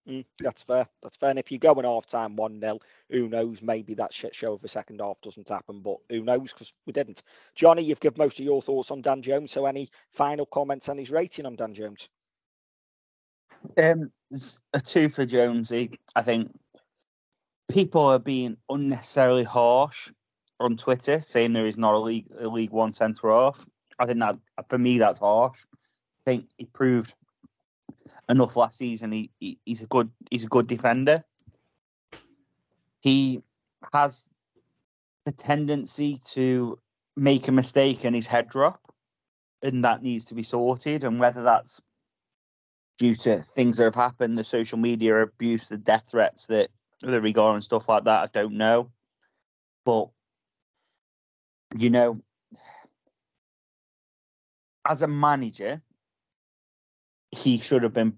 Mm, 0.08 0.24
that's 0.40 0.62
fair. 0.62 0.86
That's 1.00 1.16
fair. 1.16 1.30
And 1.30 1.38
if 1.38 1.52
you 1.52 1.58
go 1.58 1.72
in 1.74 1.84
half 1.84 2.06
time 2.06 2.34
1 2.34 2.60
0, 2.60 2.78
who 3.10 3.28
knows? 3.28 3.62
Maybe 3.62 3.94
that 3.94 4.12
shit 4.12 4.34
show 4.34 4.54
of 4.54 4.60
the 4.60 4.68
second 4.68 5.00
half 5.00 5.20
doesn't 5.20 5.48
happen, 5.48 5.80
but 5.80 5.98
who 6.08 6.22
knows? 6.22 6.52
Because 6.52 6.72
we 6.86 6.92
didn't. 6.92 7.22
Johnny, 7.54 7.82
you've 7.82 8.00
given 8.00 8.18
most 8.18 8.40
of 8.40 8.44
your 8.44 8.62
thoughts 8.62 8.90
on 8.90 9.00
Dan 9.00 9.22
Jones. 9.22 9.52
So, 9.52 9.66
any 9.66 9.88
final 10.10 10.46
comments 10.46 10.88
on 10.88 10.98
his 10.98 11.10
rating 11.10 11.46
on 11.46 11.54
Dan 11.54 11.72
Jones? 11.72 12.08
Um, 13.78 14.10
a 14.72 14.80
two 14.80 15.08
for 15.08 15.24
Jonesy. 15.24 15.98
I 16.16 16.22
think 16.22 16.50
people 17.70 18.02
are 18.02 18.18
being 18.18 18.56
unnecessarily 18.68 19.44
harsh 19.44 20.10
on 20.58 20.76
Twitter, 20.76 21.20
saying 21.20 21.52
there 21.52 21.66
is 21.66 21.78
not 21.78 21.94
a 21.94 21.98
league 21.98 22.26
a 22.40 22.48
League 22.48 22.72
One 22.72 22.92
centre 22.92 23.30
half. 23.30 23.64
I 24.00 24.06
think 24.06 24.18
that 24.18 24.38
for 24.68 24.78
me 24.78 24.98
that's 24.98 25.20
harsh. 25.20 25.64
I 26.26 26.30
think 26.30 26.48
he 26.58 26.64
proved 26.64 27.14
enough 28.32 28.56
last 28.56 28.78
season. 28.78 29.12
He, 29.12 29.30
he 29.38 29.58
he's 29.64 29.82
a 29.82 29.86
good 29.86 30.10
he's 30.30 30.44
a 30.44 30.48
good 30.48 30.66
defender. 30.66 31.22
He 33.00 33.42
has 33.92 34.30
the 35.26 35.32
tendency 35.32 36.18
to 36.32 36.78
make 37.16 37.46
a 37.46 37.52
mistake 37.52 38.04
and 38.04 38.16
his 38.16 38.26
head 38.26 38.48
drop, 38.48 38.80
and 39.62 39.84
that 39.84 40.02
needs 40.02 40.24
to 40.26 40.34
be 40.34 40.42
sorted. 40.42 41.04
And 41.04 41.20
whether 41.20 41.42
that's 41.42 41.80
due 42.98 43.14
to 43.16 43.42
things 43.42 43.76
that 43.76 43.84
have 43.84 43.94
happened, 43.94 44.38
the 44.38 44.44
social 44.44 44.78
media 44.78 45.22
abuse, 45.22 45.68
the 45.68 45.78
death 45.78 46.04
threats 46.10 46.46
that 46.46 46.70
that 47.02 47.24
he 47.24 47.34
and 47.36 47.62
stuff 47.62 47.88
like 47.88 48.04
that, 48.04 48.22
I 48.22 48.26
don't 48.32 48.56
know. 48.56 48.90
But 49.84 50.08
you 51.76 51.90
know, 51.90 52.20
as 54.88 55.02
a 55.02 55.08
manager, 55.08 55.82
he 57.30 57.58
should 57.58 57.82
have 57.82 57.94
been 57.94 58.16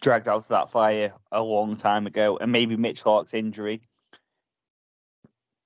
dragged 0.00 0.28
out 0.28 0.36
of 0.38 0.48
that 0.48 0.70
fire 0.70 1.12
a 1.30 1.42
long 1.42 1.76
time 1.76 2.06
ago, 2.06 2.38
and 2.40 2.50
maybe 2.50 2.76
Mitch 2.76 3.02
Clark's 3.02 3.34
injury 3.34 3.82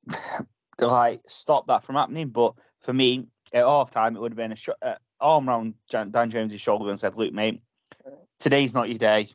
like 0.81 1.21
stop 1.27 1.67
that 1.67 1.85
from 1.85 1.97
happening. 1.97 2.29
But 2.29 2.55
for 2.81 2.93
me, 2.93 3.27
at 3.53 3.65
half 3.65 3.91
time, 3.91 4.17
it 4.17 4.21
would 4.21 4.33
have 4.33 4.37
been 4.37 4.53
a 4.53 4.57
sh- 4.57 4.69
uh, 4.83 4.95
arm 5.21 5.49
around 5.49 5.75
Jan- 5.91 6.11
Dan 6.11 6.31
Jones's 6.31 6.61
shoulder 6.61 6.91
and 6.91 7.01
said, 7.01 7.15
"Look, 7.15 7.33
mate, 7.33 7.63
today's 8.39 8.75
not 8.75 8.89
your 8.89 8.99
day. 8.99 9.29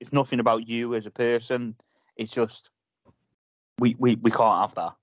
It's 0.00 0.12
nothing 0.12 0.40
about 0.40 0.68
you 0.68 0.94
as 0.94 1.06
a 1.06 1.10
person. 1.10 1.76
It's 2.16 2.32
just 2.32 2.70
we 3.78 3.94
we, 3.98 4.16
we 4.16 4.30
can't 4.30 4.60
have 4.60 4.74
that." 4.74 4.94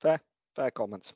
Fair, 0.00 0.20
fair 0.54 0.70
comments. 0.70 1.14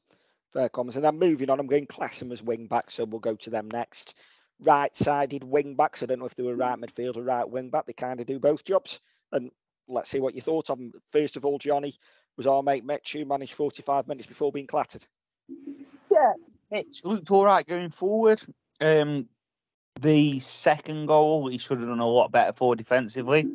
Fair 0.52 0.68
comments. 0.68 0.96
And 0.96 1.04
then 1.04 1.18
moving 1.18 1.50
on, 1.50 1.60
I'm 1.60 1.66
going 1.66 1.86
class 1.86 2.18
them 2.18 2.32
as 2.32 2.42
wing 2.42 2.66
back, 2.66 2.90
so 2.90 3.04
we'll 3.04 3.20
go 3.20 3.36
to 3.36 3.50
them 3.50 3.68
next. 3.70 4.16
Right 4.62 4.94
sided 4.96 5.44
wing 5.44 5.74
backs. 5.74 6.02
I 6.02 6.06
don't 6.06 6.18
know 6.18 6.26
if 6.26 6.34
they 6.34 6.42
were 6.42 6.56
right 6.56 6.78
midfield 6.78 7.16
or 7.16 7.22
right 7.22 7.48
wing 7.48 7.70
back. 7.70 7.86
They 7.86 7.92
kind 7.92 8.20
of 8.20 8.26
do 8.26 8.38
both 8.38 8.64
jobs. 8.64 9.00
And 9.32 9.50
let's 9.88 10.10
see 10.10 10.20
what 10.20 10.34
you 10.34 10.42
thought 10.42 10.70
of 10.70 10.78
them. 10.78 10.92
First 11.10 11.36
of 11.36 11.44
all, 11.44 11.58
Johnny, 11.58 11.94
was 12.36 12.46
our 12.46 12.62
mate 12.62 12.84
Mitch 12.84 13.12
who 13.12 13.24
managed 13.24 13.54
45 13.54 14.08
minutes 14.08 14.26
before 14.26 14.52
being 14.52 14.66
clattered. 14.66 15.04
Yeah, 16.10 16.32
Mitch 16.70 17.04
looked 17.04 17.30
all 17.30 17.44
right 17.44 17.66
going 17.66 17.90
forward. 17.90 18.40
Um, 18.80 19.28
the 20.00 20.40
second 20.40 21.06
goal, 21.06 21.48
he 21.48 21.58
should 21.58 21.78
have 21.78 21.88
done 21.88 22.00
a 22.00 22.06
lot 22.06 22.32
better 22.32 22.52
for 22.52 22.76
defensively. 22.76 23.46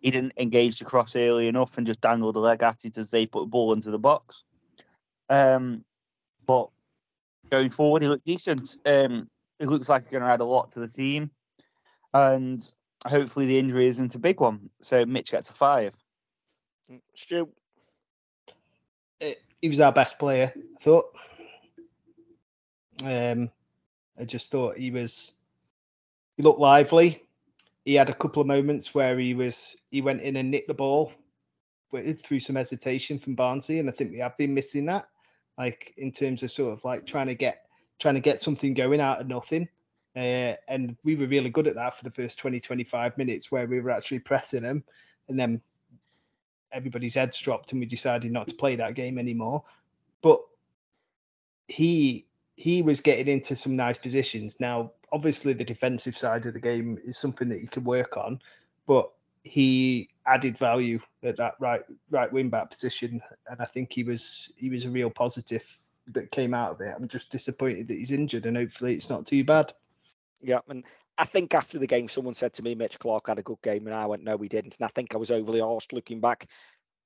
He 0.00 0.10
didn't 0.10 0.32
engage 0.36 0.78
the 0.78 0.84
cross 0.84 1.14
early 1.14 1.46
enough 1.46 1.78
and 1.78 1.86
just 1.86 2.00
dangled 2.00 2.34
the 2.34 2.40
leg 2.40 2.62
at 2.62 2.84
it 2.84 2.98
as 2.98 3.10
they 3.10 3.26
put 3.26 3.40
the 3.42 3.50
ball 3.50 3.72
into 3.72 3.90
the 3.90 3.98
box. 3.98 4.44
Um, 5.28 5.84
but 6.46 6.70
going 7.50 7.70
forward, 7.70 8.02
he 8.02 8.08
looked 8.08 8.24
decent. 8.24 8.78
Um, 8.84 9.28
it 9.62 9.68
looks 9.68 9.88
like 9.88 10.02
he's 10.02 10.10
going 10.10 10.24
to 10.24 10.28
add 10.28 10.40
a 10.40 10.44
lot 10.44 10.72
to 10.72 10.80
the 10.80 10.88
team, 10.88 11.30
and 12.12 12.60
hopefully 13.06 13.46
the 13.46 13.58
injury 13.58 13.86
isn't 13.86 14.16
a 14.16 14.18
big 14.18 14.40
one. 14.40 14.68
So 14.80 15.06
Mitch 15.06 15.30
gets 15.30 15.50
a 15.50 15.52
five. 15.52 15.94
Stu, 17.14 17.48
he 19.20 19.68
was 19.68 19.78
our 19.78 19.92
best 19.92 20.18
player, 20.18 20.52
I 20.56 20.82
thought. 20.82 21.06
Um, 23.04 23.50
I 24.18 24.24
just 24.24 24.50
thought 24.50 24.76
he 24.76 24.90
was. 24.90 25.34
He 26.36 26.42
looked 26.42 26.60
lively. 26.60 27.22
He 27.84 27.94
had 27.94 28.10
a 28.10 28.14
couple 28.14 28.40
of 28.40 28.48
moments 28.48 28.94
where 28.94 29.16
he 29.16 29.32
was. 29.32 29.76
He 29.92 30.02
went 30.02 30.22
in 30.22 30.36
and 30.36 30.50
nicked 30.50 30.68
the 30.68 30.74
ball, 30.74 31.12
with, 31.92 32.20
through 32.20 32.40
some 32.40 32.56
hesitation 32.56 33.16
from 33.16 33.36
Barnsley, 33.36 33.78
and 33.78 33.88
I 33.88 33.92
think 33.92 34.10
we 34.10 34.18
have 34.18 34.36
been 34.36 34.54
missing 34.54 34.86
that. 34.86 35.06
Like 35.56 35.94
in 35.98 36.10
terms 36.10 36.42
of 36.42 36.50
sort 36.50 36.72
of 36.72 36.84
like 36.84 37.06
trying 37.06 37.28
to 37.28 37.36
get 37.36 37.66
trying 38.02 38.14
to 38.14 38.20
get 38.20 38.40
something 38.40 38.74
going 38.74 39.00
out 39.00 39.20
of 39.20 39.28
nothing. 39.28 39.68
Uh, 40.14 40.54
and 40.68 40.96
we 41.04 41.16
were 41.16 41.26
really 41.26 41.48
good 41.48 41.66
at 41.66 41.76
that 41.76 41.96
for 41.96 42.04
the 42.04 42.10
first 42.10 42.38
20, 42.38 42.60
25 42.60 43.16
minutes 43.16 43.50
where 43.50 43.66
we 43.66 43.80
were 43.80 43.90
actually 43.90 44.18
pressing 44.18 44.62
them. 44.62 44.84
And 45.28 45.38
then 45.38 45.62
everybody's 46.72 47.14
heads 47.14 47.38
dropped 47.38 47.72
and 47.72 47.80
we 47.80 47.86
decided 47.86 48.30
not 48.32 48.48
to 48.48 48.54
play 48.54 48.76
that 48.76 48.94
game 48.94 49.18
anymore. 49.18 49.62
But 50.20 50.40
he 51.68 52.26
he 52.56 52.82
was 52.82 53.00
getting 53.00 53.28
into 53.28 53.56
some 53.56 53.74
nice 53.74 53.96
positions. 53.96 54.60
Now, 54.60 54.92
obviously, 55.10 55.54
the 55.54 55.64
defensive 55.64 56.18
side 56.18 56.44
of 56.44 56.52
the 56.52 56.60
game 56.60 56.98
is 57.04 57.16
something 57.16 57.48
that 57.48 57.62
you 57.62 57.68
can 57.68 57.82
work 57.82 58.16
on, 58.16 58.40
but 58.86 59.10
he 59.44 60.10
added 60.26 60.58
value 60.58 61.00
at 61.24 61.36
that 61.38 61.54
right 61.60 61.82
right 62.10 62.30
wing 62.30 62.50
back 62.50 62.70
position, 62.70 63.22
and 63.48 63.60
I 63.60 63.64
think 63.64 63.92
he 63.92 64.04
was 64.04 64.50
he 64.56 64.68
was 64.68 64.84
a 64.84 64.90
real 64.90 65.08
positive 65.08 65.64
that 66.08 66.30
came 66.30 66.54
out 66.54 66.72
of 66.72 66.80
it. 66.80 66.94
I'm 66.96 67.08
just 67.08 67.30
disappointed 67.30 67.88
that 67.88 67.98
he's 67.98 68.10
injured, 68.10 68.46
and 68.46 68.56
hopefully 68.56 68.94
it's 68.94 69.10
not 69.10 69.26
too 69.26 69.44
bad. 69.44 69.72
Yeah, 70.40 70.60
and 70.68 70.84
I 71.18 71.24
think 71.24 71.54
after 71.54 71.78
the 71.78 71.86
game, 71.86 72.08
someone 72.08 72.34
said 72.34 72.52
to 72.54 72.62
me, 72.62 72.74
Mitch 72.74 72.98
Clark 72.98 73.28
had 73.28 73.38
a 73.38 73.42
good 73.42 73.62
game, 73.62 73.86
and 73.86 73.94
I 73.94 74.06
went, 74.06 74.24
no, 74.24 74.36
he 74.38 74.48
didn't. 74.48 74.76
And 74.78 74.84
I 74.84 74.88
think 74.88 75.14
I 75.14 75.18
was 75.18 75.30
overly 75.30 75.60
harsh 75.60 75.86
looking 75.92 76.20
back. 76.20 76.48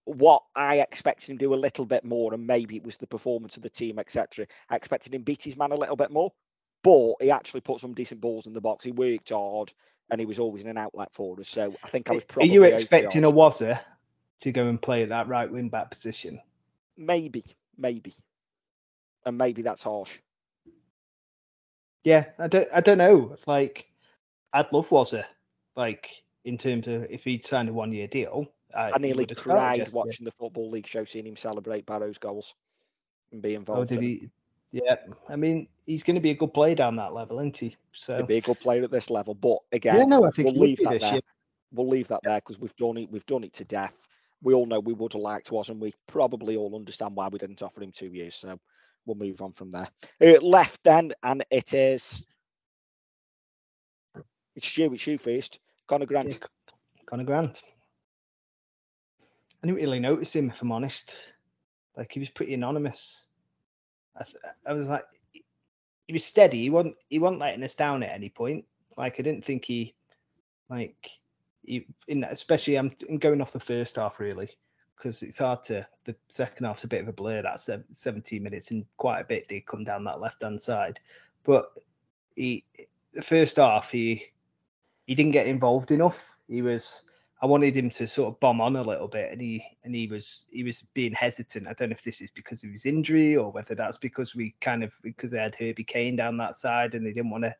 What 0.05 0.43
I 0.55 0.78
expected 0.78 1.31
him 1.31 1.39
to 1.39 1.44
do 1.44 1.55
a 1.55 1.56
little 1.56 1.85
bit 1.85 2.05
more, 2.05 2.32
and 2.32 2.47
maybe 2.47 2.77
it 2.77 2.85
was 2.85 2.97
the 2.97 3.06
performance 3.06 3.56
of 3.56 3.62
the 3.62 3.70
team, 3.70 3.98
etc. 3.98 4.47
I 4.70 4.77
expected 4.77 5.14
him 5.14 5.20
to 5.20 5.24
beat 5.24 5.43
his 5.43 5.56
man 5.56 5.73
a 5.73 5.77
little 5.77 5.97
bit 5.97 6.10
more, 6.10 6.32
but 6.82 7.14
he 7.20 7.31
actually 7.31 7.60
put 7.60 7.81
some 7.81 7.93
decent 7.93 8.20
balls 8.20 8.47
in 8.47 8.52
the 8.52 8.60
box. 8.60 8.85
He 8.85 8.93
worked 8.93 9.31
hard, 9.31 9.73
and 10.10 10.20
he 10.20 10.27
was 10.27 10.39
always 10.39 10.62
in 10.62 10.68
an 10.68 10.78
outlet 10.78 11.09
for 11.12 11.39
us. 11.40 11.48
So 11.48 11.74
I 11.82 11.89
think 11.89 12.09
I 12.09 12.14
was 12.14 12.24
probably. 12.24 12.51
Are 12.51 12.52
you 12.52 12.64
expecting 12.64 13.24
a. 13.24 13.31
Wazza 13.31 13.81
to 14.40 14.52
go 14.52 14.68
and 14.68 14.81
play 14.81 15.02
at 15.02 15.09
that 15.09 15.28
right 15.28 15.51
wing 15.51 15.68
back 15.68 15.90
position? 15.90 16.40
Maybe, 16.97 17.44
maybe, 17.77 18.14
and 19.27 19.36
maybe 19.36 19.61
that's 19.61 19.82
harsh. 19.82 20.19
Yeah, 22.05 22.27
I 22.39 22.47
don't 22.47 22.69
I 22.73 22.81
don't 22.81 22.98
know. 22.98 23.36
Like 23.47 23.86
I'd 24.53 24.73
love 24.73 24.89
Wazza, 24.89 25.24
like 25.74 26.09
in 26.44 26.57
terms 26.57 26.86
of 26.86 27.05
if 27.11 27.24
he'd 27.24 27.44
signed 27.44 27.69
a 27.69 27.73
one 27.73 27.93
year 27.93 28.07
deal. 28.07 28.47
I, 28.74 28.93
I 28.94 28.98
nearly 28.98 29.23
would 29.23 29.31
have 29.31 29.39
started 29.39 29.86
cried 29.86 29.93
watching 29.93 30.24
the 30.24 30.32
football 30.32 30.70
league 30.70 30.86
show, 30.86 31.05
seeing 31.05 31.27
him 31.27 31.36
celebrate 31.36 31.86
Barrow's 31.86 32.19
goals 32.19 32.55
and 33.32 33.43
be 33.43 33.55
Oh, 33.55 33.57
involved. 33.57 33.89
did 33.89 33.98
in 33.98 34.05
he? 34.05 34.31
Yeah, 34.73 34.97
I 35.28 35.36
mean 35.36 35.69
he's 35.86 36.03
going 36.03 36.15
to 36.15 36.20
be 36.20 36.31
a 36.31 36.35
good 36.35 36.55
player 36.55 36.74
down 36.74 36.97
that 36.97 37.12
level, 37.12 37.39
isn't 37.39 37.57
he? 37.57 37.77
So 37.93 38.19
He'd 38.19 38.27
be 38.27 38.36
a 38.36 38.43
good 38.43 38.61
player 38.61 38.82
at 38.82 38.90
this 38.90 39.11
level, 39.11 39.35
but 39.35 39.59
again, 39.73 39.97
yeah, 39.97 40.05
no, 40.05 40.24
I 40.24 40.31
think 40.31 40.47
we'll 40.47 40.62
leave 40.62 40.78
that 40.78 41.01
there. 41.01 41.12
year. 41.12 41.20
We'll 41.73 41.89
leave 41.89 42.09
that 42.09 42.20
there 42.23 42.36
because 42.36 42.61
we've 42.61 42.77
done 42.77 42.98
it. 42.98 43.11
We've 43.11 43.27
done 43.27 43.43
it 43.43 43.53
to 43.55 43.65
death. 43.65 44.07
We 44.43 44.55
all 44.55 44.66
know 44.66 44.78
we 44.78 44.93
would 44.93 45.15
have 45.15 45.23
liked 45.23 45.51
was, 45.51 45.70
and 45.70 45.81
we 45.81 45.93
probably 46.07 46.57
all 46.57 46.77
understand 46.77 47.16
why 47.16 47.28
we 47.28 47.39
didn't 47.39 47.62
offer 47.62 47.82
him 47.82 47.90
two 47.90 48.12
years. 48.12 48.35
So 48.35 48.59
we'll 49.06 49.16
move 49.16 49.40
on 49.40 49.52
from 49.52 49.70
there. 49.70 49.88
Uh, 50.20 50.40
left 50.40 50.82
then, 50.84 51.12
and 51.22 51.44
it 51.50 51.72
is 51.72 52.24
it's 54.56 54.66
Stu. 54.66 54.92
It's 54.92 55.06
you 55.06 55.18
first. 55.18 55.60
Conor 55.86 56.06
Grant. 56.06 56.32
Yeah, 56.32 56.46
Conor 57.04 57.24
Grant. 57.24 57.62
I 59.62 59.66
didn't 59.66 59.76
really 59.76 60.00
notice 60.00 60.34
him, 60.34 60.50
if 60.50 60.60
I'm 60.62 60.72
honest. 60.72 61.34
Like 61.96 62.10
he 62.10 62.20
was 62.20 62.30
pretty 62.30 62.54
anonymous. 62.54 63.28
I, 64.18 64.24
th- 64.24 64.36
I 64.66 64.72
was 64.72 64.86
like, 64.86 65.04
he 65.32 66.12
was 66.12 66.24
steady. 66.24 66.58
He 66.58 66.70
wasn't. 66.70 66.96
He 67.08 67.18
wasn't 67.18 67.40
letting 67.40 67.62
us 67.62 67.74
down 67.74 68.02
at 68.02 68.14
any 68.14 68.30
point. 68.30 68.64
Like 68.96 69.16
I 69.18 69.22
didn't 69.22 69.44
think 69.44 69.64
he, 69.66 69.94
like, 70.70 71.10
he, 71.62 71.86
in 72.08 72.24
especially 72.24 72.76
I'm 72.76 72.90
going 73.18 73.42
off 73.42 73.52
the 73.52 73.60
first 73.60 73.96
half 73.96 74.18
really 74.18 74.50
because 74.97 75.23
it's 75.23 75.39
hard 75.39 75.62
to. 75.64 75.86
The 76.05 76.14
second 76.28 76.66
half's 76.66 76.85
a 76.85 76.89
bit 76.89 77.02
of 77.02 77.09
a 77.09 77.12
blur. 77.12 77.43
That's 77.43 77.68
17 77.93 78.43
minutes 78.43 78.70
and 78.70 78.86
quite 78.97 79.20
a 79.20 79.24
bit 79.24 79.48
did 79.48 79.66
come 79.66 79.85
down 79.85 80.05
that 80.05 80.20
left 80.20 80.43
hand 80.43 80.60
side, 80.60 81.01
but 81.44 81.73
he 82.35 82.64
the 83.12 83.23
first 83.23 83.56
half 83.56 83.90
he 83.90 84.23
he 85.06 85.14
didn't 85.14 85.32
get 85.32 85.47
involved 85.47 85.90
enough. 85.90 86.36
He 86.48 86.62
was 86.62 87.05
I 87.43 87.47
wanted 87.47 87.77
him 87.77 87.90
to 87.90 88.06
sort 88.06 88.32
of 88.32 88.40
bomb 88.40 88.60
on 88.60 88.77
a 88.77 88.82
little 88.82 89.09
bit 89.09 89.32
and 89.32 89.40
he 89.40 89.64
and 89.85 89.94
he 89.94 90.06
was 90.06 90.44
he 90.51 90.62
was 90.62 90.82
being 90.94 91.12
hesitant. 91.12 91.66
I 91.66 91.73
don't 91.73 91.90
know 91.90 91.94
if 91.94 92.05
this 92.05 92.20
is 92.20 92.31
because 92.31 92.62
of 92.64 92.70
his 92.70 92.86
injury 92.86 93.36
or 93.36 93.51
whether 93.51 93.74
that's 93.74 93.98
because 93.98 94.35
we 94.35 94.55
kind 94.60 94.82
of 94.85 94.93
because 95.02 95.32
they 95.32 95.39
had 95.39 95.55
Herbie 95.55 95.85
Kane 95.85 96.16
down 96.16 96.36
that 96.39 96.56
side 96.56 96.94
and 96.94 97.05
they 97.05 97.12
didn't 97.12 97.31
want 97.31 97.44
to 97.44 97.55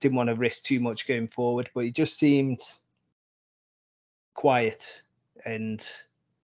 didn't 0.00 0.16
want 0.16 0.28
to 0.28 0.34
risk 0.34 0.62
too 0.62 0.80
much 0.80 1.08
going 1.08 1.28
forward, 1.28 1.70
but 1.74 1.84
he 1.84 1.90
just 1.90 2.18
seemed 2.18 2.60
quiet 4.34 5.02
and 5.44 5.84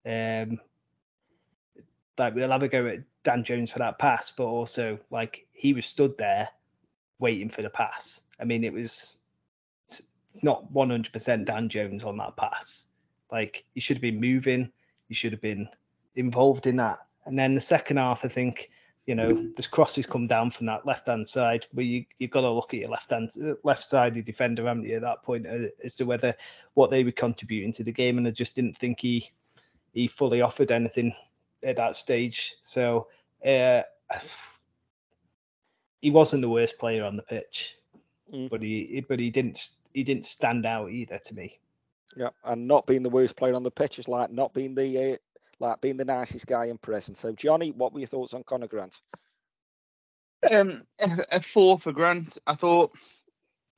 um 0.07 0.59
like 2.19 2.35
we'll 2.35 2.51
have 2.51 2.63
a 2.63 2.69
go 2.69 2.87
at 2.87 3.01
Dan 3.23 3.45
Jones 3.45 3.71
for 3.71 3.79
that 3.79 3.99
pass, 3.99 4.31
but 4.31 4.47
also 4.47 4.99
like 5.11 5.47
he 5.53 5.73
was 5.73 5.87
stood 5.87 6.17
there 6.19 6.49
waiting 7.19 7.49
for 7.49 7.63
the 7.63 7.71
pass. 7.71 8.23
I 8.41 8.45
mean, 8.45 8.65
it 8.65 8.73
was 8.73 9.17
it's 10.31 10.45
not 10.45 10.73
100% 10.73 11.45
Dan 11.45 11.69
Jones 11.69 12.05
on 12.05 12.17
that 12.19 12.37
pass. 12.37 12.89
Like 13.31 13.65
you 13.75 13.81
should 13.81 13.97
have 13.97 14.03
been 14.03 14.21
moving, 14.21 14.71
you 15.09 15.15
should 15.15 15.33
have 15.33 15.41
been 15.41 15.69
involved 16.17 16.67
in 16.67 16.77
that. 16.77 16.99
And 17.27 17.39
then 17.39 17.55
the 17.55 17.61
second 17.61 17.99
half, 17.99 18.25
I 18.25 18.29
think, 18.29 18.71
you 19.07 19.15
know, 19.15 19.49
there's 19.57 19.67
crosses 19.67 20.07
come 20.07 20.27
down 20.27 20.51
from 20.51 20.67
that 20.67 20.87
left 20.87 21.07
hand 21.07 21.27
side, 21.27 21.67
but 21.73 21.85
you 21.85 22.05
you've 22.19 22.31
got 22.31 22.43
to 22.43 22.51
look 22.51 22.75
at 22.75 22.81
your 22.81 22.91
left 22.91 23.11
hand 23.11 23.31
left 23.65 23.85
sided 23.85 24.25
defender, 24.25 24.67
haven't 24.67 24.85
you, 24.85 24.97
at 24.97 25.03
that 25.03 25.23
point 25.23 25.47
uh, 25.47 25.69
as 25.83 25.95
to 25.97 26.05
whether 26.05 26.35
what 26.75 26.91
they 26.91 27.05
were 27.05 27.13
contributing 27.13 27.73
to 27.73 27.85
the 27.85 27.93
game. 27.93 28.19
And 28.19 28.27
I 28.27 28.31
just 28.31 28.55
didn't 28.55 28.77
think 28.77 29.01
he 29.01 29.31
he 29.99 30.07
fully 30.07 30.43
offered 30.43 30.71
anything 30.71 31.13
at 31.65 31.77
that 31.77 31.97
stage. 31.97 32.55
So 32.63 33.09
uh, 33.45 33.83
he 36.01 36.11
wasn't 36.11 36.43
the 36.43 36.49
worst 36.49 36.79
player 36.79 37.05
on 37.05 37.17
the 37.17 37.23
pitch, 37.23 37.75
Mm. 38.33 38.51
but 38.51 38.61
he 38.61 39.03
but 39.09 39.19
he 39.19 39.31
didn't 39.31 39.59
he 39.95 40.05
didn't 40.05 40.27
stand 40.27 40.67
out 40.67 40.91
either 40.91 41.19
to 41.25 41.35
me. 41.35 41.59
Yeah, 42.15 42.29
and 42.45 42.69
not 42.69 42.87
being 42.87 43.03
the 43.03 43.09
worst 43.09 43.37
player 43.37 43.55
on 43.55 43.63
the 43.63 43.71
pitch 43.71 43.99
is 43.99 44.07
like 44.07 44.31
not 44.31 44.53
being 44.53 44.75
the 44.75 45.15
uh, 45.15 45.17
like 45.61 45.81
being 45.81 45.97
the 45.97 46.05
nicest 46.05 46.47
guy 46.47 46.67
in 46.67 46.77
present. 46.77 47.17
So, 47.17 47.33
Johnny, 47.33 47.71
what 47.71 47.95
were 47.95 48.01
your 48.01 48.07
thoughts 48.07 48.35
on 48.35 48.45
Conor 48.45 48.69
Grant? 48.69 49.01
Um, 50.53 50.83
a, 51.01 51.25
a 51.33 51.41
four 51.41 51.79
for 51.79 51.91
Grant. 51.93 52.37
I 52.47 52.55
thought 52.55 52.93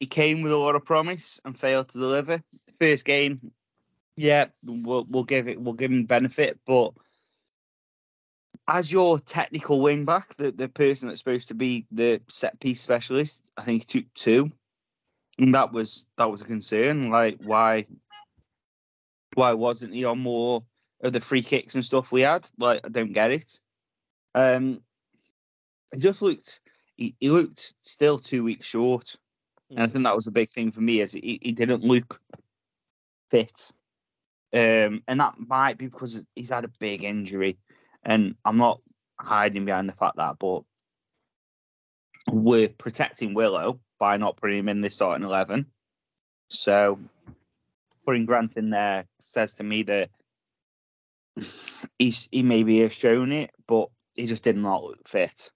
he 0.01 0.07
came 0.07 0.43
with 0.43 0.51
a 0.51 0.57
lot 0.59 0.75
of 0.75 0.85
promise 0.85 1.41
and 1.45 1.57
failed 1.57 1.89
to 1.91 1.99
deliver. 1.99 2.43
First 2.81 3.05
game, 3.05 3.53
yeah, 4.21 4.47
we'll 4.63 5.07
we'll 5.09 5.25
give 5.25 5.49
it 5.49 5.59
we'll 5.59 5.73
give 5.73 5.91
him 5.91 6.05
benefit, 6.05 6.59
but 6.67 6.93
as 8.69 8.93
your 8.93 9.19
technical 9.19 9.81
wing 9.81 10.05
back, 10.05 10.35
the, 10.37 10.53
the 10.53 10.69
person 10.69 11.09
that's 11.09 11.21
supposed 11.21 11.49
to 11.49 11.55
be 11.55 11.87
the 11.91 12.21
set 12.29 12.61
piece 12.61 12.83
specialist, 12.83 13.51
I 13.57 13.63
think 13.63 13.81
he 13.81 14.01
took 14.01 14.15
two. 14.15 14.51
And 15.39 15.55
that 15.55 15.73
was 15.73 16.07
that 16.19 16.31
was 16.31 16.43
a 16.43 16.45
concern. 16.45 17.09
Like 17.11 17.39
why 17.43 17.87
why 19.35 19.55
wasn't 19.55 19.95
he 19.95 20.05
on 20.05 20.19
more 20.19 20.63
of 21.03 21.15
the 21.15 21.21
free 21.21 21.43
kicks 21.43 21.75
and 21.75 21.85
stuff 21.85 22.13
we 22.13 22.21
had? 22.21 22.47
Like 22.59 22.81
I 22.85 22.91
don't 22.91 23.15
get 23.15 23.31
it. 23.31 23.59
Um 24.35 24.83
it 25.93 26.01
just 26.01 26.21
looked 26.21 26.61
he, 26.97 27.17
he 27.21 27.31
looked 27.31 27.73
still 27.81 28.19
two 28.19 28.45
weeks 28.45 28.67
short. 28.67 29.17
And 29.71 29.81
I 29.81 29.87
think 29.87 30.05
that 30.05 30.15
was 30.15 30.27
a 30.27 30.33
big 30.33 30.51
thing 30.51 30.71
for 30.71 30.83
me 30.83 31.01
is 31.01 31.13
he, 31.13 31.39
he 31.41 31.53
didn't 31.53 31.83
look 31.83 32.21
fit. 33.31 33.73
Um, 34.53 35.03
and 35.07 35.21
that 35.21 35.35
might 35.39 35.79
be 35.79 35.87
because 35.87 36.23
he's 36.35 36.51
had 36.51 36.65
a 36.65 36.73
big 36.81 37.05
injury. 37.05 37.59
And 38.03 38.35
I'm 38.45 38.57
not 38.57 38.81
hiding 39.19 39.65
behind 39.65 39.89
the 39.89 39.95
fact 39.95 40.17
that, 40.17 40.39
but 40.39 40.63
we're 42.31 42.69
protecting 42.69 43.35
Willow 43.35 43.81
by 43.99 44.17
not 44.17 44.37
putting 44.37 44.59
him 44.59 44.69
in 44.69 44.81
this 44.81 44.97
starting 44.97 45.25
11. 45.25 45.67
So 46.49 46.99
putting 48.05 48.27
Grant 48.27 48.57
in 48.57 48.71
there 48.71 49.07
says 49.21 49.55
to 49.55 49.63
me 49.63 49.83
that 49.85 50.11
he's 51.99 52.29
he 52.33 52.43
maybe 52.43 52.81
has 52.81 52.93
shown 52.93 53.33
it, 53.33 53.53
but 53.67 53.89
he 54.15 54.27
just 54.27 54.45
did 54.45 54.57
not 54.57 54.83
look 54.83 55.09
fit. 55.09 55.51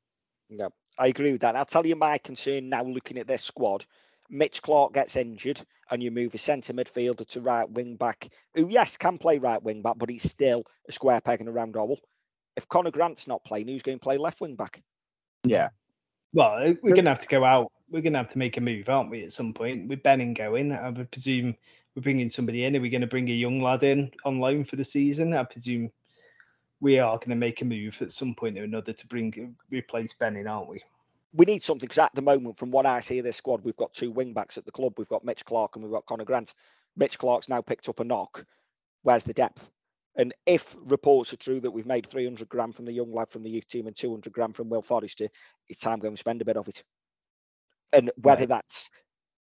Yeah, 0.49 0.69
I 0.99 1.09
agree 1.09 1.33
with 1.33 1.41
that. 1.41 1.57
I'll 1.57 1.65
tell 1.65 1.87
you 1.87 1.97
my 1.97 2.19
concern 2.19 2.69
now 2.69 2.85
looking 2.85 3.19
at 3.19 3.27
this 3.27 3.43
squad. 3.43 3.85
Mitch 4.31 4.63
Clark 4.63 4.95
gets 4.95 5.17
injured 5.17 5.61
and 5.91 6.03
you 6.03 6.11
move 6.11 6.35
a 6.35 6.39
centre 6.39 6.73
midfielder 6.73 7.27
to 7.29 7.41
right 7.41 7.69
wing 7.71 7.97
back, 7.97 8.29
who, 8.55 8.69
yes, 8.69 8.97
can 8.97 9.19
play 9.19 9.39
right 9.39 9.63
wing 9.63 9.83
back, 9.83 9.99
but 9.99 10.09
he's 10.09 10.29
still 10.29 10.65
a 10.89 10.93
square 10.93 11.21
peg 11.21 11.41
in 11.41 11.49
a 11.49 11.53
round 11.53 11.77
hole. 11.77 12.01
If 12.57 12.69
Conor 12.69 12.91
Grant's 12.91 13.27
not 13.27 13.45
playing, 13.45 13.69
who's 13.69 13.83
going 13.83 13.99
to 13.99 14.03
play 14.03 14.17
left 14.17 14.41
wing 14.41 14.57
back? 14.57 14.83
Yeah. 15.45 15.69
Well, 16.33 16.71
uh, 16.71 16.75
we're 16.83 16.97
gonna 16.97 17.11
have 17.11 17.21
to 17.21 17.29
go 17.29 17.45
out. 17.45 17.71
We're 17.89 18.03
gonna 18.03 18.19
have 18.19 18.33
to 18.33 18.39
make 18.39 18.57
a 18.57 18.61
move, 18.61 18.89
aren't 18.89 19.11
we? 19.11 19.23
At 19.23 19.31
some 19.31 19.55
point, 19.55 19.87
with 19.87 20.03
Benning 20.03 20.35
going, 20.35 20.73
I 20.73 20.91
would 20.91 21.11
presume 21.13 21.55
we're 21.95 22.03
bringing 22.03 22.29
somebody 22.29 22.65
in. 22.65 22.77
Are 22.77 22.81
we 22.81 22.91
going 22.91 23.01
to 23.01 23.07
bring 23.07 23.29
a 23.29 23.33
young 23.33 23.61
lad 23.61 23.83
in 23.83 24.11
on 24.25 24.41
loan 24.41 24.65
for 24.65 24.77
the 24.77 24.85
season? 24.85 25.33
I 25.33 25.45
presume 25.45 25.91
we 26.81 26.99
are 26.99 27.17
going 27.19 27.31
to 27.31 27.37
make 27.37 27.63
a 27.63 27.65
move 27.65 28.01
at 28.03 28.13
some 28.13 28.35
point 28.35 28.59
or 28.59 28.65
another 28.65 28.93
to 28.93 29.07
bring 29.07 29.57
replace 29.71 30.13
Benning, 30.13 30.47
aren't 30.47 30.69
we? 30.69 30.83
We 31.35 31.47
need 31.47 31.63
something 31.63 31.87
because 31.87 31.99
at 31.99 32.15
the 32.15 32.23
moment, 32.23 32.57
from 32.57 32.71
what 32.71 32.87
I 32.87 33.01
see 33.01 33.19
of 33.19 33.25
this 33.25 33.37
squad, 33.37 33.65
we've 33.65 33.77
got 33.77 33.93
two 33.93 34.11
wing 34.11 34.33
backs 34.33 34.57
at 34.57 34.65
the 34.65 34.73
club. 34.73 34.95
We've 34.97 35.09
got 35.09 35.25
Mitch 35.25 35.45
Clark 35.45 35.75
and 35.75 35.85
we've 35.85 35.93
got 35.93 36.07
Conor 36.07 36.25
Grant. 36.25 36.55
Mitch 36.97 37.19
Clark's 37.19 37.49
now 37.49 37.61
picked 37.61 37.89
up 37.89 37.99
a 38.01 38.05
knock. 38.05 38.47
Where's 39.03 39.25
the 39.25 39.35
depth? 39.35 39.71
And 40.17 40.33
if 40.47 40.77
reports 40.79 41.33
are 41.33 41.37
true 41.39 41.59
that 41.61 41.73
we've 41.73 41.87
made 41.87 42.07
300 42.07 42.49
grand 42.49 42.77
from 42.77 42.85
the 42.85 42.93
young 42.93 43.13
lad 43.13 43.29
from 43.29 43.43
the 43.43 43.51
youth 43.51 43.67
team 43.67 43.89
and 43.89 43.97
200 43.97 44.33
grand 44.33 44.55
from 44.55 44.69
Will 44.69 44.81
Forrester, 44.81 45.25
eh, 45.25 45.29
it's 45.69 45.81
time 45.81 45.99
going 45.99 46.15
to 46.15 46.19
spend 46.19 46.41
a 46.41 46.45
bit 46.45 46.57
of 46.57 46.69
it. 46.69 46.85
And 47.93 48.13
whether 48.17 48.43
Right. 48.43 48.49
that's 48.49 48.91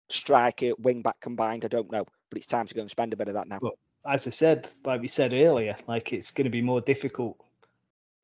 striker, 0.08 0.72
wing 0.78 1.02
back 1.02 1.20
combined, 1.20 1.66
I 1.66 1.68
don't 1.68 1.92
know. 1.92 2.06
But 2.30 2.38
it's 2.38 2.46
time 2.46 2.66
to 2.66 2.74
go 2.74 2.80
and 2.80 2.90
spend 2.90 3.12
a 3.12 3.16
bit 3.16 3.28
of 3.28 3.34
that 3.34 3.48
now. 3.48 3.58
Well, 3.60 3.78
As 4.04 4.26
I 4.26 4.30
said, 4.30 4.68
like 4.84 5.00
we 5.00 5.08
said 5.08 5.32
earlier, 5.32 5.76
like 5.86 6.12
it's 6.12 6.30
going 6.30 6.46
to 6.46 6.50
be 6.50 6.62
more 6.62 6.80
difficult 6.80 7.36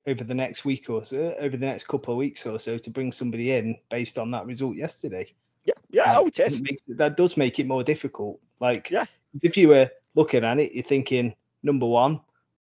over 0.09 0.25
the 0.25 0.35
next 0.35 0.65
week 0.65 0.89
or 0.89 1.05
so, 1.05 1.35
over 1.39 1.57
the 1.57 1.67
next 1.67 1.87
couple 1.87 2.15
of 2.15 2.19
weeks 2.19 2.47
or 2.47 2.59
so, 2.59 2.79
to 2.79 2.91
bring 2.91 3.13
somebody 3.13 3.53
in 3.53 3.77
based 3.91 4.19
on 4.19 4.31
that 4.31 4.47
result 4.47 4.75
yesterday. 4.77 5.33
Yeah, 5.65 5.75
yeah, 5.91 6.19
Like, 6.19 6.41
oh, 6.41 6.61
makes, 6.63 6.83
that 6.89 7.17
does 7.17 7.37
make 7.37 7.59
it 7.59 7.67
more 7.67 7.85
difficult. 7.85 8.41
Like, 8.59 8.91
Yeah. 8.91 9.05
if 9.43 9.57
you 9.57 9.69
were 9.69 9.91
looking 10.15 10.45
at 10.45 10.59
it, 10.59 10.73
you're 10.73 10.83
thinking, 10.83 11.35
number 11.63 11.87
one, 11.87 12.21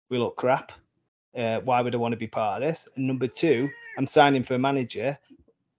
we 0.08 0.18
look 0.18 0.36
crap. 0.36 0.72
Uh, 1.36 1.60
why 1.60 1.80
would 1.80 1.94
I 1.94 1.98
want 1.98 2.12
to 2.12 2.16
be 2.18 2.26
part 2.26 2.60
of 2.60 2.68
this? 2.68 2.88
And 2.96 3.06
number 3.06 3.28
two, 3.28 3.68
I'm 3.96 4.06
signing 4.06 4.42
for 4.42 4.54
a 4.54 4.58
manager. 4.58 5.16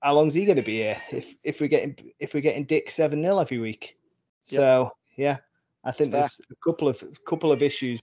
How 0.01 0.13
long's 0.13 0.33
he 0.33 0.45
going 0.45 0.55
to 0.55 0.61
be 0.63 0.77
here? 0.77 1.01
If 1.11 1.35
if 1.43 1.59
we're 1.59 1.67
getting 1.67 2.13
if 2.19 2.33
we're 2.33 2.39
getting 2.39 2.63
Dick 2.63 2.89
seven 2.89 3.21
0 3.21 3.39
every 3.39 3.57
week, 3.57 3.97
so 4.43 4.93
yeah, 5.17 5.37
I 5.83 5.91
think 5.91 6.11
there's 6.11 6.39
a 6.49 6.55
couple 6.63 6.87
of 6.87 7.01
a 7.01 7.29
couple 7.29 7.51
of 7.51 7.61
issues 7.61 7.99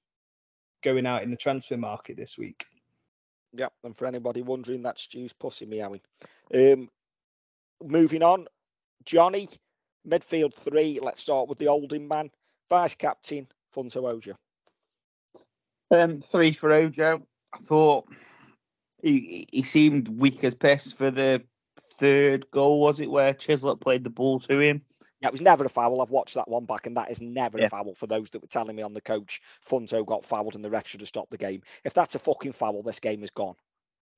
going 0.83 1.07
out 1.07 1.23
in 1.23 1.31
the 1.31 1.37
transfer 1.37 1.79
market 1.79 2.19
this 2.19 2.37
week. 2.37 2.67
Yeah, 3.59 3.69
and 3.85 3.97
for 3.97 4.07
anybody 4.07 4.43
wondering, 4.43 4.83
that's 4.83 5.03
Stu's 5.03 5.33
pussy 5.33 5.67
meowing. 5.67 6.01
Um, 6.55 6.89
moving 7.83 8.23
on, 8.23 8.47
Johnny, 9.05 9.49
midfield 10.07 10.55
three. 10.55 10.99
Let's 11.03 11.23
start 11.23 11.49
with 11.49 11.59
the 11.59 11.69
olding 11.69 12.07
man, 12.09 12.31
vice 12.69 12.95
captain 12.95 13.49
Funso 13.75 14.05
Ojo. 14.09 14.37
Um, 15.91 16.21
three 16.21 16.53
for 16.53 16.73
Ojo. 16.73 17.23
I 17.55 17.59
thought 17.59 18.07
he 19.03 19.47
he 19.53 19.63
seemed 19.63 20.09
weak 20.21 20.43
as 20.45 20.55
piss 20.55 20.93
for 20.93 21.11
the 21.11 21.43
third 21.79 22.51
goal, 22.51 22.81
was 22.81 23.01
it, 23.01 23.11
where 23.11 23.35
Chislett 23.35 23.81
played 23.81 24.05
the 24.05 24.11
ball 24.11 24.39
to 24.41 24.59
him? 24.59 24.83
Yeah, 25.21 25.29
it 25.29 25.33
was 25.33 25.41
never 25.41 25.65
a 25.65 25.69
foul. 25.69 26.03
I've 26.03 26.11
watched 26.11 26.35
that 26.35 26.49
one 26.49 26.67
back, 26.67 26.87
and 26.87 26.97
that 26.97 27.11
is 27.11 27.21
never 27.21 27.59
Yeah. 27.59 27.67
a 27.67 27.69
foul 27.71 27.95
for 27.95 28.07
those 28.07 28.29
that 28.31 28.43
were 28.43 28.49
telling 28.49 28.77
me 28.77 28.83
on 28.83 28.93
the 28.93 29.01
coach 29.01 29.41
Funso 29.67 30.05
got 30.05 30.25
fouled 30.25 30.55
and 30.55 30.65
the 30.65 30.71
ref 30.71 30.87
should 30.87 31.01
have 31.01 31.09
stopped 31.09 31.31
the 31.31 31.39
game. 31.39 31.63
If 31.85 31.95
that's 31.95 32.15
a 32.15 32.19
fucking 32.19 32.53
foul, 32.53 32.83
this 32.83 33.01
game 33.01 33.25
is 33.25 33.31
gone. 33.31 33.57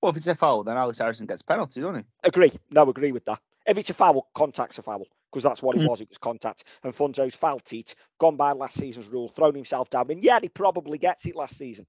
Well, 0.01 0.11
if 0.11 0.17
it's 0.17 0.27
a 0.27 0.35
foul, 0.35 0.65
then 0.65 0.77
Ellis 0.77 0.99
Harrison 0.99 1.27
gets 1.27 1.43
penalty, 1.43 1.81
doesn't 1.81 2.01
he? 2.01 2.05
Agree. 2.25 2.53
No, 2.71 2.89
agree 2.89 3.13
with 3.13 3.25
that. 3.27 3.41
If 3.67 3.79
it's 3.79 3.91
a 3.91 3.95
foul, 3.95 4.29
contact's 4.35 4.79
a 4.79 4.83
foul 4.83 5.07
because 5.31 5.43
that's 5.43 5.63
what 5.63 5.77
it 5.77 5.83
Mm. 5.83 5.89
was. 5.89 6.01
It 6.01 6.09
was 6.09 6.19
contact. 6.19 6.65
And 6.83 6.93
Funso's 6.93 7.35
foul 7.35 7.61
teat, 7.61 7.95
gone 8.19 8.37
by 8.37 8.53
last 8.53 8.75
season's 8.79 9.09
rule, 9.09 9.29
thrown 9.29 9.55
himself 9.55 9.91
down. 9.91 10.11
And 10.11 10.23
yeah, 10.25 10.41
he 10.41 10.49
probably 10.49 10.99
gets 10.99 11.27
it 11.27 11.37
last 11.37 11.57
season, 11.57 11.87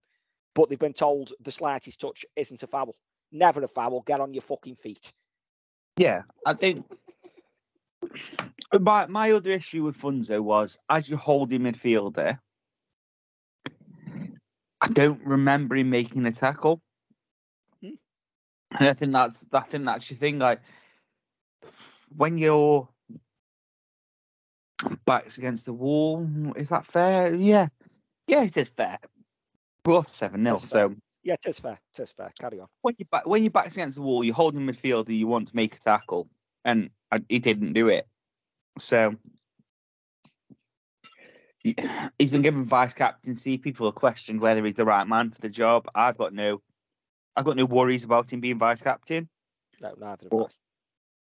but 0.56 0.69
they've 0.69 0.77
been 0.77 0.94
told 0.94 1.34
the 1.40 1.52
slightest 1.52 2.02
touch 2.02 2.26
isn't 2.36 2.64
a 2.64 2.68
foul. 2.68 2.95
Never 3.31 3.61
a 3.64 3.68
foul. 3.68 4.02
Get 4.02 4.19
on 4.22 4.34
your 4.34 4.41
fucking 4.41 4.76
feet. 4.76 5.14
Yeah, 5.98 6.23
I 6.45 6.53
think 6.53 6.86
my 8.80 9.06
my 9.08 9.32
other 9.32 9.52
issue 9.52 9.84
with 9.84 9.98
Funso 9.98 10.42
was 10.42 10.78
as 10.90 11.10
your 11.10 11.20
holding 11.20 11.62
midfielder, 11.62 12.40
I 14.82 14.88
don't 14.90 15.24
remember 15.26 15.76
him 15.76 15.90
making 15.90 16.26
a 16.26 16.32
tackle. 16.32 16.82
Hmm. 17.82 17.96
And 18.80 18.90
I 18.90 18.94
think 18.94 19.12
that's 19.12 19.48
I 19.54 19.62
think 19.62 19.86
that's 19.86 20.10
your 20.10 20.18
thing. 20.18 20.40
Like 20.40 20.62
when 22.16 22.38
your 22.38 22.90
backs 25.06 25.38
against 25.38 25.66
the 25.66 25.74
wall, 25.74 26.28
is 26.56 26.70
that 26.70 26.86
fair? 26.86 27.36
Yeah, 27.36 27.68
yeah, 28.28 28.44
it 28.44 28.56
is 28.58 28.70
fair. 28.70 29.00
We 29.86 29.94
lost 29.94 30.16
seven 30.16 30.44
0 30.44 30.58
That's 30.58 30.72
fair. 30.72 30.90
so 30.90 30.96
Yeah, 31.24 31.34
it 31.34 31.50
is 31.50 31.60
fair. 31.60 31.80
It 31.94 32.00
is 32.02 32.12
fair. 32.12 32.32
Carry 32.40 32.60
on. 32.60 32.68
when 32.82 32.96
you 32.98 33.06
back 33.12 33.28
when 33.28 33.44
your 33.44 33.52
back's 33.52 33.76
against 33.76 33.98
the 33.98 34.04
wall, 34.04 34.24
you're 34.24 34.36
holding 34.36 34.62
midfielder, 34.62 35.16
you 35.18 35.28
want 35.28 35.48
to 35.50 35.56
make 35.56 35.76
a 35.76 35.80
tackle, 35.80 36.30
and 36.64 36.90
I, 37.11 37.22
he 37.30 37.40
didn't 37.40 37.73
do 37.73 37.88
it. 37.90 38.07
So 38.77 39.15
he- 41.64 41.76
he's 42.18 42.31
been 42.31 42.41
given 42.41 42.64
vice 42.64 42.94
captaincy. 42.94 43.57
People 43.57 43.88
have 43.88 43.95
questioned 43.95 44.41
whether 44.41 44.64
he's 44.64 44.76
the 44.76 44.86
right 44.86 45.07
man 45.07 45.31
for 45.31 45.41
the 45.41 45.49
job. 45.49 45.88
I've 45.95 46.18
got 46.18 46.34
no, 46.34 46.61
I've 47.36 47.45
got 47.45 47.57
no 47.57 47.65
worries 47.65 48.03
about 48.03 48.31
him 48.31 48.40
being 48.40 48.60
vice 48.60 48.81
captain. 48.81 49.30
No, 49.81 49.94
neither 49.98 50.27
have 50.31 50.41
I. 50.41 50.45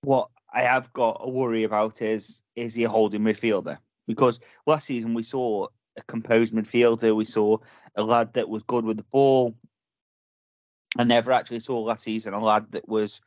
What 0.03 0.29
I 0.53 0.61
have 0.61 0.91
got 0.93 1.17
a 1.21 1.29
worry 1.29 1.63
about 1.63 2.01
is 2.01 2.41
is 2.55 2.75
he 2.75 2.83
a 2.83 2.89
holding 2.89 3.21
midfielder? 3.21 3.77
Because 4.07 4.39
last 4.65 4.85
season 4.85 5.13
we 5.13 5.23
saw 5.23 5.67
a 5.97 6.01
composed 6.03 6.53
midfielder, 6.53 7.15
we 7.15 7.25
saw 7.25 7.57
a 7.95 8.03
lad 8.03 8.33
that 8.33 8.49
was 8.49 8.63
good 8.63 8.83
with 8.83 8.97
the 8.97 9.03
ball. 9.03 9.55
I 10.97 11.03
never 11.03 11.31
actually 11.31 11.59
saw 11.59 11.79
last 11.81 12.03
season 12.03 12.33
a 12.33 12.39
lad 12.39 12.71
that 12.71 12.87
was 12.87 13.21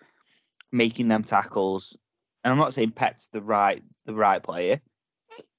making 0.72 1.08
them 1.08 1.22
tackles. 1.22 1.96
And 2.44 2.52
I'm 2.52 2.58
not 2.58 2.74
saying 2.74 2.92
Pet's 2.92 3.28
the 3.28 3.42
right 3.42 3.82
the 4.04 4.14
right 4.14 4.42
player, 4.42 4.80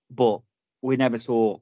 but 0.10 0.42
we 0.82 0.96
never 0.96 1.18
saw 1.18 1.58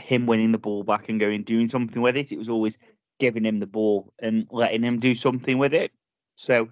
him 0.00 0.26
winning 0.26 0.52
the 0.52 0.58
ball 0.58 0.84
back 0.84 1.08
and 1.08 1.18
going 1.18 1.42
doing 1.42 1.68
something 1.68 2.00
with 2.00 2.16
it. 2.16 2.32
It 2.32 2.38
was 2.38 2.48
always 2.48 2.78
giving 3.18 3.44
him 3.44 3.58
the 3.58 3.66
ball 3.66 4.12
and 4.20 4.46
letting 4.50 4.82
him 4.82 4.98
do 4.98 5.14
something 5.14 5.58
with 5.58 5.74
it. 5.74 5.90
So 6.36 6.68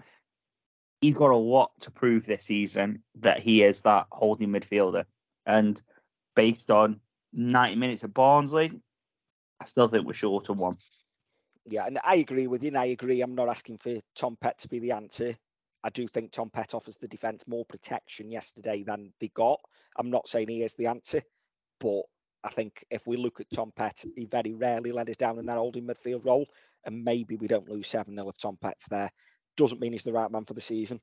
he's 1.00 1.14
got 1.14 1.30
a 1.30 1.36
lot 1.36 1.72
to 1.80 1.90
prove 1.90 2.24
this 2.24 2.44
season 2.44 3.02
that 3.20 3.40
he 3.40 3.62
is 3.62 3.82
that 3.82 4.06
holding 4.12 4.50
midfielder. 4.50 5.04
And 5.44 5.80
based 6.34 6.70
on 6.70 7.00
90 7.32 7.76
minutes 7.76 8.04
at 8.04 8.14
Barnsley, 8.14 8.72
I 9.60 9.64
still 9.64 9.88
think 9.88 10.06
we're 10.06 10.12
short 10.12 10.48
of 10.48 10.58
one. 10.58 10.76
Yeah, 11.64 11.86
and 11.86 11.98
I 12.04 12.16
agree 12.16 12.46
with 12.46 12.62
you. 12.62 12.68
And 12.68 12.78
I 12.78 12.86
agree. 12.86 13.20
I'm 13.20 13.34
not 13.34 13.48
asking 13.48 13.78
for 13.78 13.96
Tom 14.14 14.36
Pett 14.40 14.58
to 14.58 14.68
be 14.68 14.78
the 14.78 14.92
answer. 14.92 15.36
I 15.84 15.90
do 15.90 16.06
think 16.06 16.32
Tom 16.32 16.50
Pett 16.50 16.74
offers 16.74 16.96
the 16.96 17.08
defence 17.08 17.44
more 17.46 17.64
protection 17.64 18.30
yesterday 18.30 18.82
than 18.82 19.12
they 19.20 19.28
got. 19.28 19.60
I'm 19.96 20.10
not 20.10 20.28
saying 20.28 20.48
he 20.48 20.62
is 20.62 20.74
the 20.74 20.86
answer, 20.86 21.22
but 21.78 22.02
I 22.42 22.50
think 22.50 22.84
if 22.90 23.06
we 23.06 23.16
look 23.16 23.40
at 23.40 23.50
Tom 23.52 23.72
Pett, 23.74 24.04
he 24.14 24.24
very 24.24 24.52
rarely 24.52 24.92
let 24.92 25.08
us 25.08 25.16
down 25.16 25.38
in 25.38 25.46
that 25.46 25.56
holding 25.56 25.86
midfield 25.86 26.24
role. 26.24 26.46
And 26.84 27.04
maybe 27.04 27.36
we 27.36 27.48
don't 27.48 27.68
lose 27.68 27.88
7 27.88 28.14
0 28.14 28.28
if 28.28 28.38
Tom 28.38 28.56
Pett's 28.60 28.86
there. 28.88 29.10
Doesn't 29.56 29.80
mean 29.80 29.92
he's 29.92 30.04
the 30.04 30.12
right 30.12 30.30
man 30.30 30.44
for 30.44 30.54
the 30.54 30.60
season, 30.60 31.00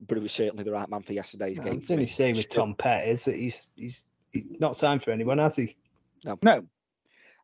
but 0.00 0.16
he 0.16 0.22
was 0.22 0.32
certainly 0.32 0.64
the 0.64 0.72
right 0.72 0.88
man 0.88 1.02
for 1.02 1.12
yesterday's 1.12 1.60
game. 1.60 1.80
The 1.80 1.92
only 1.92 2.06
say 2.06 2.32
with 2.32 2.48
Tom 2.48 2.74
Pett 2.74 3.06
is 3.06 3.24
that 3.24 3.36
he's 3.36 3.68
he's 3.74 4.04
he's 4.30 4.46
not 4.58 4.76
signed 4.76 5.02
for 5.02 5.10
anyone, 5.10 5.38
has 5.38 5.56
he? 5.56 5.76
No, 6.24 6.38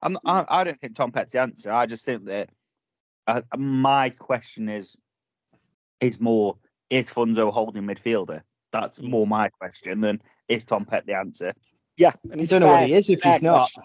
I'm, 0.01 0.19
I, 0.25 0.45
I 0.49 0.65
don't 0.65 0.81
think 0.81 0.95
Tom 0.95 1.13
Pett's 1.13 1.33
the 1.33 1.41
answer. 1.41 1.73
I 1.73 1.87
just 1.87 2.05
think 2.05 2.27
that 2.27 2.51
uh, 3.27 3.43
my 3.57 4.11
question 4.11 4.69
is 4.69 4.97
is 6.01 6.21
more 6.21 6.57
is 6.95 7.11
Funso 7.11 7.49
a 7.49 7.51
holding 7.51 7.83
midfielder? 7.83 8.41
That's 8.71 9.01
mm. 9.01 9.11
more 9.11 9.27
my 9.27 9.49
question 9.49 10.01
than 10.01 10.23
is 10.49 10.65
Tom 10.65 10.85
Pett 10.85 11.07
the 11.07 11.17
answer. 11.17 11.53
Yeah, 11.97 12.13
and 12.31 12.41
I 12.41 12.45
don't 12.45 12.61
know 12.61 12.67
fair- 12.67 12.81
what 12.81 12.89
he 12.89 12.95
is 12.95 13.11
if 13.11 13.21
fair 13.21 13.33
he's 13.33 13.43
not. 13.43 13.57
question. 13.57 13.83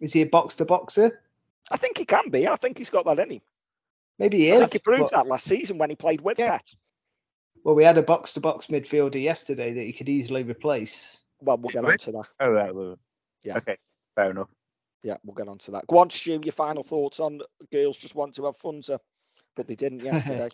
Is 0.00 0.12
he 0.12 0.22
a 0.22 0.26
box 0.26 0.56
to 0.56 0.64
boxer? 0.64 1.22
I 1.70 1.76
think 1.76 1.96
he 1.96 2.04
can 2.04 2.28
be. 2.28 2.46
I 2.46 2.56
think 2.56 2.76
he's 2.76 2.90
got 2.90 3.04
that 3.06 3.18
in 3.18 3.30
him. 3.30 3.40
Maybe 4.18 4.38
he 4.38 4.52
I 4.52 4.56
is. 4.56 4.60
think 4.60 4.72
he 4.74 4.78
proved 4.80 5.10
but- 5.10 5.12
that 5.12 5.26
last 5.26 5.46
season 5.46 5.78
when 5.78 5.90
he 5.90 5.96
played 5.96 6.20
with 6.20 6.38
Yeah. 6.38 6.50
Pett. 6.50 6.74
Well, 7.64 7.74
we 7.74 7.84
had 7.84 7.96
a 7.96 8.02
box 8.02 8.32
to 8.32 8.40
box 8.40 8.66
midfielder 8.66 9.22
yesterday 9.22 9.72
that 9.72 9.82
he 9.82 9.92
could 9.92 10.08
easily 10.08 10.42
replace. 10.42 11.20
Well, 11.40 11.58
we'll 11.58 11.70
get 11.70 11.84
on 11.84 11.96
to 11.96 12.12
that. 12.12 12.26
Oh, 12.40 12.50
right, 12.50 12.74
well, 12.74 12.98
Yeah. 13.44 13.58
Okay, 13.58 13.76
fair 14.16 14.30
enough. 14.30 14.50
Yeah, 15.02 15.16
we'll 15.24 15.34
get 15.34 15.48
on 15.48 15.58
to 15.58 15.70
that. 15.72 15.86
Go 15.86 15.98
on, 15.98 16.10
Stu, 16.10 16.40
your 16.42 16.52
final 16.52 16.82
thoughts 16.82 17.20
on 17.20 17.40
girls 17.70 17.96
just 17.96 18.14
want 18.14 18.34
to 18.34 18.44
have 18.46 18.56
fun, 18.56 18.82
sir. 18.82 18.98
But 19.54 19.66
they 19.66 19.76
didn't 19.76 20.00
yesterday 20.04 20.50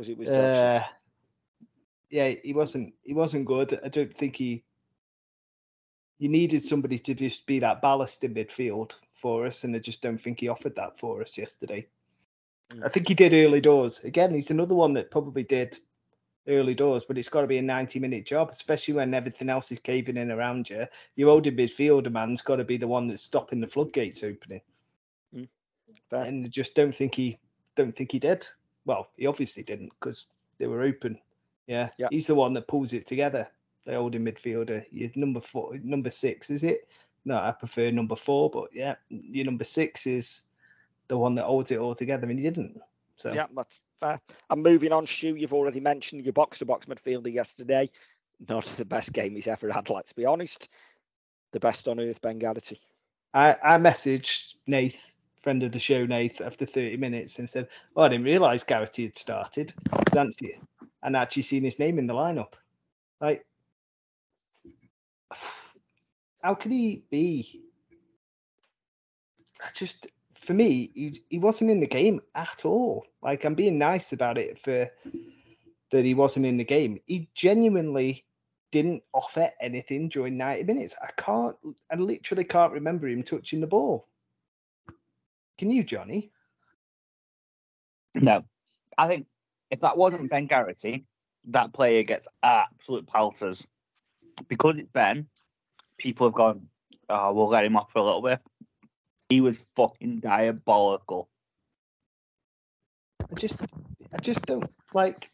because 0.00 0.08
it 0.08 0.18
was. 0.18 0.30
Uh, 0.30 0.82
yeah, 2.08 2.32
he 2.42 2.52
wasn't. 2.52 2.94
He 3.02 3.14
wasn't 3.14 3.44
good. 3.44 3.78
I 3.84 3.88
don't 3.88 4.16
think 4.16 4.36
he. 4.36 4.64
You 6.18 6.28
needed 6.28 6.62
somebody 6.62 6.98
to 6.98 7.14
just 7.14 7.46
be 7.46 7.58
that 7.60 7.80
ballast 7.80 8.24
in 8.24 8.34
midfield 8.34 8.92
for 9.14 9.46
us, 9.46 9.64
and 9.64 9.74
I 9.76 9.78
just 9.78 10.02
don't 10.02 10.20
think 10.20 10.40
he 10.40 10.48
offered 10.48 10.74
that 10.76 10.98
for 10.98 11.22
us 11.22 11.36
yesterday. 11.36 11.86
I 12.84 12.88
think 12.88 13.08
he 13.08 13.14
did 13.14 13.34
early 13.34 13.60
doors. 13.60 14.04
Again, 14.04 14.32
he's 14.32 14.52
another 14.52 14.76
one 14.76 14.92
that 14.94 15.10
probably 15.10 15.42
did 15.42 15.76
early 16.46 16.74
doors, 16.74 17.02
but 17.04 17.18
it's 17.18 17.28
got 17.28 17.40
to 17.40 17.46
be 17.46 17.58
a 17.58 17.62
ninety-minute 17.62 18.24
job, 18.24 18.50
especially 18.50 18.94
when 18.94 19.12
everything 19.12 19.48
else 19.48 19.72
is 19.72 19.80
caving 19.80 20.16
in 20.16 20.30
around 20.30 20.70
you. 20.70 20.86
Your 21.16 21.30
holding 21.30 21.56
midfielder 21.56 22.12
man's 22.12 22.42
got 22.42 22.56
to 22.56 22.64
be 22.64 22.76
the 22.76 22.88
one 22.88 23.08
that's 23.08 23.22
stopping 23.22 23.60
the 23.60 23.66
floodgates 23.66 24.22
opening. 24.22 24.60
Fair. 26.08 26.24
And 26.24 26.46
I 26.46 26.48
just 26.48 26.74
don't 26.74 26.94
think 26.94 27.14
he 27.14 27.38
don't 27.76 27.94
think 27.96 28.12
he 28.12 28.18
did. 28.18 28.46
Well, 28.84 29.08
he 29.16 29.26
obviously 29.26 29.62
didn't 29.62 29.92
because 30.00 30.26
they 30.58 30.66
were 30.66 30.82
open. 30.82 31.18
Yeah, 31.66 31.90
Yeah. 31.98 32.08
he's 32.10 32.26
the 32.26 32.34
one 32.34 32.52
that 32.54 32.68
pulls 32.68 32.92
it 32.92 33.06
together. 33.06 33.48
The 33.86 33.94
holding 33.94 34.24
midfielder, 34.24 34.84
your 34.90 35.10
number 35.14 35.40
four, 35.40 35.78
number 35.82 36.10
six, 36.10 36.50
is 36.50 36.64
it? 36.64 36.88
No, 37.24 37.36
I 37.36 37.52
prefer 37.52 37.90
number 37.90 38.16
four, 38.16 38.50
but 38.50 38.68
yeah, 38.72 38.96
your 39.08 39.44
number 39.46 39.64
six 39.64 40.06
is 40.06 40.42
the 41.08 41.16
one 41.16 41.34
that 41.36 41.44
holds 41.44 41.70
it 41.70 41.78
all 41.78 41.94
together, 41.94 42.28
and 42.28 42.38
he 42.38 42.44
didn't. 42.44 42.80
So 43.16 43.32
Yeah, 43.32 43.46
that's 43.54 43.82
fair. 44.00 44.20
And 44.48 44.62
moving 44.62 44.92
on, 44.92 45.06
Stu, 45.06 45.34
you've 45.36 45.52
already 45.52 45.80
mentioned 45.80 46.24
your 46.24 46.32
box 46.32 46.58
to 46.58 46.64
box 46.66 46.86
midfielder 46.86 47.32
yesterday. 47.32 47.88
Not 48.48 48.64
the 48.76 48.84
best 48.84 49.12
game 49.12 49.34
he's 49.34 49.46
ever 49.48 49.70
had, 49.70 49.90
let's 49.90 50.12
be 50.12 50.24
honest. 50.24 50.70
The 51.52 51.60
best 51.60 51.88
on 51.88 52.00
earth, 52.00 52.20
Ben 52.22 52.38
Garrity. 52.38 52.80
I, 53.34 53.56
I 53.62 53.78
messaged 53.78 54.54
Nath, 54.66 55.12
friend 55.42 55.62
of 55.62 55.72
the 55.72 55.78
show, 55.78 56.04
Nate, 56.06 56.40
after 56.40 56.66
30 56.66 56.96
minutes 56.96 57.38
and 57.38 57.48
said, 57.48 57.68
Oh, 57.96 58.02
I 58.02 58.08
didn't 58.08 58.24
realise 58.24 58.62
Garrity 58.62 59.04
had 59.04 59.16
started. 59.16 59.72
And 61.02 61.16
actually 61.16 61.42
seen 61.42 61.64
his 61.64 61.78
name 61.78 61.98
in 61.98 62.06
the 62.06 62.14
lineup. 62.14 62.52
Like, 63.20 63.46
how 66.42 66.54
could 66.54 66.72
he 66.72 67.04
be? 67.10 67.62
I 69.62 69.68
just, 69.74 70.06
for 70.34 70.54
me, 70.54 70.90
he, 70.94 71.22
he 71.28 71.38
wasn't 71.38 71.70
in 71.70 71.80
the 71.80 71.86
game 71.86 72.20
at 72.34 72.64
all. 72.64 73.04
Like, 73.22 73.44
I'm 73.44 73.54
being 73.54 73.78
nice 73.78 74.12
about 74.12 74.38
it 74.38 74.58
for 74.58 74.90
that 75.92 76.04
he 76.04 76.14
wasn't 76.14 76.46
in 76.46 76.56
the 76.56 76.64
game. 76.64 77.00
He 77.06 77.28
genuinely 77.34 78.24
didn't 78.72 79.02
offer 79.12 79.50
anything 79.60 80.08
during 80.08 80.36
90 80.36 80.64
minutes. 80.64 80.94
I 81.02 81.10
can't, 81.20 81.56
I 81.90 81.96
literally 81.96 82.44
can't 82.44 82.72
remember 82.72 83.08
him 83.08 83.22
touching 83.22 83.60
the 83.60 83.66
ball. 83.66 84.06
Can 85.60 85.70
you, 85.70 85.84
Johnny? 85.84 86.30
No, 88.14 88.44
I 88.96 89.08
think 89.08 89.26
if 89.70 89.80
that 89.80 89.98
wasn't 89.98 90.30
Ben 90.30 90.46
Garrity, 90.46 91.04
that 91.48 91.74
player 91.74 92.02
gets 92.02 92.26
absolute 92.42 93.06
pelters. 93.06 93.66
Because 94.48 94.76
it's 94.78 94.88
Ben, 94.90 95.28
people 95.98 96.26
have 96.26 96.32
gone, 96.32 96.68
oh, 97.10 97.34
we'll 97.34 97.48
let 97.48 97.66
him 97.66 97.76
off 97.76 97.92
for 97.92 97.98
a 97.98 98.02
little 98.02 98.22
bit. 98.22 98.40
He 99.28 99.42
was 99.42 99.58
fucking 99.76 100.20
diabolical. 100.20 101.28
I 103.20 103.34
just, 103.34 103.60
I 104.14 104.18
just 104.22 104.40
don't 104.46 104.64
like. 104.94 105.28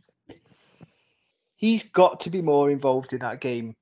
He's 1.54 1.84
got 1.84 2.18
to 2.22 2.30
be 2.30 2.42
more 2.42 2.68
involved 2.68 3.12
in 3.12 3.20
that 3.20 3.40
game. 3.40 3.76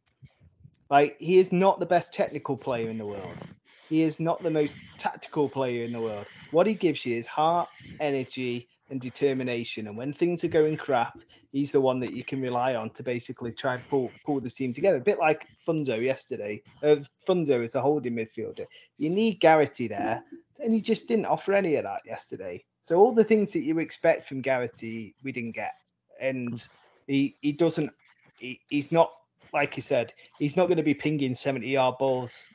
Like 0.91 1.17
he 1.19 1.39
is 1.39 1.53
not 1.53 1.81
the 1.81 1.87
best 1.87 2.13
technical 2.13 2.59
player 2.59 2.91
in 2.91 2.99
the 2.99 3.07
world. 3.07 3.47
He 3.95 4.03
is 4.03 4.19
not 4.19 4.43
the 4.43 4.51
most 4.51 4.77
tactical 4.99 5.49
player 5.49 5.85
in 5.85 5.93
the 5.93 6.01
world. 6.01 6.27
What 6.51 6.67
he 6.67 6.75
gives 6.75 7.07
you 7.07 7.17
is 7.17 7.29
heart, 7.29 7.69
energy, 8.01 8.67
and 8.91 9.01
determination. 9.01 9.87
And 9.87 9.97
when 9.97 10.13
things 10.13 10.43
are 10.43 10.49
going 10.49 10.77
crap, 10.77 11.17
he's 11.53 11.71
the 11.71 11.81
one 11.81 12.01
that 12.01 12.13
you 12.13 12.25
can 12.25 12.43
rely 12.43 12.75
on 12.75 12.91
to 12.91 13.05
basically 13.05 13.53
try 13.53 13.77
and 13.77 13.89
pull 13.89 14.11
pull 14.27 14.41
the 14.41 14.51
team 14.51 14.73
together. 14.73 14.97
A 14.97 15.01
bit 15.01 15.21
like 15.21 15.47
Funso 15.65 16.03
yesterday. 16.03 16.61
Uh, 16.83 16.97
Funso 17.25 17.63
is 17.63 17.77
a 17.77 17.81
holding 17.81 18.17
midfielder. 18.17 18.67
You 18.99 19.11
need 19.11 19.39
Garrity 19.39 19.87
there, 19.87 20.25
and 20.59 20.75
he 20.75 20.81
just 20.81 21.07
didn't 21.07 21.27
offer 21.27 21.53
any 21.53 21.77
of 21.77 21.85
that 21.85 22.01
yesterday. 22.05 22.65
So 22.83 22.97
all 22.97 23.13
the 23.13 23.23
things 23.23 23.53
that 23.53 23.63
you 23.63 23.79
expect 23.79 24.27
from 24.27 24.41
Garrity, 24.41 25.15
we 25.23 25.31
didn't 25.31 25.55
get, 25.55 25.75
and 26.21 26.61
he 27.07 27.37
he 27.43 27.53
doesn't. 27.53 27.93
He, 28.41 28.61
he's 28.69 28.91
not 28.91 29.13
like 29.55 29.77
you 29.77 29.83
said. 29.83 30.13
He's 30.39 30.57
not 30.57 30.67
going 30.67 30.77
to 30.77 30.83
be 30.83 30.93
pinging 30.93 31.35
seventy 31.35 31.69
yard 31.69 31.97
balls 31.99 32.47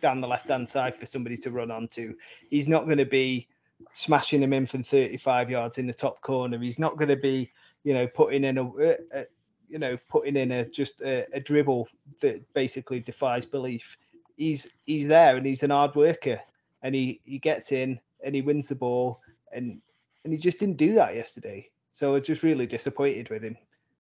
down 0.00 0.20
the 0.20 0.28
left 0.28 0.48
hand 0.48 0.66
side 0.66 0.94
for 0.96 1.04
somebody 1.04 1.36
to 1.38 1.50
run 1.50 1.70
onto. 1.70 2.14
He's 2.48 2.68
not 2.68 2.86
going 2.86 2.98
to 2.98 3.04
be 3.04 3.48
smashing 3.92 4.40
them 4.40 4.52
in 4.52 4.64
from 4.64 4.82
thirty 4.82 5.18
five 5.18 5.50
yards 5.50 5.76
in 5.76 5.86
the 5.86 5.92
top 5.92 6.22
corner. 6.22 6.58
He's 6.58 6.78
not 6.78 6.96
going 6.96 7.08
to 7.08 7.16
be 7.16 7.50
you 7.84 7.92
know 7.92 8.06
putting 8.06 8.44
in 8.44 8.56
a, 8.56 8.96
a 9.12 9.26
you 9.68 9.78
know 9.78 9.98
putting 10.08 10.36
in 10.36 10.52
a 10.52 10.64
just 10.64 11.02
a, 11.02 11.26
a 11.34 11.40
dribble 11.40 11.88
that 12.20 12.40
basically 12.54 13.00
defies 13.00 13.44
belief. 13.44 13.98
He's 14.36 14.70
he's 14.86 15.06
there 15.08 15.36
and 15.36 15.44
he's 15.44 15.64
an 15.64 15.70
hard 15.70 15.94
worker 15.96 16.40
and 16.82 16.94
he 16.94 17.20
he 17.24 17.38
gets 17.38 17.72
in 17.72 17.98
and 18.24 18.34
he 18.34 18.42
wins 18.42 18.68
the 18.68 18.76
ball 18.76 19.20
and 19.52 19.80
and 20.24 20.32
he 20.32 20.38
just 20.38 20.60
didn't 20.60 20.76
do 20.76 20.94
that 20.94 21.14
yesterday. 21.14 21.68
So 21.90 22.10
I 22.10 22.12
was 22.14 22.26
just 22.26 22.44
really 22.44 22.66
disappointed 22.66 23.28
with 23.28 23.42
him. 23.42 23.56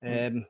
Um, 0.05 0.47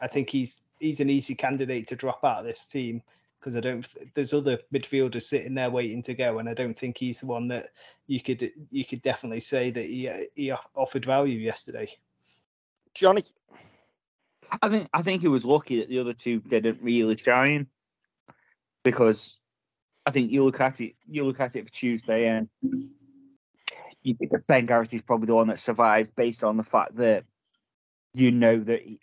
I 0.00 0.06
think 0.06 0.30
he's 0.30 0.63
he's 0.78 1.00
an 1.00 1.10
easy 1.10 1.34
candidate 1.34 1.86
to 1.88 1.96
drop 1.96 2.24
out 2.24 2.38
of 2.38 2.44
this 2.44 2.64
team 2.64 3.02
because 3.38 3.56
I 3.56 3.60
don't. 3.60 3.86
There's 4.14 4.32
other 4.32 4.58
midfielders 4.72 5.22
sitting 5.22 5.54
there 5.54 5.70
waiting 5.70 6.02
to 6.02 6.14
go, 6.14 6.38
and 6.38 6.48
I 6.48 6.54
don't 6.54 6.78
think 6.78 6.96
he's 6.96 7.20
the 7.20 7.26
one 7.26 7.48
that 7.48 7.70
you 8.06 8.20
could 8.20 8.50
you 8.70 8.84
could 8.84 9.02
definitely 9.02 9.40
say 9.40 9.70
that 9.70 9.84
he 9.84 10.08
uh, 10.08 10.20
he 10.34 10.52
offered 10.74 11.04
value 11.04 11.38
yesterday. 11.38 11.88
Johnny, 12.94 13.24
I 14.62 14.68
think 14.68 14.88
I 14.92 15.02
think 15.02 15.20
he 15.20 15.28
was 15.28 15.44
lucky 15.44 15.80
that 15.80 15.88
the 15.88 15.98
other 15.98 16.12
two 16.12 16.40
didn't 16.40 16.82
really 16.82 17.16
shine 17.16 17.66
because 18.82 19.38
I 20.06 20.10
think 20.10 20.30
you 20.30 20.44
look 20.44 20.60
at 20.60 20.80
it 20.80 20.94
you 21.06 21.24
look 21.24 21.40
at 21.40 21.56
it 21.56 21.66
for 21.66 21.72
Tuesday 21.72 22.28
and 22.28 22.48
you 24.02 24.14
think 24.14 24.30
that 24.32 24.46
Ben 24.46 24.66
Garrity's 24.66 25.02
probably 25.02 25.26
the 25.26 25.34
one 25.34 25.48
that 25.48 25.58
survives 25.58 26.10
based 26.10 26.44
on 26.44 26.56
the 26.56 26.62
fact 26.62 26.96
that 26.96 27.24
you 28.12 28.30
know 28.30 28.58
that 28.58 28.82
he, 28.82 29.00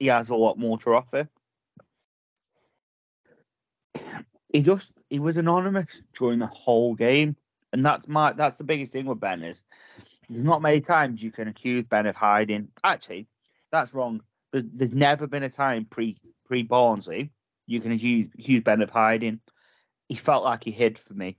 he 0.00 0.08
has 0.08 0.30
a 0.30 0.34
lot 0.34 0.58
more 0.58 0.78
to 0.78 0.94
offer. 0.94 1.28
He 4.52 4.62
just 4.62 4.92
he 5.08 5.20
was 5.20 5.36
anonymous 5.36 6.02
during 6.18 6.40
the 6.40 6.46
whole 6.46 6.96
game, 6.96 7.36
and 7.72 7.86
that's 7.86 8.08
my 8.08 8.32
that's 8.32 8.58
the 8.58 8.64
biggest 8.64 8.92
thing 8.92 9.06
with 9.06 9.20
Ben 9.20 9.44
is 9.44 9.62
there's 10.28 10.42
not 10.42 10.62
many 10.62 10.80
times 10.80 11.22
you 11.22 11.30
can 11.30 11.46
accuse 11.46 11.84
Ben 11.84 12.06
of 12.06 12.16
hiding. 12.16 12.68
Actually, 12.82 13.28
that's 13.70 13.94
wrong. 13.94 14.22
There's 14.50 14.66
there's 14.72 14.92
never 14.92 15.28
been 15.28 15.44
a 15.44 15.48
time 15.48 15.84
pre 15.84 16.20
pre 16.46 16.64
Barnsley 16.64 17.30
you 17.70 17.80
can 17.80 17.96
use 17.96 18.28
use 18.36 18.62
Ben 18.62 18.82
of 18.82 18.90
hiding. 18.90 19.40
He 20.08 20.16
felt 20.16 20.42
like 20.42 20.64
he 20.64 20.72
hid 20.72 20.98
for 20.98 21.14
me. 21.14 21.38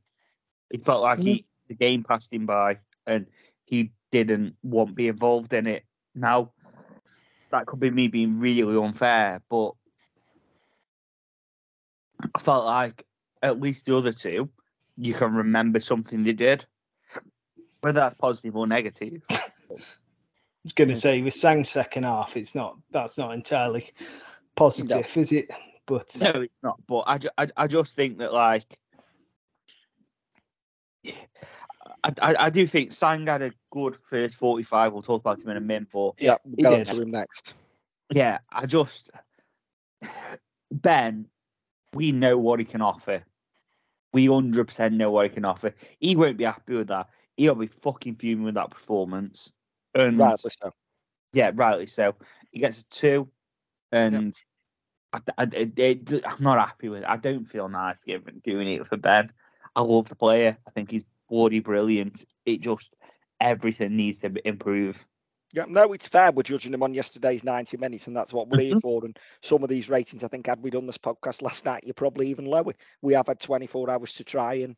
He 0.72 0.78
felt 0.78 1.04
like 1.04 1.20
he 1.20 1.34
mm-hmm. 1.34 1.68
the 1.68 1.76
game 1.76 2.04
passed 2.04 2.34
him 2.34 2.46
by, 2.46 2.80
and 3.06 3.28
he 3.66 3.92
didn't 4.12 4.56
want 4.64 4.90
to 4.90 4.96
be 4.96 5.10
involved 5.10 5.52
in 5.52 5.68
it. 5.68 5.84
Now, 6.16 6.54
that 7.52 7.66
could 7.66 7.80
be 7.80 7.92
me 7.92 8.08
being 8.08 8.40
really 8.40 8.78
unfair, 8.78 9.42
but 9.50 9.72
I 12.36 12.40
felt 12.40 12.66
like 12.66 13.06
at 13.42 13.60
least 13.60 13.86
the 13.86 13.96
other 13.96 14.12
two, 14.12 14.50
you 14.98 15.14
can 15.14 15.34
remember 15.34 15.80
something 15.80 16.24
they 16.24 16.34
did, 16.34 16.66
whether 17.82 18.00
that's 18.00 18.16
positive 18.16 18.56
or 18.56 18.68
negative. 18.68 19.22
I 19.30 20.66
was 20.66 20.74
going 20.74 20.90
to 20.90 20.96
say 20.96 21.22
with 21.22 21.34
Sang 21.34 21.64
second 21.64 22.04
half, 22.04 22.38
it's 22.38 22.54
not 22.54 22.78
that's 22.92 23.18
not 23.18 23.34
entirely 23.34 23.92
positive, 24.56 25.18
is 25.18 25.32
it? 25.32 25.52
But 25.88 26.16
No, 26.22 26.42
it's 26.42 26.54
not. 26.62 26.80
But 26.88 27.04
I, 27.08 27.18
ju- 27.18 27.30
I, 27.38 27.48
I 27.58 27.68
just 27.68 27.96
think 27.96 28.20
that 28.20 28.32
like, 28.32 28.78
I, 32.04 32.14
I, 32.22 32.36
I 32.46 32.50
do 32.50 32.66
think 32.66 32.92
Sang 32.92 33.28
had 33.28 33.42
a 33.42 33.52
good 33.72 33.96
first 33.96 34.36
forty-five. 34.36 34.92
We'll 34.94 35.02
talk 35.02 35.22
about 35.22 35.42
him 35.42 35.50
in 35.52 35.58
a 35.58 35.62
minute, 35.62 35.90
but 35.94 36.14
Yeah, 36.20 36.38
we'll 36.44 36.72
go 36.72 36.78
did. 36.78 36.88
to 36.88 37.02
him 37.02 37.12
next. 37.12 37.54
yeah, 38.12 38.40
I 38.52 38.66
just 38.66 39.12
Ben, 40.72 41.28
we 41.94 42.12
know 42.12 42.38
what 42.38 42.60
he 42.60 42.66
can 42.66 42.82
offer. 42.82 43.24
We 44.14 44.28
hundred 44.28 44.68
percent 44.68 44.96
know 44.96 45.12
what 45.12 45.30
he 45.30 45.34
can 45.34 45.46
offer. 45.46 45.74
He 46.00 46.16
won't 46.16 46.38
be 46.38 46.44
happy 46.44 46.76
with 46.76 46.88
that. 46.88 47.08
He'll 47.38 47.56
be 47.56 47.68
fucking 47.68 48.16
fuming 48.16 48.46
with 48.46 48.56
that 48.56 48.72
performance. 48.72 49.54
And 49.94 50.20
Rightly 50.20 50.52
so. 50.62 50.72
yeah, 51.34 51.52
rightly 51.54 51.86
so. 51.86 52.16
He 52.52 52.60
gets 52.60 52.82
a 52.82 52.90
two, 52.90 53.30
and 53.92 54.34
I, 55.14 55.20
I, 55.38 55.48
I'm 56.26 56.44
not 56.44 56.60
happy 56.60 56.90
with 56.90 57.04
it. 57.04 57.10
I 57.10 57.18
don't 57.18 57.46
feel 57.46 57.70
nice 57.70 58.04
giving 58.04 58.42
doing 58.44 58.68
it 58.70 58.88
for 58.88 58.98
Ben. 58.98 59.30
I 59.76 59.82
love 59.82 60.10
the 60.10 60.16
player. 60.16 60.58
I 60.68 60.72
think 60.72 60.92
he's 60.92 61.06
bloody 61.32 61.60
brilliant. 61.60 62.24
It 62.46 62.62
just 62.62 62.96
everything 63.40 63.96
needs 63.96 64.20
to 64.20 64.48
improve. 64.48 65.08
Yeah, 65.54 65.66
no, 65.68 65.92
it's 65.94 66.08
fair. 66.08 66.32
We're 66.32 66.44
judging 66.44 66.72
them 66.72 66.84
on 66.84 66.94
yesterday's 66.94 67.44
90 67.44 67.78
minutes, 67.78 68.08
and 68.08 68.16
that's 68.16 68.32
what 68.32 68.48
we're 68.48 68.62
here 68.62 68.76
Mhm. 68.76 68.82
for. 68.82 69.04
And 69.04 69.18
some 69.42 69.64
of 69.64 69.70
these 69.70 69.90
ratings, 69.90 70.24
I 70.24 70.28
think, 70.28 70.46
had 70.46 70.62
we 70.62 70.70
done 70.70 70.86
this 70.86 70.98
podcast 70.98 71.42
last 71.42 71.66
night, 71.66 71.84
you're 71.84 71.94
probably 71.94 72.28
even 72.28 72.46
lower. 72.46 72.74
We 73.02 73.14
have 73.16 73.28
had 73.28 73.40
24 73.40 73.90
hours 73.90 74.14
to 74.14 74.24
try 74.24 74.56
and 74.56 74.78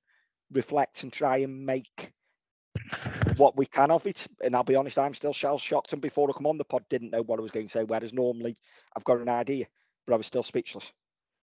reflect 0.51 1.03
and 1.03 1.11
try 1.11 1.38
and 1.38 1.65
make 1.65 2.11
what 3.38 3.55
we 3.55 3.65
can 3.65 3.91
of 3.91 4.07
it. 4.07 4.25
And 4.43 4.55
I'll 4.55 4.63
be 4.63 4.75
honest, 4.75 4.97
I'm 4.97 5.13
still 5.13 5.34
shell 5.34 5.59
shocked. 5.59 5.93
And 5.93 6.01
before 6.01 6.30
I 6.30 6.34
come 6.34 6.47
on 6.47 6.57
the 6.57 6.65
pod, 6.65 6.85
didn't 6.89 7.11
know 7.11 7.21
what 7.21 7.39
I 7.39 7.43
was 7.43 7.51
going 7.51 7.67
to 7.67 7.71
say. 7.71 7.84
Whereas 7.84 8.13
normally 8.13 8.55
I've 8.95 9.03
got 9.03 9.19
an 9.19 9.30
idea, 9.30 9.67
but 10.05 10.13
I 10.13 10.17
was 10.17 10.25
still 10.25 10.43
speechless. 10.43 10.91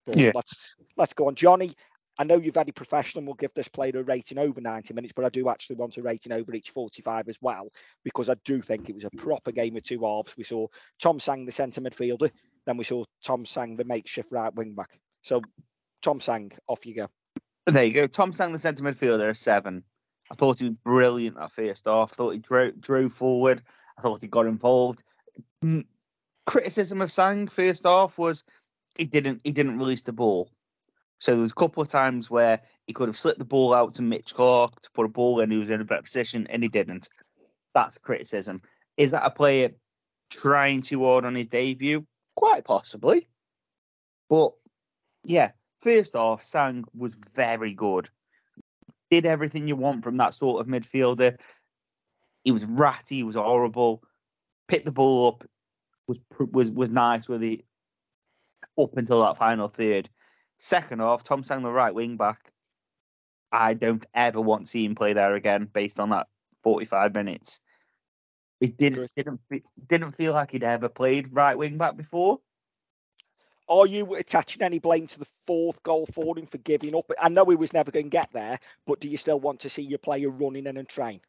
But 0.06 0.18
Yeah. 0.18 0.32
let's 0.34 0.76
let's 0.96 1.14
go 1.14 1.26
on, 1.26 1.34
Johnny. 1.34 1.74
I 2.18 2.24
know 2.24 2.38
you're 2.38 2.52
very 2.52 2.72
professional. 2.72 3.20
and 3.20 3.26
We'll 3.26 3.34
give 3.34 3.52
this 3.54 3.68
player 3.68 3.92
a 3.96 4.02
rating 4.02 4.38
over 4.38 4.60
90 4.60 4.94
minutes, 4.94 5.12
but 5.14 5.24
I 5.24 5.28
do 5.28 5.48
actually 5.48 5.76
want 5.76 5.96
a 5.96 6.02
rating 6.02 6.32
over 6.32 6.54
each 6.54 6.70
45 6.70 7.28
as 7.28 7.38
well 7.40 7.68
because 8.04 8.30
I 8.30 8.34
do 8.44 8.62
think 8.62 8.88
it 8.88 8.94
was 8.94 9.04
a 9.04 9.10
proper 9.10 9.52
game 9.52 9.76
of 9.76 9.82
two 9.82 10.04
halves. 10.04 10.36
We 10.36 10.44
saw 10.44 10.66
Tom 11.00 11.20
Sang, 11.20 11.44
the 11.44 11.52
centre 11.52 11.80
midfielder, 11.80 12.30
then 12.64 12.76
we 12.76 12.84
saw 12.84 13.04
Tom 13.22 13.44
Sang, 13.44 13.76
the 13.76 13.84
makeshift 13.84 14.32
right 14.32 14.54
wing 14.54 14.74
back. 14.74 14.98
So, 15.22 15.42
Tom 16.02 16.20
Sang, 16.20 16.52
off 16.68 16.86
you 16.86 16.94
go. 16.94 17.08
There 17.66 17.84
you 17.84 17.92
go. 17.92 18.06
Tom 18.06 18.32
Sang, 18.32 18.52
the 18.52 18.58
centre 18.58 18.84
midfielder, 18.84 19.28
a 19.28 19.34
seven. 19.34 19.82
I 20.30 20.34
thought 20.34 20.58
he 20.58 20.66
was 20.66 20.74
brilliant 20.84 21.36
that 21.36 21.52
first 21.52 21.84
half. 21.86 22.12
I 22.12 22.14
thought 22.14 22.32
he 22.32 22.38
drew, 22.38 22.72
drove 22.72 23.12
forward. 23.12 23.62
I 23.98 24.02
thought 24.02 24.22
he 24.22 24.28
got 24.28 24.46
involved. 24.46 25.02
Mm, 25.64 25.84
Criticism 26.46 27.00
of 27.02 27.10
Sang 27.10 27.48
first 27.48 27.84
half 27.84 28.18
was 28.18 28.44
he 28.96 29.04
didn't 29.04 29.40
he 29.44 29.52
didn't 29.52 29.78
release 29.78 30.02
the 30.02 30.12
ball. 30.12 30.48
So 31.18 31.32
there 31.32 31.40
was 31.40 31.52
a 31.52 31.54
couple 31.54 31.82
of 31.82 31.88
times 31.88 32.30
where 32.30 32.60
he 32.86 32.92
could 32.92 33.08
have 33.08 33.16
slipped 33.16 33.38
the 33.38 33.44
ball 33.44 33.72
out 33.72 33.94
to 33.94 34.02
Mitch 34.02 34.34
Clark 34.34 34.80
to 34.82 34.90
put 34.92 35.06
a 35.06 35.08
ball 35.08 35.40
in 35.40 35.50
who 35.50 35.58
was 35.58 35.70
in 35.70 35.80
a 35.80 35.84
better 35.84 36.02
position, 36.02 36.46
and 36.48 36.62
he 36.62 36.68
didn't. 36.68 37.08
That's 37.74 37.96
a 37.96 38.00
criticism. 38.00 38.62
Is 38.96 39.10
that 39.12 39.26
a 39.26 39.30
player 39.30 39.70
trying 40.30 40.82
too 40.82 41.04
hard 41.04 41.24
on 41.24 41.34
his 41.34 41.46
debut? 41.46 42.06
Quite 42.34 42.64
possibly. 42.64 43.28
But 44.28 44.52
yeah, 45.24 45.52
first 45.78 46.14
off, 46.16 46.42
Sang 46.42 46.84
was 46.94 47.14
very 47.34 47.72
good. 47.72 48.10
Did 49.10 49.24
everything 49.24 49.68
you 49.68 49.76
want 49.76 50.04
from 50.04 50.16
that 50.18 50.34
sort 50.34 50.60
of 50.60 50.66
midfielder. 50.66 51.38
He 52.44 52.50
was 52.50 52.66
ratty. 52.66 53.16
He 53.16 53.22
was 53.22 53.36
horrible. 53.36 54.02
Picked 54.68 54.84
the 54.84 54.92
ball 54.92 55.28
up. 55.28 55.48
Was 56.08 56.18
was 56.52 56.70
was 56.70 56.90
nice 56.90 57.28
with 57.28 57.42
it 57.42 57.64
up 58.78 58.96
until 58.96 59.22
that 59.22 59.36
final 59.36 59.68
third. 59.68 60.08
Second 60.58 61.00
off, 61.00 61.22
Tom 61.22 61.42
Sang 61.42 61.62
the 61.62 61.70
right 61.70 61.94
wing 61.94 62.16
back. 62.16 62.52
I 63.52 63.74
don't 63.74 64.04
ever 64.14 64.40
want 64.40 64.64
to 64.64 64.70
see 64.70 64.84
him 64.84 64.94
play 64.94 65.12
there 65.12 65.34
again 65.34 65.68
based 65.72 66.00
on 66.00 66.10
that 66.10 66.26
forty-five 66.62 67.14
minutes. 67.14 67.60
It 68.60 68.76
didn't 68.76 69.10
didn't 69.16 69.40
didn't 69.86 70.12
feel 70.12 70.32
like 70.32 70.50
he'd 70.50 70.64
ever 70.64 70.88
played 70.88 71.32
right 71.32 71.56
wing 71.56 71.78
back 71.78 71.96
before. 71.96 72.40
Are 73.68 73.86
you 73.86 74.14
attaching 74.14 74.62
any 74.62 74.78
blame 74.78 75.08
to 75.08 75.18
the 75.18 75.26
fourth 75.46 75.82
goal 75.82 76.06
for 76.12 76.38
him 76.38 76.46
for 76.46 76.58
giving 76.58 76.94
up? 76.94 77.10
I 77.20 77.28
know 77.28 77.44
he 77.46 77.56
was 77.56 77.72
never 77.72 77.90
going 77.90 78.06
to 78.06 78.10
get 78.10 78.32
there, 78.32 78.58
but 78.86 79.00
do 79.00 79.08
you 79.08 79.16
still 79.16 79.40
want 79.40 79.60
to 79.60 79.68
see 79.68 79.82
your 79.82 79.98
player 79.98 80.30
running 80.30 80.66
in 80.66 80.76
and 80.76 80.88
train? 80.88 81.20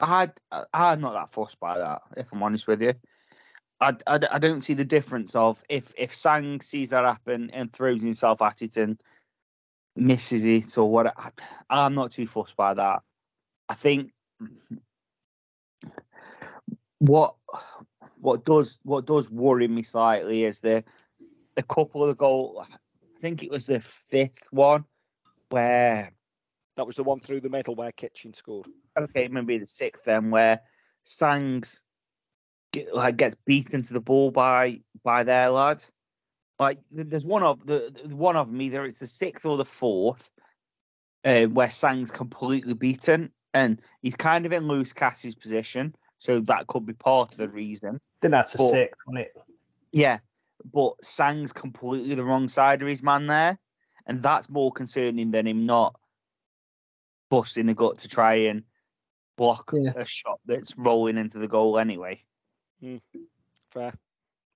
I 0.00 0.30
I- 0.50 0.64
I'm 0.72 1.00
not 1.00 1.12
that 1.12 1.32
fussed 1.32 1.60
by 1.60 1.78
that, 1.78 2.02
if 2.16 2.26
I'm 2.32 2.42
honest 2.42 2.66
with 2.66 2.82
you. 2.82 2.94
I, 3.80 3.94
I, 4.06 4.18
I 4.32 4.38
don't 4.38 4.62
see 4.62 4.74
the 4.74 4.84
difference 4.84 5.34
of 5.34 5.62
if 5.68 5.92
if 5.98 6.14
Sang 6.14 6.60
sees 6.60 6.90
that 6.90 7.04
happen 7.04 7.50
and 7.52 7.72
throws 7.72 8.02
himself 8.02 8.40
at 8.42 8.62
it 8.62 8.76
and 8.76 9.00
misses 9.96 10.44
it 10.44 10.78
or 10.78 10.90
what. 10.90 11.12
I, 11.16 11.30
I'm 11.68 11.94
not 11.94 12.12
too 12.12 12.26
fussed 12.26 12.56
by 12.56 12.74
that. 12.74 13.02
I 13.68 13.74
think 13.74 14.12
what 16.98 17.34
what 18.18 18.44
does 18.44 18.78
what 18.82 19.06
does 19.06 19.30
worry 19.30 19.68
me 19.68 19.82
slightly 19.82 20.44
is 20.44 20.60
the 20.60 20.82
a 21.56 21.62
couple 21.62 22.02
of 22.02 22.08
the 22.08 22.14
goal. 22.14 22.64
I 22.70 23.20
think 23.20 23.42
it 23.42 23.50
was 23.50 23.66
the 23.66 23.80
fifth 23.80 24.46
one 24.50 24.84
where 25.50 26.12
That 26.76 26.86
was 26.86 26.96
the 26.96 27.04
one 27.04 27.20
through 27.20 27.40
the 27.40 27.48
middle 27.48 27.74
where 27.74 27.92
Kitching 27.92 28.34
scored. 28.34 28.66
okay, 28.98 29.28
maybe 29.28 29.58
the 29.58 29.66
sixth 29.66 30.04
then, 30.04 30.30
where 30.30 30.60
Sangs 31.02 31.82
get, 32.72 32.94
like 32.94 33.16
gets 33.16 33.36
beaten 33.46 33.82
to 33.82 33.92
the 33.94 34.00
ball 34.00 34.30
by 34.30 34.80
by 35.02 35.22
their 35.24 35.50
lad. 35.50 35.84
Like 36.58 36.78
there's 36.90 37.24
one 37.26 37.42
of 37.42 37.66
the 37.66 37.90
the- 38.08 38.16
one 38.16 38.36
of 38.36 38.48
them 38.50 38.60
either 38.60 38.84
it's 38.84 39.00
the 39.00 39.06
sixth 39.06 39.44
or 39.44 39.56
the 39.56 39.64
fourth, 39.64 40.30
uh, 41.24 41.44
where 41.44 41.70
Sang's 41.70 42.10
completely 42.10 42.74
beaten 42.74 43.30
and 43.54 43.80
he's 44.02 44.16
kind 44.16 44.46
of 44.46 44.52
in 44.52 44.68
Lewis 44.68 44.92
Cass's 44.92 45.34
position, 45.34 45.94
so 46.18 46.40
that 46.40 46.66
could 46.66 46.84
be 46.86 46.92
part 46.92 47.32
of 47.32 47.38
the 47.38 47.48
reason. 47.48 48.00
then 48.22 48.30
that's 48.30 48.54
a 48.54 48.58
But- 48.58 48.70
six 48.70 48.98
on 49.08 49.16
it. 49.18 49.36
Yeah, 49.92 50.18
but 50.72 51.02
Sang's 51.04 51.52
completely 51.52 52.14
the 52.14 52.24
wrong 52.24 52.48
side 52.48 52.82
of 52.82 52.88
his 52.88 53.02
man 53.02 53.26
there, 53.26 53.58
and 54.06 54.22
that's 54.22 54.48
more 54.48 54.72
concerning 54.72 55.30
than 55.30 55.46
him 55.46 55.64
not 55.66 55.98
busting 57.30 57.66
the 57.66 57.74
gut 57.74 57.98
to 57.98 58.08
try 58.08 58.34
and 58.34 58.62
block 59.36 59.70
Yeah. 59.74 59.92
a 59.96 60.04
shot 60.06 60.40
that's 60.46 60.76
rolling 60.78 61.18
into 61.18 61.38
the 61.38 61.48
goal 61.48 61.78
anyway. 61.78 62.22
Fair. 63.72 63.92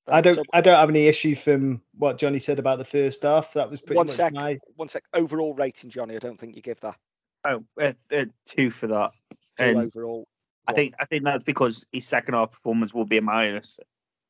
I 0.08 0.20
don't. 0.20 0.34
So, 0.36 0.42
I 0.52 0.60
don't 0.60 0.74
have 0.76 0.88
any 0.88 1.06
issue 1.06 1.36
from 1.36 1.82
what 1.96 2.18
Johnny 2.18 2.38
said 2.38 2.58
about 2.58 2.78
the 2.78 2.84
first 2.84 3.22
half. 3.22 3.52
That 3.52 3.70
was 3.70 3.80
pretty 3.80 3.98
one 3.98 4.06
much 4.06 4.16
sec. 4.16 4.32
my. 4.32 4.58
One 4.76 4.88
sec. 4.88 5.04
Overall 5.14 5.54
rating, 5.54 5.90
Johnny. 5.90 6.16
I 6.16 6.18
don't 6.18 6.38
think 6.38 6.56
you 6.56 6.62
give 6.62 6.80
that. 6.80 6.96
Oh, 7.44 7.64
uh, 7.80 7.92
uh, 8.12 8.24
two 8.46 8.70
for 8.70 8.88
that. 8.88 9.12
Two 9.56 9.64
And 9.64 9.76
overall. 9.78 10.26
I 10.66 10.72
one. 10.72 10.76
think 10.76 10.94
I 11.00 11.04
think 11.06 11.24
that's 11.24 11.44
because 11.44 11.86
his 11.92 12.06
second 12.06 12.34
half 12.34 12.50
performance 12.52 12.92
will 12.92 13.06
be 13.06 13.18
a 13.18 13.22
minus. 13.22 13.78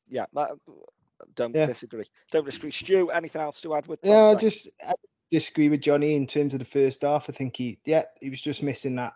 Yeah, 0.07 0.25
that, 0.33 0.51
don't 1.35 1.55
Yeah. 1.55 1.65
disagree. 1.65 2.05
Don't 2.31 2.45
disagree. 2.45 2.71
Stu, 2.71 3.09
anything 3.09 3.41
else 3.41 3.61
to 3.61 3.73
add 3.75 3.87
with? 3.87 3.99
Yeah, 4.03 4.25
I 4.27 4.35
just 4.35 4.69
I 4.85 4.93
disagree 5.29 5.69
with 5.69 5.81
Johnny 5.81 6.15
in 6.15 6.27
terms 6.27 6.53
of 6.53 6.59
the 6.59 6.65
first 6.65 7.01
half. 7.01 7.29
I 7.29 7.33
think 7.33 7.57
he, 7.57 7.79
yeah, 7.85 8.03
he 8.19 8.29
was 8.29 8.41
just 8.41 8.61
missing 8.63 8.95
that, 8.95 9.13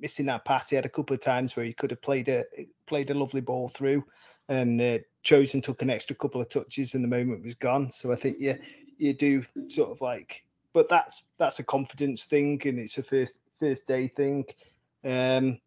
missing 0.00 0.26
that 0.26 0.44
pass. 0.44 0.68
He 0.68 0.76
had 0.76 0.86
a 0.86 0.90
couple 0.90 1.14
of 1.14 1.20
times 1.20 1.56
where 1.56 1.64
he 1.66 1.72
could 1.72 1.90
have 1.90 2.02
played 2.02 2.28
a 2.28 2.44
played 2.86 3.10
a 3.10 3.14
lovely 3.14 3.40
ball 3.40 3.68
through, 3.68 4.04
and 4.48 4.80
uh, 4.80 4.98
chosen 5.22 5.60
took 5.60 5.82
an 5.82 5.90
extra 5.90 6.16
couple 6.16 6.40
of 6.40 6.48
touches, 6.48 6.94
and 6.94 7.04
the 7.04 7.08
moment 7.08 7.44
was 7.44 7.54
gone. 7.54 7.90
So 7.90 8.12
I 8.12 8.16
think 8.16 8.36
yeah, 8.38 8.56
you 8.98 9.12
do 9.12 9.44
sort 9.68 9.90
of 9.90 10.00
like, 10.00 10.44
but 10.72 10.88
that's 10.88 11.24
that's 11.38 11.58
a 11.58 11.64
confidence 11.64 12.24
thing, 12.24 12.60
and 12.64 12.78
it's 12.78 12.98
a 12.98 13.02
first 13.02 13.38
first 13.58 13.86
day 13.86 14.08
thing. 14.08 14.44
Um, 15.04 15.58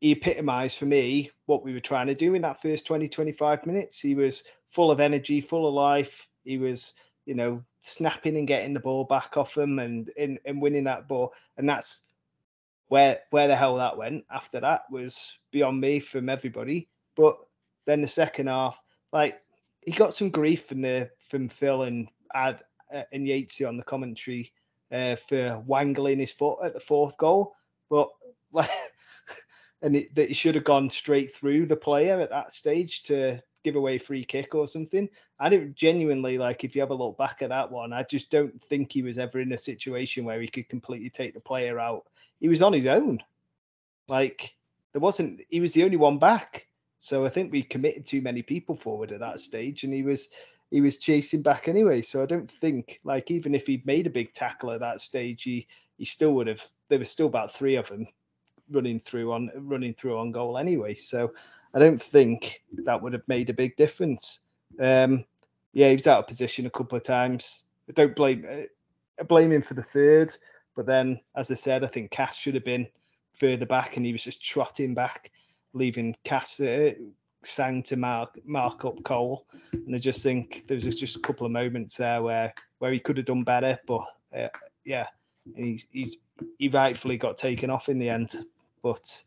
he 0.00 0.12
epitomised 0.12 0.78
for 0.78 0.86
me 0.86 1.30
what 1.46 1.64
we 1.64 1.72
were 1.72 1.80
trying 1.80 2.06
to 2.06 2.14
do 2.14 2.34
in 2.34 2.42
that 2.42 2.60
first 2.60 2.86
20, 2.86 3.08
25 3.08 3.66
minutes. 3.66 4.00
He 4.00 4.14
was 4.14 4.44
full 4.68 4.90
of 4.90 5.00
energy, 5.00 5.40
full 5.40 5.66
of 5.66 5.74
life. 5.74 6.28
He 6.44 6.58
was, 6.58 6.94
you 7.24 7.34
know, 7.34 7.62
snapping 7.80 8.36
and 8.36 8.46
getting 8.46 8.74
the 8.74 8.80
ball 8.80 9.04
back 9.04 9.36
off 9.36 9.56
him 9.56 9.78
and, 9.78 10.10
and, 10.18 10.38
and 10.44 10.60
winning 10.60 10.84
that 10.84 11.08
ball. 11.08 11.32
And 11.56 11.68
that's 11.68 12.02
where 12.88 13.20
where 13.30 13.48
the 13.48 13.56
hell 13.56 13.76
that 13.76 13.96
went 13.96 14.24
after 14.30 14.60
that 14.60 14.82
was 14.90 15.38
beyond 15.50 15.80
me 15.80 16.00
from 16.00 16.28
everybody. 16.28 16.88
But 17.16 17.36
then 17.86 18.00
the 18.00 18.08
second 18.08 18.48
half, 18.48 18.80
like 19.12 19.40
he 19.82 19.92
got 19.92 20.14
some 20.14 20.30
grief 20.30 20.66
from 20.66 20.82
the 20.82 21.10
from 21.28 21.48
Phil 21.48 21.82
and 21.82 22.08
Ad 22.34 22.62
uh, 22.92 23.02
and 23.12 23.26
Yatesy 23.26 23.66
on 23.66 23.76
the 23.76 23.82
commentary 23.82 24.52
uh, 24.92 25.16
for 25.16 25.62
wangling 25.66 26.20
his 26.20 26.32
foot 26.32 26.58
at 26.64 26.74
the 26.74 26.80
fourth 26.80 27.16
goal, 27.16 27.54
but 27.90 28.08
like, 28.52 28.70
and 29.82 29.96
it, 29.96 30.14
that 30.14 30.28
he 30.28 30.34
should 30.34 30.54
have 30.54 30.64
gone 30.64 30.88
straight 30.88 31.32
through 31.32 31.66
the 31.66 31.76
player 31.76 32.20
at 32.20 32.30
that 32.30 32.52
stage 32.52 33.02
to 33.04 33.40
give 33.64 33.76
away 33.76 33.98
free 33.98 34.24
kick 34.24 34.54
or 34.54 34.66
something. 34.66 35.08
I 35.38 35.48
don't 35.48 35.74
genuinely 35.74 36.38
like 36.38 36.64
if 36.64 36.74
you 36.74 36.80
have 36.80 36.90
a 36.90 36.94
look 36.94 37.18
back 37.18 37.42
at 37.42 37.50
that 37.50 37.70
one. 37.70 37.92
I 37.92 38.02
just 38.04 38.30
don't 38.30 38.62
think 38.64 38.90
he 38.90 39.02
was 39.02 39.18
ever 39.18 39.40
in 39.40 39.52
a 39.52 39.58
situation 39.58 40.24
where 40.24 40.40
he 40.40 40.48
could 40.48 40.68
completely 40.68 41.10
take 41.10 41.34
the 41.34 41.40
player 41.40 41.78
out. 41.78 42.04
He 42.40 42.48
was 42.48 42.62
on 42.62 42.72
his 42.72 42.86
own. 42.86 43.18
Like 44.08 44.54
there 44.92 45.00
wasn't. 45.00 45.40
He 45.50 45.60
was 45.60 45.72
the 45.72 45.84
only 45.84 45.96
one 45.96 46.18
back. 46.18 46.66
So 46.98 47.26
I 47.26 47.28
think 47.28 47.52
we 47.52 47.62
committed 47.62 48.06
too 48.06 48.22
many 48.22 48.42
people 48.42 48.74
forward 48.74 49.12
at 49.12 49.20
that 49.20 49.40
stage, 49.40 49.84
and 49.84 49.92
he 49.92 50.02
was 50.02 50.30
he 50.70 50.80
was 50.80 50.98
chasing 50.98 51.42
back 51.42 51.68
anyway. 51.68 52.00
So 52.02 52.22
I 52.22 52.26
don't 52.26 52.50
think 52.50 53.00
like 53.04 53.30
even 53.30 53.54
if 53.54 53.66
he'd 53.66 53.86
made 53.86 54.06
a 54.06 54.10
big 54.10 54.32
tackle 54.32 54.70
at 54.72 54.80
that 54.80 55.00
stage, 55.00 55.42
he 55.42 55.66
he 55.98 56.04
still 56.04 56.32
would 56.34 56.46
have. 56.46 56.66
There 56.88 56.98
was 56.98 57.10
still 57.10 57.26
about 57.26 57.52
three 57.52 57.76
of 57.76 57.88
them 57.88 58.06
running 58.70 59.00
through 59.00 59.32
on 59.32 59.50
running 59.56 59.94
through 59.94 60.18
on 60.18 60.32
goal 60.32 60.56
anyway. 60.56 60.94
So 60.94 61.32
I 61.74 61.78
don't 61.78 62.00
think 62.00 62.62
that 62.84 63.00
would 63.00 63.12
have 63.12 63.28
made 63.28 63.50
a 63.50 63.54
big 63.54 63.76
difference. 63.76 64.40
Um, 64.80 65.24
yeah, 65.72 65.88
he 65.88 65.94
was 65.94 66.06
out 66.06 66.20
of 66.20 66.26
position 66.26 66.66
a 66.66 66.70
couple 66.70 66.96
of 66.96 67.04
times. 67.04 67.64
I 67.88 67.92
don't 67.92 68.16
blame 68.16 68.46
I 69.18 69.22
blame 69.22 69.52
him 69.52 69.62
for 69.62 69.74
the 69.74 69.82
third, 69.82 70.36
but 70.74 70.86
then 70.86 71.20
as 71.36 71.50
I 71.50 71.54
said, 71.54 71.84
I 71.84 71.88
think 71.88 72.10
Cass 72.10 72.36
should 72.36 72.54
have 72.54 72.64
been 72.64 72.86
further 73.34 73.66
back, 73.66 73.96
and 73.96 74.04
he 74.04 74.12
was 74.12 74.24
just 74.24 74.44
trotting 74.44 74.94
back, 74.94 75.30
leaving 75.72 76.16
Cass 76.24 76.60
uh, 76.60 76.92
sang 77.42 77.82
to 77.84 77.96
mark 77.96 78.38
mark 78.44 78.84
up 78.84 79.02
Cole. 79.04 79.46
And 79.72 79.94
I 79.94 79.98
just 79.98 80.22
think 80.22 80.64
there 80.66 80.74
was 80.74 80.84
just 80.84 81.16
a 81.16 81.20
couple 81.20 81.46
of 81.46 81.52
moments 81.52 81.96
there 81.96 82.22
where 82.22 82.52
where 82.78 82.92
he 82.92 83.00
could 83.00 83.16
have 83.16 83.26
done 83.26 83.44
better, 83.44 83.78
but 83.86 84.04
uh, 84.36 84.48
yeah, 84.84 85.06
he's 85.54 85.86
he's 85.90 86.16
he 86.58 86.68
rightfully 86.68 87.16
got 87.16 87.36
taken 87.36 87.70
off 87.70 87.88
in 87.88 87.98
the 87.98 88.08
end. 88.08 88.46
But 88.82 89.22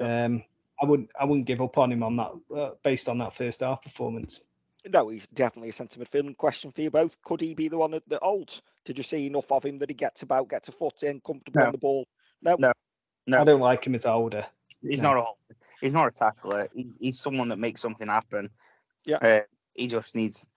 um, 0.00 0.42
I 0.80 0.86
wouldn't 0.86 1.10
I 1.18 1.24
wouldn't 1.24 1.46
give 1.46 1.60
up 1.60 1.78
on 1.78 1.92
him 1.92 2.02
on 2.02 2.16
that 2.16 2.32
uh, 2.54 2.70
based 2.82 3.08
on 3.08 3.18
that 3.18 3.34
first 3.34 3.60
half 3.60 3.82
performance. 3.82 4.40
No, 4.88 5.08
he's 5.08 5.26
definitely 5.28 5.70
a 5.70 5.72
centre 5.72 5.98
midfield. 6.00 6.36
Question 6.36 6.70
for 6.72 6.80
you 6.80 6.90
both: 6.90 7.20
Could 7.22 7.40
he 7.40 7.54
be 7.54 7.68
the 7.68 7.78
one 7.78 7.90
that 7.90 8.22
holds? 8.22 8.62
Did 8.84 8.98
you 8.98 9.04
see 9.04 9.26
enough 9.26 9.50
of 9.50 9.64
him 9.64 9.78
that 9.78 9.90
he 9.90 9.94
gets 9.94 10.22
about, 10.22 10.48
gets 10.48 10.68
a 10.68 10.72
foot 10.72 11.02
in, 11.02 11.20
comfortable 11.20 11.60
No. 11.60 11.66
on 11.66 11.72
the 11.72 11.78
ball? 11.78 12.08
No, 12.42 12.56
No. 12.58 12.72
No. 13.26 13.40
I 13.40 13.44
don't 13.44 13.60
like 13.60 13.84
him 13.84 13.94
as 13.96 14.06
older. 14.06 14.46
He's 14.82 15.02
No. 15.02 15.14
not 15.14 15.26
a 15.50 15.54
he's 15.80 15.92
not 15.92 16.06
a 16.06 16.10
tackler. 16.12 16.68
He, 16.74 16.86
he's 17.00 17.18
someone 17.18 17.48
that 17.48 17.58
makes 17.58 17.80
something 17.80 18.06
happen. 18.06 18.48
Yeah. 19.04 19.18
Uh, 19.20 19.40
he 19.74 19.88
just 19.88 20.14
needs 20.14 20.54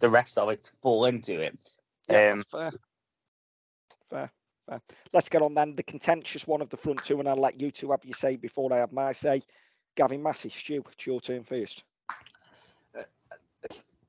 the 0.00 0.08
rest 0.08 0.36
of 0.38 0.50
it 0.50 0.62
to 0.64 0.72
fall 0.82 1.06
into 1.06 1.40
it. 1.40 1.56
Yeah, 2.10 2.32
Um, 2.34 2.44
fair. 2.44 2.72
Fair, 4.10 4.30
fair. 4.68 4.80
Let's 5.12 5.28
get 5.28 5.42
on 5.42 5.54
then. 5.54 5.74
The 5.74 5.82
contentious 5.82 6.46
one 6.46 6.60
of 6.60 6.68
the 6.68 6.76
front 6.76 7.02
two, 7.02 7.18
and 7.18 7.28
I'll 7.28 7.36
let 7.36 7.60
you 7.60 7.70
two 7.70 7.90
have 7.90 8.04
your 8.04 8.14
say 8.14 8.36
before 8.36 8.72
I 8.72 8.78
have 8.78 8.92
my 8.92 9.12
say. 9.12 9.42
Gavin 9.96 10.22
Massey, 10.22 10.50
Stu, 10.50 10.84
it's 10.92 11.06
your 11.06 11.20
turn 11.20 11.42
first. 11.42 11.84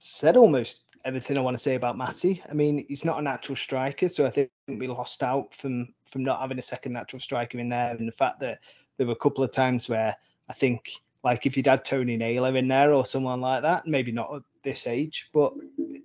Said 0.07 0.37
almost 0.37 0.81
everything 1.05 1.37
I 1.37 1.41
want 1.41 1.55
to 1.57 1.63
say 1.63 1.75
about 1.75 1.97
Matty. 1.97 2.43
I 2.49 2.53
mean, 2.53 2.85
he's 2.87 3.05
not 3.05 3.19
a 3.19 3.21
natural 3.21 3.55
striker, 3.55 4.09
so 4.09 4.25
I 4.25 4.29
think 4.29 4.49
we 4.67 4.87
lost 4.87 5.23
out 5.23 5.53
from 5.53 5.93
from 6.05 6.23
not 6.23 6.41
having 6.41 6.59
a 6.59 6.61
second 6.61 6.93
natural 6.93 7.19
striker 7.19 7.59
in 7.59 7.69
there, 7.69 7.95
and 7.95 8.07
the 8.07 8.13
fact 8.13 8.39
that 8.41 8.59
there 8.97 9.07
were 9.07 9.13
a 9.13 9.17
couple 9.17 9.43
of 9.43 9.51
times 9.51 9.89
where 9.89 10.15
I 10.49 10.53
think, 10.53 10.89
like, 11.23 11.45
if 11.45 11.55
you'd 11.55 11.67
had 11.67 11.85
Tony 11.85 12.17
Naylor 12.17 12.55
in 12.55 12.67
there 12.67 12.93
or 12.93 13.05
someone 13.05 13.41
like 13.41 13.61
that, 13.61 13.87
maybe 13.87 14.11
not 14.11 14.33
at 14.33 14.41
this 14.63 14.87
age, 14.87 15.29
but 15.33 15.53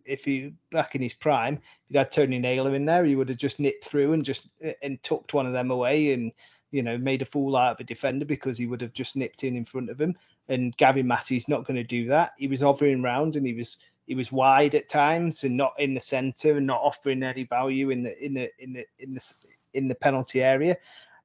if 0.04 0.26
you 0.26 0.52
back 0.70 0.94
in 0.94 1.02
his 1.02 1.14
prime, 1.14 1.54
if 1.54 1.62
you'd 1.88 1.98
had 1.98 2.12
Tony 2.12 2.38
Naylor 2.38 2.74
in 2.74 2.84
there, 2.84 3.04
he 3.04 3.16
would 3.16 3.28
have 3.28 3.38
just 3.38 3.60
nipped 3.60 3.84
through 3.84 4.12
and 4.12 4.24
just 4.24 4.48
eh, 4.62 4.74
and 4.82 5.02
tucked 5.02 5.34
one 5.34 5.46
of 5.46 5.52
them 5.52 5.70
away 5.70 6.12
and 6.12 6.32
you 6.70 6.82
know 6.82 6.96
made 6.96 7.22
a 7.22 7.26
fool 7.26 7.56
out 7.56 7.72
of 7.72 7.80
a 7.80 7.84
defender 7.84 8.24
because 8.24 8.56
he 8.56 8.66
would 8.66 8.80
have 8.80 8.92
just 8.92 9.16
nipped 9.16 9.44
in 9.44 9.56
in 9.56 9.64
front 9.64 9.90
of 9.90 10.00
him. 10.00 10.16
And 10.48 10.76
Gavin 10.76 11.06
Massey's 11.06 11.48
not 11.48 11.66
going 11.66 11.76
to 11.76 11.84
do 11.84 12.06
that. 12.08 12.32
He 12.36 12.48
was 12.48 12.62
hovering 12.62 13.04
around 13.04 13.36
and 13.36 13.46
he 13.46 13.54
was 13.54 13.78
he 14.06 14.14
was 14.14 14.32
wide 14.32 14.74
at 14.74 14.88
times 14.88 15.44
and 15.44 15.56
not 15.56 15.74
in 15.78 15.94
the 15.94 16.00
centre 16.00 16.56
and 16.56 16.66
not 16.66 16.80
offering 16.80 17.22
any 17.22 17.44
value 17.44 17.90
in 17.90 18.02
the 18.02 18.24
in 18.24 18.34
the 18.34 18.50
in 18.58 18.72
the 18.72 18.86
in 18.98 19.14
the 19.14 19.34
in 19.74 19.88
the 19.88 19.94
penalty 19.94 20.42
area. 20.42 20.76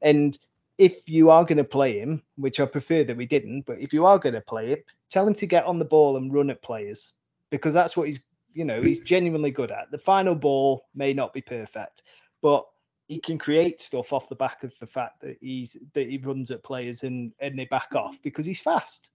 And 0.02 0.38
if 0.78 1.10
you 1.10 1.32
are 1.32 1.44
going 1.44 1.58
to 1.58 1.64
play 1.64 2.00
him, 2.00 2.22
which 2.36 2.60
I 2.60 2.66
prefer 2.66 3.04
that 3.04 3.18
we 3.18 3.26
didn't, 3.26 3.64
but 3.66 3.80
if 3.80 3.94
you 3.94 4.06
are 4.06 4.20
going 4.20 4.36
to 4.36 4.42
play 4.42 4.70
him, 4.70 4.80
tell 5.10 5.28
him 5.28 5.34
to 5.34 5.46
get 5.48 5.66
on 5.66 5.80
the 5.80 5.86
ball 5.86 6.18
and 6.18 6.32
run 6.32 6.52
at 6.52 6.62
players 6.62 7.14
because 7.50 7.74
that's 7.74 7.98
what 7.98 8.08
he's 8.08 8.22
you 8.54 8.66
know 8.66 8.82
he's 8.82 9.02
genuinely 9.02 9.52
good 9.52 9.72
at. 9.72 9.90
The 9.92 9.98
final 9.98 10.36
ball 10.36 10.86
may 10.94 11.14
not 11.14 11.34
be 11.34 11.42
perfect, 11.42 12.04
but 12.42 12.66
he 13.08 13.20
can 13.20 13.38
create 13.38 13.82
stuff 13.82 14.12
off 14.12 14.30
the 14.30 14.36
back 14.36 14.64
of 14.64 14.78
the 14.80 14.88
fact 14.88 15.22
that 15.22 15.38
he's 15.42 15.78
that 15.94 16.08
he 16.08 16.18
runs 16.18 16.52
at 16.52 16.64
players 16.64 17.04
and 17.04 17.34
and 17.40 17.58
they 17.58 17.66
back 17.66 17.96
off 17.96 18.22
because 18.22 18.46
he's 18.46 18.60
fast 18.60 19.12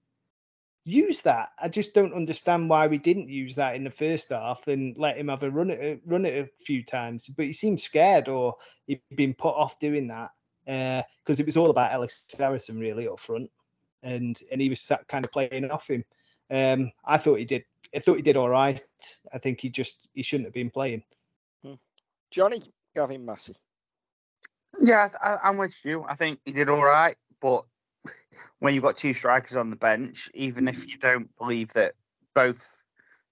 use 0.84 1.22
that. 1.22 1.50
I 1.60 1.68
just 1.68 1.94
don't 1.94 2.14
understand 2.14 2.68
why 2.68 2.86
we 2.86 2.98
didn't 2.98 3.28
use 3.28 3.54
that 3.56 3.76
in 3.76 3.84
the 3.84 3.90
first 3.90 4.30
half 4.30 4.66
and 4.68 4.96
let 4.98 5.16
him 5.16 5.28
have 5.28 5.42
a 5.42 5.50
run 5.50 5.70
at 5.70 6.00
run 6.04 6.26
it 6.26 6.44
a 6.44 6.64
few 6.64 6.82
times. 6.84 7.28
But 7.28 7.46
he 7.46 7.52
seemed 7.52 7.80
scared 7.80 8.28
or 8.28 8.56
he'd 8.86 9.00
been 9.14 9.34
put 9.34 9.54
off 9.54 9.78
doing 9.78 10.08
that 10.08 10.30
because 10.66 11.40
it 11.40 11.46
was 11.46 11.56
all 11.56 11.70
about 11.70 11.92
Ellis 11.92 12.24
Harrison 12.36 12.78
really 12.78 13.08
up 13.08 13.20
front, 13.20 13.50
and 14.02 14.38
and 14.50 14.60
he 14.60 14.68
was 14.68 14.80
sat 14.80 15.06
kind 15.08 15.24
of 15.24 15.32
playing 15.32 15.70
off 15.70 15.88
him. 15.88 16.04
Um, 16.50 16.92
I 17.04 17.18
thought 17.18 17.38
he 17.38 17.44
did. 17.44 17.64
I 17.94 17.98
thought 17.98 18.16
he 18.16 18.22
did 18.22 18.36
all 18.36 18.48
right. 18.48 18.82
I 19.32 19.38
think 19.38 19.60
he 19.60 19.68
just 19.68 20.08
he 20.14 20.22
shouldn't 20.22 20.46
have 20.46 20.54
been 20.54 20.70
playing. 20.70 21.02
Johnny, 22.30 22.62
Gavin 22.94 23.26
Massey. 23.26 23.54
Yeah, 24.80 25.08
I, 25.22 25.36
I'm 25.44 25.58
with 25.58 25.78
you. 25.84 26.04
I 26.08 26.14
think 26.14 26.40
he 26.46 26.52
did 26.52 26.70
all 26.70 26.82
right, 26.82 27.14
but 27.42 27.64
when 28.58 28.74
you've 28.74 28.82
got 28.82 28.96
two 28.96 29.14
strikers 29.14 29.56
on 29.56 29.70
the 29.70 29.76
bench, 29.76 30.30
even 30.34 30.68
if 30.68 30.88
you 30.88 30.98
don't 30.98 31.36
believe 31.36 31.72
that 31.74 31.94
both 32.34 32.84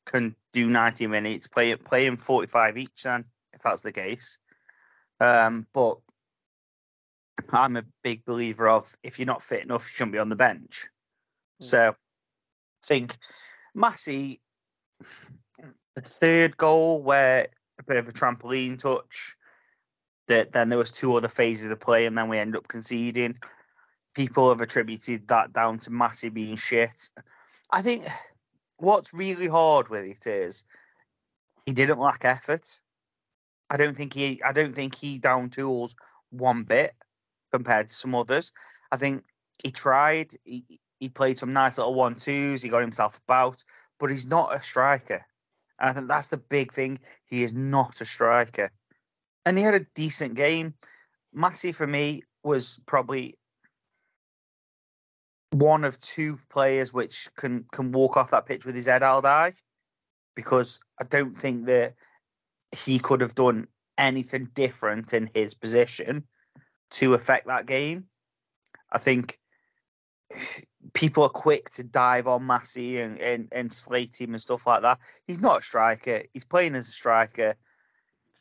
can 0.07 0.35
do 0.53 0.69
90 0.69 1.07
minutes, 1.07 1.47
play 1.47 1.75
play 1.77 2.07
him 2.07 2.17
45 2.17 2.79
each. 2.79 3.03
Then, 3.05 3.25
if 3.53 3.63
that's 3.63 3.83
the 3.83 3.93
case, 3.93 4.39
um, 5.21 5.67
but 5.73 5.99
I'm 7.53 7.77
a 7.77 7.85
big 8.03 8.25
believer 8.25 8.69
of 8.69 8.97
if 9.03 9.19
you're 9.19 9.27
not 9.27 9.43
fit 9.43 9.65
enough, 9.65 9.85
you 9.85 9.91
shouldn't 9.95 10.13
be 10.13 10.19
on 10.19 10.29
the 10.29 10.37
bench. 10.37 10.87
So, 11.61 11.91
I 11.91 12.87
think 12.87 13.17
Massey, 13.75 14.41
the 14.99 16.03
third 16.03 16.57
goal 16.57 17.03
where 17.03 17.49
a 17.81 17.85
bit 17.85 17.97
of 17.97 18.09
a 18.09 18.13
trampoline 18.13 18.79
touch. 18.79 19.37
That 20.29 20.53
then 20.53 20.69
there 20.69 20.79
was 20.79 20.93
two 20.93 21.17
other 21.17 21.29
phases 21.29 21.73
of 21.73 21.81
play, 21.81 22.07
and 22.07 22.17
then 22.17 22.29
we 22.29 22.39
end 22.39 22.55
up 22.55 22.69
conceding. 22.69 23.37
People 24.15 24.49
have 24.49 24.61
attributed 24.61 25.29
that 25.29 25.53
down 25.53 25.79
to 25.81 25.91
Massey 25.91 26.29
being 26.29 26.57
shit. 26.57 27.09
I 27.71 27.83
think 27.83 28.05
what's 28.79 29.15
really 29.15 29.49
hard 29.49 29.89
with 29.89 30.05
it 30.05 30.27
is 30.27 30.65
he 31.67 31.73
didn't 31.73 32.01
lack 32.01 32.25
effort. 32.25 32.67
I 33.71 33.77
don't 33.77 33.97
think 33.97 34.15
he 34.15 34.43
I 34.45 34.53
don't 34.53 34.75
think 34.75 34.97
he 34.97 35.19
down 35.19 35.51
tools 35.51 35.95
one 36.31 36.65
bit 36.65 36.93
compared 37.53 37.89
to 37.89 37.95
some 37.95 38.15
others. 38.15 38.53
I 38.91 38.97
think 38.97 39.25
he 39.63 39.71
tried. 39.71 40.33
He, 40.45 40.65
he 40.99 41.09
played 41.09 41.39
some 41.39 41.53
nice 41.53 41.79
little 41.79 41.95
one 41.95 42.15
twos. 42.15 42.63
He 42.63 42.69
got 42.69 42.81
himself 42.81 43.21
about, 43.25 43.63
but 43.99 44.11
he's 44.11 44.27
not 44.27 44.55
a 44.55 44.61
striker. 44.61 45.25
And 45.79 45.89
I 45.89 45.93
think 45.93 46.09
that's 46.09 46.29
the 46.29 46.37
big 46.37 46.73
thing. 46.73 46.99
He 47.27 47.43
is 47.43 47.55
not 47.55 48.01
a 48.01 48.05
striker. 48.05 48.71
And 49.47 49.57
he 49.57 49.65
had 49.65 49.75
a 49.75 49.87
decent 49.95 50.35
game. 50.35 50.75
Massey 51.33 51.73
for 51.73 51.87
me 51.87 52.23
was 52.43 52.81
probably 52.87 53.39
one 55.53 55.85
of 55.85 56.01
two 56.01 56.39
players 56.49 56.93
which 56.93 57.29
can 57.37 57.65
can 57.73 57.93
walk 57.93 58.17
off 58.17 58.31
that 58.31 58.47
pitch 58.47 58.65
with 58.65 58.75
his 58.75 58.87
head 58.87 59.03
held 59.03 59.25
high, 59.25 59.53
because 60.37 60.81
I 61.01 61.05
don't 61.05 61.37
think 61.37 61.67
that 61.67 61.95
he 62.77 62.99
could 62.99 63.21
have 63.21 63.35
done 63.35 63.67
anything 63.99 64.49
different 64.55 65.13
in 65.13 65.29
his 65.35 65.55
position 65.55 66.25
to 66.91 67.15
affect 67.15 67.47
that 67.47 67.67
game. 67.67 68.05
I 68.93 68.99
think 68.99 69.39
people 70.95 71.25
are 71.25 71.29
quick 71.29 71.69
to 71.71 71.85
dive 71.85 72.27
on 72.27 72.47
Massey 72.47 73.01
and, 73.01 73.19
and, 73.19 73.49
and 73.53 73.73
slate 73.73 74.21
him 74.21 74.31
and 74.31 74.41
stuff 74.41 74.67
like 74.67 74.83
that. 74.83 74.99
He's 75.25 75.41
not 75.41 75.59
a 75.59 75.63
striker. 75.63 76.23
He's 76.33 76.45
playing 76.45 76.75
as 76.75 76.89
a 76.89 76.93
striker. 76.93 77.55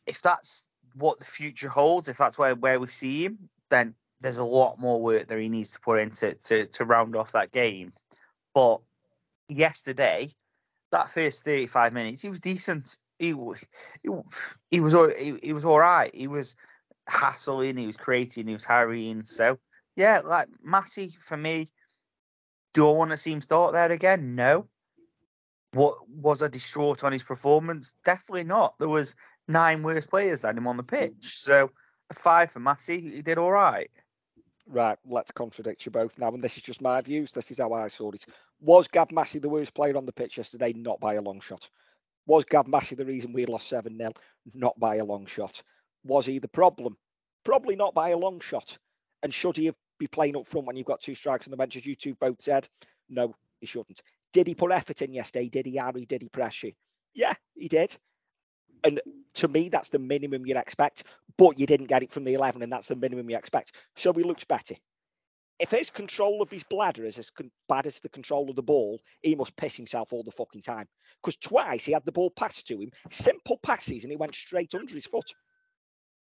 If 0.07 0.21
that's 0.21 0.67
what 0.95 1.19
the 1.19 1.25
future 1.25 1.69
holds, 1.69 2.09
if 2.09 2.17
that's 2.17 2.37
where, 2.37 2.55
where 2.55 2.79
we 2.79 2.87
see 2.87 3.25
him, 3.25 3.49
then 3.69 3.95
there's 4.21 4.37
a 4.37 4.45
lot 4.45 4.79
more 4.79 5.01
work 5.01 5.27
that 5.27 5.39
he 5.39 5.49
needs 5.49 5.71
to 5.71 5.79
put 5.79 5.99
into 5.99 6.33
to, 6.45 6.65
to 6.67 6.85
round 6.85 7.15
off 7.15 7.31
that 7.31 7.51
game. 7.51 7.93
But 8.53 8.81
yesterday, 9.47 10.27
that 10.91 11.09
first 11.09 11.45
35 11.45 11.93
minutes, 11.93 12.21
he 12.21 12.29
was 12.29 12.39
decent. 12.39 12.97
He 13.17 13.33
he, 14.03 14.09
he 14.71 14.79
was 14.79 14.95
he, 15.17 15.37
he 15.41 15.53
was 15.53 15.65
all 15.65 15.79
right. 15.79 16.13
He 16.13 16.27
was 16.27 16.55
hassling, 17.07 17.77
he 17.77 17.85
was 17.85 17.97
creating, 17.97 18.47
he 18.47 18.53
was 18.53 18.65
harrying. 18.65 19.23
So 19.23 19.57
yeah, 19.95 20.21
like 20.25 20.47
Massey 20.63 21.09
for 21.09 21.37
me. 21.37 21.67
Do 22.73 22.87
I 22.87 22.93
want 22.93 23.11
to 23.11 23.17
see 23.17 23.33
him 23.33 23.41
start 23.41 23.73
there 23.73 23.91
again? 23.91 24.35
No. 24.35 24.67
What 25.73 25.95
was 26.07 26.43
I 26.43 26.47
distraught 26.47 27.03
on 27.03 27.11
his 27.11 27.23
performance? 27.23 27.93
Definitely 28.05 28.43
not. 28.43 28.75
There 28.79 28.89
was 28.89 29.15
nine 29.47 29.81
worse 29.81 30.05
players 30.05 30.43
than 30.43 30.57
him 30.57 30.67
on 30.67 30.77
the 30.77 30.83
pitch. 30.83 31.13
So 31.21 31.71
five 32.13 32.51
for 32.51 32.59
Massey. 32.59 33.01
He 33.01 33.21
did 33.21 33.37
all 33.37 33.51
right. 33.51 33.89
Right, 34.71 34.99
let's 35.03 35.31
contradict 35.31 35.83
you 35.85 35.91
both 35.91 36.19
now, 36.19 36.27
and 36.27 36.41
this 36.41 36.55
is 36.55 36.61
just 36.61 36.81
my 36.81 37.01
views. 37.01 37.31
This 37.31 37.49
is 37.49 37.57
how 37.57 37.73
I 37.73 37.87
saw 37.87 38.11
it. 38.11 38.23
Was 38.61 38.87
Gav 38.87 39.11
Massey 39.11 39.39
the 39.39 39.49
worst 39.49 39.73
player 39.73 39.97
on 39.97 40.05
the 40.05 40.13
pitch 40.13 40.37
yesterday? 40.37 40.73
Not 40.73 40.99
by 40.99 41.15
a 41.15 41.21
long 41.21 41.39
shot. 41.39 41.67
Was 42.27 42.45
Gav 42.45 42.67
Massey 42.67 42.93
the 42.95 43.05
reason 43.05 43.33
we 43.33 43.47
lost 43.47 43.67
7 43.67 43.97
0? 43.97 44.11
Not 44.53 44.79
by 44.79 44.97
a 44.97 45.05
long 45.05 45.25
shot. 45.25 45.63
Was 46.03 46.27
he 46.27 46.37
the 46.37 46.47
problem? 46.47 46.95
Probably 47.43 47.75
not 47.75 47.95
by 47.95 48.09
a 48.09 48.17
long 48.17 48.39
shot. 48.41 48.77
And 49.23 49.33
should 49.33 49.57
he 49.57 49.71
be 49.97 50.05
playing 50.05 50.37
up 50.37 50.45
front 50.45 50.67
when 50.67 50.75
you've 50.75 50.85
got 50.85 51.01
two 51.01 51.15
strikes 51.15 51.47
on 51.47 51.51
the 51.51 51.57
bench, 51.57 51.75
as 51.75 51.85
you 51.87 51.95
two 51.95 52.13
both 52.13 52.39
said? 52.39 52.67
No, 53.09 53.33
he 53.61 53.65
shouldn't. 53.65 54.03
Did 54.33 54.45
he 54.45 54.53
put 54.53 54.71
effort 54.71 55.01
in 55.01 55.13
yesterday? 55.13 55.49
Did 55.49 55.65
he, 55.65 55.77
Harry? 55.77 56.05
Did 56.05 56.21
he 56.21 56.29
press 56.29 56.61
you? 56.61 56.73
Yeah, 57.15 57.33
he 57.55 57.69
did. 57.69 57.97
And 58.83 59.01
to 59.35 59.47
me, 59.47 59.69
that's 59.69 59.89
the 59.89 59.99
minimum 59.99 60.45
you'd 60.45 60.57
expect. 60.57 61.03
But 61.37 61.59
you 61.59 61.65
didn't 61.65 61.87
get 61.87 62.03
it 62.03 62.11
from 62.11 62.23
the 62.23 62.33
11, 62.33 62.61
and 62.61 62.71
that's 62.71 62.87
the 62.87 62.95
minimum 62.95 63.29
you 63.29 63.37
expect. 63.37 63.73
So 63.95 64.13
he 64.13 64.23
looks 64.23 64.43
better. 64.43 64.75
If 65.59 65.71
his 65.71 65.89
control 65.89 66.41
of 66.41 66.49
his 66.49 66.63
bladder 66.63 67.03
is 67.03 67.17
as 67.19 67.31
bad 67.67 67.85
as 67.85 67.99
the 67.99 68.09
control 68.09 68.49
of 68.49 68.55
the 68.55 68.63
ball, 68.63 68.99
he 69.21 69.35
must 69.35 69.57
piss 69.57 69.75
himself 69.75 70.13
all 70.13 70.23
the 70.23 70.31
fucking 70.31 70.61
time. 70.61 70.87
Because 71.21 71.35
twice 71.35 71.83
he 71.83 71.91
had 71.91 72.05
the 72.05 72.13
ball 72.13 72.31
passed 72.31 72.67
to 72.67 72.79
him, 72.79 72.91
simple 73.09 73.57
passes, 73.57 74.03
and 74.03 74.11
he 74.11 74.17
went 74.17 74.35
straight 74.35 74.73
under 74.73 74.93
his 74.93 75.05
foot. 75.05 75.29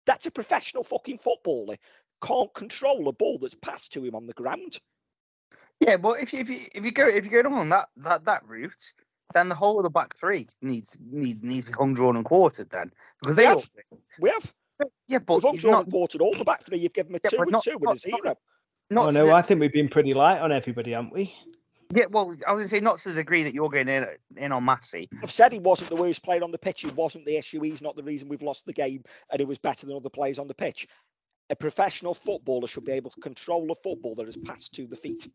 That's 0.06 0.26
a 0.26 0.30
professional 0.30 0.84
fucking 0.84 1.18
footballer. 1.18 1.76
Can't 2.22 2.54
control 2.54 3.08
a 3.08 3.12
ball 3.12 3.38
that's 3.38 3.56
passed 3.56 3.92
to 3.92 4.04
him 4.04 4.14
on 4.14 4.26
the 4.26 4.32
ground. 4.32 4.78
Yeah, 5.80 5.96
but 5.96 6.20
if 6.20 6.32
you 6.32 6.40
if 6.40 6.48
you 6.48 6.58
if 6.74 6.84
you 6.84 6.92
go 6.92 7.06
if 7.06 7.24
you 7.24 7.42
go 7.42 7.52
on 7.52 7.68
that 7.70 7.88
that 7.96 8.24
that 8.24 8.42
route, 8.46 8.92
then 9.34 9.48
the 9.48 9.54
whole 9.54 9.78
of 9.78 9.82
the 9.82 9.90
back 9.90 10.14
three 10.14 10.46
needs 10.62 10.96
needs 11.10 11.42
needs 11.42 11.64
to 11.66 11.72
be 11.72 11.76
hung, 11.78 11.94
drawn, 11.94 12.16
and 12.16 12.24
quartered. 12.24 12.70
Then 12.70 12.92
because 13.20 13.36
they 13.36 13.42
We 13.46 13.52
all, 13.52 13.60
have. 13.60 13.70
We 14.20 14.30
have. 14.30 14.54
yeah, 15.08 15.18
but 15.18 15.42
We've 15.42 15.54
it's 15.54 15.64
updrawn 15.64 15.72
not 15.72 15.84
and 15.84 15.92
quartered 15.92 16.20
all 16.20 16.34
the 16.34 16.44
back 16.44 16.62
three. 16.64 16.78
You've 16.78 16.92
given 16.92 17.12
them 17.12 17.20
a 17.22 17.26
Yeah, 17.26 17.30
two 17.30 17.36
but 17.38 17.42
and 17.48 17.52
not- 17.52 17.64
two 17.64 17.70
and 17.72 17.80
not- 17.82 17.96
a 17.96 17.98
zero. 17.98 18.36
not 18.90 19.06
oh 19.06 19.10
no, 19.10 19.26
the- 19.26 19.34
I 19.34 19.42
think 19.42 19.60
we've 19.60 19.72
been 19.72 19.88
pretty 19.88 20.14
light 20.14 20.40
on 20.40 20.52
everybody, 20.52 20.92
haven't 20.92 21.12
we? 21.12 21.34
yeah. 21.94 22.04
Well, 22.10 22.24
I 22.46 22.52
was 22.52 22.62
gonna 22.62 22.68
say 22.68 22.80
not 22.80 22.98
to 22.98 23.08
the 23.10 23.14
degree 23.16 23.42
that 23.42 23.54
you're 23.54 23.68
getting 23.68 23.94
in 23.94 24.06
in 24.36 24.52
on 24.52 24.64
Massey. 24.64 25.08
I've 25.22 25.30
said 25.30 25.52
he 25.52 25.58
wasn't 25.58 25.90
the 25.90 25.96
worst 25.96 26.22
player 26.22 26.42
on 26.44 26.50
the 26.52 26.58
pitch. 26.58 26.82
He 26.82 26.90
wasn't 26.90 27.24
the 27.26 27.36
issue. 27.36 27.60
He's 27.62 27.82
not 27.82 27.96
the 27.96 28.02
reason 28.02 28.28
we've 28.28 28.42
lost 28.42 28.66
the 28.66 28.72
game, 28.72 29.02
and 29.30 29.40
he 29.40 29.46
was 29.46 29.58
better 29.58 29.86
than 29.86 29.96
other 29.96 30.10
players 30.10 30.38
on 30.38 30.46
the 30.46 30.54
pitch. 30.54 30.86
A 31.50 31.54
professional 31.56 32.12
footballer 32.12 32.66
should 32.66 32.84
be 32.84 32.90
able 32.92 33.10
to 33.10 33.20
control 33.20 33.70
a 33.70 33.74
football 33.76 34.14
that 34.16 34.28
is 34.28 34.36
passed 34.36 34.72
to 34.74 34.86
the 34.88 34.96
feet. 34.96 35.28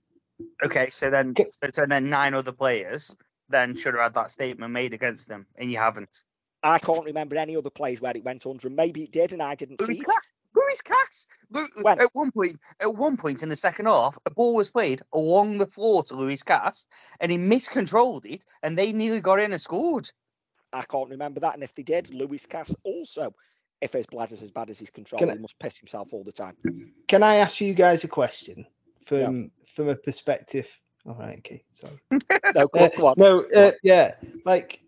Okay, 0.66 0.90
so 0.90 1.10
then 1.10 1.30
Okay. 1.30 1.46
so, 1.50 1.68
so 1.72 1.84
then 1.88 2.10
nine 2.10 2.34
other 2.34 2.52
players 2.52 3.16
then 3.52 3.76
should 3.76 3.94
have 3.96 4.04
had 4.04 4.14
that 4.16 4.32
statement 4.32 4.72
made 4.72 4.94
against 4.94 5.28
them, 5.28 5.46
and 5.58 5.72
you 5.72 5.78
haven't. 5.78 6.24
I 6.64 6.80
can't 6.80 7.06
remember 7.06 7.36
any 7.38 7.56
other 7.56 7.70
plays 7.70 8.02
where 8.02 8.16
it 8.16 8.24
went 8.24 8.46
under. 8.46 8.68
and 8.68 8.76
Maybe 8.76 9.04
it 9.04 9.12
did, 9.12 9.34
and 9.34 9.42
I 9.42 9.56
didn't 9.56 9.80
see 9.80 9.86
Lewis 9.86 10.02
it. 10.02 10.08
Cass. 10.08 10.30
Lewis 10.54 10.82
Cass. 10.82 11.28
Lu- 11.50 11.84
When? 11.84 12.00
At 12.02 12.10
one 12.14 12.32
point, 12.32 12.60
at 12.82 12.94
one 12.96 13.18
point 13.18 13.42
in 13.42 13.50
the 13.50 13.56
second 13.56 13.86
half, 13.88 14.18
a 14.26 14.32
ball 14.32 14.54
was 14.56 14.70
played 14.70 15.02
along 15.14 15.58
the 15.58 15.66
floor 15.66 16.04
to 16.04 16.16
Lewis 16.16 16.44
Cass, 16.44 16.86
and 17.20 17.32
he 17.32 17.38
miscontrolled 17.38 18.26
it, 18.26 18.46
and 18.64 18.78
they 18.78 18.92
nearly 18.94 19.22
got 19.22 19.40
in 19.40 19.52
and 19.54 19.62
scored. 19.62 20.10
I 20.74 20.84
can't 20.84 21.10
remember 21.10 21.40
that. 21.40 21.54
And 21.56 21.64
if 21.64 21.74
they 21.74 21.84
did, 21.84 22.14
Lewis 22.14 22.46
Cass 22.46 22.76
also, 22.84 23.34
if 23.82 23.94
his 23.94 24.06
bladder's 24.06 24.42
as 24.42 24.52
bad 24.52 24.70
as 24.70 24.78
his 24.80 24.90
control, 24.92 25.30
I- 25.30 25.34
he 25.34 25.40
must 25.40 25.58
piss 25.60 25.78
himself 25.78 26.14
all 26.14 26.24
the 26.24 26.32
time. 26.32 26.56
Can 27.08 27.24
I 27.24 27.38
ask 27.38 27.60
you 27.60 27.74
guys 27.74 28.04
a 28.04 28.08
question 28.08 28.66
from 29.06 29.52
from 29.66 29.90
a 29.90 29.96
perspective? 29.96 30.70
All 31.08 31.16
right, 31.16 31.38
okay, 31.40 31.64
sorry. 31.74 32.00
No, 32.56 32.68
go, 32.68 32.80
Uh, 32.80 32.84
on, 32.84 32.90
go 32.98 33.06
on. 33.08 33.14
No, 33.18 33.42
Go 33.42 33.48
uh, 33.56 33.66
on. 33.68 33.74
yeah, 33.84 34.16
like 34.46 34.80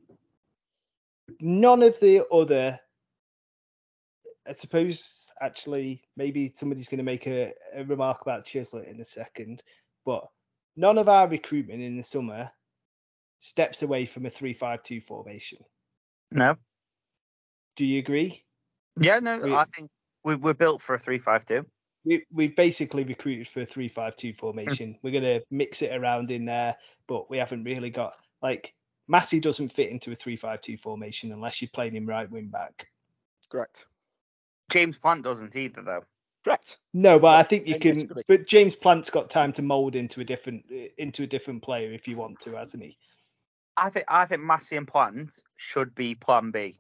none 1.39 1.81
of 1.83 1.99
the 1.99 2.25
other. 2.31 2.79
I 4.47 4.53
suppose 4.53 5.31
actually, 5.41 6.03
maybe 6.17 6.51
somebody's 6.55 6.87
going 6.89 6.97
to 6.97 7.03
make 7.03 7.25
a, 7.27 7.53
a 7.75 7.83
remark 7.85 8.21
about 8.21 8.45
Chislett 8.45 8.89
in 8.91 8.99
a 8.99 9.05
second, 9.05 9.63
but 10.05 10.27
none 10.75 10.97
of 10.97 11.07
our 11.07 11.27
recruitment 11.27 11.81
in 11.81 11.95
the 11.97 12.03
summer 12.03 12.51
steps 13.39 13.83
away 13.83 14.05
from 14.05 14.25
a 14.25 14.29
three-five-two 14.29 15.01
formation. 15.01 15.59
No. 16.31 16.55
Do 17.77 17.85
you 17.85 17.99
agree? 17.99 18.43
Yeah, 18.97 19.19
no, 19.19 19.39
We- 19.39 19.53
I 19.55 19.63
think 19.65 19.89
we, 20.25 20.35
we're 20.35 20.53
built 20.53 20.81
for 20.81 20.95
a 20.95 20.99
three-five-two. 20.99 21.65
We 22.05 22.25
we've 22.31 22.55
basically 22.55 23.03
recruited 23.03 23.47
for 23.47 23.61
a 23.61 23.65
three 23.65 23.89
five 23.89 24.15
two 24.15 24.33
formation. 24.33 24.93
Mm. 24.93 24.99
We're 25.01 25.13
gonna 25.13 25.41
mix 25.51 25.81
it 25.81 25.95
around 25.95 26.31
in 26.31 26.45
there, 26.45 26.75
but 27.07 27.29
we 27.29 27.37
haven't 27.37 27.63
really 27.63 27.89
got 27.89 28.13
like 28.41 28.73
Massey 29.07 29.39
doesn't 29.39 29.71
fit 29.71 29.89
into 29.89 30.11
a 30.11 30.15
three 30.15 30.37
five 30.37 30.61
two 30.61 30.77
formation 30.77 31.31
unless 31.31 31.61
you're 31.61 31.69
playing 31.73 31.95
him 31.95 32.05
right 32.05 32.29
wing 32.29 32.47
back. 32.47 32.87
Correct. 33.49 33.85
James 34.71 34.97
Plant 34.97 35.23
doesn't 35.23 35.55
either, 35.55 35.83
though. 35.83 36.03
Correct. 36.43 36.77
No, 36.93 37.19
but 37.19 37.31
No, 37.31 37.37
I 37.37 37.43
think 37.43 37.67
you 37.67 37.79
can. 37.79 38.09
But 38.27 38.47
James 38.47 38.75
Plant's 38.75 39.09
got 39.09 39.29
time 39.29 39.53
to 39.53 39.61
mold 39.61 39.95
into 39.95 40.21
a 40.21 40.23
different 40.23 40.65
into 40.97 41.23
a 41.23 41.27
different 41.27 41.61
player 41.61 41.93
if 41.93 42.07
you 42.07 42.17
want 42.17 42.39
to, 42.41 42.55
hasn't 42.55 42.83
he? 42.83 42.97
I 43.77 43.89
think 43.89 44.05
I 44.09 44.25
think 44.25 44.43
Massey 44.43 44.75
and 44.75 44.87
Plant 44.87 45.41
should 45.57 45.95
be 45.95 46.15
Plan 46.15 46.51
B, 46.51 46.75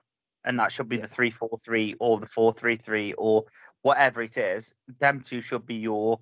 and 0.45 0.59
that 0.59 0.71
should 0.71 0.89
be 0.89 0.95
Yeah. 0.97 1.03
the 1.03 1.07
three-four-three 1.07 1.95
or 1.99 2.19
the 2.19 2.25
four-three-three 2.25 3.13
or 3.13 3.45
whatever 3.81 4.21
it 4.21 4.37
is. 4.37 4.73
Them 4.99 5.21
two 5.21 5.41
should 5.41 5.65
be 5.65 5.75
your 5.75 6.19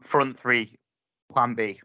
front 0.00 0.38
three, 0.38 0.76
Plan 1.30 1.54
B. 1.54 1.80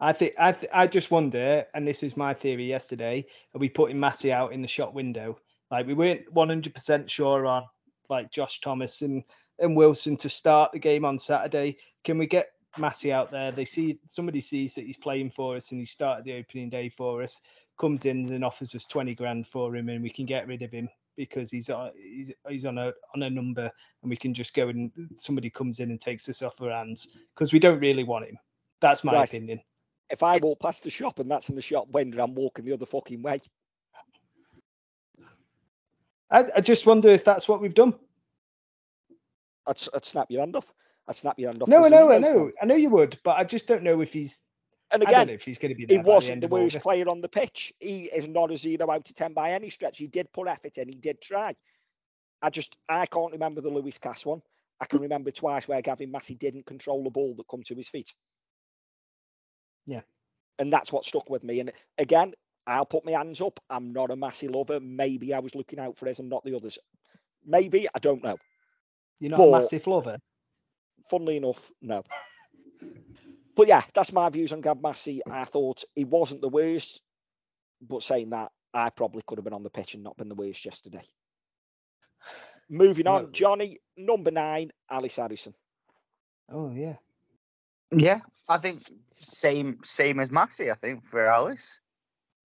I 0.00 0.12
think 0.12 0.32
I 0.38 0.52
th- 0.52 0.70
I 0.72 0.86
just 0.86 1.10
wonder, 1.10 1.66
and 1.74 1.86
this 1.86 2.02
is 2.02 2.16
my 2.16 2.32
theory. 2.32 2.64
Yesterday, 2.64 3.26
are 3.54 3.58
we 3.58 3.68
putting 3.68 4.00
Massey 4.00 4.32
out 4.32 4.52
in 4.52 4.62
the 4.62 4.68
shot 4.68 4.94
window? 4.94 5.38
Like 5.70 5.86
we 5.86 5.94
weren't 5.94 6.32
one 6.32 6.48
hundred 6.48 6.74
percent 6.74 7.10
sure 7.10 7.46
on 7.46 7.64
like 8.08 8.32
Josh 8.32 8.60
Thomas 8.60 9.02
and 9.02 9.22
and 9.58 9.76
Wilson 9.76 10.16
to 10.16 10.28
start 10.28 10.72
the 10.72 10.78
game 10.78 11.04
on 11.04 11.18
Saturday. 11.18 11.76
Can 12.02 12.16
we 12.16 12.26
get 12.26 12.48
Massey 12.78 13.12
out 13.12 13.30
there? 13.30 13.52
They 13.52 13.66
see 13.66 14.00
somebody 14.06 14.40
sees 14.40 14.74
that 14.74 14.86
he's 14.86 14.96
playing 14.96 15.30
for 15.30 15.54
us 15.54 15.70
and 15.70 15.80
he 15.80 15.84
started 15.84 16.24
the 16.24 16.38
opening 16.38 16.70
day 16.70 16.88
for 16.88 17.22
us. 17.22 17.38
Comes 17.80 18.04
in 18.04 18.30
and 18.30 18.44
offers 18.44 18.74
us 18.74 18.84
twenty 18.84 19.14
grand 19.14 19.46
for 19.46 19.74
him, 19.74 19.88
and 19.88 20.02
we 20.02 20.10
can 20.10 20.26
get 20.26 20.46
rid 20.46 20.60
of 20.60 20.70
him 20.70 20.86
because 21.16 21.50
he's 21.50 21.70
on 21.70 21.90
he's, 21.96 22.30
he's 22.46 22.66
on 22.66 22.76
a 22.76 22.92
on 23.14 23.22
a 23.22 23.30
number, 23.30 23.70
and 24.02 24.10
we 24.10 24.16
can 24.16 24.34
just 24.34 24.52
go 24.52 24.68
and 24.68 24.90
somebody 25.16 25.48
comes 25.48 25.80
in 25.80 25.90
and 25.90 25.98
takes 25.98 26.28
us 26.28 26.42
off 26.42 26.60
our 26.60 26.70
hands 26.70 27.08
because 27.34 27.54
we 27.54 27.58
don't 27.58 27.80
really 27.80 28.04
want 28.04 28.26
him. 28.26 28.36
That's 28.82 29.02
my 29.02 29.14
Right. 29.14 29.28
opinion. 29.28 29.60
If 30.10 30.22
I 30.22 30.38
walk 30.42 30.60
past 30.60 30.84
the 30.84 30.90
shop 30.90 31.20
and 31.20 31.30
that's 31.30 31.48
in 31.48 31.54
the 31.54 31.62
shop 31.62 31.88
window, 31.88 32.22
I'm 32.22 32.34
walking 32.34 32.66
the 32.66 32.74
other 32.74 32.84
fucking 32.84 33.22
way. 33.22 33.40
I, 36.30 36.44
I 36.56 36.60
just 36.60 36.84
wonder 36.84 37.08
if 37.08 37.24
that's 37.24 37.48
what 37.48 37.62
we've 37.62 37.74
done. 37.74 37.94
I'd, 39.66 39.80
I'd 39.94 40.04
snap 40.04 40.30
your 40.30 40.40
hand 40.40 40.56
off. 40.56 40.72
I'd 41.08 41.16
snap 41.16 41.38
your 41.38 41.50
hand 41.50 41.62
off. 41.62 41.68
No, 41.68 41.84
I 41.84 41.88
know, 41.88 42.12
I 42.12 42.18
know, 42.18 42.50
I 42.60 42.66
know 42.66 42.76
you 42.76 42.90
would, 42.90 43.18
but 43.24 43.38
I 43.38 43.44
just 43.44 43.66
don't 43.66 43.82
know 43.82 44.00
if 44.00 44.12
he's. 44.12 44.40
And 44.92 45.02
I 45.02 45.06
don't 45.06 45.12
know 45.12 45.22
again, 45.22 45.34
if 45.34 45.44
he's 45.44 45.58
going 45.58 45.74
to 45.74 45.74
be 45.74 45.92
he 45.92 45.98
wasn't 45.98 46.32
end 46.32 46.42
the 46.42 46.48
worst 46.48 46.74
August. 46.76 46.84
player 46.84 47.08
on 47.08 47.20
the 47.20 47.28
pitch. 47.28 47.72
He 47.78 48.04
is 48.04 48.28
not 48.28 48.50
a 48.50 48.56
zero 48.56 48.90
out 48.90 49.08
of 49.08 49.14
ten 49.14 49.32
by 49.32 49.52
any 49.52 49.70
stretch. 49.70 49.98
He 49.98 50.08
did 50.08 50.32
put 50.32 50.48
effort 50.48 50.78
in. 50.78 50.88
He 50.88 50.94
did 50.94 51.20
try. 51.20 51.54
I 52.42 52.50
just 52.50 52.76
I 52.88 53.06
can't 53.06 53.32
remember 53.32 53.60
the 53.60 53.68
Lewis 53.70 53.98
Cass 53.98 54.26
one. 54.26 54.42
I 54.80 54.86
can 54.86 55.00
remember 55.00 55.30
twice 55.30 55.68
where 55.68 55.82
Gavin 55.82 56.10
Massey 56.10 56.34
didn't 56.34 56.66
control 56.66 57.04
the 57.04 57.10
ball 57.10 57.34
that 57.36 57.48
come 57.48 57.62
to 57.64 57.74
his 57.74 57.88
feet. 57.88 58.12
Yeah. 59.86 60.00
And 60.58 60.72
that's 60.72 60.92
what 60.92 61.04
stuck 61.04 61.28
with 61.28 61.44
me. 61.44 61.60
And 61.60 61.72
again, 61.98 62.32
I'll 62.66 62.86
put 62.86 63.04
my 63.04 63.12
hands 63.12 63.40
up. 63.40 63.60
I'm 63.68 63.92
not 63.92 64.10
a 64.10 64.16
Massey 64.16 64.48
lover. 64.48 64.80
Maybe 64.80 65.34
I 65.34 65.38
was 65.38 65.54
looking 65.54 65.78
out 65.78 65.96
for 65.98 66.06
his 66.06 66.18
and 66.18 66.28
not 66.28 66.44
the 66.44 66.56
others. 66.56 66.78
Maybe 67.44 67.86
I 67.94 67.98
don't 67.98 68.22
know. 68.22 68.38
You're 69.18 69.30
not 69.30 69.38
but- 69.38 69.48
a 69.48 69.52
massive 69.52 69.86
lover. 69.86 70.18
Funnily 71.08 71.38
enough, 71.38 71.70
no. 71.80 72.02
But 73.60 73.68
yeah, 73.68 73.82
that's 73.92 74.14
my 74.14 74.30
views 74.30 74.54
on 74.54 74.62
Gav 74.62 74.80
Massey. 74.80 75.20
I 75.30 75.44
thought 75.44 75.84
he 75.94 76.04
wasn't 76.04 76.40
the 76.40 76.48
worst, 76.48 77.02
but 77.86 78.02
saying 78.02 78.30
that, 78.30 78.52
I 78.72 78.88
probably 78.88 79.20
could 79.26 79.36
have 79.36 79.44
been 79.44 79.52
on 79.52 79.62
the 79.62 79.68
pitch 79.68 79.92
and 79.92 80.02
not 80.02 80.16
been 80.16 80.30
the 80.30 80.34
worst 80.34 80.64
yesterday. 80.64 81.02
Moving 82.70 83.06
on, 83.06 83.24
No. 83.24 83.30
Johnny, 83.32 83.76
number 83.98 84.30
nine, 84.30 84.70
Ellis 84.90 85.16
Harrison. 85.16 85.52
Oh 86.50 86.72
yeah. 86.72 86.94
Yeah, 87.90 88.20
I 88.48 88.56
think 88.56 88.80
same 89.08 89.76
same 89.82 90.20
as 90.20 90.30
Massey. 90.30 90.70
I 90.70 90.74
think 90.74 91.04
for 91.04 91.30
Ellis, 91.30 91.82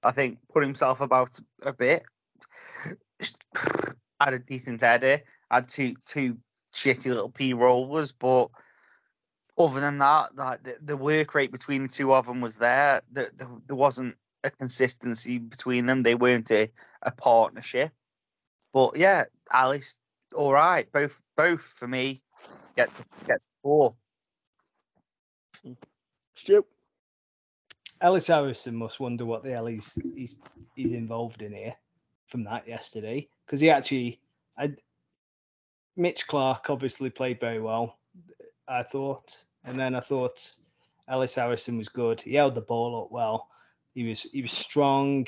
I 0.04 0.12
think 0.12 0.40
put 0.52 0.64
himself 0.64 1.00
about 1.00 1.30
a 1.66 1.72
bit. 1.72 2.04
Had 4.20 4.34
a 4.34 4.40
decent 4.40 4.82
header. 4.82 5.22
Had 5.50 5.70
two 5.70 5.94
two 6.06 6.40
shitty 6.74 7.08
little 7.08 7.32
p 7.32 7.54
rollers, 7.54 8.12
but 8.12 8.50
other 9.58 9.80
than 9.80 9.98
that, 10.00 10.36
that 10.36 10.64
the, 10.64 10.76
the 10.82 10.98
work 10.98 11.34
rate 11.36 11.52
between 11.52 11.84
the 11.84 11.90
two 11.90 12.14
of 12.14 12.26
them 12.26 12.42
was 12.42 12.58
there. 12.60 13.02
There, 13.12 13.30
there, 13.36 13.48
there 13.68 13.76
wasn't 13.76 14.16
a 14.44 14.50
consistency 14.50 15.40
between 15.40 15.86
them. 15.86 16.02
They 16.02 16.16
weren't 16.16 16.52
a, 16.52 16.70
a 17.02 17.12
partnership. 17.12 17.92
But 18.74 18.98
yeah, 18.98 19.26
Ellis, 19.54 19.98
all 20.36 20.54
right. 20.54 20.92
Both 20.92 21.22
both 21.38 21.62
for 21.62 21.88
me 21.88 22.22
gets 22.76 23.02
gets 23.26 23.50
four. 23.64 23.96
Stu, 26.36 26.66
Ellis 28.02 28.28
Harrison 28.28 28.76
must 28.76 29.00
wonder 29.00 29.26
what 29.26 29.44
the 29.44 29.52
hell 29.52 29.68
he's 29.68 29.98
he's 30.16 30.40
he's 30.76 30.92
involved 30.92 31.42
in 31.42 31.54
here 31.54 31.76
from 32.28 32.44
that 32.44 32.68
yesterday 32.68 33.28
because 33.46 33.62
he 33.62 33.70
actually, 33.70 34.20
I, 34.58 34.74
Mitch 35.96 36.28
Clark 36.28 36.70
obviously 36.70 37.10
played 37.10 37.40
very 37.40 37.62
well, 37.62 37.98
I 38.68 38.84
thought, 38.84 39.44
and 39.64 39.80
then 39.80 39.96
I 39.96 40.00
thought 40.00 40.42
Ellis 41.08 41.36
Harrison 41.36 41.78
was 41.78 41.90
good. 41.90 42.22
He 42.22 42.36
held 42.36 42.56
the 42.56 42.62
ball 42.62 43.04
up 43.04 43.12
well. 43.12 43.50
He 43.94 44.08
was 44.08 44.24
he 44.24 44.42
was 44.42 44.52
strong. 44.52 45.28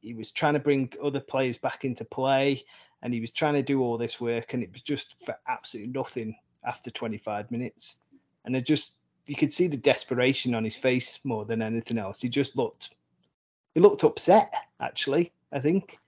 He 0.00 0.14
was 0.14 0.30
trying 0.30 0.54
to 0.54 0.60
bring 0.60 0.92
other 1.02 1.20
players 1.20 1.58
back 1.58 1.84
into 1.84 2.04
play, 2.04 2.64
and 3.02 3.12
he 3.12 3.20
was 3.20 3.32
trying 3.32 3.54
to 3.54 3.62
do 3.62 3.82
all 3.82 3.98
this 3.98 4.20
work, 4.20 4.54
and 4.54 4.62
it 4.62 4.72
was 4.72 4.82
just 4.82 5.16
for 5.24 5.36
absolutely 5.48 5.92
nothing 5.92 6.36
after 6.64 6.90
25 6.90 7.50
minutes. 7.50 7.96
And 8.44 8.54
it 8.54 8.62
just 8.66 8.98
you 9.26 9.36
could 9.36 9.52
see 9.52 9.66
the 9.66 9.76
desperation 9.76 10.54
on 10.54 10.64
his 10.64 10.76
face 10.76 11.20
more 11.24 11.44
than 11.44 11.62
anything 11.62 11.98
else. 11.98 12.20
He 12.20 12.28
just 12.28 12.56
looked 12.56 12.96
he 13.74 13.80
looked 13.80 14.04
upset 14.04 14.52
actually. 14.80 15.32
I 15.52 15.60
think 15.60 15.98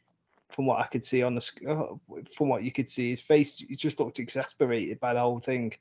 from 0.50 0.66
what 0.66 0.80
I 0.80 0.86
could 0.86 1.04
see 1.04 1.22
on 1.22 1.34
the 1.34 1.50
uh, 1.68 2.16
from 2.36 2.48
what 2.48 2.62
you 2.62 2.72
could 2.72 2.88
see 2.88 3.10
his 3.10 3.20
face, 3.20 3.56
he 3.56 3.74
just 3.74 3.98
looked 3.98 4.18
exasperated 4.18 5.00
by 5.00 5.14
the 5.14 5.20
whole 5.20 5.40
thing. 5.40 5.72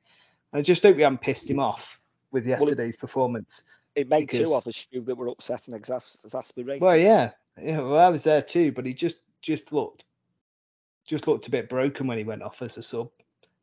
I 0.53 0.61
just 0.61 0.83
hope 0.83 0.95
we 0.97 1.03
haven't 1.03 1.21
pissed 1.21 1.49
him 1.49 1.59
off 1.59 1.99
with 2.31 2.45
it- 2.45 2.49
yesterday's 2.51 2.95
performance. 2.97 3.63
It 3.95 4.07
made 4.09 4.29
two 4.29 4.39
Because- 4.39 4.51
of 4.53 4.67
us 4.67 4.77
Stu, 4.77 5.01
that 5.01 5.15
were 5.15 5.27
upset 5.27 5.67
and 5.67 5.81
exas- 5.81 6.23
exasperated. 6.23 6.81
Well, 6.81 6.97
yeah, 6.97 7.31
yeah. 7.61 7.79
Well, 7.79 7.97
I 7.99 8.09
was 8.09 8.23
there 8.23 8.41
too, 8.41 8.71
but 8.71 8.85
he 8.85 8.93
just 8.93 9.21
just 9.41 9.71
looked 9.73 10.05
just 11.05 11.27
looked 11.27 11.47
a 11.47 11.51
bit 11.51 11.67
broken 11.67 12.05
when 12.07 12.17
he 12.17 12.23
went 12.23 12.43
off 12.43 12.61
as 12.61 12.77
a 12.77 12.81
sub. 12.83 13.09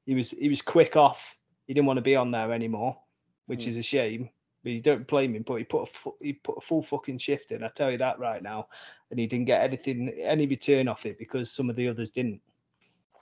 He 0.06 0.14
was 0.14 0.32
he 0.32 0.48
was 0.48 0.60
quick 0.60 0.96
off. 0.96 1.36
He 1.66 1.72
didn't 1.74 1.86
want 1.86 1.98
to 1.98 2.02
be 2.02 2.16
on 2.16 2.30
there 2.30 2.52
anymore, 2.52 2.98
which 3.46 3.64
Mm. 3.64 3.68
is 3.68 3.76
a 3.76 3.82
shame. 3.82 4.30
But 4.64 4.72
you 4.72 4.80
don't 4.82 5.06
blame 5.06 5.34
him. 5.36 5.44
But 5.44 5.56
he 5.56 5.64
put 5.64 5.82
a 5.82 5.86
fu- 5.86 6.16
he 6.20 6.32
put 6.34 6.58
a 6.58 6.60
full 6.60 6.82
fucking 6.82 7.18
shift 7.18 7.52
in. 7.52 7.62
I 7.62 7.68
tell 7.68 7.90
you 7.90 7.98
that 7.98 8.18
right 8.18 8.42
now, 8.42 8.68
and 9.10 9.18
he 9.20 9.26
didn't 9.26 9.46
get 9.46 9.62
anything 9.62 10.08
any 10.20 10.46
return 10.46 10.88
off 10.88 11.06
it 11.06 11.16
because 11.18 11.50
some 11.50 11.70
of 11.70 11.76
the 11.76 11.88
others 11.88 12.10
didn't. 12.10 12.42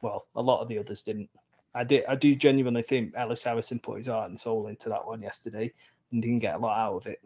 Well, 0.02 0.26
a 0.34 0.42
lot 0.42 0.60
of 0.62 0.68
the 0.68 0.78
others 0.78 1.02
didn't. 1.02 1.30
I 1.76 1.84
did. 1.84 2.04
I 2.06 2.14
do 2.14 2.34
genuinely 2.34 2.82
think 2.82 3.12
Ellis 3.16 3.44
Harrison 3.44 3.78
put 3.78 3.98
his 3.98 4.06
heart 4.06 4.30
and 4.30 4.38
soul 4.38 4.66
into 4.68 4.88
that 4.88 5.06
one 5.06 5.20
yesterday 5.20 5.72
and 6.10 6.22
didn't 6.22 6.38
get 6.38 6.54
a 6.54 6.58
lot 6.58 6.78
out 6.78 6.96
of 6.96 7.06
it. 7.06 7.20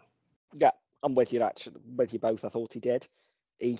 Yeah, 0.54 0.72
I'm 1.02 1.14
with 1.14 1.32
you. 1.32 1.42
Actually, 1.42 1.76
with 1.96 2.12
you 2.12 2.18
both. 2.18 2.44
I 2.44 2.48
thought 2.48 2.72
he 2.72 2.80
did. 2.80 3.06
He, 3.60 3.78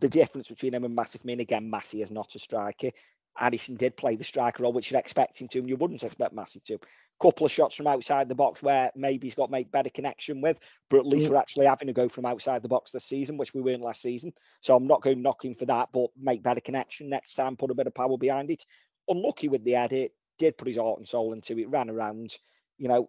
the 0.00 0.08
difference 0.08 0.48
between 0.48 0.74
him 0.74 0.84
and 0.84 0.94
Matty 0.94 1.18
for 1.18 1.26
me, 1.26 1.32
and 1.32 1.40
again, 1.40 1.70
Matty 1.70 2.02
is 2.02 2.10
not 2.10 2.34
a 2.34 2.38
striker. 2.38 2.90
Harrison 3.34 3.76
did 3.76 3.96
play 3.96 4.16
the 4.16 4.24
striker 4.24 4.64
role, 4.64 4.72
which 4.72 4.90
you'd 4.90 4.98
expect 4.98 5.40
him 5.40 5.46
to, 5.46 5.60
and 5.60 5.68
you 5.68 5.76
wouldn't 5.76 6.02
expect 6.02 6.32
Matty 6.34 6.60
to. 6.66 6.78
Couple 7.22 7.46
of 7.46 7.52
shots 7.52 7.76
from 7.76 7.86
outside 7.86 8.28
the 8.28 8.34
box 8.34 8.60
where 8.62 8.90
maybe 8.96 9.28
he's 9.28 9.36
got 9.36 9.46
to 9.46 9.52
make 9.52 9.70
better 9.70 9.90
connection 9.90 10.40
with, 10.40 10.58
but 10.90 10.98
at 10.98 11.06
least 11.06 11.28
Mm. 11.28 11.30
we're 11.30 11.36
actually 11.36 11.66
having 11.66 11.86
to 11.86 11.92
go 11.92 12.08
from 12.08 12.26
outside 12.26 12.62
the 12.62 12.68
box 12.68 12.90
this 12.90 13.04
season, 13.04 13.36
which 13.36 13.54
we 13.54 13.60
weren't 13.60 13.82
last 13.82 14.02
season. 14.02 14.32
So 14.60 14.74
I'm 14.74 14.88
not 14.88 15.02
going 15.02 15.22
knocking 15.22 15.54
for 15.54 15.66
that, 15.66 15.90
but 15.92 16.10
make 16.20 16.42
better 16.42 16.60
connection 16.60 17.08
next 17.08 17.34
time, 17.34 17.56
put 17.56 17.70
a 17.70 17.74
bit 17.74 17.86
of 17.86 17.94
power 17.94 18.18
behind 18.18 18.50
it. 18.50 18.64
Unlucky 19.08 19.48
with 19.48 19.64
the 19.64 19.76
edit, 19.76 20.12
did 20.38 20.56
put 20.56 20.68
his 20.68 20.76
heart 20.76 20.98
and 20.98 21.08
soul 21.08 21.32
into 21.32 21.58
it, 21.58 21.68
ran 21.68 21.90
around, 21.90 22.36
you 22.78 22.88
know, 22.88 23.08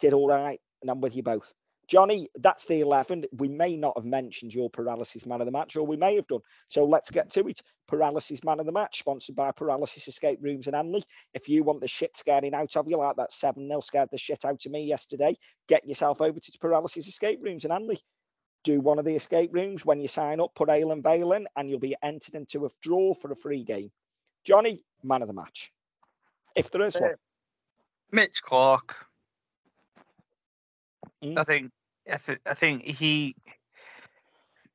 did 0.00 0.12
all 0.12 0.28
right, 0.28 0.60
and 0.80 0.90
I'm 0.90 1.00
with 1.00 1.16
you 1.16 1.22
both. 1.22 1.52
Johnny, 1.88 2.28
that's 2.36 2.64
the 2.64 2.80
11. 2.80 3.24
We 3.32 3.48
may 3.48 3.76
not 3.76 3.96
have 3.96 4.06
mentioned 4.06 4.54
your 4.54 4.70
paralysis 4.70 5.26
man 5.26 5.40
of 5.40 5.46
the 5.46 5.52
match, 5.52 5.76
or 5.76 5.86
we 5.86 5.96
may 5.96 6.14
have 6.14 6.26
done. 6.26 6.40
So 6.68 6.84
let's 6.84 7.10
get 7.10 7.30
to 7.32 7.46
it. 7.48 7.60
Paralysis 7.86 8.42
man 8.44 8.60
of 8.60 8.66
the 8.66 8.72
match, 8.72 9.00
sponsored 9.00 9.36
by 9.36 9.50
Paralysis 9.52 10.08
Escape 10.08 10.38
Rooms 10.40 10.68
and 10.68 10.76
Hanley. 10.76 11.02
If 11.34 11.48
you 11.48 11.64
want 11.64 11.80
the 11.80 11.88
shit 11.88 12.16
scaring 12.16 12.54
out 12.54 12.76
of 12.76 12.88
you, 12.88 12.96
like 12.96 13.16
that 13.16 13.32
7 13.32 13.68
0 13.68 13.80
scared 13.80 14.08
the 14.10 14.18
shit 14.18 14.44
out 14.44 14.64
of 14.64 14.72
me 14.72 14.84
yesterday, 14.84 15.34
get 15.68 15.86
yourself 15.86 16.22
over 16.22 16.38
to 16.38 16.58
Paralysis 16.60 17.08
Escape 17.08 17.40
Rooms 17.42 17.64
and 17.64 17.72
Hanley. 17.72 17.98
Do 18.64 18.80
one 18.80 18.98
of 18.98 19.04
the 19.04 19.16
escape 19.16 19.52
rooms 19.52 19.84
when 19.84 20.00
you 20.00 20.06
sign 20.06 20.40
up, 20.40 20.54
put 20.54 20.70
Ale 20.70 20.92
and 20.92 21.02
Vale 21.02 21.32
in, 21.32 21.48
and 21.56 21.68
you'll 21.68 21.80
be 21.80 21.96
entered 22.02 22.36
into 22.36 22.64
a 22.64 22.70
draw 22.80 23.12
for 23.12 23.32
a 23.32 23.36
free 23.36 23.64
game. 23.64 23.90
Johnny, 24.44 24.82
man 25.02 25.22
of 25.22 25.28
the 25.28 25.34
match. 25.34 25.72
If 26.54 26.70
there 26.70 26.82
is 26.82 26.94
one. 26.94 27.10
Uh, 27.10 27.14
Mitch 28.10 28.42
Clark. 28.42 29.06
Mm. 31.24 31.38
I 31.38 31.44
think. 31.44 31.70
I, 32.12 32.16
th- 32.16 32.40
I 32.46 32.54
think 32.54 32.84
he. 32.84 33.36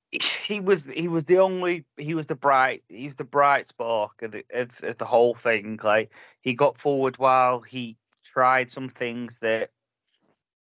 He 0.09 0.61
was 0.61 0.85
he 0.85 1.09
was 1.09 1.25
the 1.25 1.37
only 1.37 1.83
he 1.97 2.15
was 2.15 2.27
the 2.27 2.35
bright 2.35 2.81
he 2.87 3.05
was 3.05 3.17
the 3.17 3.25
bright 3.25 3.67
spark 3.67 4.21
of 4.21 4.31
the 4.31 4.45
of, 4.53 4.81
of 4.81 4.97
the 4.97 5.05
whole 5.05 5.35
thing. 5.35 5.79
Like 5.83 6.13
he 6.39 6.53
got 6.53 6.77
forward 6.77 7.17
while 7.17 7.59
he 7.59 7.97
tried 8.23 8.71
some 8.71 8.87
things 8.87 9.39
that 9.39 9.69